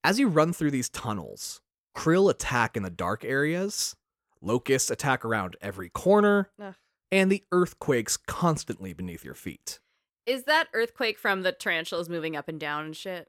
As 0.02 0.18
you 0.18 0.28
run 0.28 0.52
through 0.52 0.72
these 0.72 0.88
tunnels, 0.88 1.60
Kryll 1.96 2.30
attack 2.30 2.76
in 2.76 2.82
the 2.82 2.90
dark 2.90 3.24
areas, 3.24 3.96
locusts 4.40 4.90
attack 4.90 5.24
around 5.24 5.56
every 5.60 5.90
corner, 5.90 6.50
Ugh. 6.60 6.74
and 7.12 7.30
the 7.30 7.42
earthquakes 7.52 8.16
constantly 8.16 8.92
beneath 8.92 9.24
your 9.24 9.34
feet. 9.34 9.80
Is 10.26 10.44
that 10.44 10.68
earthquake 10.72 11.18
from 11.18 11.42
the 11.42 11.52
tarantulas 11.52 12.08
moving 12.08 12.36
up 12.36 12.48
and 12.48 12.60
down 12.60 12.84
and 12.84 12.96
shit? 12.96 13.28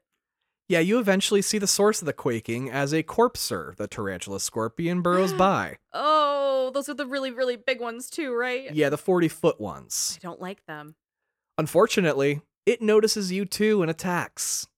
Yeah, 0.70 0.78
you 0.78 1.00
eventually 1.00 1.42
see 1.42 1.58
the 1.58 1.66
source 1.66 2.00
of 2.00 2.06
the 2.06 2.12
quaking 2.12 2.70
as 2.70 2.94
a 2.94 3.02
corpser, 3.02 3.74
the 3.76 3.88
tarantula 3.88 4.38
scorpion, 4.38 5.02
burrows 5.02 5.32
by. 5.36 5.78
Oh, 5.92 6.70
those 6.72 6.88
are 6.88 6.94
the 6.94 7.06
really, 7.08 7.32
really 7.32 7.56
big 7.56 7.80
ones 7.80 8.08
too, 8.08 8.32
right? 8.32 8.72
Yeah, 8.72 8.88
the 8.88 8.96
40 8.96 9.26
foot 9.26 9.60
ones. 9.60 10.16
I 10.22 10.24
don't 10.24 10.40
like 10.40 10.64
them. 10.66 10.94
Unfortunately, 11.58 12.42
it 12.66 12.80
notices 12.80 13.32
you 13.32 13.46
too 13.46 13.82
and 13.82 13.90
attacks. 13.90 14.68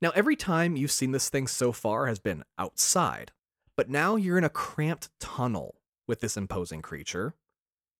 Now, 0.00 0.12
every 0.14 0.36
time 0.36 0.76
you've 0.76 0.92
seen 0.92 1.10
this 1.10 1.28
thing 1.28 1.48
so 1.48 1.72
far 1.72 2.06
has 2.06 2.20
been 2.20 2.44
outside, 2.56 3.32
but 3.76 3.90
now 3.90 4.14
you're 4.14 4.38
in 4.38 4.44
a 4.44 4.48
cramped 4.48 5.10
tunnel 5.18 5.80
with 6.06 6.20
this 6.20 6.36
imposing 6.36 6.80
creature, 6.80 7.34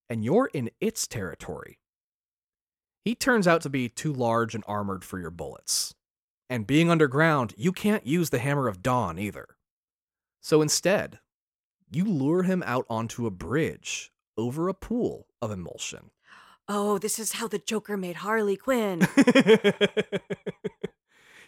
and 0.08 0.24
you're 0.24 0.50
in 0.54 0.70
its 0.80 1.08
territory. 1.08 1.80
He 3.04 3.16
turns 3.16 3.48
out 3.48 3.62
to 3.62 3.68
be 3.68 3.88
too 3.88 4.12
large 4.12 4.54
and 4.54 4.62
armored 4.68 5.04
for 5.04 5.18
your 5.18 5.32
bullets. 5.32 5.96
And 6.50 6.66
being 6.66 6.90
underground, 6.90 7.54
you 7.56 7.72
can't 7.72 8.06
use 8.06 8.30
the 8.30 8.38
Hammer 8.38 8.68
of 8.68 8.82
Dawn 8.82 9.18
either. 9.18 9.56
So 10.40 10.62
instead, 10.62 11.18
you 11.90 12.04
lure 12.04 12.44
him 12.44 12.62
out 12.66 12.86
onto 12.88 13.26
a 13.26 13.30
bridge 13.30 14.12
over 14.36 14.68
a 14.68 14.74
pool 14.74 15.26
of 15.42 15.50
emulsion. 15.50 16.10
Oh, 16.68 16.98
this 16.98 17.18
is 17.18 17.32
how 17.32 17.48
the 17.48 17.58
Joker 17.58 17.96
made 17.96 18.16
Harley 18.16 18.56
Quinn. 18.56 19.00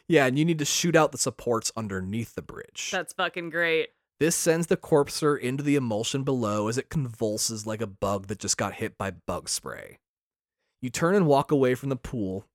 yeah, 0.08 0.26
and 0.26 0.38
you 0.38 0.44
need 0.44 0.58
to 0.58 0.64
shoot 0.64 0.96
out 0.96 1.12
the 1.12 1.18
supports 1.18 1.70
underneath 1.76 2.34
the 2.34 2.42
bridge. 2.42 2.90
That's 2.90 3.12
fucking 3.12 3.50
great. 3.50 3.90
This 4.18 4.36
sends 4.36 4.66
the 4.66 4.76
corpser 4.76 5.36
into 5.36 5.62
the 5.62 5.76
emulsion 5.76 6.24
below 6.24 6.68
as 6.68 6.76
it 6.76 6.90
convulses 6.90 7.66
like 7.66 7.80
a 7.80 7.86
bug 7.86 8.26
that 8.26 8.38
just 8.38 8.58
got 8.58 8.74
hit 8.74 8.98
by 8.98 9.12
bug 9.12 9.48
spray. 9.48 9.98
You 10.82 10.90
turn 10.90 11.14
and 11.14 11.26
walk 11.26 11.50
away 11.50 11.74
from 11.74 11.90
the 11.90 11.96
pool, 11.96 12.46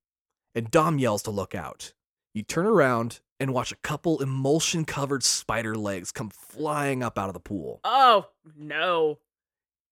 and 0.53 0.69
Dom 0.69 0.99
yells 0.99 1.23
to 1.23 1.31
look 1.31 1.55
out. 1.55 1.93
You 2.35 2.43
turn 2.43 2.65
around 2.65 3.21
and 3.39 3.53
watch 3.53 3.71
a 3.71 3.77
couple 3.77 4.21
emulsion 4.21 4.83
covered 4.83 5.23
spider 5.23 5.73
legs 5.73 6.11
come 6.11 6.29
flying 6.29 7.01
up 7.01 7.17
out 7.17 7.29
of 7.29 7.33
the 7.33 7.39
pool. 7.39 7.79
Oh, 7.85 8.25
no. 8.57 9.19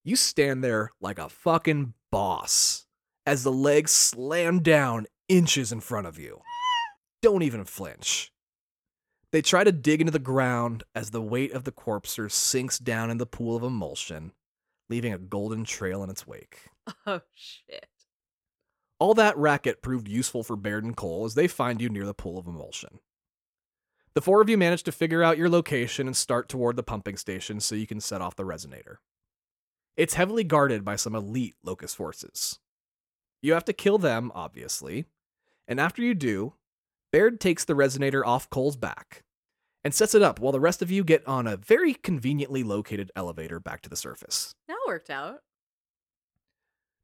You 0.04 0.18
stand 0.18 0.62
there 0.62 0.92
like 1.00 1.20
a 1.20 1.30
fucking 1.30 1.94
boss 2.12 2.86
as 3.26 3.44
the 3.44 3.52
legs 3.52 3.92
slam 3.92 4.60
down 4.60 5.08
inches 5.30 5.72
in 5.72 5.80
front 5.80 6.06
of 6.06 6.20
you. 6.20 6.42
Don't 7.22 7.44
even 7.44 7.64
flinch. 7.64 8.34
They 9.32 9.42
try 9.42 9.64
to 9.64 9.72
dig 9.72 10.02
into 10.02 10.12
the 10.12 10.20
ground 10.20 10.84
as 10.94 11.12
the 11.12 11.22
weight 11.22 11.54
of 11.54 11.64
the 11.64 11.72
corpser 11.72 12.30
sinks 12.30 12.78
down 12.78 13.10
in 13.10 13.20
the 13.20 13.26
pool 13.26 13.56
of 13.56 13.64
emulsion, 13.64 14.34
leaving 14.90 15.14
a 15.14 15.18
golden 15.18 15.64
trail 15.64 16.04
in 16.04 16.10
its 16.10 16.28
wake. 16.28 16.60
Oh, 17.08 17.22
shit. 17.34 17.88
All 19.04 19.14
that 19.16 19.36
racket 19.36 19.82
proved 19.82 20.08
useful 20.08 20.46
for 20.46 20.56
Baird 20.56 20.86
and 20.86 20.96
Cole 20.96 21.26
as 21.26 21.34
they 21.34 21.50
find 21.50 21.82
you 21.82 21.90
near 21.90 22.06
the 22.06 22.14
pool 22.14 22.38
of 22.38 22.48
emulsion. 22.48 23.00
The 24.16 24.22
four 24.22 24.40
of 24.40 24.48
you 24.48 24.58
manage 24.58 24.84
to 24.84 24.94
figure 24.94 25.22
out 25.22 25.38
your 25.38 25.50
location 25.50 26.08
and 26.08 26.16
start 26.16 26.48
toward 26.48 26.78
the 26.78 26.84
pumping 26.84 27.18
station 27.18 27.60
so 27.60 27.76
you 27.76 27.86
can 27.86 28.00
set 28.00 28.22
off 28.22 28.38
the 28.38 28.46
resonator. 28.46 29.00
It's 29.98 30.14
heavily 30.14 30.46
guarded 30.46 30.86
by 30.86 30.96
some 30.96 31.16
elite 31.16 31.56
Locust 31.66 31.98
forces. 31.98 32.60
You 33.42 33.52
have 33.52 33.66
to 33.66 33.74
kill 33.74 33.98
them, 33.98 34.32
obviously, 34.34 35.04
and 35.68 35.82
after 35.82 36.02
you 36.02 36.16
do, 36.16 36.54
Baird 37.12 37.42
takes 37.42 37.66
the 37.66 37.74
resonator 37.74 38.26
off 38.26 38.50
Cole's 38.50 38.78
back 38.78 39.26
and 39.84 39.94
sets 39.94 40.16
it 40.16 40.22
up 40.22 40.40
while 40.40 40.54
the 40.54 40.62
rest 40.62 40.82
of 40.82 40.90
you 40.90 41.04
get 41.04 41.28
on 41.28 41.46
a 41.46 41.58
very 41.58 41.94
conveniently 41.94 42.64
located 42.64 43.12
elevator 43.18 43.60
back 43.60 43.82
to 43.82 43.90
the 43.90 43.98
surface. 43.98 44.56
That 44.70 44.78
worked 44.88 45.10
out. 45.10 45.42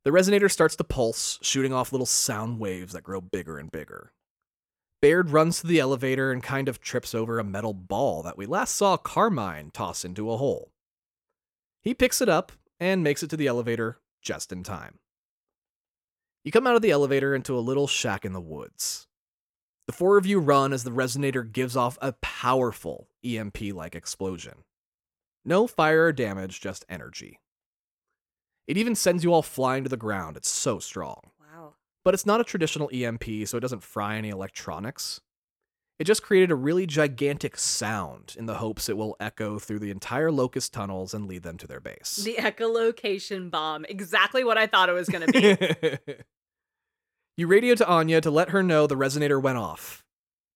The 0.05 0.11
resonator 0.11 0.49
starts 0.49 0.75
to 0.77 0.83
pulse, 0.83 1.39
shooting 1.41 1.73
off 1.73 1.91
little 1.91 2.05
sound 2.05 2.59
waves 2.59 2.93
that 2.93 3.03
grow 3.03 3.19
bigger 3.19 3.57
and 3.57 3.71
bigger. 3.71 4.13
Baird 5.01 5.29
runs 5.29 5.61
to 5.61 5.67
the 5.67 5.79
elevator 5.79 6.31
and 6.31 6.43
kind 6.43 6.67
of 6.67 6.81
trips 6.81 7.15
over 7.15 7.39
a 7.39 7.43
metal 7.43 7.73
ball 7.73 8.21
that 8.23 8.37
we 8.37 8.45
last 8.45 8.75
saw 8.75 8.97
Carmine 8.97 9.71
toss 9.71 10.03
into 10.03 10.31
a 10.31 10.37
hole. 10.37 10.71
He 11.81 11.93
picks 11.93 12.21
it 12.21 12.29
up 12.29 12.51
and 12.79 13.03
makes 13.03 13.23
it 13.23 13.29
to 13.29 13.37
the 13.37 13.47
elevator 13.47 13.99
just 14.21 14.51
in 14.51 14.63
time. 14.63 14.99
You 16.43 16.51
come 16.51 16.67
out 16.67 16.75
of 16.75 16.81
the 16.81 16.91
elevator 16.91 17.35
into 17.35 17.57
a 17.57 17.59
little 17.59 17.87
shack 17.87 18.25
in 18.25 18.33
the 18.33 18.41
woods. 18.41 19.07
The 19.87 19.93
four 19.93 20.17
of 20.17 20.25
you 20.25 20.39
run 20.39 20.71
as 20.71 20.83
the 20.83 20.91
resonator 20.91 21.49
gives 21.49 21.75
off 21.75 21.97
a 22.01 22.13
powerful 22.21 23.07
EMP 23.23 23.73
like 23.73 23.95
explosion. 23.95 24.63
No 25.43 25.67
fire 25.67 26.05
or 26.05 26.13
damage, 26.13 26.61
just 26.61 26.85
energy. 26.89 27.39
It 28.69 28.77
even 28.77 28.93
sends 28.93 29.23
you 29.23 29.33
all 29.33 29.41
flying 29.41 29.83
to 29.83 29.89
the 29.89 29.97
ground. 29.97 30.37
It's 30.37 30.47
so 30.47 30.77
strong. 30.77 31.31
Wow. 31.41 31.73
But 32.05 32.13
it's 32.13 32.27
not 32.27 32.39
a 32.39 32.43
traditional 32.43 32.87
EMP, 32.93 33.47
so 33.47 33.57
it 33.57 33.61
doesn't 33.61 33.81
fry 33.81 34.15
any 34.15 34.29
electronics. 34.29 35.21
It 35.97 36.03
just 36.03 36.21
created 36.21 36.51
a 36.51 36.55
really 36.55 36.85
gigantic 36.85 37.57
sound 37.57 38.35
in 38.37 38.45
the 38.45 38.53
hopes 38.53 38.87
it 38.87 38.95
will 38.95 39.15
echo 39.19 39.57
through 39.57 39.79
the 39.79 39.89
entire 39.89 40.31
locust 40.31 40.71
tunnels 40.71 41.15
and 41.15 41.25
lead 41.25 41.41
them 41.41 41.57
to 41.57 41.65
their 41.65 41.79
base. 41.79 42.17
The 42.23 42.35
echolocation 42.35 43.49
bomb. 43.49 43.85
Exactly 43.85 44.43
what 44.43 44.59
I 44.59 44.67
thought 44.67 44.87
it 44.87 44.93
was 44.93 45.09
going 45.09 45.25
to 45.25 45.99
be. 46.07 46.13
you 47.37 47.47
radio 47.47 47.73
to 47.73 47.87
Anya 47.87 48.21
to 48.21 48.29
let 48.29 48.49
her 48.49 48.61
know 48.61 48.85
the 48.85 48.95
resonator 48.95 49.41
went 49.41 49.57
off. 49.57 50.05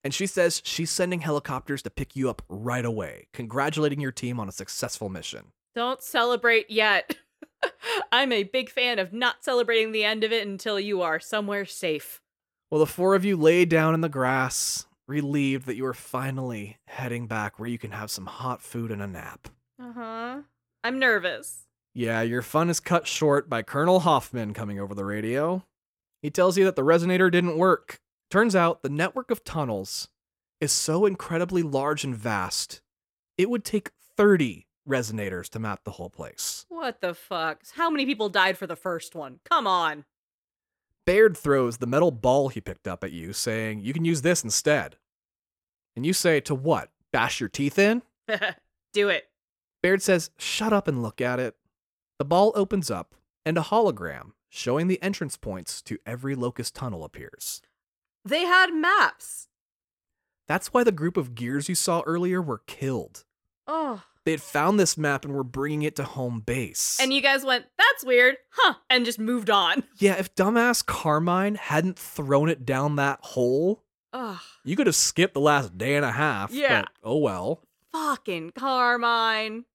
And 0.03 0.13
she 0.13 0.27
says 0.27 0.61
she's 0.63 0.91
sending 0.91 1.21
helicopters 1.21 1.81
to 1.81 1.89
pick 1.89 2.15
you 2.15 2.29
up 2.29 2.43
right 2.47 2.85
away, 2.85 3.25
congratulating 3.33 3.99
your 3.99 4.11
team 4.11 4.39
on 4.39 4.47
a 4.47 4.51
successful 4.51 5.09
mission. 5.09 5.47
Don't 5.73 6.03
celebrate 6.03 6.69
yet. 6.69 7.17
I'm 8.11 8.31
a 8.31 8.43
big 8.43 8.69
fan 8.69 8.99
of 8.99 9.13
not 9.13 9.43
celebrating 9.43 9.91
the 9.91 10.03
end 10.03 10.23
of 10.23 10.31
it 10.31 10.45
until 10.45 10.79
you 10.79 11.01
are 11.01 11.19
somewhere 11.19 11.65
safe. 11.65 12.21
Well, 12.69 12.79
the 12.79 12.85
four 12.85 13.15
of 13.15 13.25
you 13.25 13.37
lay 13.37 13.65
down 13.65 13.93
in 13.93 14.01
the 14.01 14.09
grass, 14.09 14.85
relieved 15.07 15.65
that 15.67 15.75
you 15.75 15.85
are 15.85 15.93
finally 15.93 16.77
heading 16.87 17.27
back 17.27 17.59
where 17.59 17.69
you 17.69 17.77
can 17.77 17.91
have 17.91 18.09
some 18.09 18.25
hot 18.25 18.61
food 18.61 18.91
and 18.91 19.01
a 19.01 19.07
nap. 19.07 19.47
Uh 19.79 19.93
huh. 19.93 20.37
I'm 20.83 20.99
nervous. 20.99 21.67
Yeah, 21.93 22.21
your 22.21 22.41
fun 22.41 22.69
is 22.69 22.79
cut 22.79 23.05
short 23.05 23.49
by 23.49 23.61
Colonel 23.61 23.99
Hoffman 23.99 24.53
coming 24.53 24.79
over 24.79 24.95
the 24.95 25.05
radio. 25.05 25.63
He 26.21 26.31
tells 26.31 26.57
you 26.57 26.65
that 26.65 26.75
the 26.75 26.81
resonator 26.81 27.31
didn't 27.31 27.57
work. 27.57 27.99
Turns 28.31 28.55
out 28.55 28.81
the 28.81 28.89
network 28.89 29.29
of 29.29 29.43
tunnels 29.43 30.07
is 30.59 30.71
so 30.71 31.05
incredibly 31.05 31.61
large 31.61 32.03
and 32.03 32.15
vast, 32.15 32.81
it 33.37 33.49
would 33.49 33.65
take 33.65 33.91
30 34.15 34.65
resonators 34.87 35.49
to 35.49 35.59
map 35.59 35.83
the 35.83 35.91
whole 35.91 36.09
place. 36.09 36.65
What 36.69 37.01
the 37.01 37.13
fuck? 37.13 37.61
How 37.75 37.89
many 37.89 38.05
people 38.05 38.29
died 38.29 38.57
for 38.57 38.67
the 38.67 38.75
first 38.75 39.15
one? 39.15 39.39
Come 39.49 39.67
on. 39.67 40.05
Baird 41.05 41.37
throws 41.37 41.77
the 41.77 41.87
metal 41.87 42.11
ball 42.11 42.49
he 42.49 42.61
picked 42.61 42.87
up 42.87 43.03
at 43.03 43.11
you, 43.11 43.33
saying, 43.33 43.81
You 43.81 43.93
can 43.93 44.05
use 44.05 44.21
this 44.21 44.43
instead. 44.43 44.97
And 45.95 46.05
you 46.05 46.13
say, 46.13 46.39
To 46.41 46.55
what? 46.55 46.89
Bash 47.11 47.39
your 47.39 47.49
teeth 47.49 47.77
in? 47.77 48.03
Do 48.93 49.09
it. 49.09 49.29
Baird 49.81 50.01
says, 50.01 50.31
Shut 50.37 50.71
up 50.73 50.87
and 50.87 51.03
look 51.03 51.19
at 51.19 51.39
it. 51.39 51.55
The 52.19 52.25
ball 52.25 52.53
opens 52.55 52.89
up, 52.89 53.15
and 53.45 53.57
a 53.57 53.61
hologram 53.61 54.31
showing 54.49 54.87
the 54.87 55.01
entrance 55.01 55.35
points 55.35 55.81
to 55.81 55.97
every 56.05 56.35
locust 56.35 56.75
tunnel 56.75 57.03
appears. 57.03 57.61
They 58.23 58.43
had 58.43 58.73
maps. 58.73 59.47
That's 60.47 60.71
why 60.73 60.83
the 60.83 60.91
group 60.91 61.17
of 61.17 61.35
gears 61.35 61.67
you 61.67 61.75
saw 61.75 62.01
earlier 62.05 62.41
were 62.41 62.61
killed. 62.67 63.25
Oh. 63.67 64.03
They 64.25 64.31
had 64.31 64.41
found 64.41 64.79
this 64.79 64.97
map 64.97 65.25
and 65.25 65.33
were 65.33 65.43
bringing 65.43 65.83
it 65.83 65.97
to 65.97 66.03
home 66.03 66.39
base. 66.39 66.97
And 67.01 67.13
you 67.13 67.21
guys 67.21 67.43
went, 67.43 67.65
that's 67.77 68.05
weird, 68.05 68.37
huh? 68.51 68.75
And 68.89 69.05
just 69.05 69.19
moved 69.19 69.49
on. 69.49 69.83
yeah, 69.97 70.13
if 70.13 70.33
dumbass 70.33 70.85
Carmine 70.85 71.55
hadn't 71.55 71.99
thrown 71.99 72.47
it 72.49 72.65
down 72.65 72.95
that 72.95 73.19
hole, 73.21 73.83
Ugh. 74.13 74.39
you 74.63 74.75
could 74.75 74.87
have 74.87 74.95
skipped 74.95 75.33
the 75.33 75.41
last 75.41 75.77
day 75.77 75.95
and 75.95 76.05
a 76.05 76.11
half. 76.11 76.53
Yeah. 76.53 76.81
But 76.83 76.89
oh 77.03 77.17
well. 77.17 77.61
Fucking 77.91 78.51
Carmine. 78.51 79.65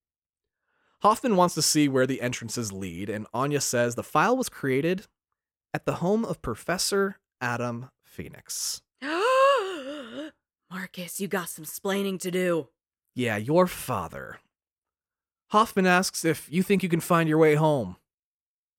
Hoffman 1.03 1.37
wants 1.37 1.55
to 1.55 1.63
see 1.63 1.89
where 1.89 2.07
the 2.07 2.21
entrances 2.21 2.73
lead, 2.73 3.09
and 3.09 3.27
Anya 3.33 3.61
says 3.61 3.95
the 3.95 4.03
file 4.03 4.37
was 4.37 4.49
created 4.49 5.07
at 5.73 5.85
the 5.87 5.97
home 5.97 6.25
of 6.25 6.43
Professor 6.43 7.19
Adam 7.41 7.91
Fenix. 8.03 8.83
Marcus, 10.71 11.21
you 11.21 11.29
got 11.29 11.49
some 11.49 11.65
splaining 11.65 12.19
to 12.21 12.31
do. 12.33 12.69
Yeah, 13.19 13.37
your 13.37 13.67
father. 13.67 14.39
Hoffman 15.51 15.87
asks 15.87 16.25
if 16.25 16.47
you 16.53 16.63
think 16.63 16.85
you 16.85 16.89
can 16.89 17.01
find 17.01 17.29
your 17.29 17.39
way 17.39 17.57
home. 17.57 17.97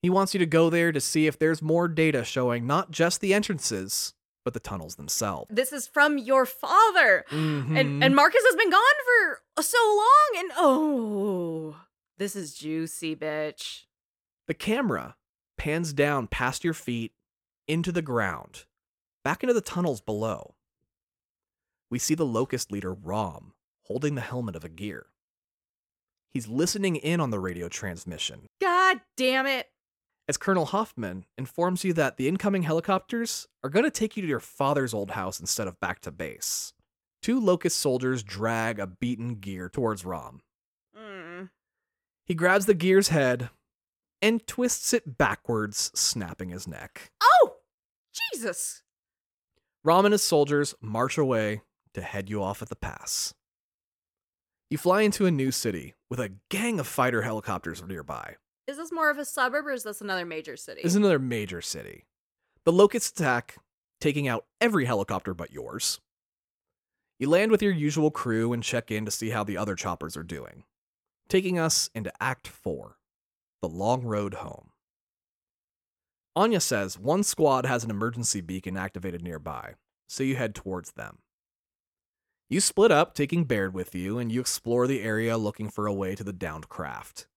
He 0.02 0.10
wants 0.10 0.34
you 0.34 0.38
to 0.40 0.46
go 0.46 0.70
there 0.70 0.94
to 0.94 1.02
see 1.02 1.28
if 1.28 1.38
there's 1.38 1.62
more 1.62 1.90
data 1.90 2.24
showing 2.24 2.66
not 2.66 2.90
just 2.90 3.20
the 3.20 3.34
entrances, 3.34 4.14
but 4.46 4.54
the 4.54 4.62
tunnels 4.62 4.96
themselves. 4.96 5.48
This 5.54 5.74
is 5.74 5.88
from 5.90 6.18
your 6.18 6.46
father. 6.46 7.26
Mhm. 7.30 7.78
And 7.78 8.02
and 8.02 8.16
Marcus 8.16 8.42
has 8.46 8.56
been 8.56 8.70
gone 8.70 8.82
for 9.04 9.62
so 9.62 9.78
long 9.98 10.42
and 10.42 10.52
oh, 10.56 11.82
this 12.18 12.34
is 12.34 12.54
juicy, 12.54 13.18
bitch. 13.18 13.84
the 14.48 14.54
camera 14.54 15.18
pans 15.58 15.92
down 15.92 16.28
past 16.28 16.64
your 16.64 16.74
feet 16.74 17.12
into 17.68 17.92
the 17.92 18.02
ground, 18.02 18.64
back 19.22 19.44
into 19.44 19.54
the 19.54 19.60
tunnels 19.60 20.00
below. 20.00 20.56
We 21.92 22.00
see 22.00 22.16
the 22.16 22.26
locust 22.26 22.72
leader 22.72 22.94
RAAM 22.94 23.52
holding 23.90 24.16
the 24.16 24.22
helmet 24.22 24.56
of 24.56 24.64
a 24.64 24.70
gear. 24.70 25.08
He's 26.32 26.48
listening 26.48 26.96
in 26.96 27.20
on 27.20 27.32
the 27.32 27.40
radio 27.40 27.68
transmission 27.68 28.42
God 28.62 29.02
damn 29.18 29.48
it. 29.48 29.68
as 30.28 30.38
Colonel 30.38 30.66
Hoffman 30.66 31.26
informs 31.38 31.84
you 31.84 31.92
that 31.94 32.18
the 32.18 32.28
incoming 32.28 32.64
helicopters 32.64 33.48
are 33.64 33.70
going 33.70 33.86
to 33.86 33.92
take 33.92 34.16
you 34.16 34.22
to 34.22 34.28
your 34.28 34.40
father's 34.40 34.94
old 34.94 35.12
house 35.12 35.40
instead 35.40 35.68
of 35.68 35.80
back 35.80 36.02
to 36.02 36.12
base. 36.12 36.74
Two 37.22 37.40
locust 37.40 37.78
soldiers 37.80 38.22
drag 38.24 38.80
a 38.80 38.88
beaten 38.88 39.36
gear 39.36 39.68
towards 39.70 40.06
RAAM. 40.06 40.42
Mm. 40.98 41.50
He 42.26 42.36
grabs 42.36 42.66
the 42.68 42.74
gear's 42.76 43.10
head 43.10 43.50
and 44.22 44.46
twists 44.46 44.94
it 44.94 45.18
backwards, 45.18 45.92
snapping 45.96 46.50
his 46.50 46.68
neck. 46.68 47.12
Oh, 47.22 47.56
Jesus. 48.34 48.84
RAAM 49.84 50.06
and 50.06 50.12
his 50.12 50.24
soldiers 50.24 50.76
march 50.82 51.18
away 51.18 51.62
to 51.94 52.02
head 52.02 52.30
you 52.30 52.44
off 52.44 52.62
at 52.62 52.70
the 52.70 52.76
pass. 52.76 53.34
You 54.70 54.78
fly 54.78 55.02
into 55.02 55.26
a 55.26 55.32
new 55.32 55.52
city 55.52 55.96
with 56.12 56.20
a 56.20 56.34
gang 56.50 56.80
of 56.80 56.86
fighter 56.86 57.24
helicopters 57.24 57.82
nearby. 57.82 58.36
Is 58.68 58.78
this 58.78 58.92
more 58.92 59.10
of 59.10 59.18
a 59.18 59.26
suburb 59.26 59.66
or 59.66 59.72
is 59.72 59.82
this 59.82 60.00
another 60.00 60.28
major 60.28 60.56
city? 60.56 60.82
This 60.84 60.92
is 60.92 60.96
another 60.96 61.18
major 61.18 61.60
city. 61.60 62.06
The 62.66 62.72
locusts 62.72 63.20
attack, 63.20 63.58
taking 64.00 64.28
out 64.28 64.46
every 64.62 64.86
helicopter 64.86 65.34
but 65.34 65.52
yours. 65.52 66.00
You 67.18 67.30
land 67.30 67.50
with 67.50 67.64
your 67.64 67.72
usual 67.72 68.12
crew 68.12 68.54
and 68.54 68.62
check 68.62 68.92
in 68.92 69.06
to 69.06 69.12
see 69.12 69.32
how 69.32 69.44
the 69.44 69.58
other 69.58 69.74
choppers 69.76 70.16
are 70.16 70.22
doing, 70.24 70.66
taking 71.28 71.58
us 71.58 71.90
into 71.96 72.14
Act 72.22 72.48
4 72.48 72.98
The 73.64 73.70
Long 73.70 74.04
Road 74.04 74.36
Home. 74.36 74.70
Anya 76.36 76.60
says 76.60 77.00
one 77.00 77.24
squad 77.24 77.66
has 77.66 77.84
an 77.84 77.90
emergency 77.90 78.40
beacon 78.40 78.78
activated 78.78 79.24
nearby, 79.24 79.74
so 80.08 80.22
you 80.22 80.36
head 80.36 80.54
towards 80.54 80.92
them. 80.92 81.18
You 82.52 82.60
split 82.60 82.92
up, 82.92 83.14
taking 83.14 83.44
Baird 83.44 83.76
with 83.76 83.94
you, 83.94 84.18
and 84.18 84.32
you 84.32 84.42
explore 84.42 84.88
the 84.88 85.04
area 85.04 85.38
looking 85.38 85.70
for 85.70 85.86
a 85.86 85.94
way 85.94 86.16
to 86.16 86.24
the 86.24 86.34
downed 86.34 86.68
craft. 86.68 87.28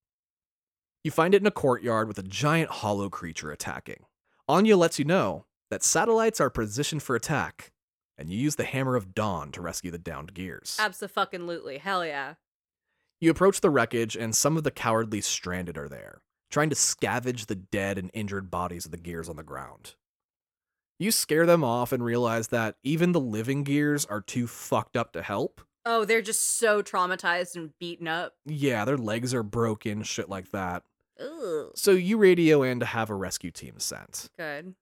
You 1.05 1.11
find 1.11 1.35
it 1.35 1.43
in 1.43 1.47
a 1.47 1.51
courtyard 1.51 2.09
with 2.09 2.19
a 2.19 2.23
giant 2.23 2.71
hollow 2.71 3.11
creature 3.11 3.51
attacking. 3.51 4.07
Anya 4.49 4.75
lets 4.75 4.99
you 4.99 5.05
know 5.05 5.45
that 5.71 5.83
satellites 5.83 6.41
are 6.41 6.49
positioned 6.49 7.03
for 7.03 7.15
attack, 7.15 7.73
and 8.17 8.31
you 8.31 8.39
use 8.39 8.57
the 8.57 8.65
Hammer 8.65 8.97
of 8.97 9.15
Dawn 9.15 9.53
to 9.53 9.61
rescue 9.61 9.91
the 9.91 9.99
downed 9.99 10.33
gears. 10.33 10.79
Absolutely. 10.81 11.77
Hell 11.77 12.07
yeah. 12.07 12.35
You 13.21 13.31
approach 13.31 13.61
the 13.61 13.69
wreckage, 13.69 14.17
and 14.17 14.35
some 14.35 14.57
of 14.57 14.65
the 14.65 14.71
cowardly 14.71 15.21
stranded 15.21 15.77
are 15.77 15.91
there, 15.91 16.23
trying 16.51 16.71
to 16.71 16.77
scavenge 16.77 17.47
the 17.47 17.55
dead 17.55 17.99
and 17.99 18.11
injured 18.15 18.51
bodies 18.51 18.87
of 18.87 18.93
the 18.93 18.97
gears 18.97 19.29
on 19.29 19.37
the 19.37 19.43
ground. 19.43 19.95
You 20.99 21.11
scare 21.11 21.47
them 21.47 21.65
off 21.65 21.93
and 21.93 22.05
realize 22.05 22.49
that 22.49 22.77
even 22.85 23.13
the 23.13 23.21
living 23.21 23.65
gears 23.65 24.05
are 24.07 24.21
too 24.21 24.47
fucked 24.47 24.97
up 24.97 25.13
to 25.13 25.23
help. 25.23 25.61
Oh, 25.85 26.05
they're 26.05 26.23
just 26.23 26.59
so 26.59 26.83
traumatized 26.83 27.57
and 27.57 27.77
beaten 27.81 28.07
up. 28.07 28.35
Yeah, 28.47 28.85
their 28.85 28.97
legs 28.97 29.35
are 29.35 29.43
broken, 29.43 30.03
shit 30.05 30.29
like 30.29 30.53
that. 30.53 30.85
Ugh. 31.21 31.73
So 31.75 31.91
you 31.91 32.19
radio 32.19 32.63
in 32.63 32.81
to 32.81 32.87
have 32.87 33.11
a 33.11 33.15
rescue 33.15 33.51
team 33.51 33.75
sent. 33.79 34.31
Good. 34.37 34.75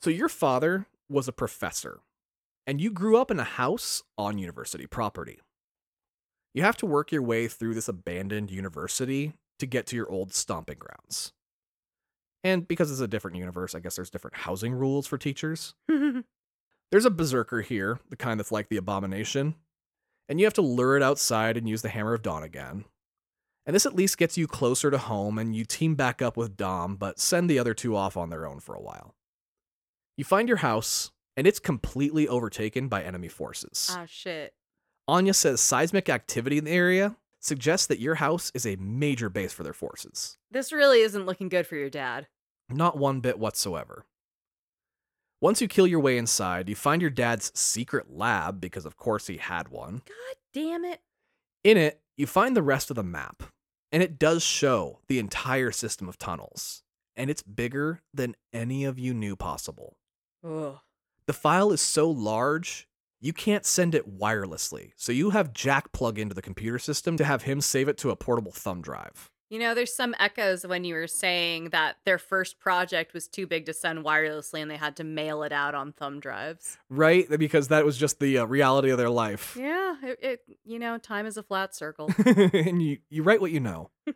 So 0.00 0.10
your 0.10 0.28
father 0.28 0.86
was 1.08 1.28
a 1.28 1.32
professor, 1.32 2.00
and 2.66 2.80
you 2.80 2.90
grew 2.90 3.18
up 3.18 3.30
in 3.30 3.38
a 3.38 3.44
house 3.44 4.02
on 4.16 4.38
university 4.38 4.86
property. 4.86 5.40
You 6.54 6.62
have 6.62 6.76
to 6.78 6.86
work 6.86 7.12
your 7.12 7.22
way 7.22 7.48
through 7.48 7.74
this 7.74 7.88
abandoned 7.88 8.50
university 8.50 9.34
to 9.58 9.66
get 9.66 9.86
to 9.88 9.96
your 9.96 10.10
old 10.10 10.32
stomping 10.32 10.78
grounds. 10.78 11.32
And 12.44 12.68
because 12.68 12.90
it's 12.92 13.00
a 13.00 13.08
different 13.08 13.38
universe, 13.38 13.74
I 13.74 13.80
guess 13.80 13.96
there's 13.96 14.10
different 14.10 14.36
housing 14.36 14.72
rules 14.74 15.06
for 15.06 15.16
teachers. 15.18 15.74
There's 16.90 17.06
a 17.06 17.10
berserker 17.10 17.62
here, 17.62 17.98
the 18.10 18.16
kind 18.16 18.38
that's 18.38 18.52
like 18.52 18.68
the 18.68 18.76
abomination, 18.76 19.54
and 20.28 20.38
you 20.38 20.46
have 20.46 20.54
to 20.54 20.62
lure 20.62 20.96
it 20.96 21.02
outside 21.02 21.56
and 21.56 21.68
use 21.68 21.82
the 21.82 21.88
Hammer 21.88 22.14
of 22.14 22.22
Dawn 22.22 22.42
again. 22.44 22.84
And 23.66 23.74
this 23.74 23.86
at 23.86 23.96
least 23.96 24.18
gets 24.18 24.36
you 24.36 24.46
closer 24.46 24.90
to 24.90 24.98
home, 24.98 25.38
and 25.38 25.56
you 25.56 25.64
team 25.64 25.94
back 25.96 26.20
up 26.22 26.36
with 26.36 26.56
Dom, 26.56 26.94
but 26.96 27.18
send 27.18 27.48
the 27.50 27.58
other 27.58 27.74
two 27.74 27.96
off 27.96 28.16
on 28.16 28.28
their 28.30 28.46
own 28.46 28.60
for 28.60 28.74
a 28.74 28.80
while. 28.80 29.14
You 30.16 30.24
find 30.24 30.46
your 30.46 30.58
house, 30.58 31.10
and 31.36 31.46
it's 31.46 31.58
completely 31.58 32.28
overtaken 32.28 32.86
by 32.88 33.02
enemy 33.02 33.28
forces. 33.28 33.96
oh 33.98 34.04
shit. 34.06 34.54
Anya 35.08 35.34
says 35.34 35.60
seismic 35.60 36.08
activity 36.08 36.58
in 36.58 36.64
the 36.64 36.70
area 36.70 37.16
suggests 37.40 37.86
that 37.88 37.98
your 38.00 38.16
house 38.16 38.52
is 38.54 38.64
a 38.66 38.76
major 38.76 39.28
base 39.28 39.52
for 39.52 39.62
their 39.64 39.72
forces. 39.72 40.38
This 40.50 40.72
really 40.72 41.00
isn't 41.00 41.26
looking 41.26 41.48
good 41.48 41.66
for 41.66 41.76
your 41.76 41.90
dad. 41.90 42.26
Not 42.68 42.96
one 42.96 43.20
bit 43.20 43.38
whatsoever. 43.38 44.04
Once 45.40 45.60
you 45.60 45.68
kill 45.68 45.86
your 45.86 46.00
way 46.00 46.16
inside, 46.16 46.68
you 46.68 46.74
find 46.74 47.02
your 47.02 47.10
dad's 47.10 47.52
secret 47.54 48.10
lab, 48.10 48.60
because 48.60 48.86
of 48.86 48.96
course 48.96 49.26
he 49.26 49.36
had 49.36 49.68
one. 49.68 50.00
God 50.06 50.36
damn 50.54 50.84
it. 50.84 51.00
In 51.62 51.76
it, 51.76 52.00
you 52.16 52.26
find 52.26 52.56
the 52.56 52.62
rest 52.62 52.88
of 52.88 52.96
the 52.96 53.02
map, 53.02 53.42
and 53.92 54.02
it 54.02 54.18
does 54.18 54.42
show 54.42 55.00
the 55.08 55.18
entire 55.18 55.70
system 55.70 56.08
of 56.08 56.18
tunnels, 56.18 56.82
and 57.16 57.28
it's 57.28 57.42
bigger 57.42 58.00
than 58.14 58.36
any 58.52 58.84
of 58.84 58.98
you 58.98 59.12
knew 59.12 59.36
possible. 59.36 59.96
Ugh. 60.46 60.78
The 61.26 61.32
file 61.32 61.72
is 61.72 61.80
so 61.80 62.10
large, 62.10 62.88
you 63.20 63.32
can't 63.32 63.66
send 63.66 63.94
it 63.94 64.18
wirelessly, 64.18 64.92
so 64.96 65.12
you 65.12 65.30
have 65.30 65.52
Jack 65.52 65.92
plug 65.92 66.18
into 66.18 66.34
the 66.34 66.42
computer 66.42 66.78
system 66.78 67.16
to 67.16 67.24
have 67.24 67.42
him 67.42 67.60
save 67.60 67.88
it 67.88 67.98
to 67.98 68.10
a 68.10 68.16
portable 68.16 68.52
thumb 68.52 68.82
drive. 68.82 69.30
You 69.50 69.58
know, 69.58 69.74
there's 69.74 69.94
some 69.94 70.14
echoes 70.18 70.66
when 70.66 70.84
you 70.84 70.94
were 70.94 71.06
saying 71.06 71.70
that 71.70 71.96
their 72.04 72.18
first 72.18 72.58
project 72.58 73.12
was 73.12 73.28
too 73.28 73.46
big 73.46 73.66
to 73.66 73.74
send 73.74 74.04
wirelessly 74.04 74.62
and 74.62 74.70
they 74.70 74.76
had 74.76 74.96
to 74.96 75.04
mail 75.04 75.42
it 75.42 75.52
out 75.52 75.74
on 75.74 75.92
thumb 75.92 76.18
drives. 76.18 76.78
Right? 76.88 77.28
Because 77.38 77.68
that 77.68 77.84
was 77.84 77.96
just 77.98 78.20
the 78.20 78.38
uh, 78.38 78.44
reality 78.46 78.90
of 78.90 78.98
their 78.98 79.10
life. 79.10 79.56
Yeah, 79.58 79.96
it, 80.02 80.18
it 80.22 80.40
you 80.64 80.78
know, 80.78 80.98
time 80.98 81.26
is 81.26 81.36
a 81.36 81.42
flat 81.42 81.74
circle. 81.74 82.10
and 82.26 82.82
you, 82.82 82.98
you 83.10 83.22
write 83.22 83.40
what 83.40 83.52
you 83.52 83.60
know. 83.60 83.90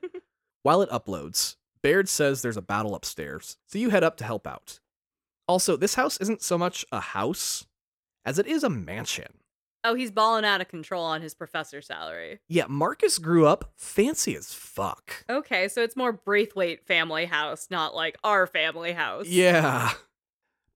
While 0.63 0.83
it 0.83 0.91
uploads, 0.91 1.57
Baird 1.83 2.09
says 2.09 2.43
there's 2.43 2.57
a 2.57 2.63
battle 2.63 2.95
upstairs, 2.95 3.59
so 3.67 3.79
you 3.79 3.91
head 3.91 4.03
up 4.03 4.17
to 4.17 4.25
help 4.25 4.47
out. 4.47 4.81
Also, 5.47 5.77
this 5.77 5.95
house 5.95 6.17
isn't 6.19 6.43
so 6.43 6.59
much 6.59 6.85
a 6.91 7.01
house 7.01 7.67
as 8.25 8.39
it 8.39 8.47
is 8.47 8.65
a 8.65 8.69
mansion. 8.69 9.39
Oh, 9.89 9.95
he's 9.95 10.11
balling 10.11 10.45
out 10.45 10.61
of 10.61 10.69
control 10.69 11.05
on 11.05 11.23
his 11.23 11.35
professor 11.35 11.81
salary. 11.81 12.41
Yeah, 12.49 12.67
Marcus 12.69 13.19
grew 13.19 13.47
up 13.47 13.73
fancy 13.77 14.37
as 14.37 14.53
fuck. 14.53 15.25
Okay, 15.29 15.69
so 15.69 15.83
it's 15.83 15.97
more 15.97 16.13
Braithwaite 16.13 16.87
family 16.87 17.25
house, 17.25 17.69
not 17.71 17.95
like 17.95 18.17
our 18.23 18.47
family 18.47 18.93
house. 18.93 19.27
Yeah. 19.27 19.93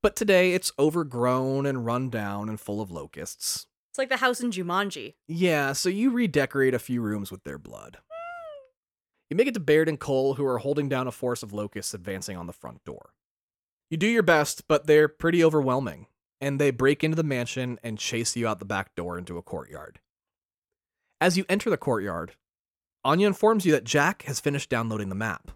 But 0.02 0.16
today 0.16 0.55
it's 0.55 0.72
overgrown 0.78 1.66
and 1.66 1.84
run 1.84 2.10
down 2.10 2.48
and 2.48 2.59
full 2.59 2.80
of 2.80 2.90
locusts. 2.90 3.66
It's 3.90 3.98
like 3.98 4.09
the 4.09 4.16
house 4.16 4.40
in 4.40 4.51
Jumanji. 4.51 5.14
Yeah, 5.28 5.74
so 5.74 5.89
you 5.90 6.10
redecorate 6.10 6.74
a 6.74 6.78
few 6.78 7.02
rooms 7.02 7.30
with 7.30 7.44
their 7.44 7.59
blood. 7.59 7.98
Hmm. 8.09 8.62
You 9.30 9.36
make 9.36 9.47
it 9.47 9.55
to 9.55 9.60
Baird 9.60 9.89
and 9.89 10.01
Cole, 10.01 10.34
who 10.34 10.47
are 10.47 10.59
holding 10.59 10.89
down 10.89 11.06
a 11.06 11.12
force 11.12 11.43
of 11.43 11.52
locusts 11.52 11.93
advancing 11.93 12.36
on 12.36 12.47
the 12.47 12.52
front 12.52 12.82
door. 12.84 13.12
You 13.90 13.98
do 13.98 14.06
your 14.06 14.22
best, 14.22 14.66
but 14.66 14.86
they're 14.86 15.09
pretty 15.09 15.44
overwhelming, 15.44 16.06
and 16.43 16.60
they 16.60 16.73
break 16.73 17.05
into 17.05 17.14
the 17.14 17.23
mansion 17.23 17.78
and 17.85 17.97
chase 17.98 18.36
you 18.36 18.48
out 18.48 18.59
the 18.59 18.64
back 18.64 18.97
door 18.97 19.16
into 19.16 19.39
a 19.39 19.43
courtyard. 19.43 20.01
As 21.20 21.39
you 21.39 21.44
enter 21.48 21.70
the 21.70 21.77
courtyard, 21.77 22.32
Anya 23.05 23.28
informs 23.28 23.64
you 23.64 23.70
that 23.73 23.85
Jack 23.85 24.23
has 24.23 24.40
finished 24.40 24.69
downloading 24.69 25.09
the 25.09 25.14
map. 25.14 25.52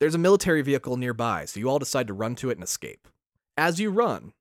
There's 0.00 0.14
a 0.14 0.18
military 0.18 0.62
vehicle 0.62 0.96
nearby, 0.96 1.44
so 1.44 1.60
you 1.60 1.68
all 1.68 1.78
decide 1.78 2.06
to 2.06 2.14
run 2.14 2.36
to 2.36 2.48
it 2.48 2.56
and 2.56 2.64
escape. 2.64 3.06
As 3.58 3.78
you 3.78 3.90
run, 3.90 4.32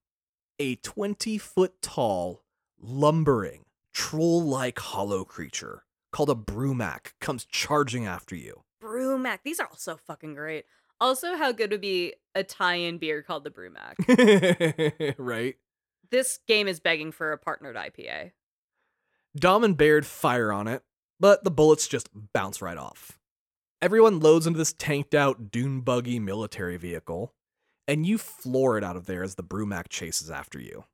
a 0.57 0.75
20 0.75 1.37
foot 1.37 1.81
tall, 1.81 2.43
lumbering, 2.81 3.65
troll 3.93 4.41
like 4.41 4.79
hollow 4.79 5.25
creature 5.25 5.83
called 6.13 6.29
a 6.29 6.35
Brumak 6.35 7.11
comes 7.19 7.43
charging 7.43 8.05
after 8.05 8.35
you. 8.35 8.63
Brumak. 8.81 9.39
These 9.43 9.59
are 9.59 9.67
all 9.67 9.75
so 9.75 9.97
fucking 9.97 10.33
great. 10.35 10.63
Also, 10.99 11.35
how 11.35 11.51
good 11.51 11.71
would 11.71 11.81
be 11.81 12.13
a 12.33 12.43
tie-in 12.43 12.97
beer 12.97 13.21
called 13.21 13.43
the 13.43 13.51
Brumak? 13.51 15.15
right? 15.17 15.55
this 16.11 16.39
game 16.47 16.67
is 16.67 16.79
begging 16.79 17.11
for 17.11 17.31
a 17.31 17.37
partnered 17.37 17.75
IPA. 17.75 18.31
Dom 19.35 19.63
and 19.63 19.77
Baird 19.77 20.05
fire 20.05 20.51
on 20.51 20.67
it, 20.67 20.83
but 21.19 21.43
the 21.43 21.51
bullets 21.51 21.87
just 21.87 22.09
bounce 22.33 22.61
right 22.61 22.77
off. 22.77 23.19
Everyone 23.81 24.19
loads 24.19 24.47
into 24.47 24.57
this 24.57 24.73
tanked 24.73 25.13
out 25.13 25.51
dune 25.51 25.81
buggy 25.81 26.19
military 26.19 26.77
vehicle, 26.77 27.33
and 27.87 28.05
you 28.05 28.17
floor 28.17 28.77
it 28.77 28.83
out 28.83 28.95
of 28.95 29.05
there 29.05 29.23
as 29.23 29.35
the 29.35 29.43
Brumak 29.43 29.89
chases 29.89 30.31
after 30.31 30.59
you. 30.59 30.85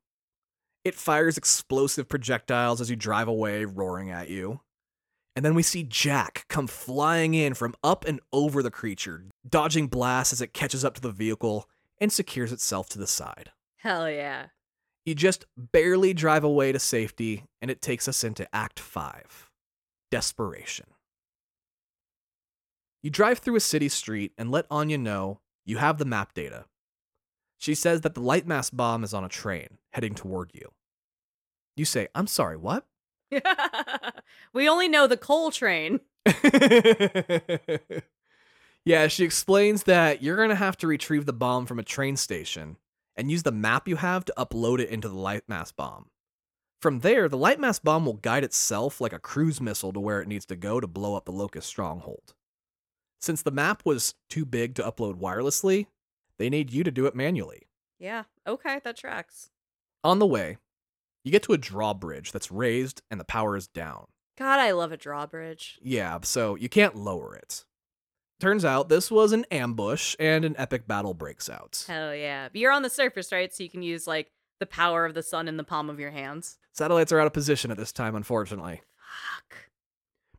It 0.84 0.94
fires 0.94 1.38
explosive 1.38 2.08
projectiles 2.08 2.80
as 2.80 2.90
you 2.90 2.96
drive 2.96 3.28
away, 3.28 3.64
roaring 3.64 4.10
at 4.10 4.28
you. 4.28 4.60
And 5.36 5.44
then 5.44 5.54
we 5.54 5.62
see 5.62 5.82
Jack 5.82 6.44
come 6.48 6.66
flying 6.66 7.34
in 7.34 7.54
from 7.54 7.74
up 7.82 8.04
and 8.04 8.20
over 8.32 8.62
the 8.62 8.70
creature, 8.70 9.24
dodging 9.48 9.88
blasts 9.88 10.32
as 10.32 10.40
it 10.40 10.52
catches 10.52 10.84
up 10.84 10.94
to 10.94 11.00
the 11.00 11.10
vehicle 11.10 11.68
and 12.00 12.12
secures 12.12 12.52
itself 12.52 12.88
to 12.90 12.98
the 12.98 13.06
side. 13.06 13.50
Hell 13.78 14.08
yeah. 14.08 14.46
You 15.04 15.14
just 15.14 15.44
barely 15.56 16.14
drive 16.14 16.44
away 16.44 16.72
to 16.72 16.78
safety, 16.78 17.44
and 17.60 17.70
it 17.70 17.82
takes 17.82 18.08
us 18.08 18.24
into 18.24 18.48
Act 18.54 18.80
5 18.80 19.50
Desperation. 20.10 20.86
You 23.02 23.10
drive 23.10 23.40
through 23.40 23.56
a 23.56 23.60
city 23.60 23.90
street 23.90 24.32
and 24.38 24.50
let 24.50 24.66
Anya 24.70 24.96
know 24.96 25.40
you 25.66 25.76
have 25.76 25.98
the 25.98 26.06
map 26.06 26.32
data. 26.32 26.64
She 27.58 27.74
says 27.74 28.00
that 28.00 28.14
the 28.14 28.20
lightmass 28.20 28.70
bomb 28.74 29.04
is 29.04 29.12
on 29.12 29.24
a 29.24 29.28
train 29.28 29.78
heading 29.92 30.14
toward 30.14 30.52
you. 30.54 30.70
You 31.76 31.84
say, 31.84 32.08
I'm 32.14 32.26
sorry, 32.26 32.56
what? 32.56 32.86
we 34.52 34.68
only 34.68 34.88
know 34.88 35.06
the 35.06 35.16
Cole 35.16 35.50
train. 35.50 36.00
yeah, 38.84 39.08
she 39.08 39.24
explains 39.24 39.84
that 39.84 40.22
you're 40.22 40.36
going 40.36 40.48
to 40.48 40.54
have 40.54 40.76
to 40.78 40.86
retrieve 40.86 41.26
the 41.26 41.32
bomb 41.32 41.66
from 41.66 41.78
a 41.78 41.84
train 41.84 42.16
station 42.16 42.76
and 43.16 43.30
use 43.30 43.42
the 43.42 43.52
map 43.52 43.88
you 43.88 43.96
have 43.96 44.24
to 44.24 44.34
upload 44.36 44.80
it 44.80 44.88
into 44.88 45.08
the 45.08 45.14
lightmass 45.14 45.74
bomb. 45.74 46.06
From 46.80 47.00
there, 47.00 47.28
the 47.28 47.38
lightmass 47.38 47.82
bomb 47.82 48.04
will 48.04 48.14
guide 48.14 48.44
itself 48.44 49.00
like 49.00 49.12
a 49.12 49.18
cruise 49.18 49.60
missile 49.60 49.92
to 49.92 50.00
where 50.00 50.20
it 50.20 50.28
needs 50.28 50.44
to 50.46 50.56
go 50.56 50.80
to 50.80 50.86
blow 50.86 51.16
up 51.16 51.24
the 51.24 51.32
Locust 51.32 51.66
stronghold. 51.66 52.34
Since 53.20 53.40
the 53.40 53.50
map 53.50 53.82
was 53.86 54.14
too 54.28 54.44
big 54.44 54.74
to 54.74 54.82
upload 54.82 55.18
wirelessly, 55.18 55.86
they 56.38 56.50
need 56.50 56.70
you 56.70 56.84
to 56.84 56.90
do 56.90 57.06
it 57.06 57.14
manually. 57.14 57.68
Yeah, 57.98 58.24
okay, 58.46 58.80
that 58.84 58.98
tracks. 58.98 59.48
On 60.02 60.18
the 60.18 60.26
way, 60.26 60.58
you 61.24 61.30
get 61.30 61.42
to 61.44 61.52
a 61.52 61.58
drawbridge 61.58 62.32
that's 62.32 62.50
raised 62.50 63.02
and 63.10 63.18
the 63.18 63.24
power 63.24 63.56
is 63.56 63.66
down. 63.66 64.06
God, 64.36 64.60
I 64.60 64.72
love 64.72 64.92
a 64.92 64.96
drawbridge. 64.96 65.78
Yeah, 65.82 66.18
so 66.22 66.54
you 66.54 66.68
can't 66.68 66.96
lower 66.96 67.34
it. 67.34 67.64
Turns 68.40 68.64
out 68.64 68.88
this 68.88 69.10
was 69.10 69.32
an 69.32 69.46
ambush 69.50 70.16
and 70.18 70.44
an 70.44 70.54
epic 70.58 70.86
battle 70.86 71.14
breaks 71.14 71.48
out. 71.48 71.84
Hell 71.86 72.14
yeah. 72.14 72.48
You're 72.52 72.72
on 72.72 72.82
the 72.82 72.90
surface, 72.90 73.32
right? 73.32 73.52
So 73.54 73.62
you 73.62 73.70
can 73.70 73.82
use 73.82 74.06
like 74.06 74.32
the 74.60 74.66
power 74.66 75.06
of 75.06 75.14
the 75.14 75.22
sun 75.22 75.48
in 75.48 75.56
the 75.56 75.64
palm 75.64 75.88
of 75.88 76.00
your 76.00 76.10
hands. 76.10 76.58
Satellites 76.72 77.12
are 77.12 77.20
out 77.20 77.26
of 77.26 77.32
position 77.32 77.70
at 77.70 77.76
this 77.76 77.92
time, 77.92 78.14
unfortunately. 78.14 78.82
Fuck. 78.96 79.68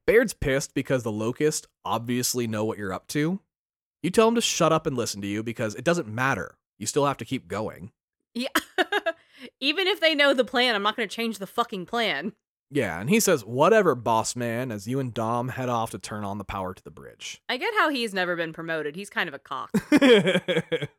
Baird's 0.06 0.34
pissed 0.34 0.74
because 0.74 1.04
the 1.04 1.12
Locust 1.12 1.68
obviously 1.84 2.48
know 2.48 2.66
what 2.66 2.78
you're 2.78 2.94
up 2.94 3.08
to. 3.08 3.40
You 4.04 4.10
tell 4.12 4.28
them 4.28 4.36
to 4.36 4.42
shut 4.42 4.72
up 4.72 4.86
and 4.86 4.96
listen 4.96 5.22
to 5.22 5.28
you 5.28 5.42
because 5.42 5.74
it 5.74 5.84
doesn't 5.84 6.08
matter. 6.08 6.58
You 6.78 6.86
still 6.86 7.06
have 7.06 7.18
to 7.18 7.26
keep 7.26 7.48
going. 7.48 7.92
Yeah. 8.36 8.50
Even 9.60 9.88
if 9.88 10.00
they 10.00 10.16
know 10.16 10.34
the 10.34 10.46
plan, 10.46 10.76
I'm 10.76 10.84
not 10.84 10.96
going 10.96 11.08
to 11.08 11.16
change 11.16 11.38
the 11.38 11.48
fucking 11.48 11.86
plan. 11.86 12.34
Yeah, 12.72 13.00
and 13.00 13.10
he 13.10 13.20
says, 13.20 13.46
whatever, 13.46 13.96
boss 13.96 14.36
man, 14.36 14.72
as 14.72 14.88
you 14.88 15.00
and 15.00 15.14
Dom 15.14 15.50
head 15.50 15.70
off 15.70 15.92
to 15.92 16.00
turn 16.00 16.24
on 16.24 16.40
the 16.40 16.44
power 16.44 16.74
to 16.74 16.84
the 16.84 16.92
bridge. 16.92 17.42
I 17.48 17.58
get 17.58 17.74
how 17.76 17.90
he's 17.90 18.14
never 18.14 18.36
been 18.36 18.54
promoted. 18.54 18.96
He's 18.96 19.10
kind 19.10 19.30
of 19.30 19.36
a 19.36 19.40
cock. 19.40 19.72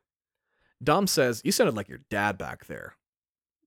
Dom 0.83 1.07
says, 1.07 1.41
You 1.43 1.51
sounded 1.51 1.75
like 1.75 1.89
your 1.89 2.01
dad 2.09 2.37
back 2.37 2.65
there. 2.65 2.95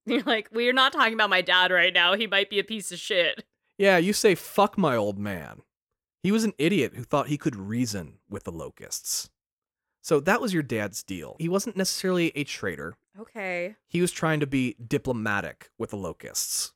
You're 0.07 0.23
like, 0.23 0.49
We're 0.53 0.73
not 0.73 0.93
talking 0.93 1.15
about 1.15 1.31
my 1.31 1.43
dad 1.43 1.71
right 1.71 1.93
now. 1.93 2.15
He 2.15 2.27
might 2.27 2.51
be 2.51 2.59
a 2.59 2.65
piece 2.65 2.91
of 2.91 2.99
shit. 2.99 3.45
Yeah, 3.79 3.99
you 3.99 4.13
say, 4.13 4.35
Fuck 4.35 4.79
my 4.79 4.97
old 4.97 5.19
man. 5.19 5.63
He 6.23 6.33
was 6.33 6.45
an 6.45 6.55
idiot 6.59 6.93
who 6.95 7.05
thought 7.05 7.29
he 7.29 7.39
could 7.39 7.57
reason 7.57 8.19
with 8.29 8.45
the 8.45 8.53
locusts. 8.53 9.31
So 10.03 10.21
that 10.21 10.41
was 10.41 10.55
your 10.55 10.63
dad's 10.63 11.03
deal. 11.03 11.37
He 11.39 11.49
wasn't 11.49 11.77
necessarily 11.77 12.33
a 12.35 12.45
traitor. 12.45 12.97
Okay. 13.19 13.77
He 13.89 14.01
was 14.01 14.13
trying 14.13 14.41
to 14.41 14.47
be 14.47 14.77
diplomatic 14.87 15.71
with 15.79 15.91
the 15.91 15.97
locusts. 15.97 16.73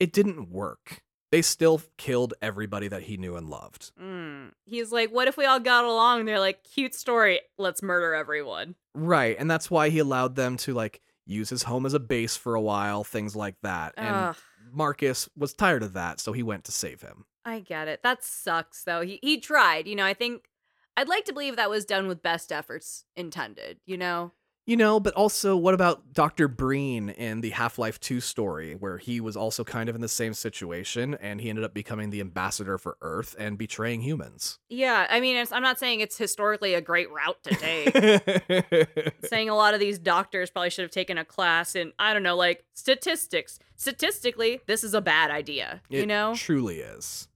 It 0.00 0.12
didn't 0.12 0.50
work. 0.50 1.02
They 1.30 1.42
still 1.42 1.80
killed 1.96 2.34
everybody 2.42 2.88
that 2.88 3.02
he 3.02 3.16
knew 3.16 3.36
and 3.36 3.48
loved. 3.48 3.92
Mm. 4.00 4.50
He's 4.66 4.92
like, 4.92 5.10
what 5.10 5.28
if 5.28 5.36
we 5.36 5.46
all 5.46 5.60
got 5.60 5.84
along? 5.84 6.24
They're 6.24 6.38
like, 6.38 6.62
cute 6.62 6.94
story. 6.94 7.40
Let's 7.56 7.82
murder 7.82 8.14
everyone. 8.14 8.74
Right. 8.94 9.36
And 9.38 9.50
that's 9.50 9.70
why 9.70 9.88
he 9.88 9.98
allowed 9.98 10.36
them 10.36 10.58
to 10.58 10.74
like 10.74 11.00
use 11.24 11.48
his 11.48 11.62
home 11.62 11.86
as 11.86 11.94
a 11.94 12.00
base 12.00 12.36
for 12.36 12.54
a 12.54 12.60
while, 12.60 13.04
things 13.04 13.34
like 13.34 13.56
that. 13.62 13.94
And 13.96 14.14
Ugh. 14.14 14.36
Marcus 14.72 15.28
was 15.36 15.54
tired 15.54 15.82
of 15.82 15.94
that, 15.94 16.20
so 16.20 16.32
he 16.32 16.42
went 16.42 16.64
to 16.64 16.72
save 16.72 17.00
him. 17.00 17.24
I 17.44 17.60
get 17.60 17.88
it. 17.88 18.02
That 18.02 18.22
sucks 18.22 18.84
though. 18.84 19.02
He 19.02 19.18
he 19.22 19.38
tried. 19.38 19.86
You 19.86 19.96
know, 19.96 20.04
I 20.04 20.14
think 20.14 20.48
I'd 20.96 21.08
like 21.08 21.24
to 21.24 21.32
believe 21.32 21.56
that 21.56 21.70
was 21.70 21.84
done 21.84 22.06
with 22.08 22.22
best 22.22 22.52
efforts 22.52 23.04
intended, 23.16 23.78
you 23.86 23.96
know? 23.96 24.32
You 24.64 24.76
know, 24.76 25.00
but 25.00 25.12
also, 25.14 25.56
what 25.56 25.74
about 25.74 26.12
Dr. 26.12 26.46
Breen 26.46 27.08
in 27.08 27.40
the 27.40 27.50
Half 27.50 27.78
Life 27.80 27.98
2 27.98 28.20
story, 28.20 28.74
where 28.74 28.96
he 28.96 29.20
was 29.20 29.36
also 29.36 29.64
kind 29.64 29.88
of 29.88 29.96
in 29.96 30.00
the 30.00 30.08
same 30.08 30.34
situation 30.34 31.14
and 31.14 31.40
he 31.40 31.48
ended 31.50 31.64
up 31.64 31.74
becoming 31.74 32.10
the 32.10 32.20
ambassador 32.20 32.78
for 32.78 32.96
Earth 33.00 33.34
and 33.40 33.58
betraying 33.58 34.02
humans? 34.02 34.60
Yeah, 34.68 35.08
I 35.10 35.18
mean, 35.18 35.36
it's, 35.36 35.50
I'm 35.50 35.62
not 35.64 35.80
saying 35.80 35.98
it's 35.98 36.16
historically 36.16 36.74
a 36.74 36.80
great 36.80 37.08
route 37.10 37.42
to 37.42 37.54
take. 37.56 39.12
saying 39.24 39.48
a 39.48 39.56
lot 39.56 39.74
of 39.74 39.80
these 39.80 39.98
doctors 39.98 40.48
probably 40.48 40.70
should 40.70 40.82
have 40.82 40.92
taken 40.92 41.18
a 41.18 41.24
class 41.24 41.74
in, 41.74 41.92
I 41.98 42.12
don't 42.12 42.22
know, 42.22 42.36
like 42.36 42.64
statistics. 42.72 43.58
Statistically, 43.74 44.60
this 44.68 44.84
is 44.84 44.94
a 44.94 45.00
bad 45.00 45.32
idea, 45.32 45.82
you 45.88 46.02
It 46.02 46.06
know? 46.06 46.34
truly 46.36 46.78
is. 46.78 47.26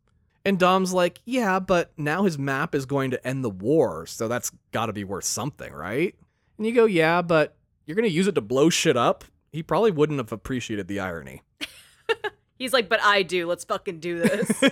And 0.45 0.61
Dom's 0.61 0.93
like, 0.93 1.21
yeah, 1.25 1.59
but 1.59 1.91
now 1.97 2.23
his 2.23 2.39
map 2.39 2.73
is 2.73 2.87
going 2.87 3.11
to 3.11 3.27
end 3.27 3.43
the 3.43 3.51
war, 3.51 4.07
so 4.07 4.29
that's 4.29 4.53
got 4.71 4.87
to 4.87 4.93
be 4.93 5.03
worth 5.03 5.25
something, 5.25 5.73
right? 5.73 6.15
And 6.57 6.67
you 6.67 6.75
go, 6.75 6.87
yeah, 6.87 7.23
but 7.23 7.57
you're 7.85 7.95
going 7.95 8.09
to 8.09 8.15
use 8.15 8.27
it 8.27 8.35
to 8.35 8.41
blow 8.41 8.71
shit 8.71 8.97
up? 8.97 9.25
He 9.53 9.63
probably 9.63 9.91
wouldn't 9.91 10.19
have 10.19 10.33
appreciated 10.33 10.89
the 10.89 11.01
irony. 11.01 11.43
He's 12.59 12.73
like, 12.73 12.89
but 12.89 13.01
I 13.03 13.23
do. 13.23 13.47
Let's 13.47 13.65
fucking 13.65 14.01
do 14.01 14.21
this. 14.21 14.63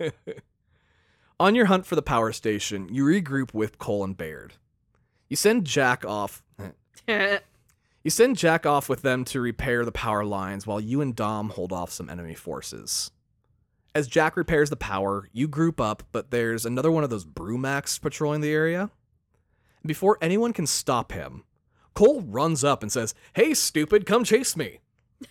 On 1.40 1.54
your 1.54 1.66
hunt 1.66 1.86
for 1.86 1.94
the 1.94 2.02
power 2.02 2.32
station, 2.32 2.88
you 2.92 3.04
regroup 3.04 3.54
with 3.54 3.78
Cole 3.78 4.04
and 4.04 4.16
Baird. 4.16 4.54
You 5.28 5.36
send 5.36 5.64
Jack 5.64 6.04
off. 6.04 6.42
You 8.04 8.10
send 8.10 8.36
Jack 8.38 8.64
off 8.64 8.88
with 8.88 9.02
them 9.02 9.24
to 9.26 9.40
repair 9.40 9.84
the 9.84 9.92
power 9.92 10.24
lines 10.24 10.66
while 10.66 10.80
you 10.80 11.00
and 11.00 11.14
Dom 11.14 11.50
hold 11.50 11.72
off 11.72 11.90
some 11.90 12.08
enemy 12.08 12.34
forces. 12.34 13.10
As 13.94 14.06
Jack 14.06 14.36
repairs 14.36 14.70
the 14.70 14.76
power, 14.76 15.28
you 15.32 15.48
group 15.48 15.80
up, 15.80 16.04
but 16.12 16.30
there's 16.30 16.64
another 16.64 16.90
one 16.90 17.02
of 17.04 17.10
those 17.10 17.24
Brumaks 17.24 18.00
patrolling 18.00 18.40
the 18.40 18.52
area. 18.52 18.90
Before 19.84 20.18
anyone 20.20 20.52
can 20.52 20.66
stop 20.66 21.12
him, 21.12 21.44
Cole 21.94 22.22
runs 22.22 22.64
up 22.64 22.82
and 22.82 22.92
says, 22.92 23.14
Hey, 23.32 23.54
stupid, 23.54 24.06
come 24.06 24.24
chase 24.24 24.56
me. 24.56 24.80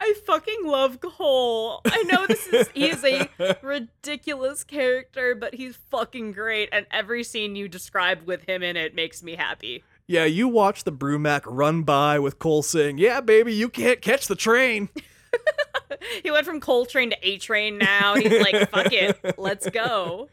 I 0.00 0.14
fucking 0.26 0.64
love 0.64 1.00
Cole. 1.00 1.80
I 1.86 2.02
know 2.04 2.26
this 2.26 2.46
is 2.46 2.68
he's 2.74 3.04
a 3.04 3.28
ridiculous 3.62 4.64
character, 4.64 5.34
but 5.34 5.54
he's 5.54 5.76
fucking 5.90 6.32
great, 6.32 6.68
and 6.72 6.86
every 6.90 7.24
scene 7.24 7.56
you 7.56 7.68
describe 7.68 8.26
with 8.26 8.44
him 8.48 8.62
in 8.62 8.76
it 8.76 8.94
makes 8.94 9.22
me 9.22 9.34
happy. 9.36 9.82
Yeah, 10.06 10.24
you 10.24 10.48
watch 10.48 10.84
the 10.84 10.92
Brumak 10.92 11.42
run 11.44 11.82
by 11.82 12.18
with 12.18 12.38
Cole 12.38 12.62
saying, 12.62 12.98
Yeah, 12.98 13.20
baby, 13.20 13.52
you 13.54 13.68
can't 13.68 14.00
catch 14.00 14.26
the 14.26 14.36
train. 14.36 14.88
he 16.22 16.30
went 16.30 16.46
from 16.46 16.60
Coltrane 16.60 17.10
to 17.10 17.16
A 17.22 17.38
Train 17.38 17.78
now. 17.78 18.14
He's 18.14 18.40
like, 18.40 18.70
fuck 18.70 18.92
it, 18.92 19.38
let's 19.38 19.68
go. 19.68 20.28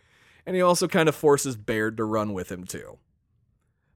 And 0.45 0.55
he 0.55 0.61
also 0.61 0.87
kind 0.87 1.09
of 1.09 1.15
forces 1.15 1.55
Baird 1.55 1.97
to 1.97 2.03
run 2.03 2.33
with 2.33 2.51
him 2.51 2.65
too. 2.65 2.99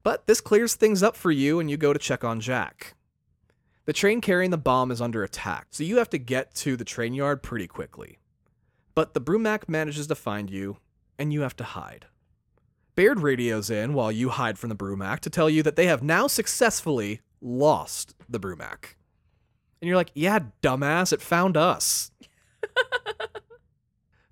But 0.03 0.27
this 0.27 0.41
clears 0.41 0.75
things 0.75 1.03
up 1.03 1.15
for 1.15 1.31
you, 1.31 1.59
and 1.59 1.69
you 1.69 1.77
go 1.77 1.93
to 1.93 1.99
check 1.99 2.23
on 2.23 2.39
Jack. 2.39 2.95
The 3.85 3.93
train 3.93 4.21
carrying 4.21 4.51
the 4.51 4.57
bomb 4.57 4.91
is 4.91 5.01
under 5.01 5.23
attack, 5.23 5.67
so 5.71 5.83
you 5.83 5.97
have 5.97 6.09
to 6.11 6.17
get 6.17 6.53
to 6.55 6.77
the 6.77 6.85
train 6.85 7.13
yard 7.13 7.43
pretty 7.43 7.67
quickly. 7.67 8.19
But 8.95 9.13
the 9.13 9.21
Brumak 9.21 9.67
manages 9.67 10.07
to 10.07 10.15
find 10.15 10.49
you, 10.49 10.77
and 11.17 11.33
you 11.33 11.41
have 11.41 11.55
to 11.57 11.63
hide. 11.63 12.05
Baird 12.95 13.19
radios 13.19 13.69
in 13.69 13.93
while 13.93 14.11
you 14.11 14.29
hide 14.29 14.59
from 14.59 14.69
the 14.69 14.75
Brumak 14.75 15.19
to 15.21 15.29
tell 15.29 15.49
you 15.49 15.63
that 15.63 15.75
they 15.75 15.85
have 15.87 16.03
now 16.03 16.27
successfully 16.27 17.21
lost 17.41 18.13
the 18.27 18.39
Brumak. 18.39 18.95
And 19.81 19.87
you're 19.87 19.95
like, 19.95 20.11
yeah, 20.13 20.39
dumbass, 20.61 21.13
it 21.13 21.21
found 21.21 21.55
us. 21.55 22.11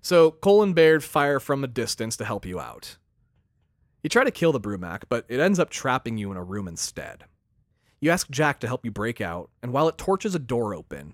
So 0.08 0.30
Cole 0.30 0.62
and 0.62 0.74
Baird 0.74 1.04
fire 1.04 1.38
from 1.38 1.62
a 1.62 1.66
distance 1.66 2.16
to 2.16 2.24
help 2.24 2.46
you 2.46 2.58
out. 2.58 2.96
You 4.02 4.08
try 4.08 4.24
to 4.24 4.30
kill 4.30 4.52
the 4.52 4.58
Brumak, 4.58 5.02
but 5.10 5.26
it 5.28 5.38
ends 5.38 5.58
up 5.58 5.68
trapping 5.68 6.16
you 6.16 6.30
in 6.30 6.38
a 6.38 6.42
room 6.42 6.66
instead. 6.66 7.24
You 8.00 8.10
ask 8.10 8.30
Jack 8.30 8.58
to 8.60 8.66
help 8.66 8.86
you 8.86 8.90
break 8.90 9.20
out, 9.20 9.50
and 9.62 9.70
while 9.70 9.86
it 9.86 9.98
torches 9.98 10.34
a 10.34 10.38
door 10.38 10.74
open, 10.74 11.12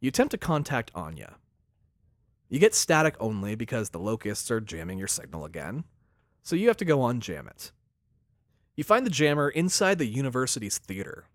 you 0.00 0.08
attempt 0.08 0.32
to 0.32 0.36
contact 0.36 0.90
Anya. 0.96 1.36
You 2.48 2.58
get 2.58 2.74
static 2.74 3.14
only 3.20 3.54
because 3.54 3.90
the 3.90 4.00
locusts 4.00 4.50
are 4.50 4.60
jamming 4.60 4.98
your 4.98 5.06
signal 5.06 5.44
again, 5.44 5.84
so 6.42 6.56
you 6.56 6.66
have 6.66 6.76
to 6.78 6.84
go 6.84 7.02
on 7.02 7.20
jam 7.20 7.46
it. 7.46 7.70
You 8.74 8.82
find 8.82 9.06
the 9.06 9.10
jammer 9.10 9.48
inside 9.48 9.98
the 9.98 10.06
university's 10.06 10.78
theater. 10.78 11.28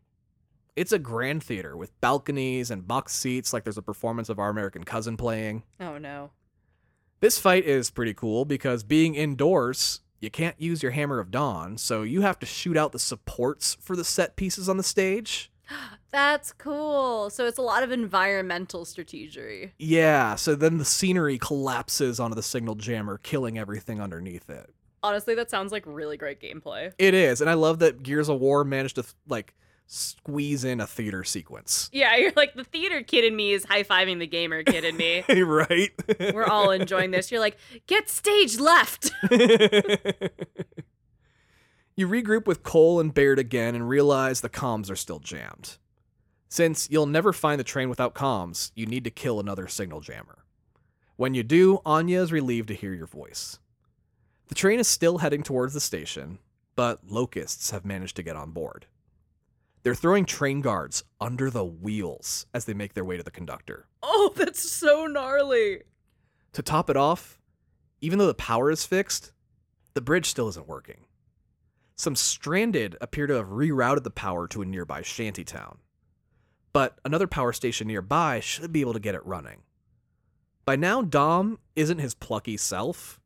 It's 0.76 0.92
a 0.92 1.00
grand 1.00 1.44
theater 1.46 1.78
with 1.78 1.98
balconies 2.02 2.70
and 2.70 2.86
box 2.86 3.16
seats 3.16 3.54
like 3.54 3.64
there's 3.64 3.78
a 3.78 3.82
performance 3.82 4.28
of 4.28 4.38
Our 4.38 4.50
American 4.50 4.84
Cousin 4.84 5.16
playing. 5.16 5.64
Oh 5.80 5.98
no. 5.98 6.32
This 7.22 7.38
fight 7.38 7.66
is 7.66 7.90
pretty 7.90 8.14
cool 8.14 8.46
because 8.46 8.84
being 8.84 9.14
indoors, 9.14 10.00
you 10.22 10.30
can't 10.30 10.60
use 10.60 10.82
your 10.82 10.94
Hammer 10.94 11.20
of 11.20 11.32
Dawn, 11.32 11.78
so 11.78 12.04
you 12.04 12.22
have 12.22 12.40
to 12.40 12.46
shoot 12.46 12.78
out 12.78 12.94
the 12.94 13.00
supports 13.00 13.76
for 13.82 13.98
the 13.98 14.06
set 14.06 14.38
pieces 14.38 14.70
on 14.70 14.78
the 14.78 14.84
stage. 14.84 15.52
That's 16.12 16.54
cool. 16.54 17.30
So 17.30 17.46
it's 17.46 17.58
a 17.58 17.62
lot 17.62 17.84
of 17.84 17.92
environmental 17.92 18.86
strategy. 18.86 19.74
Yeah, 19.78 20.36
so 20.36 20.56
then 20.56 20.78
the 20.78 20.86
scenery 20.86 21.38
collapses 21.38 22.22
onto 22.22 22.36
the 22.36 22.44
signal 22.44 22.76
jammer, 22.76 23.18
killing 23.18 23.58
everything 23.58 24.02
underneath 24.02 24.50
it. 24.50 24.70
Honestly, 25.04 25.36
that 25.36 25.50
sounds 25.50 25.72
like 25.74 25.84
really 25.86 26.16
great 26.18 26.42
gameplay. 26.42 26.94
It 26.98 27.14
is, 27.14 27.42
and 27.42 27.50
I 27.50 27.54
love 27.54 27.80
that 27.80 28.02
Gears 28.02 28.30
of 28.30 28.40
War 28.40 28.64
managed 28.64 28.96
to 28.96 29.06
like 29.28 29.56
squeeze 29.92 30.64
in 30.64 30.80
a 30.80 30.86
theater 30.86 31.24
sequence. 31.24 31.90
Yeah, 31.92 32.16
you're 32.16 32.32
like 32.36 32.54
the 32.54 32.64
theater 32.64 33.02
kid 33.02 33.26
in 33.26 33.36
me 33.36 33.54
is 33.54 33.66
high 33.66 33.82
fiving 33.84 34.20
the 34.20 34.28
gamer 34.28 34.62
kid 34.64 34.86
in 34.86 34.96
me. 34.96 35.24
right? 35.42 35.92
We're 36.34 36.46
all 36.46 36.70
enjoying 36.70 37.10
this. 37.12 37.32
You're 37.32 37.40
like, 37.40 37.58
get 37.88 38.08
stage 38.08 38.60
left. 38.60 39.12
you 41.96 42.08
regroup 42.08 42.46
with 42.46 42.62
Cole 42.62 43.00
and 43.00 43.14
Baird 43.14 43.40
again 43.40 43.74
and 43.74 43.90
realize 43.90 44.42
the 44.42 44.50
comms 44.50 44.92
are 44.92 44.96
still 44.96 45.20
jammed. 45.20 45.78
Since 46.48 46.88
you'll 46.92 47.08
never 47.08 47.34
find 47.34 47.60
the 47.60 47.64
train 47.64 47.90
without 47.90 48.14
comms, 48.14 48.72
you 48.76 48.86
need 48.86 49.04
to 49.06 49.12
kill 49.12 49.40
another 49.40 49.68
signal 49.68 50.02
jammer. 50.02 50.46
When 51.16 51.34
you 51.34 51.42
do, 51.44 51.80
Anya 51.86 52.22
is 52.22 52.32
relieved 52.32 52.68
to 52.68 52.76
hear 52.76 52.94
your 52.94 53.08
voice. 53.08 53.60
The 54.50 54.56
train 54.56 54.80
is 54.80 54.88
still 54.88 55.18
heading 55.18 55.44
towards 55.44 55.74
the 55.74 55.80
station, 55.80 56.40
but 56.76 57.10
locusts 57.10 57.72
have 57.72 57.86
managed 57.86 58.16
to 58.18 58.24
get 58.24 58.36
on 58.36 58.52
board. 58.52 58.86
They're 59.84 59.96
throwing 59.96 60.26
train 60.26 60.62
guards 60.62 61.04
under 61.22 61.50
the 61.50 61.64
wheels 61.64 62.46
as 62.54 62.66
they 62.66 62.74
make 62.74 62.94
their 62.94 63.06
way 63.06 63.18
to 63.18 63.24
the 63.24 63.32
conductor. 63.32 63.88
Oh, 64.04 64.34
that's 64.36 64.70
so 64.70 65.06
gnarly. 65.06 65.82
To 66.54 66.62
top 66.62 66.90
it 66.90 66.98
off, 66.98 67.40
even 68.02 68.20
though 68.20 68.28
the 68.28 68.34
power 68.34 68.72
is 68.72 68.86
fixed, 68.86 69.32
the 69.94 70.02
bridge 70.02 70.28
still 70.28 70.48
isn't 70.50 70.68
working. 70.68 71.06
Some 71.96 72.16
stranded 72.16 72.96
appear 73.02 73.28
to 73.28 73.36
have 73.36 73.48
rerouted 73.50 74.04
the 74.04 74.10
power 74.10 74.48
to 74.48 74.62
a 74.62 74.66
nearby 74.66 75.02
shantytown. 75.02 75.80
But 76.72 77.00
another 77.04 77.28
power 77.28 77.52
station 77.52 77.88
nearby 77.88 78.40
should 78.40 78.72
be 78.72 78.82
able 78.82 78.94
to 78.94 79.00
get 79.00 79.16
it 79.16 79.26
running. 79.26 79.64
By 80.66 80.76
now, 80.76 81.02
Dom 81.02 81.60
isn't 81.76 81.98
his 81.98 82.14
plucky 82.14 82.56
self, 82.56 83.20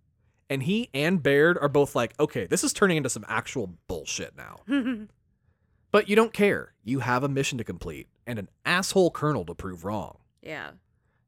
and 0.50 0.64
he 0.64 0.90
and 0.94 1.22
Baird 1.22 1.58
are 1.58 1.70
both 1.70 1.94
like, 1.94 2.14
okay, 2.20 2.48
this 2.48 2.64
is 2.64 2.74
turning 2.74 2.98
into 2.98 3.10
some 3.10 3.26
actual 3.28 3.74
bullshit 3.88 4.36
now. 4.38 4.62
But 5.94 6.10
you 6.10 6.16
don't 6.16 6.34
care. 6.34 6.74
You 6.84 7.00
have 7.02 7.24
a 7.24 7.30
mission 7.30 7.60
to 7.60 7.64
complete 7.64 8.08
and 8.26 8.40
an 8.40 8.50
asshole 8.66 9.12
colonel 9.12 9.46
to 9.46 9.54
prove 9.54 9.86
wrong. 9.86 10.18
yeah. 10.42 10.72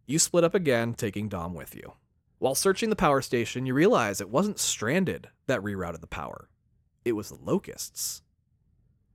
You 0.07 0.19
split 0.19 0.43
up 0.43 0.53
again, 0.53 0.93
taking 0.93 1.29
Dom 1.29 1.53
with 1.55 1.75
you. 1.75 1.93
While 2.37 2.53
searching 2.53 2.89
the 2.91 2.95
power 2.95 3.21
station, 3.21 3.65
you 3.65 3.73
realize 3.73 4.21
it 4.21 4.29
wasn't 4.29 4.59
Stranded 4.59 5.29
that 5.47 5.61
rerouted 5.61 6.01
the 6.01 6.07
power, 6.07 6.49
it 7.03 7.13
was 7.13 7.29
the 7.29 7.39
Locusts. 7.43 8.21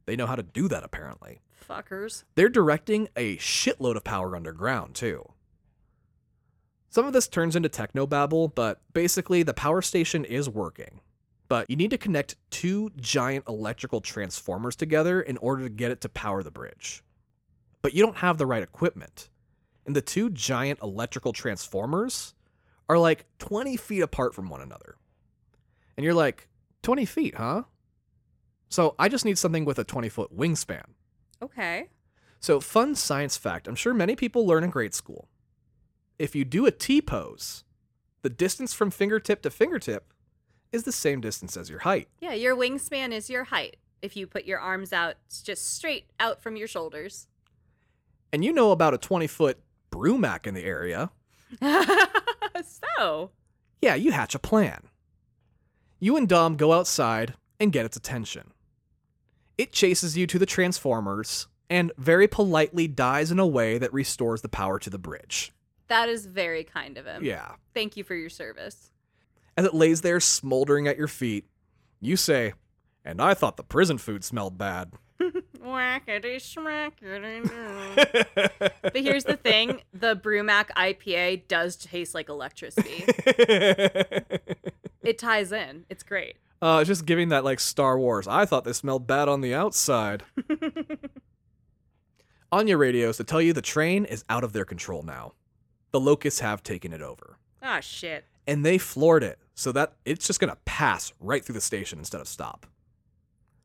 They 0.06 0.16
know 0.16 0.26
how 0.26 0.34
to 0.34 0.42
do 0.42 0.66
that, 0.68 0.82
apparently. 0.82 1.42
Fuckers. 1.68 2.24
They're 2.34 2.48
directing 2.48 3.08
a 3.16 3.36
shitload 3.36 3.94
of 3.96 4.02
power 4.02 4.34
underground, 4.34 4.96
too. 4.96 5.24
Some 6.88 7.06
of 7.06 7.12
this 7.12 7.28
turns 7.28 7.54
into 7.54 7.68
technobabble, 7.68 8.52
but 8.54 8.80
basically, 8.92 9.44
the 9.44 9.54
power 9.54 9.82
station 9.82 10.24
is 10.24 10.48
working. 10.48 11.00
But 11.50 11.68
you 11.68 11.74
need 11.74 11.90
to 11.90 11.98
connect 11.98 12.36
two 12.50 12.90
giant 12.96 13.48
electrical 13.48 14.00
transformers 14.00 14.76
together 14.76 15.20
in 15.20 15.36
order 15.38 15.64
to 15.64 15.68
get 15.68 15.90
it 15.90 16.00
to 16.02 16.08
power 16.08 16.44
the 16.44 16.52
bridge. 16.52 17.02
But 17.82 17.92
you 17.92 18.04
don't 18.04 18.18
have 18.18 18.38
the 18.38 18.46
right 18.46 18.62
equipment. 18.62 19.28
And 19.84 19.96
the 19.96 20.00
two 20.00 20.30
giant 20.30 20.78
electrical 20.80 21.32
transformers 21.32 22.34
are 22.88 22.98
like 22.98 23.26
20 23.40 23.76
feet 23.76 24.00
apart 24.00 24.32
from 24.32 24.48
one 24.48 24.60
another. 24.60 24.94
And 25.96 26.04
you're 26.04 26.14
like, 26.14 26.46
20 26.82 27.04
feet, 27.04 27.34
huh? 27.34 27.64
So 28.68 28.94
I 28.96 29.08
just 29.08 29.24
need 29.24 29.36
something 29.36 29.64
with 29.64 29.80
a 29.80 29.84
20 29.84 30.08
foot 30.08 30.36
wingspan. 30.36 30.84
Okay. 31.42 31.88
So, 32.38 32.60
fun 32.60 32.94
science 32.94 33.36
fact 33.36 33.66
I'm 33.66 33.74
sure 33.74 33.92
many 33.92 34.14
people 34.14 34.46
learn 34.46 34.62
in 34.62 34.70
grade 34.70 34.94
school. 34.94 35.26
If 36.16 36.36
you 36.36 36.44
do 36.44 36.64
a 36.66 36.70
T 36.70 37.02
pose, 37.02 37.64
the 38.22 38.30
distance 38.30 38.72
from 38.72 38.92
fingertip 38.92 39.42
to 39.42 39.50
fingertip 39.50 40.14
is 40.72 40.84
the 40.84 40.92
same 40.92 41.20
distance 41.20 41.56
as 41.56 41.68
your 41.70 41.80
height. 41.80 42.08
Yeah, 42.20 42.34
your 42.34 42.56
wingspan 42.56 43.12
is 43.12 43.28
your 43.28 43.44
height. 43.44 43.76
If 44.02 44.16
you 44.16 44.26
put 44.26 44.44
your 44.44 44.58
arms 44.58 44.92
out 44.92 45.16
just 45.44 45.74
straight 45.74 46.06
out 46.18 46.42
from 46.42 46.56
your 46.56 46.68
shoulders. 46.68 47.26
And 48.32 48.44
you 48.44 48.52
know 48.52 48.70
about 48.70 48.94
a 48.94 48.98
20 48.98 49.26
foot 49.26 49.58
brumac 49.90 50.46
in 50.46 50.54
the 50.54 50.64
area. 50.64 51.10
so, 53.00 53.30
Yeah, 53.82 53.94
you 53.94 54.12
hatch 54.12 54.34
a 54.34 54.38
plan. 54.38 54.82
You 55.98 56.16
and 56.16 56.28
Dom 56.28 56.56
go 56.56 56.72
outside 56.72 57.34
and 57.58 57.72
get 57.72 57.84
its 57.84 57.96
attention. 57.96 58.52
It 59.58 59.72
chases 59.72 60.16
you 60.16 60.26
to 60.28 60.38
the 60.38 60.46
Transformers 60.46 61.46
and 61.68 61.92
very 61.98 62.26
politely 62.26 62.88
dies 62.88 63.30
in 63.30 63.38
a 63.38 63.46
way 63.46 63.78
that 63.78 63.92
restores 63.92 64.40
the 64.42 64.48
power 64.48 64.78
to 64.78 64.90
the 64.90 64.98
bridge. 64.98 65.52
that 65.88 66.08
is 66.08 66.24
very 66.26 66.64
kind 66.64 66.96
of 66.96 67.04
him. 67.04 67.24
Yeah. 67.24 67.52
Thank 67.74 67.96
you 67.96 68.04
for 68.04 68.14
your 68.14 68.30
service. 68.30 68.89
As 69.56 69.66
it 69.66 69.74
lays 69.74 70.00
there 70.00 70.20
smoldering 70.20 70.88
at 70.88 70.96
your 70.96 71.08
feet, 71.08 71.44
you 72.00 72.16
say, 72.16 72.54
And 73.04 73.20
I 73.20 73.34
thought 73.34 73.56
the 73.56 73.62
prison 73.62 73.98
food 73.98 74.24
smelled 74.24 74.56
bad. 74.56 74.94
Whackity 75.60 76.36
schmackity. 76.36 77.42
But 78.82 78.96
here's 78.96 79.24
the 79.24 79.36
thing 79.36 79.82
the 79.92 80.16
Brumak 80.16 80.68
IPA 80.76 81.46
does 81.48 81.76
taste 81.76 82.14
like 82.14 82.28
electricity. 82.30 83.04
it 85.02 85.18
ties 85.18 85.52
in. 85.52 85.84
It's 85.90 86.02
great. 86.02 86.36
uh, 86.62 86.84
just 86.84 87.04
giving 87.04 87.28
that 87.28 87.44
like 87.44 87.60
Star 87.60 87.98
Wars. 87.98 88.26
I 88.26 88.46
thought 88.46 88.64
they 88.64 88.72
smelled 88.72 89.06
bad 89.06 89.28
on 89.28 89.42
the 89.42 89.54
outside. 89.54 90.22
on 92.52 92.66
your 92.66 92.78
radios 92.78 93.16
to 93.18 93.24
tell 93.24 93.40
you 93.42 93.52
the 93.52 93.62
train 93.62 94.04
is 94.04 94.24
out 94.28 94.44
of 94.44 94.52
their 94.52 94.64
control 94.64 95.02
now. 95.02 95.32
The 95.92 96.00
locusts 96.00 96.40
have 96.40 96.62
taken 96.62 96.92
it 96.92 97.02
over. 97.02 97.36
Ah, 97.62 97.80
shit. 97.80 98.24
And 98.46 98.64
they 98.64 98.78
floored 98.78 99.22
it 99.22 99.38
so 99.54 99.72
that 99.72 99.94
it's 100.04 100.26
just 100.26 100.40
going 100.40 100.50
to 100.50 100.58
pass 100.64 101.12
right 101.20 101.44
through 101.44 101.54
the 101.54 101.60
station 101.60 101.98
instead 101.98 102.20
of 102.20 102.28
stop. 102.28 102.66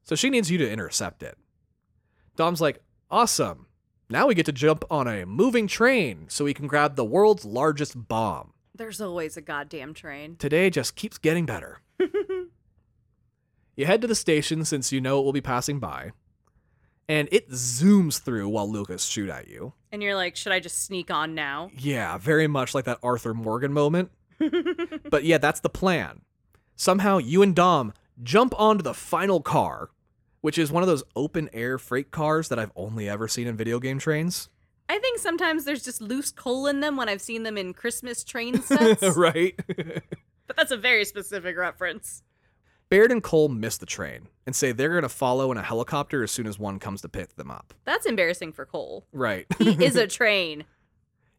So 0.04 0.16
she 0.16 0.30
needs 0.30 0.52
you 0.52 0.58
to 0.60 0.70
intercept 0.70 1.24
it. 1.24 1.38
Dom's 2.36 2.62
like, 2.62 2.82
awesome. 3.10 3.68
Now 4.10 4.28
we 4.28 4.36
get 4.36 4.46
to 4.46 4.52
jump 4.52 4.84
on 4.92 5.08
a 5.08 5.26
moving 5.26 5.68
train 5.68 6.26
so 6.28 6.46
we 6.46 6.54
can 6.54 6.68
grab 6.68 6.96
the 6.96 7.06
world's 7.06 7.44
largest 7.46 8.08
bomb. 8.08 8.54
There's 8.76 9.02
always 9.02 9.38
a 9.38 9.42
goddamn 9.42 9.94
train. 9.94 10.36
Today 10.36 10.70
just 10.70 10.96
keeps 10.96 11.18
getting 11.18 11.46
better. 11.46 11.80
you 13.76 13.86
head 13.86 14.02
to 14.02 14.08
the 14.08 14.16
station 14.16 14.66
since 14.66 14.92
you 14.92 15.02
know 15.02 15.20
it 15.20 15.24
will 15.24 15.32
be 15.32 15.42
passing 15.42 15.80
by, 15.80 16.12
and 17.08 17.30
it 17.32 17.50
zooms 17.50 18.22
through 18.22 18.50
while 18.50 18.70
locusts 18.70 19.10
shoot 19.10 19.30
at 19.30 19.48
you. 19.48 19.74
And 19.92 20.04
you're 20.04 20.16
like, 20.16 20.36
should 20.36 20.52
I 20.52 20.60
just 20.60 20.84
sneak 20.84 21.10
on 21.10 21.34
now? 21.34 21.72
Yeah, 21.78 22.18
very 22.18 22.48
much 22.48 22.76
like 22.76 22.86
that 22.86 23.00
Arthur 23.02 23.34
Morgan 23.34 23.72
moment. 23.72 24.12
but 25.10 25.24
yeah, 25.24 25.38
that's 25.38 25.60
the 25.60 25.70
plan. 25.70 26.22
Somehow 26.76 27.18
you 27.18 27.42
and 27.42 27.56
Dom 27.56 27.94
jump 28.24 28.54
onto 28.60 28.84
the 28.84 28.94
final 28.94 29.42
car, 29.42 29.90
which 30.42 30.58
is 30.58 30.72
one 30.72 30.84
of 30.84 30.88
those 30.88 31.04
open 31.16 31.50
air 31.54 31.78
freight 31.78 32.12
cars 32.12 32.50
that 32.50 32.60
I've 32.60 32.72
only 32.76 33.08
ever 33.10 33.28
seen 33.28 33.48
in 33.48 33.56
video 33.56 33.80
game 33.80 34.00
trains. 34.00 34.50
I 34.88 35.00
think 35.00 35.18
sometimes 35.20 35.66
there's 35.66 35.84
just 35.84 36.02
loose 36.02 36.32
coal 36.32 36.68
in 36.68 36.80
them 36.80 36.96
when 36.96 37.10
I've 37.10 37.22
seen 37.22 37.44
them 37.44 37.58
in 37.58 37.74
Christmas 37.74 38.24
train 38.24 38.62
sets. 38.62 39.18
right? 39.18 39.56
But 40.48 40.56
that's 40.56 40.72
a 40.72 40.78
very 40.78 41.06
specific 41.06 41.58
reference. 41.58 42.22
Baird 42.90 43.12
and 43.12 43.24
Cole 43.24 43.50
miss 43.50 43.78
the 43.80 43.88
train 43.88 44.28
and 44.46 44.56
say 44.56 44.72
they're 44.72 44.90
going 44.92 45.02
to 45.02 45.10
follow 45.10 45.52
in 45.52 45.58
a 45.58 45.64
helicopter 45.64 46.22
as 46.22 46.30
soon 46.30 46.46
as 46.46 46.60
one 46.60 46.78
comes 46.78 47.02
to 47.02 47.10
pick 47.10 47.36
them 47.36 47.50
up. 47.50 47.74
That's 47.84 48.06
embarrassing 48.06 48.54
for 48.54 48.64
Cole. 48.68 49.08
Right. 49.12 49.48
He 49.58 49.84
is 49.84 49.96
a 49.96 50.06
train. 50.20 50.66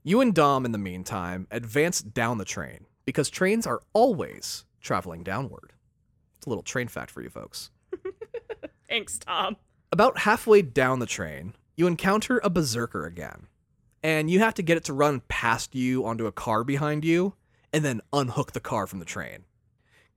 You 0.09 0.21
and 0.21 0.33
Dom, 0.33 0.65
in 0.65 0.71
the 0.71 0.79
meantime, 0.79 1.49
advance 1.51 2.01
down 2.01 2.39
the 2.39 2.45
train 2.45 2.87
because 3.07 3.29
trains 3.29 3.67
are 3.67 3.83
always 3.93 4.65
traveling 4.81 5.25
downward. 5.25 5.73
It's 6.37 6.47
a 6.47 6.49
little 6.49 6.63
train 6.63 6.87
fact 6.87 7.11
for 7.11 7.23
you 7.23 7.29
folks. 7.29 7.71
Thanks, 8.89 9.19
Tom. 9.19 9.57
About 9.91 10.19
halfway 10.19 10.63
down 10.63 11.01
the 11.01 11.07
train, 11.07 11.55
you 11.77 11.89
encounter 11.89 12.41
a 12.45 12.51
berserker 12.51 13.05
again, 13.05 13.49
and 14.01 14.31
you 14.31 14.39
have 14.39 14.55
to 14.55 14.63
get 14.63 14.77
it 14.77 14.85
to 14.85 14.93
run 14.93 15.23
past 15.27 15.75
you 15.75 16.07
onto 16.07 16.27
a 16.27 16.33
car 16.33 16.63
behind 16.63 17.05
you 17.05 17.35
and 17.73 17.85
then 17.85 18.01
unhook 18.13 18.53
the 18.53 18.61
car 18.61 18.87
from 18.87 19.01
the 19.01 19.05
train. 19.05 19.45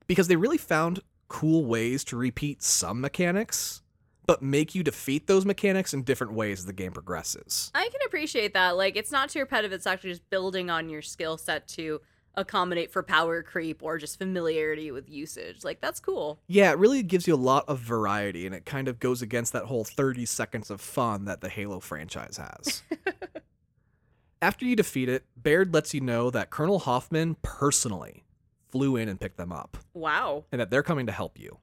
Because 0.05 0.27
they 0.27 0.35
really 0.35 0.59
found 0.59 0.99
cool 1.29 1.65
ways 1.65 2.03
to 2.03 2.15
repeat 2.15 2.61
some 2.61 3.01
mechanics, 3.01 3.81
but 4.30 4.43
make 4.43 4.76
you 4.76 4.84
defeat 4.84 5.26
those 5.26 5.43
mechanics 5.43 5.91
in 5.91 6.03
different 6.03 6.34
ways 6.34 6.60
as 6.60 6.65
the 6.68 6.73
game 6.73 6.91
progresses. 6.91 7.72
I 7.73 7.85
can 7.89 7.99
appreciate 8.06 8.53
that. 8.53 8.77
Like, 8.77 8.95
it's 8.95 9.11
not 9.11 9.30
too 9.30 9.39
repetitive. 9.39 9.72
It's 9.73 9.88
actually 9.88 10.11
just 10.11 10.30
building 10.30 10.69
on 10.69 10.88
your 10.88 11.01
skill 11.01 11.35
set 11.35 11.68
to 11.69 11.99
accommodate 12.35 12.91
for 12.91 13.01
power 13.01 13.41
creep 13.41 13.81
or 13.81 13.97
just 13.97 14.19
familiarity 14.19 14.91
with 14.91 15.10
usage. 15.10 15.64
Like, 15.64 15.81
that's 15.81 15.99
cool. 15.99 16.39
Yeah, 16.45 16.69
it 16.69 16.77
really 16.77 17.01
gives 17.01 17.27
you 17.27 17.34
a 17.34 17.38
lot 17.38 17.65
of 17.68 17.80
variety, 17.80 18.45
and 18.45 18.53
it 18.53 18.68
kind 18.68 18.88
of 18.88 18.99
goes 18.99 19.23
against 19.23 19.51
that 19.53 19.65
whole 19.65 19.84
30 19.84 20.27
seconds 20.27 20.69
of 20.69 20.80
fun 20.80 21.26
that 21.26 21.41
the 21.41 21.49
Halo 21.49 21.80
franchise 21.80 22.38
has. 22.38 22.84
After 24.43 24.64
you 24.64 24.76
defeat 24.76 25.10
it, 25.10 25.26
Baird 25.35 25.73
lets 25.73 25.95
you 25.95 26.01
know 26.01 26.30
that 26.30 26.51
Colonel 26.51 26.77
Hoffman 26.77 27.35
personally 27.41 28.26
flew 28.68 28.95
in 28.95 29.10
and 29.10 29.19
picked 29.19 29.38
them 29.38 29.51
up, 29.51 29.77
Wow. 29.95 30.45
and 30.51 30.61
that 30.61 30.69
they're 30.69 30.84
coming 30.84 31.07
to 31.07 31.11
help 31.11 31.39
you. 31.39 31.57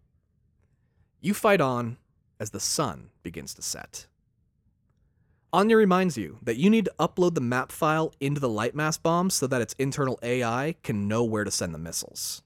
You 1.21 1.33
fight 1.33 1.61
on 1.61 1.99
as 2.39 2.51
the 2.51 2.61
sun 2.61 3.11
begins 3.23 3.55
to 3.55 3.63
set. 3.63 4.07
Anya 5.53 5.77
reminds 5.77 6.19
you 6.19 6.39
that 6.43 6.57
you 6.57 6.69
need 6.69 6.85
to 6.85 6.95
upload 6.99 7.35
the 7.35 7.41
map 7.41 7.73
file 7.73 8.13
into 8.21 8.41
the 8.41 8.49
Lightmass 8.49 9.01
bomb 9.03 9.31
so 9.31 9.47
that 9.47 9.63
its 9.63 9.75
internal 9.79 10.19
AI 10.23 10.75
can 10.83 11.09
know 11.09 11.25
where 11.25 11.45
to 11.45 11.51
send 11.51 11.75
the 11.75 11.79
missiles. 11.79 12.43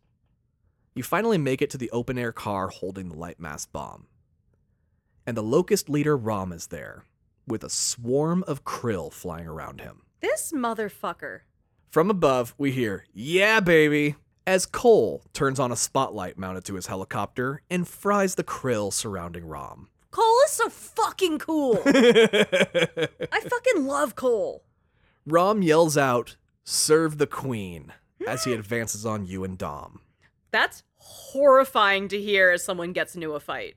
You 0.94 1.02
finally 1.02 1.38
make 1.38 1.62
it 1.62 1.70
to 1.70 1.78
the 1.78 1.90
open 1.90 2.18
air 2.18 2.32
car 2.32 2.68
holding 2.68 3.08
the 3.08 3.16
Lightmass 3.16 3.66
bomb. 3.70 4.06
And 5.26 5.36
the 5.36 5.42
Locust 5.42 5.88
leader 5.88 6.16
Rom 6.16 6.52
is 6.52 6.68
there, 6.68 7.04
with 7.46 7.64
a 7.64 7.70
swarm 7.70 8.44
of 8.46 8.64
Kryll 8.64 9.12
flying 9.12 9.46
around 9.46 9.80
him. 9.80 10.02
This 10.20 10.52
motherfucker. 10.52 11.40
From 11.88 12.10
above, 12.10 12.54
we 12.58 12.70
hear, 12.70 13.06
Yeah, 13.12 13.60
baby! 13.60 14.16
As 14.46 14.66
Cole 14.66 15.22
turns 15.32 15.60
on 15.60 15.70
a 15.70 15.76
spotlight 15.76 16.38
mounted 16.38 16.64
to 16.64 16.74
his 16.74 16.86
helicopter 16.86 17.62
and 17.70 17.86
fries 17.86 18.34
the 18.34 18.44
Kryll 18.44 18.92
surrounding 18.92 19.46
Rom. 19.46 19.88
Cole 20.10 20.38
is 20.46 20.52
so 20.52 20.68
fucking 20.68 21.38
cool. 21.38 21.80
I 21.86 23.40
fucking 23.40 23.86
love 23.86 24.16
Cole. 24.16 24.64
Rom 25.26 25.62
yells 25.62 25.96
out, 25.96 26.36
Serve 26.64 27.18
the 27.18 27.26
Queen, 27.26 27.92
as 28.26 28.44
he 28.44 28.52
advances 28.52 29.06
on 29.06 29.24
you 29.24 29.44
and 29.44 29.56
Dom. 29.56 30.00
That's 30.50 30.82
horrifying 30.96 32.08
to 32.08 32.20
hear 32.20 32.50
as 32.50 32.64
someone 32.64 32.92
gets 32.92 33.14
into 33.14 33.34
a 33.34 33.40
fight. 33.40 33.76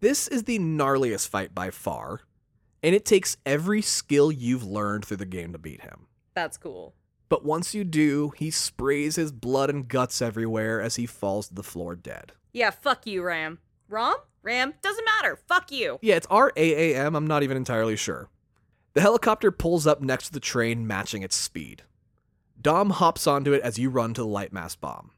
This 0.00 0.28
is 0.28 0.44
the 0.44 0.58
gnarliest 0.58 1.28
fight 1.28 1.54
by 1.54 1.70
far, 1.70 2.20
and 2.82 2.94
it 2.94 3.04
takes 3.04 3.36
every 3.44 3.82
skill 3.82 4.30
you've 4.30 4.64
learned 4.64 5.04
through 5.04 5.16
the 5.18 5.26
game 5.26 5.52
to 5.52 5.58
beat 5.58 5.80
him. 5.80 6.06
That's 6.34 6.56
cool. 6.56 6.94
But 7.30 7.44
once 7.44 7.74
you 7.76 7.84
do, 7.84 8.32
he 8.36 8.50
sprays 8.50 9.14
his 9.14 9.30
blood 9.30 9.70
and 9.70 9.86
guts 9.88 10.20
everywhere 10.20 10.80
as 10.82 10.96
he 10.96 11.06
falls 11.06 11.48
to 11.48 11.54
the 11.54 11.62
floor 11.62 11.94
dead. 11.94 12.32
Yeah, 12.52 12.70
fuck 12.70 13.06
you, 13.06 13.22
Ram. 13.22 13.60
Rom? 13.88 14.16
Ram? 14.42 14.74
Doesn't 14.82 15.04
matter. 15.04 15.38
Fuck 15.46 15.70
you. 15.70 16.00
Yeah, 16.02 16.16
it's 16.16 16.26
RAAM, 16.28 17.14
I'm 17.14 17.28
not 17.28 17.44
even 17.44 17.56
entirely 17.56 17.94
sure. 17.94 18.28
The 18.94 19.00
helicopter 19.00 19.52
pulls 19.52 19.86
up 19.86 20.00
next 20.02 20.26
to 20.26 20.32
the 20.32 20.40
train, 20.40 20.88
matching 20.88 21.22
its 21.22 21.36
speed. 21.36 21.84
Dom 22.60 22.90
hops 22.90 23.28
onto 23.28 23.52
it 23.52 23.62
as 23.62 23.78
you 23.78 23.90
run 23.90 24.12
to 24.14 24.22
the 24.22 24.26
Lightmass 24.26 24.78
bomb. 24.78 25.12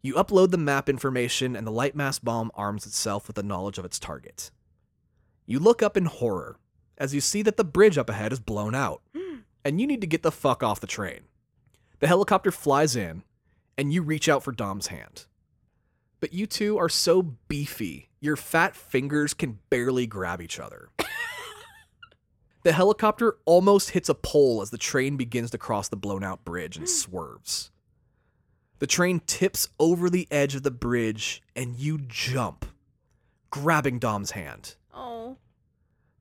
You 0.00 0.14
upload 0.14 0.52
the 0.52 0.58
map 0.58 0.88
information, 0.88 1.54
and 1.54 1.66
the 1.66 1.72
Lightmass 1.72 2.22
bomb 2.22 2.50
arms 2.54 2.86
itself 2.86 3.26
with 3.26 3.36
the 3.36 3.42
knowledge 3.42 3.76
of 3.76 3.84
its 3.84 3.98
target. 3.98 4.50
You 5.44 5.58
look 5.58 5.82
up 5.82 5.98
in 5.98 6.06
horror 6.06 6.56
as 6.96 7.14
you 7.14 7.20
see 7.20 7.42
that 7.42 7.58
the 7.58 7.64
bridge 7.64 7.98
up 7.98 8.08
ahead 8.08 8.32
is 8.32 8.40
blown 8.40 8.74
out, 8.74 9.02
and 9.66 9.80
you 9.80 9.86
need 9.88 10.00
to 10.00 10.06
get 10.06 10.22
the 10.22 10.30
fuck 10.30 10.62
off 10.62 10.78
the 10.78 10.86
train. 10.86 11.22
The 11.98 12.06
helicopter 12.06 12.52
flies 12.52 12.94
in, 12.94 13.24
and 13.76 13.92
you 13.92 14.00
reach 14.00 14.28
out 14.28 14.44
for 14.44 14.52
Dom's 14.52 14.86
hand. 14.86 15.26
But 16.20 16.32
you 16.32 16.46
two 16.46 16.78
are 16.78 16.88
so 16.88 17.20
beefy, 17.48 18.08
your 18.20 18.36
fat 18.36 18.76
fingers 18.76 19.34
can 19.34 19.58
barely 19.68 20.06
grab 20.06 20.40
each 20.40 20.60
other. 20.60 20.90
the 22.62 22.70
helicopter 22.70 23.38
almost 23.44 23.90
hits 23.90 24.08
a 24.08 24.14
pole 24.14 24.62
as 24.62 24.70
the 24.70 24.78
train 24.78 25.16
begins 25.16 25.50
to 25.50 25.58
cross 25.58 25.88
the 25.88 25.96
blown 25.96 26.22
out 26.22 26.44
bridge 26.44 26.76
and 26.76 26.86
hmm. 26.86 26.92
swerves. 26.92 27.72
The 28.78 28.86
train 28.86 29.20
tips 29.26 29.68
over 29.80 30.08
the 30.08 30.28
edge 30.30 30.54
of 30.54 30.62
the 30.62 30.70
bridge, 30.70 31.42
and 31.56 31.74
you 31.74 31.98
jump, 32.06 32.66
grabbing 33.50 33.98
Dom's 33.98 34.30
hand. 34.30 34.76
Oh. 34.94 35.38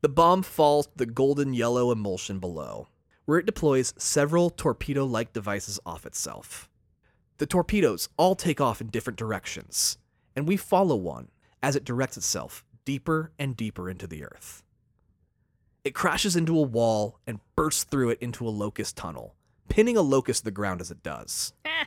The 0.01 0.09
bomb 0.09 0.41
falls 0.41 0.87
to 0.87 0.93
the 0.95 1.05
golden 1.05 1.53
yellow 1.53 1.91
emulsion 1.91 2.39
below, 2.39 2.87
where 3.25 3.39
it 3.39 3.45
deploys 3.45 3.93
several 3.97 4.49
torpedo 4.49 5.05
like 5.05 5.33
devices 5.33 5.79
off 5.85 6.05
itself. 6.05 6.69
The 7.37 7.45
torpedoes 7.45 8.07
all 8.17 8.35
take 8.35 8.61
off 8.61 8.79
in 8.79 8.87
different 8.87 9.19
directions, 9.19 9.97
and 10.35 10.47
we 10.47 10.57
follow 10.57 10.95
one 10.95 11.29
as 11.61 11.75
it 11.75 11.83
directs 11.83 12.17
itself 12.17 12.63
deeper 12.85 13.31
and 13.39 13.57
deeper 13.57 13.89
into 13.89 14.07
the 14.07 14.23
earth. 14.23 14.63
It 15.83 15.95
crashes 15.95 16.35
into 16.35 16.57
a 16.57 16.61
wall 16.61 17.19
and 17.27 17.39
bursts 17.55 17.83
through 17.83 18.11
it 18.11 18.19
into 18.21 18.47
a 18.47 18.49
locust 18.49 18.95
tunnel, 18.95 19.35
pinning 19.69 19.97
a 19.97 20.01
locust 20.01 20.41
to 20.41 20.45
the 20.45 20.51
ground 20.51 20.81
as 20.81 20.91
it 20.91 21.03
does. 21.03 21.53
Eh. 21.65 21.85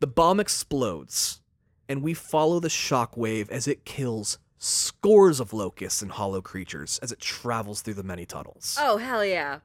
The 0.00 0.06
bomb 0.06 0.40
explodes, 0.40 1.40
and 1.88 2.02
we 2.02 2.14
follow 2.14 2.60
the 2.60 2.68
shockwave 2.68 3.50
as 3.50 3.66
it 3.66 3.84
kills 3.84 4.38
scores 4.58 5.40
of 5.40 5.52
locusts 5.52 6.02
and 6.02 6.12
hollow 6.12 6.40
creatures 6.42 6.98
as 7.02 7.10
it 7.10 7.18
travels 7.18 7.80
through 7.80 7.94
the 7.94 8.02
many 8.02 8.26
tunnels. 8.26 8.76
Oh, 8.78 8.98
hell 8.98 9.24
yeah. 9.24 9.60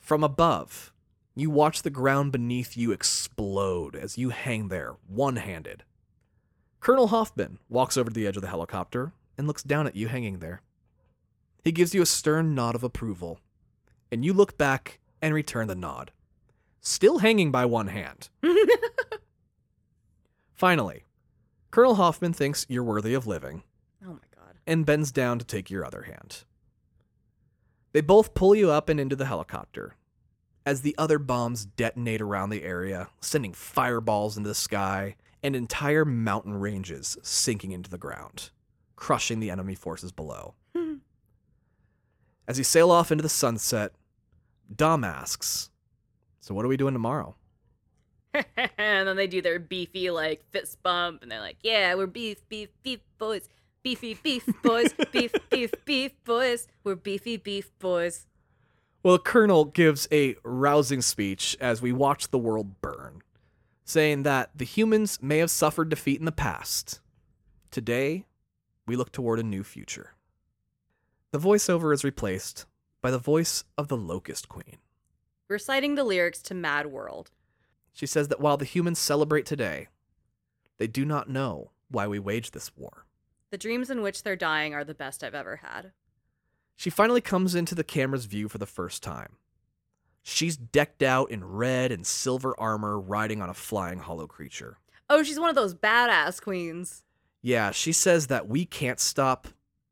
From 0.00 0.24
above, 0.24 0.92
you 1.36 1.50
watch 1.50 1.82
the 1.82 1.90
ground 1.90 2.32
beneath 2.32 2.76
you 2.76 2.90
explode 2.90 3.94
as 3.94 4.18
you 4.18 4.30
hang 4.30 4.68
there, 4.68 4.96
one 5.06 5.36
handed. 5.36 5.84
Colonel 6.80 7.08
Hoffman 7.08 7.58
walks 7.68 7.96
over 7.96 8.10
to 8.10 8.14
the 8.14 8.26
edge 8.26 8.36
of 8.36 8.42
the 8.42 8.48
helicopter 8.48 9.12
and 9.38 9.46
looks 9.46 9.62
down 9.62 9.86
at 9.86 9.94
you 9.94 10.08
hanging 10.08 10.38
there. 10.40 10.62
He 11.62 11.70
gives 11.72 11.94
you 11.94 12.02
a 12.02 12.06
stern 12.06 12.54
nod 12.54 12.74
of 12.74 12.82
approval, 12.82 13.38
and 14.10 14.24
you 14.24 14.32
look 14.32 14.56
back 14.58 14.98
and 15.22 15.34
return 15.34 15.68
the 15.68 15.74
nod, 15.76 16.10
still 16.80 17.18
hanging 17.18 17.50
by 17.52 17.66
one 17.66 17.88
hand. 17.88 18.30
Finally, 20.54 21.04
Colonel 21.70 21.94
Hoffman 21.96 22.32
thinks 22.32 22.66
you're 22.68 22.82
worthy 22.84 23.14
of 23.14 23.26
living 23.26 23.62
Oh 24.04 24.08
my 24.12 24.18
god. 24.34 24.56
and 24.66 24.84
bends 24.86 25.12
down 25.12 25.38
to 25.38 25.44
take 25.44 25.70
your 25.70 25.84
other 25.84 26.02
hand. 26.02 26.44
They 27.92 28.00
both 28.00 28.34
pull 28.34 28.54
you 28.54 28.70
up 28.70 28.88
and 28.88 29.00
into 29.00 29.16
the 29.16 29.26
helicopter 29.26 29.96
as 30.64 30.82
the 30.82 30.94
other 30.98 31.18
bombs 31.18 31.64
detonate 31.64 32.20
around 32.20 32.50
the 32.50 32.62
area, 32.62 33.08
sending 33.20 33.52
fireballs 33.52 34.36
into 34.36 34.48
the 34.48 34.54
sky 34.54 35.16
and 35.42 35.56
entire 35.56 36.04
mountain 36.04 36.54
ranges 36.54 37.16
sinking 37.22 37.72
into 37.72 37.90
the 37.90 37.98
ground, 37.98 38.50
crushing 38.94 39.40
the 39.40 39.50
enemy 39.50 39.74
forces 39.74 40.12
below. 40.12 40.54
As 42.46 42.58
you 42.58 42.64
sail 42.64 42.90
off 42.90 43.12
into 43.12 43.22
the 43.22 43.28
sunset, 43.28 43.92
Dom 44.74 45.04
asks, 45.04 45.70
So, 46.40 46.52
what 46.52 46.64
are 46.64 46.68
we 46.68 46.76
doing 46.76 46.94
tomorrow? 46.94 47.36
and 48.34 49.08
then 49.08 49.16
they 49.16 49.28
do 49.28 49.40
their 49.40 49.60
beefy 49.60 50.10
like 50.10 50.44
fist 50.50 50.82
bump 50.82 51.22
and 51.22 51.30
they're 51.30 51.40
like, 51.40 51.58
"Yeah, 51.62 51.94
we're 51.94 52.06
beef, 52.06 52.48
beef, 52.48 52.70
beef 52.82 53.00
boys. 53.18 53.48
Beefy 53.82 54.14
beef 54.14 54.46
boys. 54.62 54.92
beef, 55.12 55.32
beef, 55.48 55.72
beef 55.84 56.12
boys. 56.24 56.68
We're 56.84 56.96
beefy 56.96 57.36
beef 57.36 57.70
boys." 57.78 58.26
Well, 59.02 59.14
the 59.14 59.22
Colonel 59.22 59.64
gives 59.64 60.06
a 60.12 60.36
rousing 60.44 61.00
speech 61.00 61.56
as 61.60 61.80
we 61.80 61.92
watch 61.92 62.28
the 62.28 62.38
world 62.38 62.82
burn, 62.82 63.22
saying 63.84 64.24
that 64.24 64.50
the 64.54 64.66
humans 64.66 65.18
may 65.22 65.38
have 65.38 65.50
suffered 65.50 65.88
defeat 65.88 66.18
in 66.18 66.26
the 66.26 66.32
past. 66.32 67.00
Today, 67.70 68.26
we 68.86 68.96
look 68.96 69.12
toward 69.12 69.38
a 69.38 69.42
new 69.42 69.64
future. 69.64 70.14
The 71.30 71.38
voiceover 71.38 71.94
is 71.94 72.04
replaced 72.04 72.66
by 73.00 73.10
the 73.10 73.18
voice 73.18 73.64
of 73.78 73.88
the 73.88 73.96
Locust 73.96 74.48
Queen. 74.48 74.76
Reciting 75.48 75.94
the 75.94 76.04
lyrics 76.04 76.42
to 76.42 76.54
Mad 76.54 76.88
World. 76.88 77.30
She 77.92 78.06
says 78.06 78.28
that 78.28 78.40
while 78.40 78.56
the 78.56 78.64
humans 78.64 78.98
celebrate 78.98 79.46
today, 79.46 79.88
they 80.78 80.86
do 80.86 81.04
not 81.04 81.30
know 81.30 81.70
why 81.88 82.06
we 82.06 82.18
waged 82.18 82.52
this 82.52 82.76
war. 82.76 83.06
The 83.50 83.58
dreams 83.58 83.90
in 83.90 84.02
which 84.02 84.22
they're 84.22 84.36
dying 84.36 84.74
are 84.74 84.84
the 84.84 84.94
best 84.94 85.24
I've 85.24 85.34
ever 85.34 85.56
had. 85.56 85.92
She 86.76 86.88
finally 86.90 87.20
comes 87.20 87.54
into 87.54 87.74
the 87.74 87.84
camera's 87.84 88.24
view 88.26 88.48
for 88.48 88.58
the 88.58 88.66
first 88.66 89.02
time. 89.02 89.36
She's 90.22 90.56
decked 90.56 91.02
out 91.02 91.30
in 91.30 91.44
red 91.44 91.90
and 91.92 92.06
silver 92.06 92.54
armor, 92.58 92.98
riding 92.98 93.42
on 93.42 93.50
a 93.50 93.54
flying 93.54 93.98
hollow 93.98 94.26
creature. 94.26 94.78
Oh, 95.08 95.22
she's 95.22 95.40
one 95.40 95.48
of 95.50 95.56
those 95.56 95.74
badass 95.74 96.40
queens. 96.40 97.02
Yeah, 97.42 97.70
she 97.70 97.92
says 97.92 98.28
that 98.28 98.48
we 98.48 98.64
can't 98.64 99.00
stop, 99.00 99.48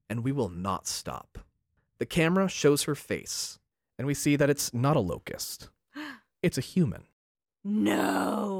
and 0.08 0.22
we 0.22 0.32
will 0.32 0.50
not 0.50 0.86
stop. 0.86 1.38
The 1.98 2.06
camera 2.06 2.48
shows 2.48 2.84
her 2.84 2.94
face, 2.94 3.58
and 3.98 4.06
we 4.06 4.14
see 4.14 4.36
that 4.36 4.50
it's 4.50 4.72
not 4.72 4.96
a 4.96 5.00
locust. 5.00 5.70
It's 6.40 6.56
a 6.56 6.60
human. 6.60 7.02
No. 7.64 8.57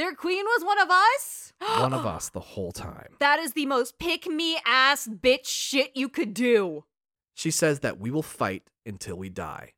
Their 0.00 0.14
queen 0.14 0.46
was 0.46 0.64
one 0.64 0.78
of 0.80 0.88
us? 0.88 1.52
One 1.82 1.92
of 1.92 2.06
us 2.06 2.30
the 2.30 2.40
whole 2.40 2.72
time. 2.72 3.16
That 3.18 3.38
is 3.38 3.52
the 3.52 3.66
most 3.66 3.98
pick 3.98 4.26
me 4.26 4.56
ass 4.64 5.06
bitch 5.06 5.44
shit 5.44 5.94
you 5.94 6.08
could 6.08 6.32
do. 6.32 6.84
She 7.34 7.50
says 7.50 7.80
that 7.80 8.00
we 8.00 8.10
will 8.10 8.22
fight 8.22 8.70
until 8.86 9.16
we 9.16 9.28
die. 9.28 9.74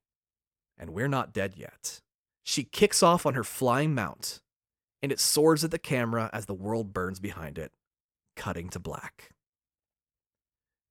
And 0.79 0.91
we're 0.91 1.09
not 1.09 1.33
dead 1.33 1.55
yet. 1.57 2.03
She 2.45 2.63
kicks 2.63 3.03
off 3.03 3.27
on 3.27 3.35
her 3.35 3.43
flying 3.43 3.97
mount, 3.97 4.41
and 5.03 5.11
it 5.11 5.19
soars 5.19 5.65
at 5.65 5.73
the 5.73 5.79
camera 5.79 6.31
as 6.33 6.47
the 6.47 6.55
world 6.55 6.93
burns 6.93 7.19
behind 7.19 7.59
it, 7.59 7.73
cutting 8.37 8.69
to 8.69 8.79
black. 8.79 9.31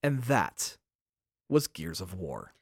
And 0.04 0.24
that 0.24 0.76
was 1.48 1.68
Gears 1.68 2.02
of 2.02 2.14
War. 2.14 2.54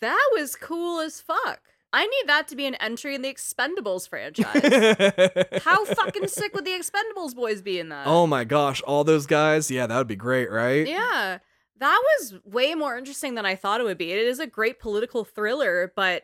That 0.00 0.30
was 0.32 0.56
cool 0.56 0.98
as 0.98 1.20
fuck. 1.20 1.60
I 1.92 2.06
need 2.06 2.24
that 2.26 2.48
to 2.48 2.56
be 2.56 2.66
an 2.66 2.74
entry 2.76 3.14
in 3.14 3.22
the 3.22 3.32
Expendables 3.32 4.08
franchise. 4.08 4.62
How 5.62 5.84
fucking 5.84 6.28
sick 6.28 6.54
would 6.54 6.64
the 6.64 6.70
Expendables 6.70 7.34
boys 7.34 7.60
be 7.60 7.78
in 7.78 7.90
that? 7.90 8.06
Oh 8.06 8.26
my 8.26 8.44
gosh, 8.44 8.80
all 8.82 9.04
those 9.04 9.26
guys? 9.26 9.70
Yeah, 9.70 9.86
that 9.86 9.96
would 9.98 10.06
be 10.06 10.16
great, 10.16 10.50
right? 10.50 10.86
Yeah. 10.86 11.38
That 11.78 12.02
was 12.02 12.34
way 12.44 12.74
more 12.74 12.96
interesting 12.96 13.34
than 13.34 13.44
I 13.44 13.56
thought 13.56 13.80
it 13.80 13.84
would 13.84 13.98
be. 13.98 14.12
It 14.12 14.26
is 14.26 14.38
a 14.38 14.46
great 14.46 14.78
political 14.80 15.24
thriller, 15.24 15.92
but 15.94 16.22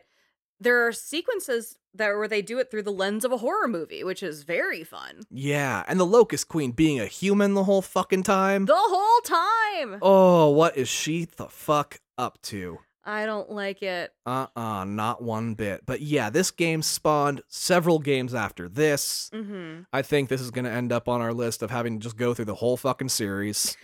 there 0.59 0.87
are 0.87 0.91
sequences 0.91 1.77
that 1.93 2.15
where 2.15 2.27
they 2.27 2.41
do 2.41 2.59
it 2.59 2.69
through 2.71 2.83
the 2.83 2.91
lens 2.91 3.25
of 3.25 3.31
a 3.31 3.37
horror 3.37 3.67
movie, 3.67 4.03
which 4.03 4.23
is 4.23 4.43
very 4.43 4.83
fun. 4.83 5.21
Yeah, 5.29 5.83
and 5.87 5.99
the 5.99 6.05
Locust 6.05 6.47
Queen 6.47 6.71
being 6.71 6.99
a 6.99 7.05
human 7.05 7.53
the 7.53 7.63
whole 7.63 7.81
fucking 7.81 8.23
time. 8.23 8.65
The 8.65 8.75
whole 8.75 9.21
time. 9.21 9.99
Oh, 10.01 10.49
what 10.49 10.77
is 10.77 10.87
she 10.87 11.25
the 11.25 11.47
fuck 11.47 11.99
up 12.17 12.41
to? 12.43 12.79
I 13.09 13.25
don't 13.25 13.49
like 13.49 13.81
it. 13.81 14.13
Uh 14.25 14.45
uh 14.55 14.85
not 14.85 15.23
one 15.23 15.55
bit. 15.55 15.81
But 15.85 16.01
yeah, 16.01 16.29
this 16.29 16.51
game 16.51 16.83
spawned 16.83 17.41
several 17.47 17.97
games 17.97 18.35
after 18.35 18.69
this. 18.69 19.31
Mm-hmm. 19.33 19.81
I 19.91 20.03
think 20.03 20.29
this 20.29 20.41
is 20.41 20.51
going 20.51 20.65
to 20.65 20.71
end 20.71 20.91
up 20.91 21.09
on 21.09 21.19
our 21.19 21.33
list 21.33 21.63
of 21.63 21.71
having 21.71 21.99
to 21.99 22.03
just 22.03 22.17
go 22.17 22.35
through 22.35 22.45
the 22.45 22.55
whole 22.55 22.77
fucking 22.77 23.09
series. 23.09 23.75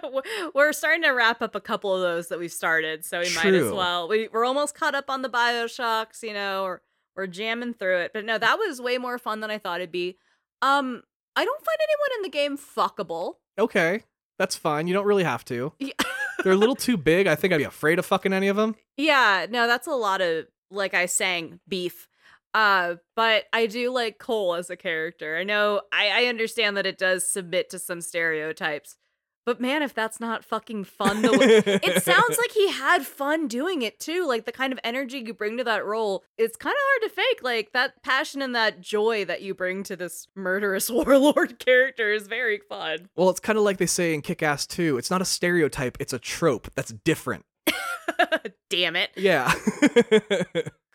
we're 0.54 0.72
starting 0.72 1.02
to 1.02 1.10
wrap 1.10 1.42
up 1.42 1.54
a 1.54 1.60
couple 1.60 1.94
of 1.94 2.00
those 2.00 2.26
that 2.28 2.40
we've 2.40 2.52
started, 2.52 3.04
so 3.04 3.20
we 3.20 3.32
might 3.36 3.54
as 3.54 3.70
well. 3.70 4.08
We, 4.08 4.28
we're 4.32 4.44
almost 4.44 4.74
caught 4.74 4.96
up 4.96 5.08
on 5.08 5.22
the 5.22 5.30
Bioshocks, 5.30 6.22
you 6.24 6.32
know, 6.32 6.64
or 6.64 6.82
we're 7.14 7.28
jamming 7.28 7.74
through 7.74 7.98
it. 7.98 8.12
But 8.12 8.24
no, 8.24 8.36
that 8.36 8.58
was 8.58 8.80
way 8.80 8.98
more 8.98 9.18
fun 9.18 9.40
than 9.40 9.50
I 9.50 9.58
thought 9.58 9.80
it'd 9.80 9.92
be. 9.92 10.18
Um, 10.60 11.02
I 11.36 11.44
don't 11.44 11.64
find 11.64 11.78
anyone 11.80 12.18
in 12.18 12.22
the 12.22 12.28
game 12.30 12.58
fuckable. 12.58 13.34
Okay, 13.58 14.02
that's 14.38 14.56
fine. 14.56 14.88
You 14.88 14.94
don't 14.94 15.06
really 15.06 15.24
have 15.24 15.44
to. 15.46 15.72
Yeah. 15.78 15.92
They're 16.42 16.52
a 16.52 16.56
little 16.56 16.76
too 16.76 16.96
big. 16.96 17.26
I 17.26 17.34
think 17.34 17.52
I'd 17.52 17.58
be 17.58 17.64
afraid 17.64 17.98
of 17.98 18.06
fucking 18.06 18.32
any 18.32 18.48
of 18.48 18.56
them. 18.56 18.76
Yeah, 18.96 19.46
no, 19.48 19.66
that's 19.66 19.86
a 19.86 19.92
lot 19.92 20.20
of 20.20 20.46
like 20.70 20.94
I 20.94 21.06
sang 21.06 21.60
beef. 21.68 22.08
Uh, 22.54 22.96
but 23.16 23.44
I 23.52 23.66
do 23.66 23.90
like 23.90 24.18
Cole 24.18 24.54
as 24.54 24.68
a 24.68 24.76
character. 24.76 25.36
I 25.36 25.44
know 25.44 25.82
I, 25.92 26.24
I 26.24 26.26
understand 26.26 26.76
that 26.76 26.86
it 26.86 26.98
does 26.98 27.26
submit 27.26 27.70
to 27.70 27.78
some 27.78 28.00
stereotypes. 28.00 28.96
But 29.44 29.60
man, 29.60 29.82
if 29.82 29.92
that's 29.92 30.20
not 30.20 30.44
fucking 30.44 30.84
fun, 30.84 31.22
the 31.22 31.32
way 31.32 31.78
it 31.82 32.02
sounds 32.04 32.38
like 32.38 32.52
he 32.52 32.70
had 32.70 33.04
fun 33.04 33.48
doing 33.48 33.82
it 33.82 33.98
too. 33.98 34.26
Like 34.26 34.44
the 34.44 34.52
kind 34.52 34.72
of 34.72 34.78
energy 34.84 35.18
you 35.18 35.34
bring 35.34 35.56
to 35.58 35.64
that 35.64 35.84
role, 35.84 36.22
it's 36.38 36.56
kind 36.56 36.74
of 36.74 36.80
hard 36.80 37.10
to 37.10 37.16
fake. 37.16 37.42
Like 37.42 37.72
that 37.72 38.02
passion 38.02 38.40
and 38.40 38.54
that 38.54 38.80
joy 38.80 39.24
that 39.24 39.42
you 39.42 39.54
bring 39.54 39.82
to 39.84 39.96
this 39.96 40.28
murderous 40.36 40.88
warlord 40.90 41.58
character 41.58 42.12
is 42.12 42.28
very 42.28 42.60
fun. 42.68 43.08
Well, 43.16 43.30
it's 43.30 43.40
kind 43.40 43.58
of 43.58 43.64
like 43.64 43.78
they 43.78 43.86
say 43.86 44.14
in 44.14 44.22
Kick 44.22 44.42
Ass 44.42 44.66
2 44.66 44.98
it's 44.98 45.10
not 45.10 45.22
a 45.22 45.26
stereotype, 45.26 45.96
it's 46.00 46.12
a 46.12 46.18
trope 46.18 46.70
that's 46.74 46.92
different. 46.92 47.44
Damn 48.70 48.96
it. 48.96 49.10
Yeah. 49.16 49.52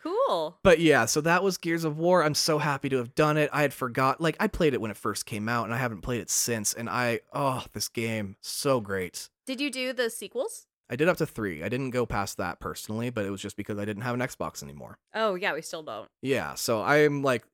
Cool. 0.02 0.58
But 0.62 0.80
yeah, 0.80 1.06
so 1.06 1.20
that 1.22 1.42
was 1.42 1.58
Gears 1.58 1.84
of 1.84 1.98
War. 1.98 2.22
I'm 2.22 2.34
so 2.34 2.58
happy 2.58 2.88
to 2.88 2.96
have 2.98 3.14
done 3.14 3.36
it. 3.36 3.50
I 3.52 3.62
had 3.62 3.74
forgot 3.74 4.20
like 4.20 4.36
I 4.38 4.46
played 4.46 4.74
it 4.74 4.80
when 4.80 4.90
it 4.90 4.96
first 4.96 5.26
came 5.26 5.48
out 5.48 5.64
and 5.64 5.74
I 5.74 5.78
haven't 5.78 6.02
played 6.02 6.20
it 6.20 6.30
since 6.30 6.72
and 6.74 6.88
I 6.88 7.20
oh, 7.32 7.64
this 7.72 7.88
game 7.88 8.36
so 8.40 8.80
great. 8.80 9.28
Did 9.46 9.60
you 9.60 9.70
do 9.70 9.92
the 9.92 10.10
sequels? 10.10 10.66
I 10.90 10.96
did 10.96 11.08
up 11.08 11.18
to 11.18 11.26
3. 11.26 11.62
I 11.62 11.68
didn't 11.68 11.90
go 11.90 12.06
past 12.06 12.38
that 12.38 12.60
personally, 12.60 13.10
but 13.10 13.26
it 13.26 13.30
was 13.30 13.42
just 13.42 13.56
because 13.56 13.78
I 13.78 13.84
didn't 13.84 14.02
have 14.04 14.14
an 14.14 14.20
Xbox 14.20 14.62
anymore. 14.62 14.98
Oh, 15.14 15.34
yeah, 15.34 15.52
we 15.52 15.60
still 15.60 15.82
don't. 15.82 16.08
Yeah, 16.22 16.54
so 16.54 16.82
I'm 16.82 17.22
like 17.22 17.44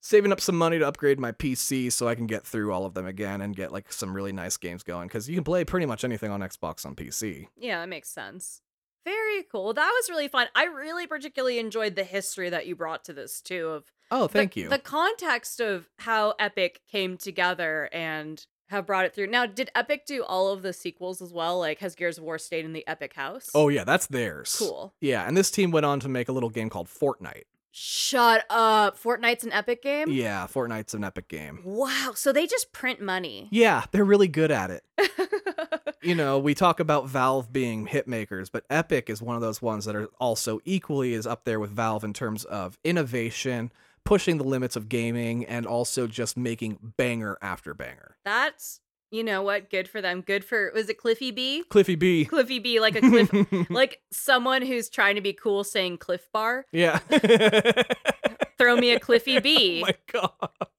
saving 0.00 0.30
up 0.30 0.40
some 0.40 0.56
money 0.56 0.78
to 0.78 0.86
upgrade 0.86 1.18
my 1.18 1.32
PC 1.32 1.90
so 1.90 2.06
I 2.06 2.14
can 2.14 2.26
get 2.26 2.46
through 2.46 2.72
all 2.72 2.84
of 2.84 2.94
them 2.94 3.06
again 3.06 3.40
and 3.40 3.56
get 3.56 3.72
like 3.72 3.90
some 3.90 4.14
really 4.14 4.32
nice 4.32 4.56
games 4.58 4.82
going 4.82 5.08
cuz 5.08 5.28
you 5.28 5.34
can 5.34 5.44
play 5.44 5.64
pretty 5.64 5.86
much 5.86 6.04
anything 6.04 6.30
on 6.30 6.40
Xbox 6.40 6.84
on 6.84 6.94
PC. 6.94 7.48
Yeah, 7.56 7.80
that 7.80 7.88
makes 7.88 8.10
sense. 8.10 8.60
Very 9.04 9.42
cool. 9.50 9.74
That 9.74 9.90
was 9.90 10.08
really 10.08 10.28
fun. 10.28 10.46
I 10.54 10.64
really 10.64 11.06
particularly 11.06 11.58
enjoyed 11.58 11.94
the 11.96 12.04
history 12.04 12.48
that 12.50 12.66
you 12.66 12.74
brought 12.74 13.04
to 13.04 13.12
this 13.12 13.40
too 13.40 13.68
of 13.68 13.92
Oh, 14.10 14.22
the- 14.26 14.28
thank 14.32 14.56
you. 14.56 14.68
The 14.68 14.78
context 14.78 15.60
of 15.60 15.88
how 15.98 16.34
Epic 16.38 16.80
came 16.90 17.16
together 17.16 17.88
and 17.92 18.44
have 18.70 18.86
brought 18.86 19.04
it 19.04 19.14
through. 19.14 19.26
Now, 19.26 19.44
did 19.46 19.70
Epic 19.74 20.06
do 20.06 20.24
all 20.24 20.48
of 20.48 20.62
the 20.62 20.72
sequels 20.72 21.20
as 21.20 21.32
well? 21.32 21.58
Like 21.58 21.80
has 21.80 21.94
Gears 21.94 22.18
of 22.18 22.24
War 22.24 22.38
stayed 22.38 22.64
in 22.64 22.72
the 22.72 22.86
Epic 22.86 23.12
house? 23.14 23.50
oh 23.54 23.68
yeah, 23.68 23.84
that's 23.84 24.06
theirs. 24.06 24.56
cool. 24.58 24.94
Yeah, 25.00 25.26
and 25.28 25.36
this 25.36 25.50
team 25.50 25.70
went 25.70 25.84
on 25.86 26.00
to 26.00 26.08
make 26.08 26.28
a 26.28 26.32
little 26.32 26.50
game 26.50 26.70
called 26.70 26.88
Fortnite. 26.88 27.44
Shut 27.76 28.44
up. 28.50 28.96
Fortnite's 28.96 29.42
an 29.42 29.52
Epic 29.52 29.82
game? 29.82 30.08
Yeah, 30.08 30.46
Fortnite's 30.46 30.94
an 30.94 31.02
epic 31.02 31.26
game. 31.26 31.60
Wow. 31.64 32.12
So 32.14 32.32
they 32.32 32.46
just 32.46 32.72
print 32.72 33.00
money. 33.00 33.48
Yeah, 33.50 33.82
they're 33.90 34.04
really 34.04 34.28
good 34.28 34.52
at 34.52 34.70
it. 34.70 34.84
You 36.04 36.14
know, 36.14 36.38
we 36.38 36.54
talk 36.54 36.80
about 36.80 37.08
Valve 37.08 37.50
being 37.50 37.86
hit 37.86 38.06
makers, 38.06 38.50
but 38.50 38.66
Epic 38.68 39.08
is 39.08 39.22
one 39.22 39.36
of 39.36 39.42
those 39.42 39.62
ones 39.62 39.86
that 39.86 39.96
are 39.96 40.08
also 40.20 40.60
equally 40.66 41.14
as 41.14 41.26
up 41.26 41.44
there 41.44 41.58
with 41.58 41.70
Valve 41.70 42.04
in 42.04 42.12
terms 42.12 42.44
of 42.44 42.76
innovation, 42.84 43.72
pushing 44.04 44.36
the 44.36 44.44
limits 44.44 44.76
of 44.76 44.90
gaming, 44.90 45.46
and 45.46 45.64
also 45.64 46.06
just 46.06 46.36
making 46.36 46.92
banger 46.98 47.38
after 47.40 47.72
banger. 47.72 48.16
That's 48.22 48.80
you 49.10 49.22
know 49.24 49.42
what? 49.42 49.70
Good 49.70 49.88
for 49.88 50.00
them. 50.00 50.20
Good 50.20 50.44
for 50.44 50.70
was 50.74 50.88
it 50.88 50.98
Cliffy 50.98 51.30
B? 51.30 51.64
Cliffy 51.68 51.94
B. 51.94 52.24
Cliffy 52.24 52.58
B 52.58 52.80
like 52.80 52.96
a 52.96 53.00
cliff 53.00 53.30
like 53.70 54.00
someone 54.10 54.62
who's 54.62 54.88
trying 54.88 55.14
to 55.14 55.20
be 55.20 55.32
cool 55.32 55.64
saying 55.64 55.98
Clif 55.98 56.28
Bar. 56.32 56.66
yeah. 56.72 56.98
Throw 58.58 58.76
me 58.76 58.92
a 58.92 59.00
Cliffy 59.00 59.40
B. 59.40 59.84
Oh 59.86 59.86
my 59.86 59.94
god. 60.12 60.70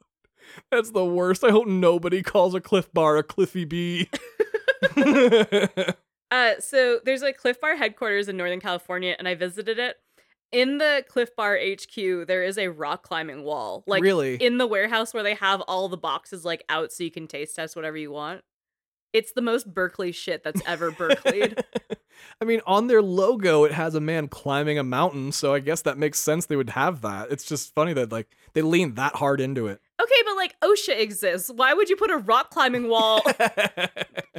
That's 0.71 0.91
the 0.91 1.05
worst. 1.05 1.43
I 1.43 1.51
hope 1.51 1.67
nobody 1.67 2.21
calls 2.23 2.55
a 2.55 2.61
Clif 2.61 2.91
Bar 2.93 3.17
a 3.17 3.23
Cliffy 3.23 3.65
B. 3.65 4.09
Uh, 6.31 6.53
so 6.59 6.99
there's 7.05 7.21
a 7.21 7.31
Clif 7.31 7.61
Bar 7.61 7.75
headquarters 7.75 8.27
in 8.27 8.35
Northern 8.35 8.59
California, 8.59 9.15
and 9.17 9.27
I 9.27 9.35
visited 9.35 9.79
it. 9.79 9.97
In 10.55 10.77
the 10.77 11.03
Clif 11.09 11.35
Bar 11.35 11.59
HQ, 11.61 12.27
there 12.27 12.41
is 12.41 12.57
a 12.57 12.69
rock 12.69 13.03
climbing 13.03 13.43
wall, 13.43 13.83
like 13.87 14.01
really? 14.01 14.35
in 14.35 14.57
the 14.57 14.65
warehouse 14.65 15.13
where 15.13 15.21
they 15.21 15.33
have 15.33 15.59
all 15.59 15.89
the 15.89 15.97
boxes 15.97 16.45
like 16.45 16.63
out, 16.69 16.93
so 16.93 17.03
you 17.03 17.11
can 17.11 17.27
taste 17.27 17.57
test 17.57 17.75
whatever 17.75 17.97
you 17.97 18.09
want. 18.09 18.41
It's 19.11 19.33
the 19.33 19.41
most 19.41 19.73
Berkeley 19.73 20.13
shit 20.13 20.45
that's 20.45 20.61
ever 20.65 20.93
Berkeleyed. 20.93 21.61
I 22.41 22.45
mean, 22.45 22.61
on 22.65 22.87
their 22.87 23.01
logo, 23.01 23.65
it 23.65 23.73
has 23.73 23.95
a 23.95 23.99
man 23.99 24.29
climbing 24.29 24.79
a 24.79 24.83
mountain, 24.83 25.33
so 25.33 25.53
I 25.53 25.59
guess 25.59 25.81
that 25.81 25.97
makes 25.97 26.21
sense 26.21 26.45
they 26.45 26.55
would 26.55 26.69
have 26.69 27.01
that. 27.01 27.31
It's 27.31 27.43
just 27.43 27.75
funny 27.75 27.91
that 27.91 28.13
like 28.13 28.29
they 28.53 28.61
lean 28.61 28.93
that 28.93 29.15
hard 29.15 29.41
into 29.41 29.67
it. 29.67 29.81
okay, 30.01 30.21
but 30.25 30.37
like 30.37 30.55
OSHA 30.61 30.97
exists. 31.01 31.51
Why 31.53 31.73
would 31.73 31.89
you 31.89 31.97
put 31.97 32.11
a 32.11 32.17
rock 32.17 32.49
climbing 32.51 32.87
wall? 32.87 33.21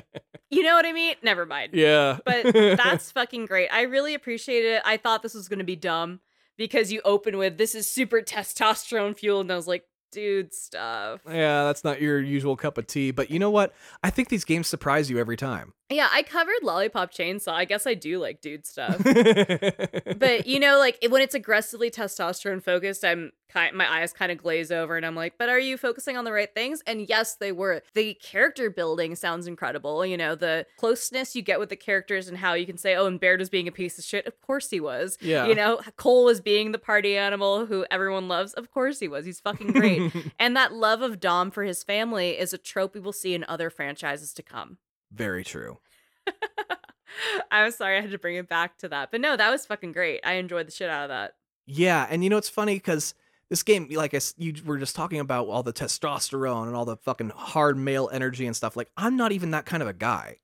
you 0.50 0.62
know 0.62 0.74
what 0.74 0.86
I 0.86 0.92
mean? 0.92 1.14
Never 1.22 1.46
mind. 1.46 1.74
yeah, 1.74 2.18
But 2.24 2.44
that's 2.52 3.10
fucking 3.10 3.46
great. 3.46 3.68
I 3.68 3.82
really 3.82 4.14
appreciate 4.14 4.64
it. 4.64 4.82
I 4.84 4.96
thought 4.96 5.22
this 5.22 5.34
was 5.34 5.48
going 5.48 5.58
to 5.58 5.64
be 5.64 5.76
dumb 5.76 6.20
because 6.56 6.92
you 6.92 7.00
open 7.04 7.36
with 7.38 7.58
this 7.58 7.74
is 7.74 7.90
super 7.90 8.20
testosterone 8.22 9.16
fueled, 9.16 9.46
and 9.46 9.52
I 9.52 9.56
was 9.56 9.66
like, 9.66 9.84
dude, 10.12 10.52
stuff. 10.54 11.20
yeah, 11.26 11.64
that's 11.64 11.84
not 11.84 12.00
your 12.00 12.20
usual 12.20 12.56
cup 12.56 12.78
of 12.78 12.86
tea. 12.86 13.10
But 13.10 13.30
you 13.30 13.38
know 13.38 13.50
what? 13.50 13.74
I 14.02 14.10
think 14.10 14.28
these 14.28 14.44
games 14.44 14.66
surprise 14.66 15.10
you 15.10 15.18
every 15.18 15.36
time. 15.36 15.72
Yeah, 15.88 16.08
I 16.10 16.24
covered 16.24 16.62
Lollipop 16.62 17.12
Chainsaw. 17.12 17.52
I 17.52 17.64
guess 17.64 17.86
I 17.86 17.94
do 17.94 18.18
like 18.18 18.40
dude 18.40 18.66
stuff. 18.66 18.96
but 20.18 20.46
you 20.46 20.58
know, 20.58 20.78
like 20.78 20.98
when 21.08 21.22
it's 21.22 21.34
aggressively 21.34 21.90
testosterone 21.90 22.60
focused, 22.62 23.04
I'm 23.04 23.30
kind 23.48 23.76
my 23.76 23.88
eyes 24.00 24.12
kind 24.12 24.32
of 24.32 24.38
glaze 24.38 24.72
over, 24.72 24.96
and 24.96 25.06
I'm 25.06 25.14
like, 25.14 25.34
but 25.38 25.48
are 25.48 25.60
you 25.60 25.76
focusing 25.76 26.16
on 26.16 26.24
the 26.24 26.32
right 26.32 26.52
things? 26.52 26.82
And 26.88 27.08
yes, 27.08 27.36
they 27.36 27.52
were. 27.52 27.82
The 27.94 28.14
character 28.14 28.68
building 28.68 29.14
sounds 29.14 29.46
incredible. 29.46 30.04
You 30.04 30.16
know, 30.16 30.34
the 30.34 30.66
closeness 30.76 31.36
you 31.36 31.42
get 31.42 31.60
with 31.60 31.68
the 31.68 31.76
characters 31.76 32.26
and 32.26 32.36
how 32.36 32.54
you 32.54 32.66
can 32.66 32.78
say, 32.78 32.96
oh, 32.96 33.06
and 33.06 33.20
Baird 33.20 33.38
was 33.38 33.48
being 33.48 33.68
a 33.68 33.72
piece 33.72 33.96
of 33.96 34.04
shit. 34.04 34.26
Of 34.26 34.40
course 34.40 34.70
he 34.70 34.80
was. 34.80 35.16
yeah, 35.20 35.46
You 35.46 35.54
know, 35.54 35.80
Cole 35.96 36.24
was 36.24 36.40
being 36.40 36.72
the 36.72 36.78
party 36.78 37.16
animal 37.16 37.66
who 37.66 37.86
everyone 37.92 38.26
loves. 38.26 38.54
Of 38.54 38.72
course 38.72 38.98
he 38.98 39.06
was. 39.06 39.24
He's 39.24 39.38
fucking 39.38 39.72
great. 39.72 39.95
and 40.38 40.56
that 40.56 40.72
love 40.72 41.02
of 41.02 41.20
Dom 41.20 41.50
for 41.50 41.64
his 41.64 41.82
family 41.82 42.38
is 42.38 42.52
a 42.52 42.58
trope 42.58 42.94
we 42.94 43.00
will 43.00 43.12
see 43.12 43.34
in 43.34 43.44
other 43.48 43.70
franchises 43.70 44.32
to 44.34 44.42
come. 44.42 44.78
Very 45.12 45.44
true. 45.44 45.78
I'm 47.50 47.70
sorry 47.70 47.98
I 47.98 48.00
had 48.00 48.10
to 48.10 48.18
bring 48.18 48.36
it 48.36 48.48
back 48.48 48.78
to 48.78 48.88
that. 48.88 49.10
But 49.10 49.20
no, 49.20 49.36
that 49.36 49.50
was 49.50 49.66
fucking 49.66 49.92
great. 49.92 50.20
I 50.24 50.34
enjoyed 50.34 50.66
the 50.66 50.72
shit 50.72 50.90
out 50.90 51.04
of 51.04 51.08
that. 51.08 51.34
Yeah, 51.66 52.06
and 52.08 52.22
you 52.22 52.30
know 52.30 52.36
it's 52.36 52.48
funny 52.48 52.74
because 52.74 53.14
this 53.48 53.62
game, 53.62 53.88
like 53.90 54.14
I, 54.14 54.20
you 54.36 54.54
were 54.64 54.78
just 54.78 54.96
talking 54.96 55.20
about 55.20 55.48
all 55.48 55.62
the 55.62 55.72
testosterone 55.72 56.66
and 56.66 56.76
all 56.76 56.84
the 56.84 56.96
fucking 56.96 57.30
hard 57.30 57.76
male 57.76 58.08
energy 58.12 58.46
and 58.46 58.54
stuff. 58.54 58.76
Like 58.76 58.90
I'm 58.96 59.16
not 59.16 59.32
even 59.32 59.52
that 59.52 59.66
kind 59.66 59.82
of 59.82 59.88
a 59.88 59.92
guy. 59.92 60.38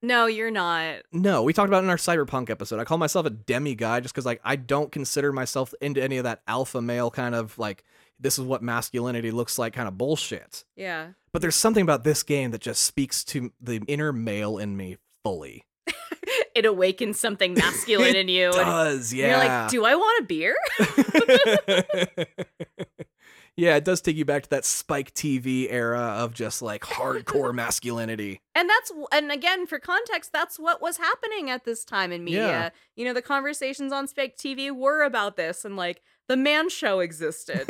No, 0.00 0.26
you're 0.26 0.52
not. 0.52 1.02
No, 1.12 1.42
we 1.42 1.52
talked 1.52 1.68
about 1.68 1.82
it 1.82 1.86
in 1.86 1.90
our 1.90 1.96
cyberpunk 1.96 2.50
episode. 2.50 2.78
I 2.78 2.84
call 2.84 2.98
myself 2.98 3.26
a 3.26 3.30
demi 3.30 3.74
guy 3.74 3.98
just 3.98 4.14
because 4.14 4.26
like 4.26 4.40
I 4.44 4.56
don't 4.56 4.92
consider 4.92 5.32
myself 5.32 5.74
into 5.80 6.02
any 6.02 6.18
of 6.18 6.24
that 6.24 6.42
alpha 6.46 6.80
male 6.80 7.10
kind 7.10 7.34
of 7.34 7.58
like 7.58 7.84
this 8.20 8.38
is 8.38 8.44
what 8.44 8.62
masculinity 8.62 9.30
looks 9.30 9.58
like 9.58 9.72
kind 9.72 9.88
of 9.88 9.96
bullshit. 9.96 10.64
Yeah. 10.76 11.08
But 11.32 11.42
there's 11.42 11.56
something 11.56 11.82
about 11.82 12.04
this 12.04 12.22
game 12.22 12.50
that 12.50 12.60
just 12.60 12.82
speaks 12.82 13.24
to 13.24 13.52
the 13.60 13.80
inner 13.86 14.12
male 14.12 14.58
in 14.58 14.76
me 14.76 14.98
fully. 15.22 15.64
it 16.54 16.64
awakens 16.64 17.20
something 17.20 17.54
masculine 17.58 18.16
in 18.16 18.28
you. 18.28 18.50
Does, 18.52 19.12
You're 19.14 19.36
like, 19.36 19.70
do 19.70 19.84
I 19.84 19.94
want 19.94 20.22
a 20.22 20.26
beer? 20.26 20.56
yeah, 23.56 23.76
it 23.76 23.84
does 23.84 24.00
take 24.00 24.16
you 24.16 24.24
back 24.24 24.44
to 24.44 24.50
that 24.50 24.64
Spike 24.64 25.14
TV 25.14 25.66
era 25.70 26.00
of 26.00 26.34
just 26.34 26.62
like 26.62 26.82
hardcore 26.82 27.54
masculinity. 27.54 28.40
And 28.54 28.68
that's 28.68 28.92
and 29.12 29.30
again 29.30 29.66
for 29.66 29.78
context, 29.78 30.32
that's 30.32 30.58
what 30.58 30.82
was 30.82 30.96
happening 30.96 31.50
at 31.50 31.64
this 31.64 31.84
time 31.84 32.12
in 32.12 32.24
media. 32.24 32.48
Yeah. 32.48 32.70
You 32.96 33.04
know, 33.04 33.14
the 33.14 33.22
conversations 33.22 33.92
on 33.92 34.08
Spike 34.08 34.36
TV 34.36 34.74
were 34.74 35.02
about 35.02 35.36
this, 35.36 35.64
and 35.64 35.76
like 35.76 36.02
the 36.28 36.36
man 36.36 36.68
show 36.68 37.00
existed. 37.00 37.66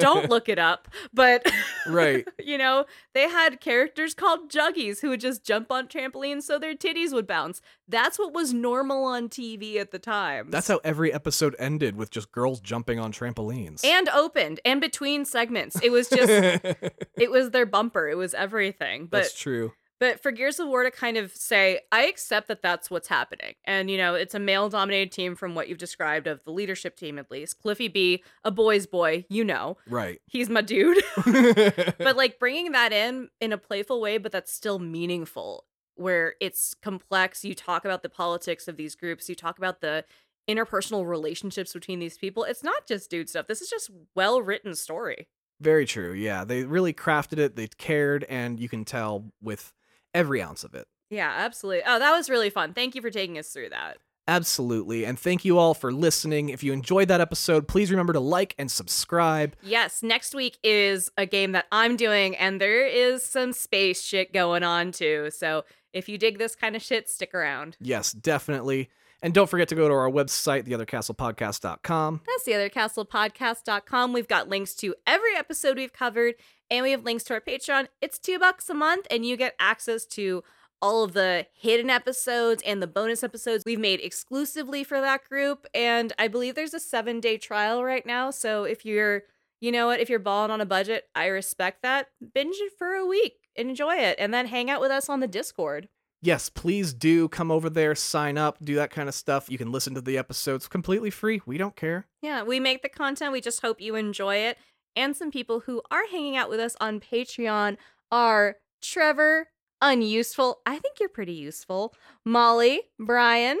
Don't 0.00 0.30
look 0.30 0.48
it 0.48 0.58
up, 0.58 0.88
but 1.12 1.46
Right. 1.86 2.26
you 2.44 2.56
know, 2.56 2.86
they 3.12 3.28
had 3.28 3.60
characters 3.60 4.14
called 4.14 4.50
juggies 4.50 5.00
who 5.00 5.10
would 5.10 5.20
just 5.20 5.44
jump 5.44 5.70
on 5.70 5.88
trampolines 5.88 6.42
so 6.44 6.58
their 6.58 6.74
titties 6.74 7.12
would 7.12 7.26
bounce. 7.26 7.60
That's 7.88 8.18
what 8.18 8.32
was 8.32 8.52
normal 8.52 9.04
on 9.04 9.28
TV 9.28 9.76
at 9.76 9.90
the 9.90 9.98
time. 9.98 10.50
That's 10.50 10.68
how 10.68 10.80
every 10.82 11.12
episode 11.12 11.54
ended 11.58 11.96
with 11.96 12.10
just 12.10 12.32
girls 12.32 12.60
jumping 12.60 12.98
on 12.98 13.12
trampolines. 13.12 13.84
and 13.84 14.08
opened 14.08 14.60
and 14.64 14.80
between 14.80 15.24
segments. 15.24 15.76
It 15.82 15.90
was 15.90 16.08
just 16.08 16.30
it 17.16 17.30
was 17.30 17.50
their 17.50 17.66
bumper. 17.66 18.08
It 18.08 18.16
was 18.16 18.34
everything. 18.34 19.06
But 19.06 19.22
That's 19.24 19.38
true. 19.38 19.72
But 19.98 20.22
for 20.22 20.30
Gears 20.30 20.60
of 20.60 20.68
War 20.68 20.82
to 20.82 20.90
kind 20.90 21.16
of 21.16 21.34
say, 21.34 21.80
I 21.90 22.02
accept 22.06 22.48
that 22.48 22.60
that's 22.60 22.90
what's 22.90 23.08
happening. 23.08 23.54
And, 23.64 23.90
you 23.90 23.96
know, 23.96 24.14
it's 24.14 24.34
a 24.34 24.38
male 24.38 24.68
dominated 24.68 25.10
team 25.10 25.34
from 25.34 25.54
what 25.54 25.68
you've 25.68 25.78
described 25.78 26.26
of 26.26 26.44
the 26.44 26.50
leadership 26.50 26.96
team, 26.96 27.18
at 27.18 27.30
least. 27.30 27.58
Cliffy 27.62 27.88
B, 27.88 28.22
a 28.44 28.50
boy's 28.50 28.86
boy, 28.86 29.24
you 29.30 29.42
know, 29.42 29.78
Right. 29.88 30.20
he's 30.26 30.50
my 30.50 30.60
dude. 30.60 31.02
but 31.24 32.16
like 32.16 32.38
bringing 32.38 32.72
that 32.72 32.92
in 32.92 33.28
in 33.40 33.52
a 33.52 33.58
playful 33.58 34.00
way, 34.00 34.18
but 34.18 34.32
that's 34.32 34.52
still 34.52 34.78
meaningful, 34.78 35.64
where 35.94 36.34
it's 36.42 36.74
complex. 36.74 37.44
You 37.44 37.54
talk 37.54 37.84
about 37.86 38.02
the 38.02 38.10
politics 38.10 38.68
of 38.68 38.76
these 38.76 38.94
groups, 38.96 39.28
you 39.30 39.34
talk 39.34 39.56
about 39.56 39.80
the 39.80 40.04
interpersonal 40.48 41.06
relationships 41.08 41.72
between 41.72 41.98
these 41.98 42.18
people. 42.18 42.44
It's 42.44 42.62
not 42.62 42.86
just 42.86 43.10
dude 43.10 43.28
stuff. 43.28 43.46
This 43.46 43.60
is 43.62 43.68
just 43.70 43.90
well 44.14 44.42
written 44.42 44.74
story. 44.74 45.28
Very 45.60 45.86
true. 45.86 46.12
Yeah, 46.12 46.44
they 46.44 46.64
really 46.64 46.92
crafted 46.92 47.38
it. 47.38 47.56
They 47.56 47.66
cared, 47.66 48.24
and 48.24 48.60
you 48.60 48.68
can 48.68 48.84
tell 48.84 49.32
with 49.40 49.72
every 50.16 50.42
ounce 50.42 50.64
of 50.64 50.74
it. 50.74 50.86
Yeah, 51.10 51.32
absolutely. 51.36 51.82
Oh, 51.86 51.98
that 51.98 52.16
was 52.16 52.28
really 52.28 52.50
fun. 52.50 52.74
Thank 52.74 52.94
you 52.94 53.02
for 53.02 53.10
taking 53.10 53.38
us 53.38 53.48
through 53.50 53.68
that. 53.70 53.98
Absolutely. 54.28 55.04
And 55.04 55.16
thank 55.16 55.44
you 55.44 55.56
all 55.56 55.72
for 55.72 55.92
listening. 55.92 56.48
If 56.48 56.64
you 56.64 56.72
enjoyed 56.72 57.06
that 57.08 57.20
episode, 57.20 57.68
please 57.68 57.92
remember 57.92 58.12
to 58.12 58.18
like 58.18 58.56
and 58.58 58.68
subscribe. 58.68 59.54
Yes, 59.62 60.02
next 60.02 60.34
week 60.34 60.58
is 60.64 61.10
a 61.16 61.26
game 61.26 61.52
that 61.52 61.66
I'm 61.70 61.96
doing, 61.96 62.34
and 62.36 62.60
there 62.60 62.84
is 62.84 63.24
some 63.24 63.52
space 63.52 64.02
shit 64.02 64.32
going 64.32 64.64
on 64.64 64.90
too. 64.90 65.30
So 65.30 65.64
if 65.92 66.08
you 66.08 66.18
dig 66.18 66.38
this 66.38 66.56
kind 66.56 66.74
of 66.74 66.82
shit, 66.82 67.08
stick 67.08 67.34
around. 67.34 67.76
Yes, 67.80 68.10
definitely. 68.10 68.90
And 69.22 69.32
don't 69.32 69.48
forget 69.48 69.68
to 69.68 69.74
go 69.74 69.88
to 69.88 69.94
our 69.94 70.10
website, 70.10 70.64
theothercastlepodcast.com. 70.68 72.20
That's 72.26 72.48
theothercastlepodcast.com. 72.48 74.12
We've 74.12 74.28
got 74.28 74.48
links 74.48 74.74
to 74.76 74.94
every 75.06 75.34
episode 75.36 75.76
we've 75.76 75.92
covered, 75.92 76.34
and 76.70 76.82
we 76.82 76.90
have 76.90 77.04
links 77.04 77.24
to 77.24 77.34
our 77.34 77.40
Patreon. 77.40 77.88
It's 78.00 78.18
two 78.18 78.38
bucks 78.38 78.68
a 78.68 78.74
month, 78.74 79.06
and 79.10 79.24
you 79.24 79.36
get 79.36 79.54
access 79.58 80.04
to 80.06 80.44
all 80.82 81.02
of 81.02 81.14
the 81.14 81.46
hidden 81.54 81.90
episodes 81.90 82.62
and 82.66 82.82
the 82.82 82.86
bonus 82.86 83.24
episodes 83.24 83.64
we've 83.64 83.80
made 83.80 84.00
exclusively 84.00 84.84
for 84.84 85.00
that 85.00 85.24
group. 85.28 85.66
And 85.74 86.12
I 86.18 86.28
believe 86.28 86.54
there's 86.54 86.74
a 86.74 86.80
seven 86.80 87.20
day 87.20 87.38
trial 87.38 87.82
right 87.82 88.04
now. 88.04 88.30
So 88.30 88.64
if 88.64 88.84
you're, 88.84 89.22
you 89.60 89.72
know 89.72 89.86
what, 89.86 90.00
if 90.00 90.10
you're 90.10 90.18
balling 90.18 90.50
on 90.50 90.60
a 90.60 90.66
budget, 90.66 91.08
I 91.14 91.26
respect 91.26 91.82
that. 91.82 92.08
Binge 92.34 92.56
it 92.58 92.72
for 92.76 92.92
a 92.92 93.06
week, 93.06 93.48
enjoy 93.56 93.96
it, 93.96 94.16
and 94.18 94.34
then 94.34 94.46
hang 94.46 94.70
out 94.70 94.80
with 94.80 94.90
us 94.90 95.08
on 95.08 95.20
the 95.20 95.26
Discord. 95.26 95.88
Yes, 96.26 96.48
please 96.48 96.92
do 96.92 97.28
come 97.28 97.52
over 97.52 97.70
there, 97.70 97.94
sign 97.94 98.36
up, 98.36 98.58
do 98.60 98.74
that 98.74 98.90
kind 98.90 99.08
of 99.08 99.14
stuff. 99.14 99.48
You 99.48 99.58
can 99.58 99.70
listen 99.70 99.94
to 99.94 100.00
the 100.00 100.18
episodes 100.18 100.66
completely 100.66 101.08
free. 101.08 101.40
We 101.46 101.56
don't 101.56 101.76
care. 101.76 102.08
Yeah, 102.20 102.42
we 102.42 102.58
make 102.58 102.82
the 102.82 102.88
content. 102.88 103.30
We 103.30 103.40
just 103.40 103.62
hope 103.62 103.80
you 103.80 103.94
enjoy 103.94 104.38
it. 104.38 104.58
And 104.96 105.16
some 105.16 105.30
people 105.30 105.60
who 105.60 105.82
are 105.88 106.04
hanging 106.10 106.36
out 106.36 106.50
with 106.50 106.58
us 106.58 106.74
on 106.80 106.98
Patreon 106.98 107.76
are 108.10 108.56
Trevor, 108.82 109.50
Unuseful. 109.80 110.62
I 110.66 110.80
think 110.80 110.98
you're 110.98 111.08
pretty 111.08 111.32
useful. 111.32 111.94
Molly, 112.24 112.80
Brian, 112.98 113.60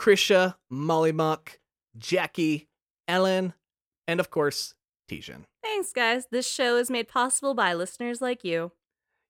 Krisha, 0.00 0.54
Molly 0.70 1.10
Muck, 1.10 1.58
Jackie, 1.98 2.68
Ellen, 3.08 3.54
and 4.06 4.20
of 4.20 4.30
course, 4.30 4.76
Tijan. 5.10 5.46
Thanks, 5.64 5.92
guys. 5.92 6.28
This 6.30 6.48
show 6.48 6.76
is 6.76 6.92
made 6.92 7.08
possible 7.08 7.54
by 7.54 7.74
listeners 7.74 8.22
like 8.22 8.44
you. 8.44 8.70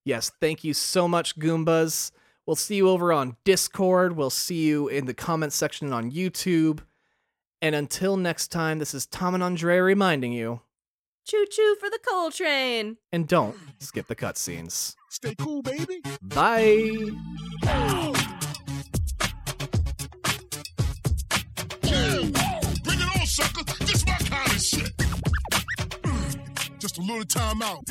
Yes, 0.04 0.30
thank 0.38 0.64
you 0.64 0.74
so 0.74 1.08
much, 1.08 1.38
Goombas. 1.38 2.10
We'll 2.46 2.56
see 2.56 2.76
you 2.76 2.88
over 2.90 3.12
on 3.12 3.36
Discord. 3.44 4.16
We'll 4.16 4.30
see 4.30 4.64
you 4.66 4.88
in 4.88 5.06
the 5.06 5.14
comments 5.14 5.56
section 5.56 5.92
on 5.92 6.10
YouTube. 6.12 6.80
And 7.62 7.74
until 7.74 8.16
next 8.18 8.48
time, 8.48 8.78
this 8.78 8.92
is 8.92 9.06
Tom 9.06 9.34
and 9.34 9.42
Andrea 9.42 9.82
reminding 9.82 10.32
you, 10.32 10.60
Choo 11.26 11.46
choo 11.50 11.76
for 11.80 11.88
the 11.88 11.98
Cole 12.06 12.30
train. 12.30 12.98
and 13.10 13.26
don't 13.26 13.56
skip 13.78 14.06
the 14.08 14.14
cutscenes. 14.16 14.94
Stay 15.08 15.34
cool, 15.36 15.62
baby. 15.62 16.02
Bye. 16.20 17.10
Bring 21.82 23.00
it 23.00 23.20
on, 23.20 23.26
sucker. 23.26 23.64
This 23.84 24.04
my 24.06 24.12
kind 24.18 24.50
of 24.50 24.60
shit. 24.60 24.92
Just 26.78 26.98
a 26.98 27.00
little 27.00 27.24
time 27.24 27.62
out. 27.62 27.84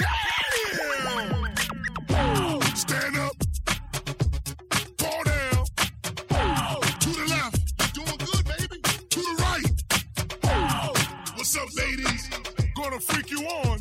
Stand 2.77 3.17
up. 3.17 3.42
gonna 12.83 12.99
freak 12.99 13.31
you 13.31 13.39
on. 13.39 13.79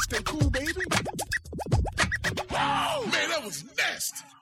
Stay 0.00 0.22
cool, 0.24 0.50
baby. 0.50 0.82
Whoa! 2.50 3.06
Man, 3.06 3.28
that 3.30 3.40
was 3.42 3.64
nasty. 3.78 4.33